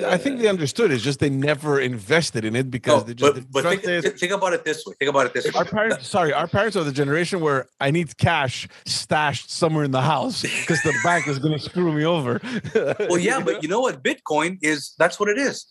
I 0.04 0.16
think 0.16 0.40
they 0.40 0.48
understood. 0.48 0.90
It's 0.90 1.04
just 1.04 1.20
they 1.20 1.30
never 1.30 1.78
invested 1.80 2.44
in 2.44 2.56
it 2.56 2.72
because 2.72 3.02
No, 3.02 3.06
they 3.06 3.14
just 3.14 3.34
but, 3.52 3.52
but 3.52 3.62
think, 3.70 3.84
it. 3.84 4.18
think 4.18 4.32
about 4.32 4.52
it 4.52 4.64
this 4.64 4.84
way. 4.84 4.94
Think 4.98 5.10
about 5.10 5.26
it 5.26 5.32
this 5.32 5.44
way. 5.44 5.52
Our 5.54 5.64
parents, 5.64 6.08
sorry, 6.08 6.32
our 6.32 6.48
parents 6.48 6.76
are 6.76 6.82
the 6.82 6.90
generation 6.90 7.38
where 7.40 7.68
I 7.78 7.92
need 7.92 8.16
cash 8.18 8.66
stashed 8.84 9.48
somewhere 9.48 9.84
in 9.84 9.92
the 9.92 10.02
house 10.02 10.42
because 10.42 10.82
the 10.82 10.92
bank 11.04 11.28
is 11.28 11.38
going 11.38 11.56
to 11.56 11.60
screw 11.62 11.92
me 11.92 12.04
over. 12.04 12.40
well, 13.08 13.18
yeah, 13.18 13.38
but 13.40 13.62
you 13.62 13.68
know 13.68 13.80
what? 13.80 14.02
Bitcoin 14.02 14.58
is 14.60 14.92
that's 14.98 15.20
what 15.20 15.28
it 15.28 15.38
is. 15.38 15.66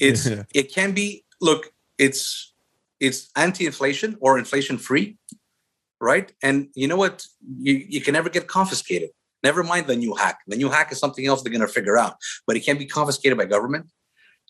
It's 0.00 0.26
Yeah. 0.26 0.44
it 0.54 0.72
can 0.74 0.92
be 0.92 1.24
look, 1.42 1.70
it's 1.98 2.54
it's 2.98 3.28
anti-inflation 3.36 4.16
or 4.20 4.38
inflation 4.38 4.78
free, 4.78 5.18
right? 6.00 6.32
And 6.42 6.68
you 6.74 6.88
know 6.88 6.96
what? 6.96 7.26
You 7.58 7.74
you 7.88 8.00
can 8.00 8.14
never 8.14 8.28
get 8.28 8.46
confiscated. 8.46 9.10
Never 9.42 9.62
mind 9.62 9.86
the 9.86 9.96
new 9.96 10.14
hack. 10.14 10.38
The 10.46 10.56
new 10.56 10.68
hack 10.68 10.92
is 10.92 10.98
something 10.98 11.26
else 11.26 11.42
they're 11.42 11.52
gonna 11.52 11.68
figure 11.68 11.98
out, 11.98 12.16
but 12.46 12.56
it 12.56 12.60
can't 12.60 12.78
be 12.78 12.86
confiscated 12.86 13.38
by 13.38 13.44
government, 13.44 13.86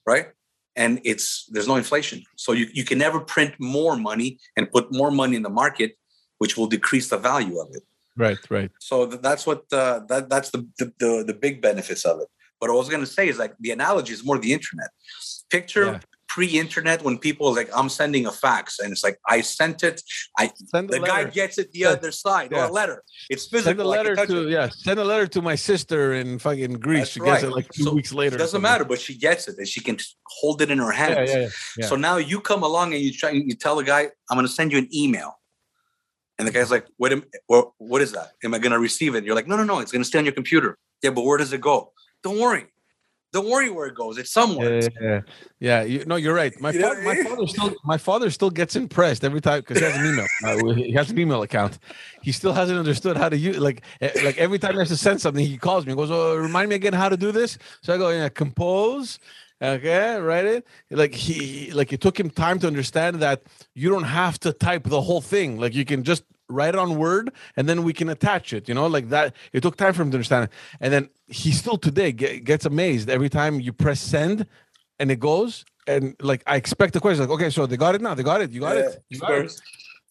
right? 0.06 0.28
And 0.76 1.00
it's 1.04 1.46
there's 1.50 1.68
no 1.68 1.76
inflation. 1.76 2.24
So 2.36 2.52
you, 2.52 2.66
you 2.72 2.84
can 2.84 2.98
never 2.98 3.20
print 3.20 3.54
more 3.58 3.96
money 3.96 4.38
and 4.56 4.70
put 4.70 4.92
more 4.92 5.10
money 5.10 5.36
in 5.36 5.42
the 5.42 5.50
market, 5.50 5.96
which 6.38 6.56
will 6.56 6.66
decrease 6.66 7.08
the 7.08 7.18
value 7.18 7.58
of 7.60 7.68
it. 7.72 7.82
right, 8.16 8.38
right. 8.50 8.70
So 8.80 9.06
that's 9.06 9.46
what 9.46 9.64
uh, 9.72 10.00
that 10.08 10.28
that's 10.28 10.50
the, 10.50 10.66
the 10.78 10.92
the 10.98 11.24
the 11.28 11.34
big 11.34 11.60
benefits 11.60 12.04
of 12.04 12.20
it. 12.20 12.28
But 12.60 12.70
I 12.70 12.74
was 12.74 12.88
going 12.88 13.00
to 13.00 13.06
say 13.06 13.28
is 13.28 13.38
like 13.38 13.54
the 13.58 13.70
analogy 13.70 14.12
is 14.12 14.24
more 14.24 14.38
the 14.38 14.52
internet. 14.52 14.90
Picture 15.50 15.86
Yeah. 15.86 16.00
Pre-internet 16.34 17.02
when 17.02 17.18
people 17.18 17.52
like 17.52 17.68
I'm 17.76 17.88
sending 17.88 18.24
a 18.24 18.30
fax 18.30 18.78
and 18.78 18.92
it's 18.92 19.02
like 19.02 19.18
I 19.28 19.40
sent 19.40 19.82
it. 19.82 20.00
I 20.38 20.52
Send 20.72 20.88
a 20.94 21.00
the 21.00 21.06
guy 21.12 21.24
gets 21.24 21.58
it 21.58 21.72
the 21.72 21.84
other 21.86 22.12
side 22.12 22.48
Yeah. 22.52 22.66
or 22.66 22.68
a 22.68 22.72
letter. 22.72 23.02
It's 23.28 23.48
physical. 23.48 23.70
Send 23.70 23.80
a 23.80 23.84
letter 23.96 24.14
to 24.14 24.46
it. 24.46 24.50
yeah. 24.50 24.68
Send 24.68 25.00
a 25.00 25.04
letter 25.04 25.26
to 25.26 25.42
my 25.42 25.56
sister 25.56 26.14
in 26.14 26.38
fucking 26.38 26.74
Greece. 26.74 27.00
That's 27.00 27.10
she 27.14 27.20
gets 27.20 27.42
it 27.42 27.50
like 27.50 27.68
two 27.72 27.82
So, 27.82 27.92
weeks 27.94 28.12
later. 28.12 28.36
It 28.36 28.38
doesn't 28.38 28.62
matter, 28.62 28.84
but 28.84 29.00
she 29.00 29.14
gets 29.18 29.48
it 29.48 29.58
and 29.58 29.66
she 29.66 29.80
can 29.80 29.96
hold 30.38 30.62
it 30.62 30.70
in 30.70 30.78
her 30.78 30.92
hands. 30.92 31.30
Yeah, 31.30 31.48
yeah. 31.78 31.86
So 31.90 31.96
now 31.96 32.16
you 32.18 32.40
come 32.40 32.62
along 32.62 32.94
and 32.94 33.02
you 33.02 33.12
try 33.12 33.30
you 33.30 33.54
tell 33.66 33.74
the 33.74 33.82
guy, 33.94 34.02
I'm 34.30 34.36
gonna 34.38 34.46
send 34.60 34.70
you 34.72 34.78
an 34.78 34.88
email. 34.94 35.30
And 36.38 36.46
the 36.46 36.52
guy's 36.52 36.70
like, 36.70 36.86
what 36.96 37.10
am 37.12 37.24
well, 37.48 37.74
what 37.78 38.00
is 38.02 38.12
that? 38.12 38.28
Am 38.44 38.54
I 38.54 38.58
gonna 38.60 38.78
receive 38.78 39.16
it? 39.16 39.24
You're 39.24 39.34
like, 39.34 39.48
no, 39.48 39.56
no, 39.56 39.64
no, 39.64 39.80
it's 39.80 39.90
gonna 39.90 40.04
stay 40.04 40.18
on 40.20 40.24
your 40.24 40.32
computer. 40.40 40.78
Yeah, 41.02 41.10
but 41.10 41.22
where 41.24 41.38
does 41.38 41.52
it 41.52 41.60
go? 41.60 41.92
Don't 42.22 42.38
worry. 42.38 42.66
Don't 43.32 43.48
worry 43.48 43.70
where 43.70 43.86
it 43.86 43.94
goes. 43.94 44.18
It's 44.18 44.32
somewhere. 44.32 44.80
Yeah, 44.80 44.88
yeah, 45.00 45.20
yeah. 45.60 45.82
you, 45.82 46.04
no, 46.04 46.16
you're 46.16 46.34
right. 46.34 46.58
My, 46.60 46.72
You 46.72 46.80
know 46.80 46.94
fa- 46.94 47.00
what 47.04 47.16
I 47.18 47.22
my 47.22 47.22
father 47.22 47.46
still 47.46 47.74
my 47.84 47.98
father 47.98 48.30
still 48.30 48.50
gets 48.50 48.74
impressed 48.74 49.22
every 49.22 49.40
time 49.40 49.60
because 49.60 49.78
he 49.78 49.84
has 49.84 49.96
an 49.96 50.06
email. 50.06 50.26
Uh, 50.44 50.74
he 50.74 50.92
has 50.92 51.10
an 51.10 51.18
email 51.18 51.42
account. 51.42 51.78
He 52.22 52.32
still 52.32 52.52
hasn't 52.52 52.78
understood 52.78 53.16
how 53.16 53.28
to 53.28 53.36
use 53.36 53.58
like 53.58 53.82
eh, 54.00 54.10
like 54.24 54.36
every 54.38 54.58
time 54.58 54.72
he 54.72 54.78
has 54.78 54.88
to 54.88 54.96
send 54.96 55.20
something, 55.20 55.44
he 55.44 55.58
calls 55.58 55.86
me. 55.86 55.92
He 55.92 55.96
goes, 55.96 56.10
"Oh, 56.10 56.36
remind 56.36 56.70
me 56.70 56.74
again 56.76 56.92
how 56.92 57.08
to 57.08 57.16
do 57.16 57.30
this." 57.30 57.56
So 57.82 57.94
I 57.94 57.98
go, 57.98 58.08
"Yeah, 58.10 58.28
compose." 58.28 59.18
Okay, 59.62 60.16
write 60.16 60.46
it. 60.46 60.66
Like 60.90 61.14
he 61.14 61.70
like 61.72 61.92
it 61.92 62.00
took 62.00 62.18
him 62.18 62.30
time 62.30 62.58
to 62.60 62.66
understand 62.66 63.20
that 63.20 63.42
you 63.74 63.90
don't 63.90 64.04
have 64.04 64.40
to 64.40 64.52
type 64.52 64.84
the 64.84 65.00
whole 65.02 65.20
thing. 65.20 65.60
Like 65.60 65.74
you 65.74 65.84
can 65.84 66.02
just 66.02 66.24
write 66.50 66.70
it 66.74 66.78
on 66.78 66.96
Word 66.98 67.32
and 67.56 67.68
then 67.68 67.84
we 67.84 67.92
can 67.92 68.08
attach 68.08 68.52
it. 68.52 68.68
You 68.68 68.74
know, 68.74 68.86
like 68.86 69.08
that. 69.10 69.34
It 69.52 69.62
took 69.62 69.76
time 69.76 69.92
for 69.94 70.02
him 70.02 70.10
to 70.10 70.16
understand 70.16 70.44
it. 70.44 70.50
And 70.80 70.92
then 70.92 71.08
he 71.26 71.52
still 71.52 71.78
today 71.78 72.12
get, 72.12 72.44
gets 72.44 72.64
amazed 72.66 73.08
every 73.08 73.28
time 73.28 73.60
you 73.60 73.72
press 73.72 74.00
send 74.00 74.46
and 74.98 75.10
it 75.10 75.20
goes. 75.20 75.64
And 75.86 76.14
like 76.20 76.42
I 76.46 76.56
expect 76.56 76.92
the 76.94 77.00
question, 77.00 77.20
like, 77.22 77.30
okay, 77.30 77.50
so 77.50 77.66
they 77.66 77.76
got 77.76 77.94
it 77.94 78.00
now. 78.00 78.14
They 78.14 78.22
got 78.22 78.40
it. 78.40 78.50
You 78.50 78.60
got 78.60 78.76
Yeah, 78.76 78.88
it. 78.88 79.02
You 79.08 79.18
got 79.18 79.32
it. 79.32 79.60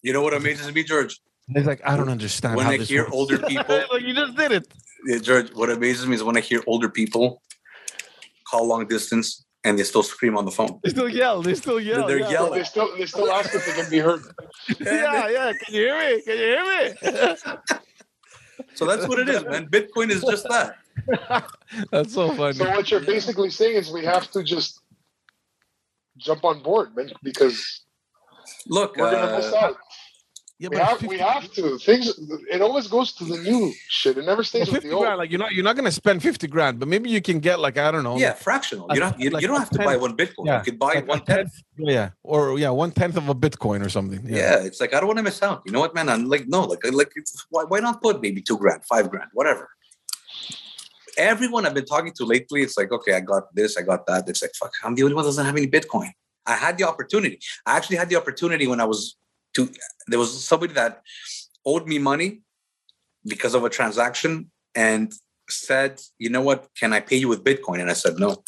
You 0.02 0.12
know 0.12 0.22
what 0.22 0.34
amazes 0.34 0.72
me, 0.74 0.82
George? 0.82 1.20
And 1.48 1.56
He's 1.56 1.66
like, 1.66 1.80
I 1.84 1.96
don't 1.96 2.08
understand. 2.08 2.56
When 2.56 2.66
I 2.66 2.76
hear 2.78 3.04
works." 3.04 3.12
older 3.14 3.38
people, 3.52 3.82
like 3.92 4.02
you 4.02 4.14
just 4.14 4.36
did 4.36 4.52
it. 4.52 4.68
Yeah, 5.06 5.18
George, 5.18 5.52
what 5.54 5.70
amazes 5.70 6.06
me 6.06 6.14
is 6.14 6.22
when 6.22 6.36
I 6.36 6.40
hear 6.40 6.62
older 6.66 6.88
people 6.88 7.42
call 8.48 8.66
long 8.66 8.86
distance 8.86 9.44
and 9.64 9.78
they 9.78 9.84
still 9.84 10.02
scream 10.02 10.36
on 10.36 10.44
the 10.44 10.50
phone. 10.50 10.80
They 10.82 10.90
still 10.90 11.08
yell. 11.08 11.42
They 11.42 11.54
still 11.54 11.80
yell. 11.80 12.06
They're 12.06 12.20
yeah. 12.20 12.30
yelling. 12.30 12.54
They 12.54 12.64
still 12.64 12.96
they 12.96 13.06
still 13.06 13.30
ask 13.30 13.54
if 13.54 13.66
they 13.66 13.72
can 13.72 13.90
be 13.90 13.98
heard. 13.98 14.22
Yeah, 14.80 15.28
yeah. 15.28 15.52
Can 15.52 15.74
you 15.74 15.80
hear 15.82 15.98
me? 15.98 16.22
Can 16.22 16.38
you 16.38 16.44
hear 16.44 17.44
me? 17.44 17.56
So 18.74 18.86
that's 18.86 19.06
what 19.08 19.18
it 19.18 19.28
is, 19.28 19.44
man. 19.44 19.66
Bitcoin 19.66 20.10
is 20.10 20.22
just 20.22 20.46
that. 20.48 20.76
That's 21.90 22.14
so 22.14 22.32
funny. 22.34 22.54
So 22.54 22.68
what 22.70 22.90
you're 22.90 23.00
basically 23.00 23.50
saying 23.50 23.76
is 23.76 23.90
we 23.90 24.04
have 24.04 24.30
to 24.32 24.42
just 24.42 24.80
jump 26.18 26.44
on 26.44 26.62
board, 26.62 26.94
man, 26.94 27.10
because 27.22 27.82
Look, 28.66 28.96
we're 28.96 29.10
gonna 29.10 29.36
miss 29.36 29.52
uh, 29.52 29.56
out. 29.56 29.76
Yeah, 30.60 30.68
We 30.68 30.76
but 30.76 30.84
have, 30.84 30.98
50 30.98 31.06
we 31.08 31.18
have 31.18 31.50
to. 31.52 31.78
Things. 31.78 32.18
It 32.52 32.60
always 32.60 32.86
goes 32.86 33.14
to 33.14 33.24
the 33.24 33.38
new 33.38 33.72
shit. 33.88 34.18
It 34.18 34.26
never 34.26 34.36
well, 34.36 34.44
stays 34.44 34.66
with 34.66 34.82
50 34.82 34.88
the 34.90 34.94
old. 34.94 35.04
grand, 35.04 35.16
like 35.16 35.30
you're 35.30 35.38
not 35.38 35.52
you're 35.52 35.64
not 35.64 35.74
gonna 35.74 35.90
spend 35.90 36.22
50 36.22 36.46
grand, 36.48 36.78
but 36.78 36.86
maybe 36.86 37.08
you 37.08 37.22
can 37.22 37.38
get 37.40 37.58
like 37.60 37.78
I 37.78 37.90
don't 37.90 38.04
know. 38.04 38.18
Yeah, 38.18 38.28
like, 38.28 38.38
fractional. 38.40 38.86
a- 38.90 38.94
You 38.94 39.00
don't 39.00 39.18
you, 39.18 39.30
like 39.30 39.40
you 39.40 39.48
don't 39.48 39.56
a 39.56 39.60
have 39.60 39.70
to 39.70 39.78
buy 39.78 39.96
one 39.96 40.14
Bitcoin. 40.18 40.44
Yeah, 40.44 40.58
You 40.58 40.64
could 40.64 40.78
buy 40.78 40.92
like 40.94 41.04
a 41.04 41.06
one 41.06 41.24
tenth. 41.24 41.52
Yeah, 41.78 42.10
or 42.22 42.58
yeah, 42.58 42.68
one 42.68 42.90
tenth 42.92 43.16
of 43.16 43.30
a 43.30 43.34
Bitcoin 43.34 43.82
or 43.82 43.88
something. 43.88 44.20
Yeah. 44.26 44.62
it's 44.62 44.82
like 44.82 44.92
I 44.92 44.98
don't 45.00 45.06
want 45.06 45.16
to 45.16 45.22
miss 45.22 45.42
out. 45.42 45.62
You 45.64 45.72
know 45.72 45.80
what, 45.80 45.94
man? 45.94 46.10
I'm 46.10 46.28
like, 46.28 46.46
no, 46.46 46.64
like, 46.64 46.80
like, 46.92 47.10
why, 47.48 47.64
why 47.64 47.80
not 47.80 48.02
put 48.02 48.20
maybe 48.20 48.42
two 48.42 48.58
grand, 48.58 48.84
five 48.84 49.08
grand, 49.08 49.30
whatever. 49.32 49.70
Everyone 51.16 51.64
I've 51.64 51.74
been 51.74 51.86
talking 51.86 52.12
to 52.16 52.24
lately, 52.26 52.60
it's 52.62 52.76
like, 52.76 52.92
okay, 52.92 53.14
I 53.14 53.20
got 53.20 53.54
this, 53.54 53.78
I 53.78 53.82
got 53.82 54.06
that. 54.08 54.28
It's 54.28 54.42
like, 54.42 54.52
fuck, 54.54 54.72
I'm 54.84 54.94
the 54.94 55.02
only 55.04 55.14
one 55.14 55.24
that 55.24 55.28
doesn't 55.28 55.44
have 55.46 55.56
any 55.56 55.66
Bitcoin. 55.66 56.10
I 56.46 56.54
had 56.54 56.76
the 56.78 56.84
opportunity. 56.84 57.38
I 57.66 57.76
actually 57.78 57.96
had 57.96 58.08
the 58.10 58.16
opportunity 58.16 58.66
when 58.66 58.80
I 58.80 58.84
was 58.84 59.16
to. 59.54 59.68
There 60.08 60.18
was 60.18 60.44
somebody 60.44 60.74
that 60.74 61.02
owed 61.64 61.86
me 61.86 61.98
money 61.98 62.42
because 63.26 63.54
of 63.54 63.64
a 63.64 63.68
transaction 63.70 64.50
and 64.74 65.12
said, 65.48 66.00
you 66.18 66.30
know 66.30 66.42
what? 66.42 66.68
Can 66.78 66.92
I 66.92 67.00
pay 67.00 67.16
you 67.16 67.28
with 67.28 67.44
Bitcoin? 67.44 67.80
And 67.80 67.90
I 67.90 67.94
said, 67.94 68.18
no. 68.18 68.42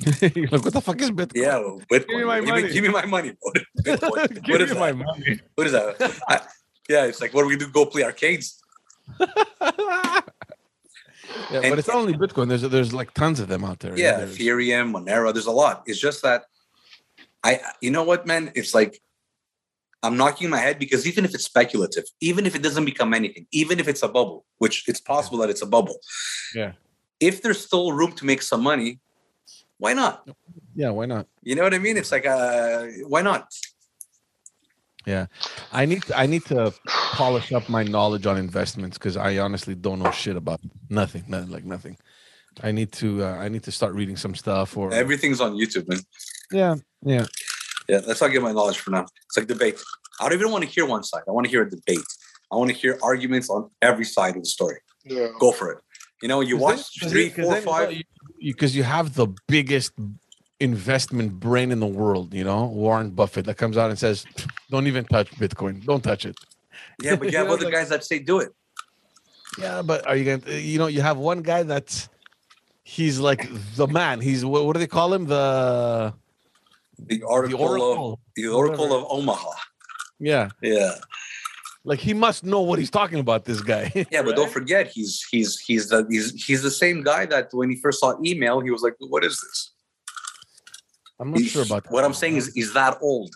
You're 0.34 0.48
like, 0.48 0.64
what 0.64 0.72
the 0.72 0.80
fuck 0.80 1.00
is 1.00 1.10
Bitcoin? 1.10 1.36
Yeah, 1.36 1.58
well, 1.58 1.80
Bitcoin. 1.90 2.08
Give 2.08 2.18
me 2.18 2.24
my 2.24 2.40
give, 2.40 2.48
money. 2.48 2.62
Me, 2.62 2.72
give 2.72 2.82
me 2.82 2.88
my 2.88 3.06
money. 3.06 3.32
Bitcoin. 3.80 4.42
Give 4.42 4.52
what 4.52 4.60
is 4.62 4.70
me 4.70 4.74
that? 4.74 4.80
my 4.80 4.92
money. 4.92 5.40
What 5.54 5.66
is 5.66 5.72
that? 5.72 6.20
I- 6.28 6.40
yeah, 6.88 7.04
it's 7.04 7.20
like, 7.20 7.32
what 7.32 7.42
do 7.42 7.48
we 7.48 7.56
do? 7.56 7.68
Go 7.68 7.86
play 7.86 8.02
arcades? 8.02 8.60
yeah, 9.20 9.28
And- 11.52 11.70
but 11.70 11.78
it's 11.78 11.88
not 11.88 11.96
only 11.96 12.14
Bitcoin. 12.14 12.48
There's 12.48 12.62
there's 12.62 12.92
like 12.92 13.14
tons 13.14 13.38
of 13.38 13.46
them 13.48 13.64
out 13.64 13.78
there. 13.80 13.96
Yeah, 13.96 14.18
There's- 14.18 14.36
Ethereum, 14.36 14.92
Monero. 14.92 15.32
There's 15.32 15.46
a 15.46 15.52
lot. 15.52 15.84
It's 15.86 16.00
just 16.00 16.22
that 16.22 16.44
I, 17.44 17.60
you 17.80 17.90
know 17.90 18.02
what, 18.02 18.26
man? 18.26 18.52
It's 18.54 18.74
like 18.74 19.00
I'm 20.02 20.16
knocking 20.16 20.50
my 20.50 20.58
head 20.58 20.78
because 20.78 21.06
even 21.06 21.24
if 21.24 21.34
it's 21.34 21.44
speculative, 21.44 22.04
even 22.20 22.44
if 22.46 22.54
it 22.56 22.62
doesn't 22.62 22.84
become 22.84 23.14
anything, 23.14 23.46
even 23.52 23.78
if 23.78 23.86
it's 23.86 24.02
a 24.02 24.08
bubble, 24.08 24.44
which 24.58 24.88
it's 24.88 25.00
possible 25.00 25.38
that 25.38 25.50
it's 25.50 25.62
a 25.62 25.66
bubble. 25.66 25.96
Yeah. 26.54 26.72
If 27.20 27.40
there's 27.40 27.60
still 27.64 27.92
room 27.92 28.12
to 28.12 28.26
make 28.26 28.42
some 28.42 28.62
money, 28.62 28.98
why 29.78 29.92
not? 29.92 30.28
yeah, 30.74 30.90
why 30.90 31.06
not? 31.06 31.26
You 31.42 31.54
know 31.54 31.62
what 31.62 31.74
I 31.74 31.78
mean? 31.78 31.96
It's 31.96 32.10
like, 32.10 32.26
uh, 32.26 32.86
why 33.06 33.22
not? 33.22 33.48
Yeah, 35.06 35.26
I 35.72 35.86
need 35.86 36.04
I 36.14 36.26
need 36.26 36.44
to 36.46 36.72
polish 36.86 37.52
up 37.52 37.68
my 37.68 37.82
knowledge 37.82 38.24
on 38.26 38.36
investments 38.38 38.96
because 38.98 39.16
I 39.16 39.38
honestly 39.38 39.74
don't 39.74 39.98
know 39.98 40.12
shit 40.12 40.36
about 40.36 40.60
nothing, 40.88 41.24
nothing 41.26 41.50
like 41.50 41.64
nothing. 41.64 41.96
I 42.62 42.70
need 42.70 42.92
to 42.92 43.24
uh, 43.24 43.36
I 43.36 43.48
need 43.48 43.64
to 43.64 43.72
start 43.72 43.94
reading 43.94 44.16
some 44.16 44.34
stuff 44.36 44.76
or 44.76 44.92
Everything's 44.92 45.40
on 45.40 45.54
YouTube, 45.54 45.88
man. 45.88 45.98
yeah 46.52 46.76
yeah 47.04 47.26
Yeah, 47.88 47.98
that's 47.98 48.20
how 48.20 48.26
I 48.26 48.28
get 48.30 48.42
my 48.42 48.52
knowledge 48.52 48.78
for 48.78 48.90
now. 48.90 49.06
It's 49.26 49.36
like 49.36 49.46
debate. 49.46 49.80
I 50.20 50.28
don't 50.28 50.38
even 50.38 50.52
want 50.52 50.64
to 50.64 50.70
hear 50.70 50.86
one 50.86 51.02
side. 51.02 51.22
I 51.28 51.32
want 51.32 51.46
to 51.46 51.50
hear 51.50 51.62
a 51.62 51.70
debate. 51.70 51.98
I 52.52 52.56
want 52.56 52.70
to 52.70 52.76
hear 52.76 52.98
arguments 53.02 53.48
on 53.50 53.70
every 53.80 54.04
side 54.04 54.36
of 54.36 54.42
the 54.42 54.48
story. 54.48 54.78
Yeah. 55.04 55.28
Go 55.38 55.52
for 55.52 55.72
it. 55.72 55.78
You 56.22 56.28
know, 56.28 56.40
you 56.40 56.56
watch 56.56 56.80
three, 57.08 57.30
four, 57.30 57.56
five. 57.62 58.00
because 58.38 58.76
you 58.76 58.84
have 58.84 59.14
the 59.14 59.26
biggest 59.48 59.92
investment 60.60 61.40
brain 61.40 61.72
in 61.72 61.80
the 61.80 61.86
world. 61.86 62.32
You 62.32 62.44
know 62.44 62.66
Warren 62.66 63.10
Buffett 63.10 63.46
that 63.46 63.56
comes 63.56 63.76
out 63.76 63.90
and 63.90 63.98
says, 63.98 64.24
"Don't 64.70 64.86
even 64.86 65.04
touch 65.04 65.30
Bitcoin. 65.32 65.84
Don't 65.84 66.04
touch 66.04 66.24
it." 66.24 66.36
Yeah, 67.02 67.16
but 67.16 67.26
you 67.26 67.32
You 67.32 67.38
have 67.38 67.48
other 67.50 67.64
like- 67.64 67.74
guys 67.74 67.88
that 67.88 68.04
say 68.04 68.20
do 68.20 68.38
it. 68.38 68.54
Yeah, 69.58 69.82
but 69.82 70.06
are 70.06 70.16
you 70.16 70.24
gonna? 70.24 70.54
You 70.54 70.78
know, 70.78 70.86
you 70.86 71.00
have 71.02 71.18
one 71.18 71.42
guy 71.42 71.64
that's 71.64 72.08
he's 72.84 73.18
like 73.18 73.48
the 73.74 73.88
man. 73.88 74.20
He's 74.20 74.44
what, 74.44 74.64
what 74.64 74.74
do 74.74 74.78
they 74.78 74.86
call 74.86 75.12
him? 75.12 75.26
The 75.26 76.14
The 76.98 77.18
the 77.18 77.22
oracle, 77.24 78.12
of 78.12 78.18
the 78.36 78.48
oracle 78.48 78.88
whatever. 78.88 79.04
of 79.06 79.10
Omaha. 79.10 79.50
Yeah, 80.20 80.50
Yeah, 80.60 80.94
like 81.84 81.98
he 81.98 82.14
must 82.14 82.44
know 82.44 82.60
what 82.60 82.78
he's 82.78 82.90
talking 82.90 83.18
about. 83.18 83.44
This 83.44 83.60
guy. 83.60 83.90
yeah, 84.10 84.22
but 84.22 84.36
don't 84.36 84.52
forget 84.52 84.86
he's 84.88 85.24
he's 85.30 85.58
he's 85.60 85.88
the 85.88 86.06
he's 86.08 86.44
he's 86.44 86.62
the 86.62 86.70
same 86.70 87.02
guy 87.02 87.26
that 87.26 87.48
when 87.52 87.70
he 87.70 87.76
first 87.76 87.98
saw 88.00 88.14
email, 88.24 88.60
he 88.60 88.70
was 88.70 88.82
like, 88.82 88.94
"What 89.00 89.24
is 89.24 89.32
this?" 89.40 89.72
I'm 91.18 91.30
not 91.30 91.40
He- 91.40 91.48
sure 91.48 91.62
about 91.64 91.84
that. 91.84 91.92
what 91.92 92.04
I'm 92.04 92.14
saying 92.14 92.36
is 92.36 92.52
he's 92.54 92.72
that 92.74 92.98
old. 93.00 93.34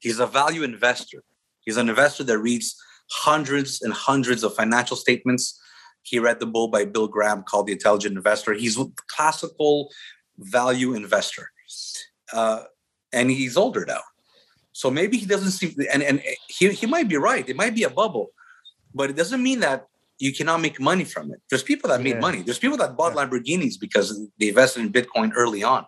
He's 0.00 0.18
a 0.20 0.26
value 0.26 0.62
investor. 0.62 1.22
He's 1.64 1.76
an 1.76 1.88
investor 1.88 2.24
that 2.24 2.38
reads 2.38 2.76
hundreds 3.10 3.82
and 3.82 3.92
hundreds 3.92 4.42
of 4.42 4.54
financial 4.54 4.96
statements. 4.96 5.60
He 6.02 6.18
read 6.18 6.40
the 6.40 6.46
book 6.46 6.72
by 6.72 6.84
Bill 6.86 7.06
Graham 7.08 7.42
called 7.44 7.66
The 7.68 7.72
Intelligent 7.72 8.16
Investor. 8.16 8.54
He's 8.54 8.78
a 8.78 8.86
classical 9.06 9.90
value 10.38 10.94
investor. 10.94 11.50
Uh, 12.32 12.64
and 13.12 13.30
he's 13.30 13.56
older 13.56 13.84
now. 13.86 14.00
So 14.72 14.90
maybe 14.90 15.16
he 15.18 15.26
doesn't 15.26 15.50
seem 15.50 15.74
and, 15.92 16.02
and 16.02 16.22
he, 16.48 16.70
he 16.70 16.86
might 16.86 17.08
be 17.08 17.16
right. 17.16 17.46
It 17.48 17.56
might 17.56 17.74
be 17.74 17.84
a 17.84 17.90
bubble, 17.90 18.30
but 18.94 19.10
it 19.10 19.16
doesn't 19.16 19.42
mean 19.42 19.60
that 19.60 19.86
you 20.18 20.32
cannot 20.32 20.60
make 20.60 20.80
money 20.80 21.04
from 21.04 21.32
it. 21.32 21.40
There's 21.50 21.62
people 21.62 21.88
that 21.90 22.00
made 22.00 22.14
Yeah. 22.14 22.20
money. 22.28 22.42
There's 22.42 22.58
people 22.58 22.78
that 22.78 22.96
bought 22.96 23.14
Yeah. 23.14 23.26
Lamborghinis 23.26 23.78
because 23.78 24.06
they 24.38 24.48
invested 24.48 24.80
in 24.80 24.92
Bitcoin 24.92 25.32
early 25.34 25.62
on 25.62 25.84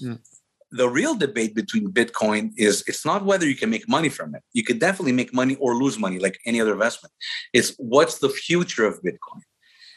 hmm. 0.00 0.14
the 0.70 0.88
real 0.88 1.14
debate 1.14 1.54
between 1.54 1.92
Bitcoin 1.92 2.52
is 2.56 2.82
it's 2.86 3.04
not 3.04 3.24
whether 3.24 3.46
you 3.46 3.56
can 3.56 3.70
make 3.70 3.88
money 3.88 4.08
from 4.08 4.34
it. 4.34 4.42
You 4.52 4.64
could 4.64 4.78
definitely 4.78 5.12
make 5.12 5.32
money 5.34 5.56
or 5.56 5.74
lose 5.74 5.98
money 5.98 6.18
like 6.18 6.38
any 6.46 6.60
other 6.60 6.72
investment. 6.72 7.12
It's 7.52 7.70
what's 7.78 8.18
the 8.18 8.30
future 8.30 8.86
of 8.86 9.02
Bitcoin? 9.02 9.42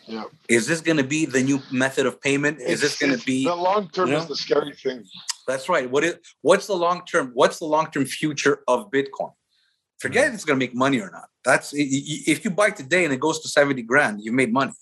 Yeah. 0.07 0.24
Is 0.47 0.68
this 0.68 0.82
going 0.82 0.97
to 0.97 1.03
be 1.03 1.26
the 1.26 1.43
new 1.43 1.61
method 1.72 2.05
of 2.05 2.22
payment? 2.22 2.61
Is 2.61 2.82
this 2.82 2.97
going 2.97 3.18
to 3.18 3.24
be 3.26 3.43
the 3.43 3.55
long 3.55 3.89
term 3.89 4.07
you 4.07 4.13
know? 4.13 4.22
is 4.22 4.28
the 4.28 4.36
scary 4.36 4.74
thing. 4.74 5.03
That's 5.48 5.70
right. 5.70 5.89
What 5.89 6.04
is 6.04 6.16
what's 6.41 6.68
the 6.68 6.76
long 6.76 7.02
term 7.06 7.32
what's 7.34 7.60
the 7.60 7.66
long 7.66 7.89
term 7.91 8.06
future 8.06 8.60
of 8.68 8.91
Bitcoin? 8.91 9.32
Forget 10.00 10.24
hmm. 10.26 10.30
if 10.30 10.34
it's 10.36 10.45
going 10.45 10.60
to 10.60 10.64
make 10.66 10.76
money 10.76 11.00
or 11.00 11.10
not. 11.10 11.30
That's 11.43 11.74
i- 11.74 11.78
i- 11.78 12.24
if 12.34 12.43
you 12.43 12.52
buy 12.52 12.70
today 12.72 13.06
and 13.06 13.14
it 13.14 13.20
goes 13.20 13.39
to 13.39 13.48
70 13.48 13.82
grand, 13.84 14.22
you 14.22 14.32
made 14.32 14.52
money. 14.52 14.74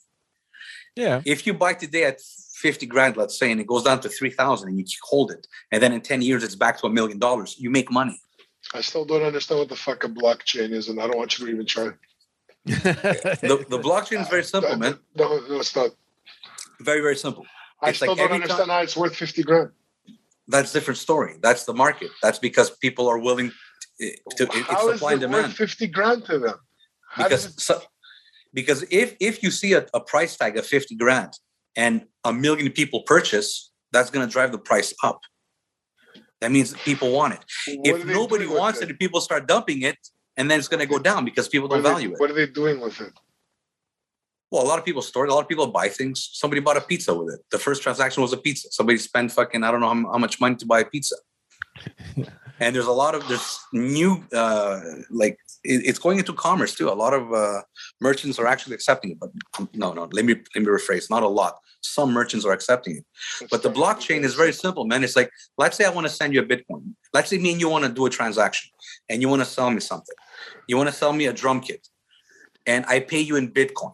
Yeah, 0.95 1.21
If 1.25 1.45
you 1.45 1.53
buy 1.53 1.73
today 1.73 2.05
at 2.05 2.21
50 2.55 2.85
grand, 2.85 3.17
let's 3.17 3.37
say, 3.37 3.51
and 3.51 3.59
it 3.59 3.67
goes 3.67 3.83
down 3.83 3.99
to 3.99 4.07
3,000 4.09 4.69
and 4.69 4.79
you 4.79 4.85
hold 5.03 5.29
it, 5.29 5.45
and 5.69 5.83
then 5.83 5.91
in 5.91 5.99
10 5.99 6.21
years 6.21 6.41
it's 6.41 6.55
back 6.55 6.79
to 6.79 6.87
a 6.87 6.89
million 6.89 7.19
dollars, 7.19 7.57
you 7.59 7.69
make 7.69 7.91
money. 7.91 8.17
I 8.73 8.79
still 8.79 9.03
don't 9.03 9.21
understand 9.21 9.59
what 9.59 9.67
the 9.69 9.75
fuck 9.75 10.05
a 10.05 10.07
blockchain 10.07 10.71
is, 10.71 10.87
and 10.87 11.01
I 11.01 11.07
don't 11.07 11.17
want 11.17 11.37
you 11.37 11.45
to 11.45 11.51
even 11.51 11.65
try. 11.65 11.89
The, 12.65 13.65
the 13.69 13.79
blockchain 13.79 14.21
is 14.21 14.29
very 14.29 14.41
uh, 14.41 14.45
simple, 14.45 14.71
uh, 14.71 14.77
man. 14.77 14.97
No, 15.15 15.39
no, 15.49 15.59
it's 15.59 15.75
not. 15.75 15.91
Very, 16.79 17.01
very 17.01 17.15
simple. 17.17 17.45
I 17.81 17.89
It's 17.89 17.97
still 17.99 18.09
like 18.15 18.17
don't 18.17 18.31
understand 18.31 18.67
time- 18.69 18.69
how 18.69 18.81
it's 18.81 18.97
worth 18.97 19.15
fifty 19.15 19.43
grand. 19.43 19.69
That's 20.47 20.71
a 20.71 20.73
different 20.73 20.99
story. 20.99 21.35
That's 21.41 21.65
the 21.65 21.73
market. 21.73 22.11
That's 22.21 22.39
because 22.39 22.69
people 22.77 23.07
are 23.07 23.17
willing 23.17 23.51
to, 23.99 24.11
to 24.37 24.43
it- 24.43 24.49
it's 24.69 24.83
supply 24.93 25.13
and 25.13 25.23
it 25.23 25.25
demand. 25.27 25.55
fifty 25.55 25.87
grand 25.87 26.25
to 26.25 26.39
them? 26.39 26.57
How 27.09 27.23
Because 27.23 27.63
so, 27.63 27.81
because 28.53 28.83
if 28.91 29.15
if 29.19 29.41
you 29.43 29.51
see 29.51 29.73
a, 29.73 29.85
a 29.93 29.99
price 29.99 30.35
tag 30.37 30.57
of 30.57 30.65
50 30.65 30.95
grand 30.95 31.33
and 31.75 32.05
a 32.23 32.31
million 32.33 32.71
people 32.71 33.01
purchase, 33.03 33.71
that's 33.91 34.09
going 34.09 34.25
to 34.27 34.31
drive 34.31 34.51
the 34.51 34.57
price 34.59 34.93
up. 35.03 35.19
That 36.41 36.51
means 36.51 36.71
that 36.71 36.79
people 36.81 37.11
want 37.11 37.33
it. 37.33 37.39
it, 37.67 37.91
what 37.91 38.01
If 38.01 38.05
nobody 38.05 38.45
wants 38.45 38.81
it, 38.81 38.89
and 38.89 38.99
people 38.99 39.21
start 39.21 39.47
dumping 39.47 39.81
it, 39.81 39.97
and 40.37 40.51
then 40.51 40.59
it's 40.59 40.67
going 40.67 40.81
to 40.81 40.85
go 40.85 40.99
down 40.99 41.25
because 41.25 41.47
people 41.47 41.67
don't 41.67 41.79
are 41.79 41.81
they- 41.81 41.89
value 41.89 42.11
it. 42.13 42.19
What 42.19 42.29
are 42.29 42.33
they 42.33 42.47
doing 42.47 42.79
with 42.81 42.99
it? 43.01 43.13
Well, 44.51 44.63
a 44.63 44.67
lot 44.67 44.79
of 44.79 44.85
people 44.85 45.01
store 45.01 45.25
it. 45.25 45.29
A 45.29 45.33
lot 45.33 45.41
of 45.41 45.47
people 45.47 45.67
buy 45.67 45.89
things. 45.89 46.29
Somebody 46.33 46.61
bought 46.61 46.77
a 46.77 46.81
pizza 46.81 47.13
with 47.13 47.33
it. 47.33 47.41
The 47.51 47.57
first 47.57 47.81
transaction 47.81 48.21
was 48.21 48.31
a 48.31 48.37
pizza. 48.37 48.69
Somebody 48.71 48.97
spent 48.99 49.31
fucking 49.31 49.63
I 49.63 49.71
don't 49.71 49.81
know 49.81 49.87
how, 49.93 50.11
how 50.13 50.17
much 50.17 50.39
money 50.39 50.55
to 50.55 50.65
buy 50.65 50.81
a 50.81 50.85
pizza. 50.85 51.15
and 52.59 52.75
there's 52.75 52.85
a 52.85 52.91
lot 52.91 53.15
of 53.15 53.27
there's 53.27 53.59
new 53.73 54.23
uh 54.33 54.79
like 55.09 55.37
it, 55.63 55.81
it's 55.85 55.99
going 55.99 56.19
into 56.19 56.33
commerce 56.33 56.75
too. 56.75 56.89
A 56.89 56.93
lot 56.93 57.13
of 57.13 57.33
uh 57.33 57.61
merchants 57.99 58.39
are 58.39 58.47
actually 58.47 58.75
accepting 58.75 59.11
it. 59.11 59.19
But 59.19 59.31
um, 59.57 59.69
no, 59.73 59.93
no. 59.93 60.07
Let 60.11 60.25
me 60.25 60.35
let 60.55 60.63
me 60.63 60.67
rephrase. 60.67 61.09
Not 61.09 61.23
a 61.23 61.27
lot. 61.27 61.57
Some 61.81 62.11
merchants 62.11 62.45
are 62.45 62.53
accepting 62.53 62.97
it. 62.97 63.49
But 63.51 63.63
the 63.63 63.69
blockchain 63.69 64.23
is 64.23 64.35
very 64.35 64.53
simple, 64.53 64.85
man. 64.85 65.03
It's 65.03 65.15
like, 65.15 65.29
let's 65.57 65.77
say 65.77 65.85
I 65.85 65.89
want 65.89 66.07
to 66.07 66.13
send 66.13 66.33
you 66.33 66.41
a 66.41 66.45
Bitcoin. 66.45 66.93
Let's 67.13 67.29
say 67.29 67.37
me 67.37 67.51
and 67.51 67.61
you 67.61 67.69
want 67.69 67.85
to 67.85 67.91
do 67.91 68.05
a 68.05 68.09
transaction 68.09 68.71
and 69.09 69.21
you 69.21 69.29
want 69.29 69.41
to 69.41 69.47
sell 69.47 69.69
me 69.69 69.79
something. 69.79 70.15
You 70.67 70.77
want 70.77 70.89
to 70.89 70.95
sell 70.95 71.13
me 71.13 71.27
a 71.27 71.33
drum 71.33 71.61
kit 71.61 71.87
and 72.65 72.85
I 72.87 72.99
pay 72.99 73.19
you 73.19 73.35
in 73.35 73.51
Bitcoin. 73.51 73.93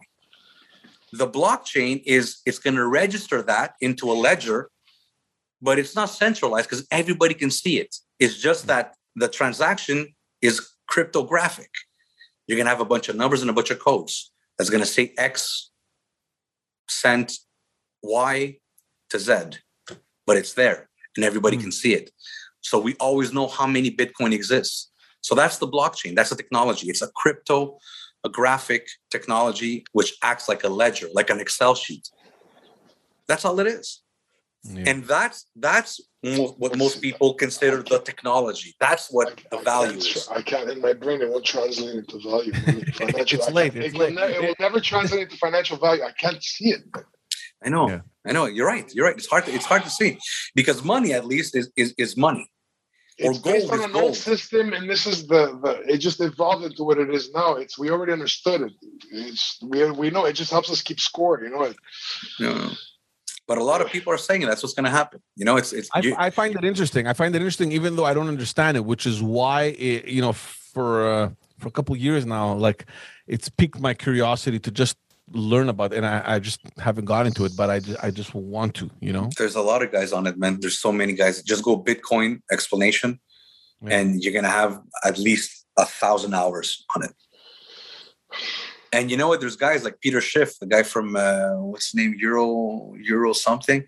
The 1.12 1.28
blockchain 1.28 2.02
is 2.06 2.40
it's 2.46 2.58
going 2.58 2.76
to 2.76 2.86
register 2.86 3.42
that 3.42 3.74
into 3.80 4.10
a 4.10 4.14
ledger, 4.14 4.70
but 5.60 5.78
it's 5.78 5.94
not 5.94 6.06
centralized 6.06 6.68
because 6.68 6.86
everybody 6.90 7.34
can 7.34 7.50
see 7.50 7.78
it. 7.78 7.94
It's 8.18 8.38
just 8.38 8.66
that 8.66 8.94
the 9.14 9.28
transaction 9.28 10.14
is 10.40 10.72
cryptographic. 10.88 11.70
You're 12.46 12.56
going 12.56 12.66
to 12.66 12.70
have 12.70 12.80
a 12.80 12.86
bunch 12.86 13.08
of 13.08 13.16
numbers 13.16 13.42
and 13.42 13.50
a 13.50 13.52
bunch 13.52 13.70
of 13.70 13.78
codes 13.78 14.32
that's 14.58 14.70
going 14.70 14.82
to 14.82 14.86
say 14.86 15.12
X 15.18 15.70
sent 16.88 17.32
Y 18.02 18.58
to 19.10 19.18
Z, 19.18 19.58
but 20.26 20.36
it's 20.36 20.54
there 20.54 20.88
and 21.16 21.24
everybody 21.24 21.56
Hmm. 21.56 21.62
can 21.62 21.72
see 21.72 21.94
it. 21.94 22.10
So 22.62 22.78
we 22.78 22.94
always 22.94 23.32
know 23.32 23.48
how 23.48 23.66
many 23.66 23.90
Bitcoin 23.90 24.32
exists. 24.32 24.90
So 25.20 25.34
that's 25.34 25.58
the 25.58 25.68
blockchain. 25.68 26.14
That's 26.16 26.30
the 26.30 26.36
technology. 26.36 26.88
It's 26.88 27.02
a 27.02 27.08
crypto, 27.08 27.78
a 28.24 28.28
graphic 28.28 28.86
technology 29.10 29.84
which 29.92 30.16
acts 30.22 30.48
like 30.48 30.64
a 30.64 30.68
ledger, 30.68 31.08
like 31.12 31.30
an 31.30 31.40
Excel 31.40 31.74
sheet. 31.74 32.08
That's 33.28 33.44
all 33.44 33.58
it 33.60 33.66
is. 33.66 34.02
Yeah. 34.64 34.84
and 34.86 35.04
that's 35.04 35.46
that's 35.56 36.00
mo- 36.22 36.54
what 36.56 36.78
most 36.78 37.02
people 37.02 37.34
consider 37.34 37.82
the 37.82 37.98
technology. 37.98 38.76
That's 38.78 39.08
what 39.10 39.40
the 39.50 39.58
value 39.58 39.98
is. 39.98 40.28
I 40.30 40.40
can't 40.40 40.70
in 40.70 40.80
my 40.80 40.92
brain. 40.92 41.20
It 41.20 41.28
won't 41.28 41.44
translate 41.44 41.96
into 41.96 42.20
value. 42.20 42.52
Financial, 42.92 43.40
It's 43.40 43.50
late, 43.50 43.74
it's 43.74 43.92
it, 43.92 43.98
will 43.98 44.10
ne- 44.12 44.34
it 44.36 44.40
will 44.40 44.54
never 44.60 44.78
translate 44.78 45.22
into 45.22 45.36
financial 45.36 45.78
value. 45.78 46.04
I 46.04 46.12
can't 46.12 46.40
see 46.40 46.68
it. 46.70 46.82
I 47.64 47.70
know, 47.70 47.88
Yeah. 47.88 48.00
I 48.24 48.30
know. 48.30 48.46
You're 48.46 48.68
right. 48.68 48.88
You're 48.94 49.06
right. 49.06 49.16
It's 49.16 49.26
hard. 49.26 49.46
To, 49.46 49.52
it's 49.52 49.64
hard 49.64 49.82
to 49.82 49.90
see 49.90 50.18
because 50.54 50.84
money, 50.84 51.12
at 51.12 51.24
least, 51.26 51.56
is 51.56 51.68
is, 51.76 51.92
is 51.98 52.16
money. 52.16 52.48
Or 53.20 53.30
It's 53.30 53.38
based 53.40 53.70
on 53.70 53.78
is 53.80 53.84
an 53.84 53.94
old 53.94 54.16
system, 54.16 54.72
and 54.72 54.88
this 54.88 55.06
is 55.06 55.26
the, 55.26 55.58
the 55.62 55.92
it 55.92 55.98
just 55.98 56.20
evolved 56.20 56.64
into 56.64 56.82
what 56.82 56.98
it 56.98 57.10
is 57.14 57.30
now. 57.32 57.56
It's 57.56 57.78
we 57.78 57.90
already 57.90 58.12
understood 58.12 58.62
it. 58.62 58.72
It's 59.10 59.58
we 59.62 59.90
we 59.90 60.10
know 60.10 60.24
it 60.24 60.32
just 60.32 60.50
helps 60.50 60.70
us 60.70 60.80
keep 60.80 60.98
score. 60.98 61.42
You 61.44 61.50
know, 61.50 61.62
it, 61.64 61.76
You 62.38 62.46
know? 62.46 62.70
But 63.46 63.58
a 63.58 63.64
lot 63.64 63.80
of 63.82 63.88
people 63.90 64.12
are 64.12 64.18
saying 64.18 64.42
that's 64.42 64.62
what's 64.62 64.74
going 64.74 64.84
to 64.84 64.90
happen. 64.90 65.20
You 65.36 65.44
know, 65.44 65.56
it's 65.56 65.72
it's. 65.72 65.90
I, 65.92 66.00
you- 66.00 66.14
I 66.16 66.30
find 66.30 66.54
it 66.56 66.64
interesting. 66.64 67.06
I 67.06 67.12
find 67.12 67.34
it 67.34 67.38
interesting, 67.38 67.70
even 67.72 67.96
though 67.96 68.04
I 68.06 68.14
don't 68.14 68.28
understand 68.28 68.76
it, 68.76 68.84
which 68.84 69.04
is 69.04 69.20
why 69.22 69.64
it, 69.78 70.06
you 70.06 70.22
know 70.22 70.32
for 70.32 71.06
uh, 71.12 71.30
for 71.58 71.68
a 71.68 71.70
couple 71.70 71.94
years 71.96 72.24
now, 72.24 72.54
like 72.54 72.86
it's 73.26 73.48
piqued 73.50 73.78
my 73.80 73.94
curiosity 73.94 74.58
to 74.60 74.70
just 74.70 74.96
learn 75.32 75.68
about, 75.68 75.92
it. 75.92 75.96
and 75.98 76.06
I, 76.06 76.22
I 76.34 76.38
just 76.38 76.60
haven't 76.78 77.06
got 77.06 77.26
into 77.26 77.44
it, 77.44 77.52
but 77.56 77.70
I 77.70 77.80
just, 77.80 78.04
I 78.04 78.10
just 78.10 78.34
want 78.34 78.74
to, 78.76 78.90
you 79.00 79.12
know. 79.12 79.28
there's 79.38 79.56
a 79.56 79.60
lot 79.62 79.82
of 79.82 79.90
guys 79.92 80.12
on 80.12 80.26
it, 80.26 80.38
man. 80.38 80.58
There's 80.60 80.78
so 80.78 80.92
many 80.92 81.12
guys. 81.14 81.42
Just 81.42 81.62
go 81.64 81.82
Bitcoin 81.82 82.40
explanation, 82.50 83.20
Yeah. 83.82 83.98
and 83.98 84.22
you're 84.22 84.32
gonna 84.32 84.48
have 84.62 84.80
at 85.04 85.18
least 85.18 85.66
a 85.78 85.84
thousand 85.86 86.34
hours 86.34 86.84
on 86.94 87.04
it. 87.04 87.12
And 88.94 89.10
you 89.10 89.16
know 89.16 89.28
what? 89.28 89.40
There's 89.40 89.56
guys 89.56 89.84
like 89.84 90.00
Peter 90.02 90.20
Schiff, 90.20 90.58
the 90.58 90.66
guy 90.66 90.82
from 90.82 91.16
uh, 91.16 91.54
what's 91.56 91.90
his 91.90 91.94
name, 91.94 92.14
Euro 92.18 92.92
Euro 93.00 93.32
something. 93.32 93.84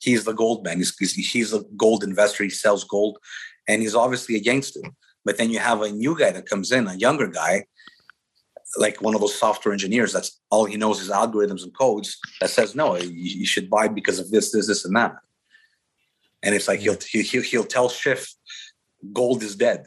He's 0.00 0.24
the 0.24 0.32
gold 0.32 0.64
man. 0.64 0.78
He's, 0.78 0.96
he's 0.98 1.14
he's 1.14 1.52
a 1.52 1.62
gold 1.76 2.02
investor. 2.02 2.42
He 2.44 2.50
sells 2.50 2.82
gold, 2.84 3.18
and 3.68 3.82
he's 3.82 3.94
obviously 3.94 4.34
a 4.34 4.40
gangster. 4.40 4.80
But 5.24 5.36
then 5.38 5.50
you 5.50 5.60
have 5.60 5.82
a 5.82 5.90
new 5.90 6.18
guy 6.18 6.32
that 6.32 6.46
comes 6.46 6.72
in, 6.72 6.88
a 6.88 6.94
younger 6.94 7.28
guy, 7.28 7.66
like 8.76 9.00
one 9.00 9.14
of 9.14 9.20
those 9.20 9.38
software 9.38 9.72
engineers. 9.72 10.12
That's 10.12 10.40
all 10.50 10.66
he 10.66 10.76
knows 10.76 11.00
is 11.00 11.10
algorithms 11.10 11.62
and 11.62 11.76
codes. 11.76 12.18
That 12.40 12.50
says 12.50 12.74
no, 12.74 12.96
you, 12.96 13.10
you 13.10 13.46
should 13.46 13.70
buy 13.70 13.88
because 13.88 14.18
of 14.18 14.30
this, 14.30 14.52
this, 14.52 14.66
this, 14.66 14.84
and 14.84 14.94
that. 14.96 15.16
And 16.42 16.54
it's 16.54 16.68
like 16.68 16.80
hmm. 16.80 16.90
he'll 17.10 17.22
he'll 17.22 17.42
he'll 17.42 17.64
tell 17.64 17.88
Schiff, 17.88 18.34
gold 19.12 19.42
is 19.42 19.56
dead. 19.56 19.84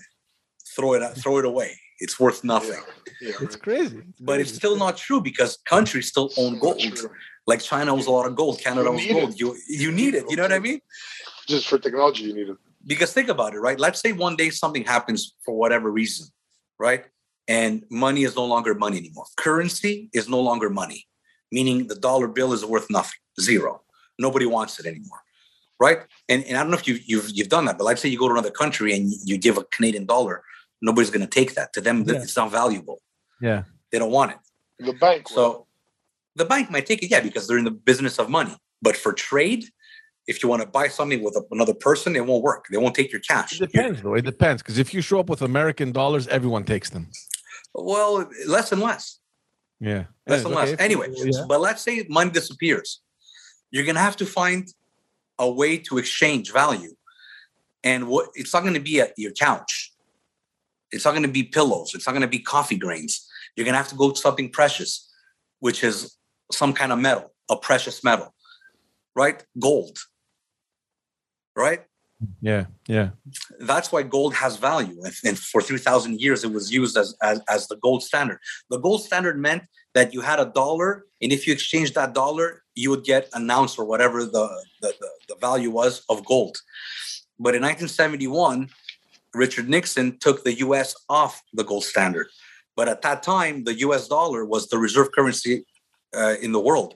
Throw 0.76 0.94
it 0.94 1.04
out, 1.04 1.18
throw 1.18 1.38
it 1.38 1.46
away. 1.46 1.78
It's 2.00 2.20
worth 2.20 2.44
nothing. 2.44 2.80
yeah, 3.22 3.30
yeah, 3.30 3.36
It's 3.42 3.56
crazy. 3.56 3.98
It's 3.98 4.20
But 4.20 4.40
it's 4.40 4.54
still 4.54 4.76
not 4.76 4.98
true 4.98 5.22
because 5.22 5.58
countries 5.66 6.08
still 6.08 6.32
own 6.38 6.58
gold. 6.60 6.82
Like 7.46 7.62
China 7.62 7.94
owns 7.94 8.08
a 8.08 8.12
lot 8.12 8.26
of 8.26 8.36
gold, 8.36 8.60
Canada 8.60 8.90
owns 8.90 9.06
gold. 9.06 9.32
it. 9.32 9.40
You 9.40 9.56
you 9.68 9.92
need 9.92 10.16
it. 10.16 10.26
You 10.30 10.36
know 10.36 10.44
what 10.44 10.54
I 10.54 10.60
mean? 10.60 10.80
Just 11.48 11.68
for 11.68 11.78
technology, 11.78 12.24
you 12.24 12.34
need 12.34 12.50
it. 12.50 12.58
Because 12.86 13.14
think 13.14 13.30
about 13.30 13.54
it, 13.54 13.60
right? 13.60 13.80
Let's 13.80 14.00
say 14.00 14.12
one 14.12 14.36
day 14.36 14.50
something 14.50 14.84
happens 14.84 15.36
for 15.46 15.54
whatever 15.56 15.92
reason, 15.92 16.28
right? 16.80 17.06
And 17.48 17.84
money 17.90 18.24
is 18.24 18.36
no 18.36 18.46
longer 18.46 18.74
money 18.76 18.98
anymore. 18.98 19.26
Currency 19.38 20.10
is 20.14 20.30
no 20.30 20.40
longer 20.40 20.70
money, 20.70 21.08
meaning 21.52 21.88
the 21.88 21.96
dollar 21.96 22.28
bill 22.28 22.54
is 22.54 22.64
worth 22.64 22.88
nothing, 22.90 23.20
zero. 23.40 23.82
Nobody 24.20 24.46
wants 24.46 24.80
it 24.80 24.86
anymore, 24.86 25.20
right? 25.80 26.00
And, 26.30 26.44
and 26.46 26.58
I 26.58 26.62
don't 26.62 26.72
know 26.72 26.78
if 26.78 26.88
you've, 26.88 27.02
you've 27.06 27.30
you've 27.32 27.50
done 27.50 27.66
that, 27.66 27.78
but 27.78 27.86
let's 27.86 28.02
say 28.02 28.10
you 28.10 28.18
go 28.20 28.28
to 28.28 28.34
another 28.34 28.52
country 28.52 28.96
and 28.96 29.12
you 29.26 29.38
give 29.38 29.58
a 29.58 29.64
Canadian 29.66 30.06
dollar, 30.06 30.44
nobody's 30.82 31.10
going 31.10 31.22
to 31.28 31.28
take 31.40 31.56
that. 31.56 31.74
To 31.74 31.82
them, 31.82 32.04
Yeah. 32.08 32.22
it's 32.22 32.38
not 32.38 32.52
valuable. 32.52 33.02
Yeah. 33.42 33.64
They 33.92 34.00
don't 34.00 34.12
want 34.12 34.32
it. 34.32 34.38
The 34.86 34.94
bank. 34.94 35.30
will. 35.30 35.36
So 35.36 35.68
the 36.36 36.46
bank 36.46 36.70
might 36.72 36.86
take 36.86 37.02
it, 37.04 37.10
yeah, 37.12 37.20
because 37.22 37.48
they're 37.48 37.58
in 37.58 37.66
the 37.66 37.72
business 37.72 38.20
of 38.20 38.30
money. 38.30 38.56
But 38.82 38.96
for 38.96 39.12
trade, 39.14 39.66
if 40.28 40.42
you 40.42 40.48
want 40.50 40.62
to 40.62 40.68
buy 40.68 40.88
something 40.88 41.22
with 41.24 41.36
another 41.52 41.74
person, 41.74 42.16
it 42.16 42.26
won't 42.26 42.44
work. 42.44 42.66
They 42.72 42.78
won't 42.78 42.96
take 42.96 43.12
your 43.12 43.22
cash. 43.22 43.60
It 43.60 43.66
depends, 43.72 44.02
though. 44.02 44.14
It 44.14 44.26
depends 44.26 44.62
because 44.62 44.78
if 44.78 44.94
you 44.94 45.02
show 45.02 45.20
up 45.20 45.30
with 45.30 45.42
American 45.42 45.92
dollars, 45.92 46.28
everyone 46.28 46.64
takes 46.64 46.90
them. 46.92 47.10
Well, 47.74 48.30
less 48.48 48.72
and 48.72 48.82
less, 48.82 49.20
Yeah. 49.80 50.06
less 50.28 50.42
Yeah, 50.42 50.48
and 50.48 50.58
okay, 50.58 50.72
less. 50.72 50.80
Anyway, 50.80 51.08
yeah. 51.16 51.46
but 51.48 51.62
let's 51.62 51.82
say 51.82 52.06
money 52.10 52.32
disappears, 52.32 53.02
you're 53.72 53.86
gonna 53.86 54.00
have 54.00 54.18
to 54.18 54.26
find 54.26 54.68
a 55.40 55.50
way 55.50 55.78
to 55.78 55.98
exchange 55.98 56.52
value, 56.52 56.96
and 57.84 58.08
what 58.08 58.30
it's 58.36 58.54
not 58.54 58.62
going 58.62 58.76
to 58.76 58.80
be 58.80 59.02
at 59.02 59.18
your 59.18 59.32
couch. 59.32 59.94
It's 60.92 61.06
not 61.06 61.12
going 61.12 61.24
to 61.24 61.30
be 61.30 61.44
pillows. 61.44 61.94
It's 61.96 62.06
not 62.06 62.12
going 62.12 62.22
to 62.22 62.28
be 62.28 62.40
coffee 62.40 62.78
grains. 62.78 63.28
You're 63.56 63.64
going 63.64 63.74
to 63.74 63.78
have 63.78 63.88
to 63.88 63.96
go 63.96 64.12
to 64.12 64.20
something 64.20 64.52
precious, 64.52 65.10
which 65.60 65.84
is 65.84 66.18
some 66.52 66.74
kind 66.74 66.92
of 66.92 67.00
metal, 67.00 67.34
a 67.50 67.56
precious 67.56 68.04
metal, 68.04 68.34
right? 69.16 69.42
Gold, 69.58 69.98
right? 71.56 71.86
Yeah. 72.42 72.66
Yeah. 72.88 73.10
that's 73.62 73.92
why 73.92 74.04
gold 74.04 74.34
has 74.36 74.58
value 74.58 75.02
and, 75.24 75.38
for 75.38 75.62
3000 75.62 76.20
years 76.20 76.44
it 76.44 76.52
was 76.52 76.72
used 76.72 76.98
as, 76.98 77.16
as 77.22 77.42
as 77.50 77.68
the 77.68 77.78
gold 77.78 78.04
standard 78.04 78.40
the 78.70 78.78
gold 78.78 79.04
standard 79.04 79.40
meant 79.40 79.64
that 79.94 80.14
you 80.14 80.22
had 80.22 80.40
a 80.40 80.46
dollar 80.46 81.06
and 81.22 81.32
if 81.32 81.48
you 81.48 81.54
exchanged 81.54 81.96
that 81.96 82.14
dollar 82.14 82.64
you 82.76 82.90
would 82.90 83.04
get 83.04 83.28
an 83.34 83.50
ounce 83.50 83.78
or 83.78 83.86
whatever 83.86 84.24
the 84.26 84.48
the, 84.82 84.94
the, 85.00 85.10
the 85.30 85.36
value 85.36 85.72
was 85.72 86.04
of 86.10 86.24
gold 86.26 86.58
but 87.40 87.56
in 87.56 87.62
1971 87.62 88.70
richard 89.34 89.68
nixon 89.68 90.18
took 90.20 90.44
the 90.44 90.54
us 90.54 90.96
off 91.10 91.42
the 91.54 91.64
gold 91.64 91.84
standard 91.84 92.28
but 92.76 92.88
at 92.88 93.02
that 93.02 93.24
time 93.24 93.64
the 93.64 93.74
us 93.74 94.08
dollar 94.08 94.46
was 94.46 94.68
the 94.68 94.78
reserve 94.78 95.10
currency 95.16 95.66
uh, 96.16 96.36
in 96.42 96.52
the 96.52 96.60
world 96.60 96.94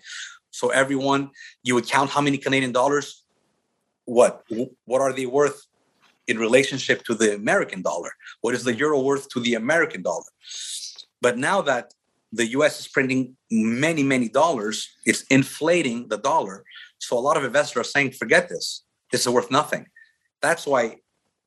so 0.52 0.70
everyone 0.70 1.30
you 1.64 1.74
would 1.74 1.88
count 1.88 2.10
how 2.10 2.22
many 2.22 2.38
canadian 2.38 2.72
dollars 2.72 3.25
what 4.06 4.44
what 4.86 5.02
are 5.02 5.14
they 5.14 5.26
worth 5.26 5.66
in 6.28 6.38
relationship 6.40 7.04
to 7.04 7.14
the 7.14 7.36
American 7.36 7.82
dollar? 7.82 8.12
What 8.42 8.54
is 8.54 8.64
the 8.64 8.76
euro 8.76 9.02
worth 9.02 9.30
to 9.30 9.40
the 9.40 9.56
American 9.56 10.02
dollar? 10.02 10.30
But 11.22 11.38
now 11.38 11.62
that 11.62 11.94
the 12.32 12.48
US 12.58 12.80
is 12.80 12.88
printing 12.88 13.36
many, 13.52 14.04
many 14.04 14.30
dollars, 14.30 14.90
it's 15.06 15.24
inflating 15.24 16.08
the 16.08 16.18
dollar. 16.18 16.64
So 16.98 17.18
a 17.18 17.20
lot 17.28 17.38
of 17.38 17.44
investors 17.44 17.82
are 17.82 17.90
saying, 17.90 18.12
forget 18.12 18.50
this. 18.50 18.84
This 19.12 19.22
is 19.22 19.30
worth 19.30 19.52
nothing. 19.52 19.88
That's 20.42 20.66
why 20.66 20.98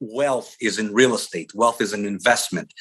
wealth 0.00 0.56
is 0.60 0.78
in 0.78 0.94
real 0.94 1.14
estate, 1.14 1.52
wealth 1.54 1.80
is 1.80 1.92
an 1.92 2.04
investment. 2.06 2.72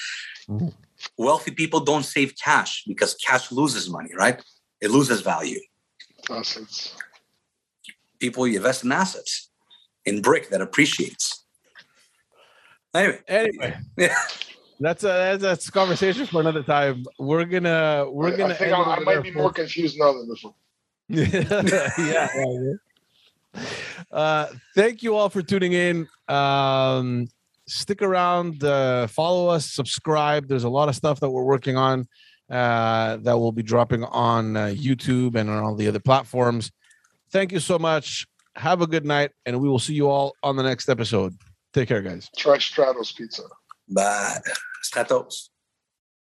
Mhm. 0.47 0.73
Wealthy 1.17 1.51
people 1.51 1.79
don't 1.79 2.03
save 2.03 2.33
cash 2.43 2.83
because 2.87 3.13
cash 3.15 3.51
loses 3.51 3.89
money, 3.89 4.11
right? 4.15 4.41
It 4.81 4.91
loses 4.91 5.21
value. 5.21 5.61
assets. 6.29 6.93
People 8.19 8.43
invest 8.45 8.83
in 8.83 8.91
assets, 8.91 9.46
in 10.07 10.21
brick 10.21 10.49
that 10.49 10.61
appreciates. 10.61 11.43
Anyway, 12.93 13.19
Anyway. 13.27 13.77
Yeah. 13.97 14.15
That's 14.79 15.03
a 15.03 15.07
that's, 15.07 15.41
that's 15.41 15.67
a 15.69 15.71
conversation 15.71 16.25
for 16.27 16.39
another 16.39 16.61
time. 16.63 17.03
We're 17.17 17.45
gonna 17.45 18.05
we're 18.11 18.33
I- 18.33 18.37
gonna. 18.37 18.53
I 18.53 18.57
think 18.57 18.73
I, 18.73 18.81
I 18.81 18.99
might 18.99 19.23
be 19.23 19.29
folks. 19.31 19.35
more 19.41 19.51
confused 19.51 19.97
now 19.99 20.13
than 20.13 20.27
before. 20.27 20.53
yeah, 21.09 21.87
yeah. 23.55 23.63
Uh, 24.11 24.45
thank 24.75 25.01
you 25.01 25.15
all 25.15 25.29
for 25.29 25.41
tuning 25.41 25.73
in. 25.73 26.07
Um, 26.27 27.27
stick 27.65 28.03
around, 28.03 28.63
uh, 28.63 29.07
follow 29.07 29.47
us, 29.47 29.65
subscribe. 29.71 30.47
There's 30.47 30.63
a 30.63 30.69
lot 30.69 30.89
of 30.89 30.95
stuff 30.95 31.19
that 31.21 31.29
we're 31.31 31.43
working 31.43 31.75
on 31.75 32.07
uh, 32.51 33.17
that 33.17 33.35
will 33.35 33.51
be 33.51 33.63
dropping 33.63 34.03
on 34.03 34.55
uh, 34.55 34.65
YouTube 34.67 35.33
and 35.35 35.49
on 35.49 35.63
all 35.63 35.73
the 35.73 35.87
other 35.87 35.99
platforms. 35.99 36.71
Thank 37.31 37.51
you 37.51 37.59
so 37.59 37.79
much. 37.79 38.27
Have 38.57 38.81
a 38.81 38.87
good 38.87 39.05
night, 39.05 39.31
and 39.45 39.61
we 39.61 39.69
will 39.69 39.79
see 39.79 39.93
you 39.93 40.09
all 40.09 40.35
on 40.41 40.55
the 40.55 40.63
next 40.63 40.89
episode. 40.89 41.35
Take 41.73 41.87
care, 41.87 42.01
guys. 42.01 42.27
Try 42.35 42.57
Stratos 42.57 43.15
Pizza. 43.15 43.43
Bye. 43.87 44.39
Stratos. 44.83 45.49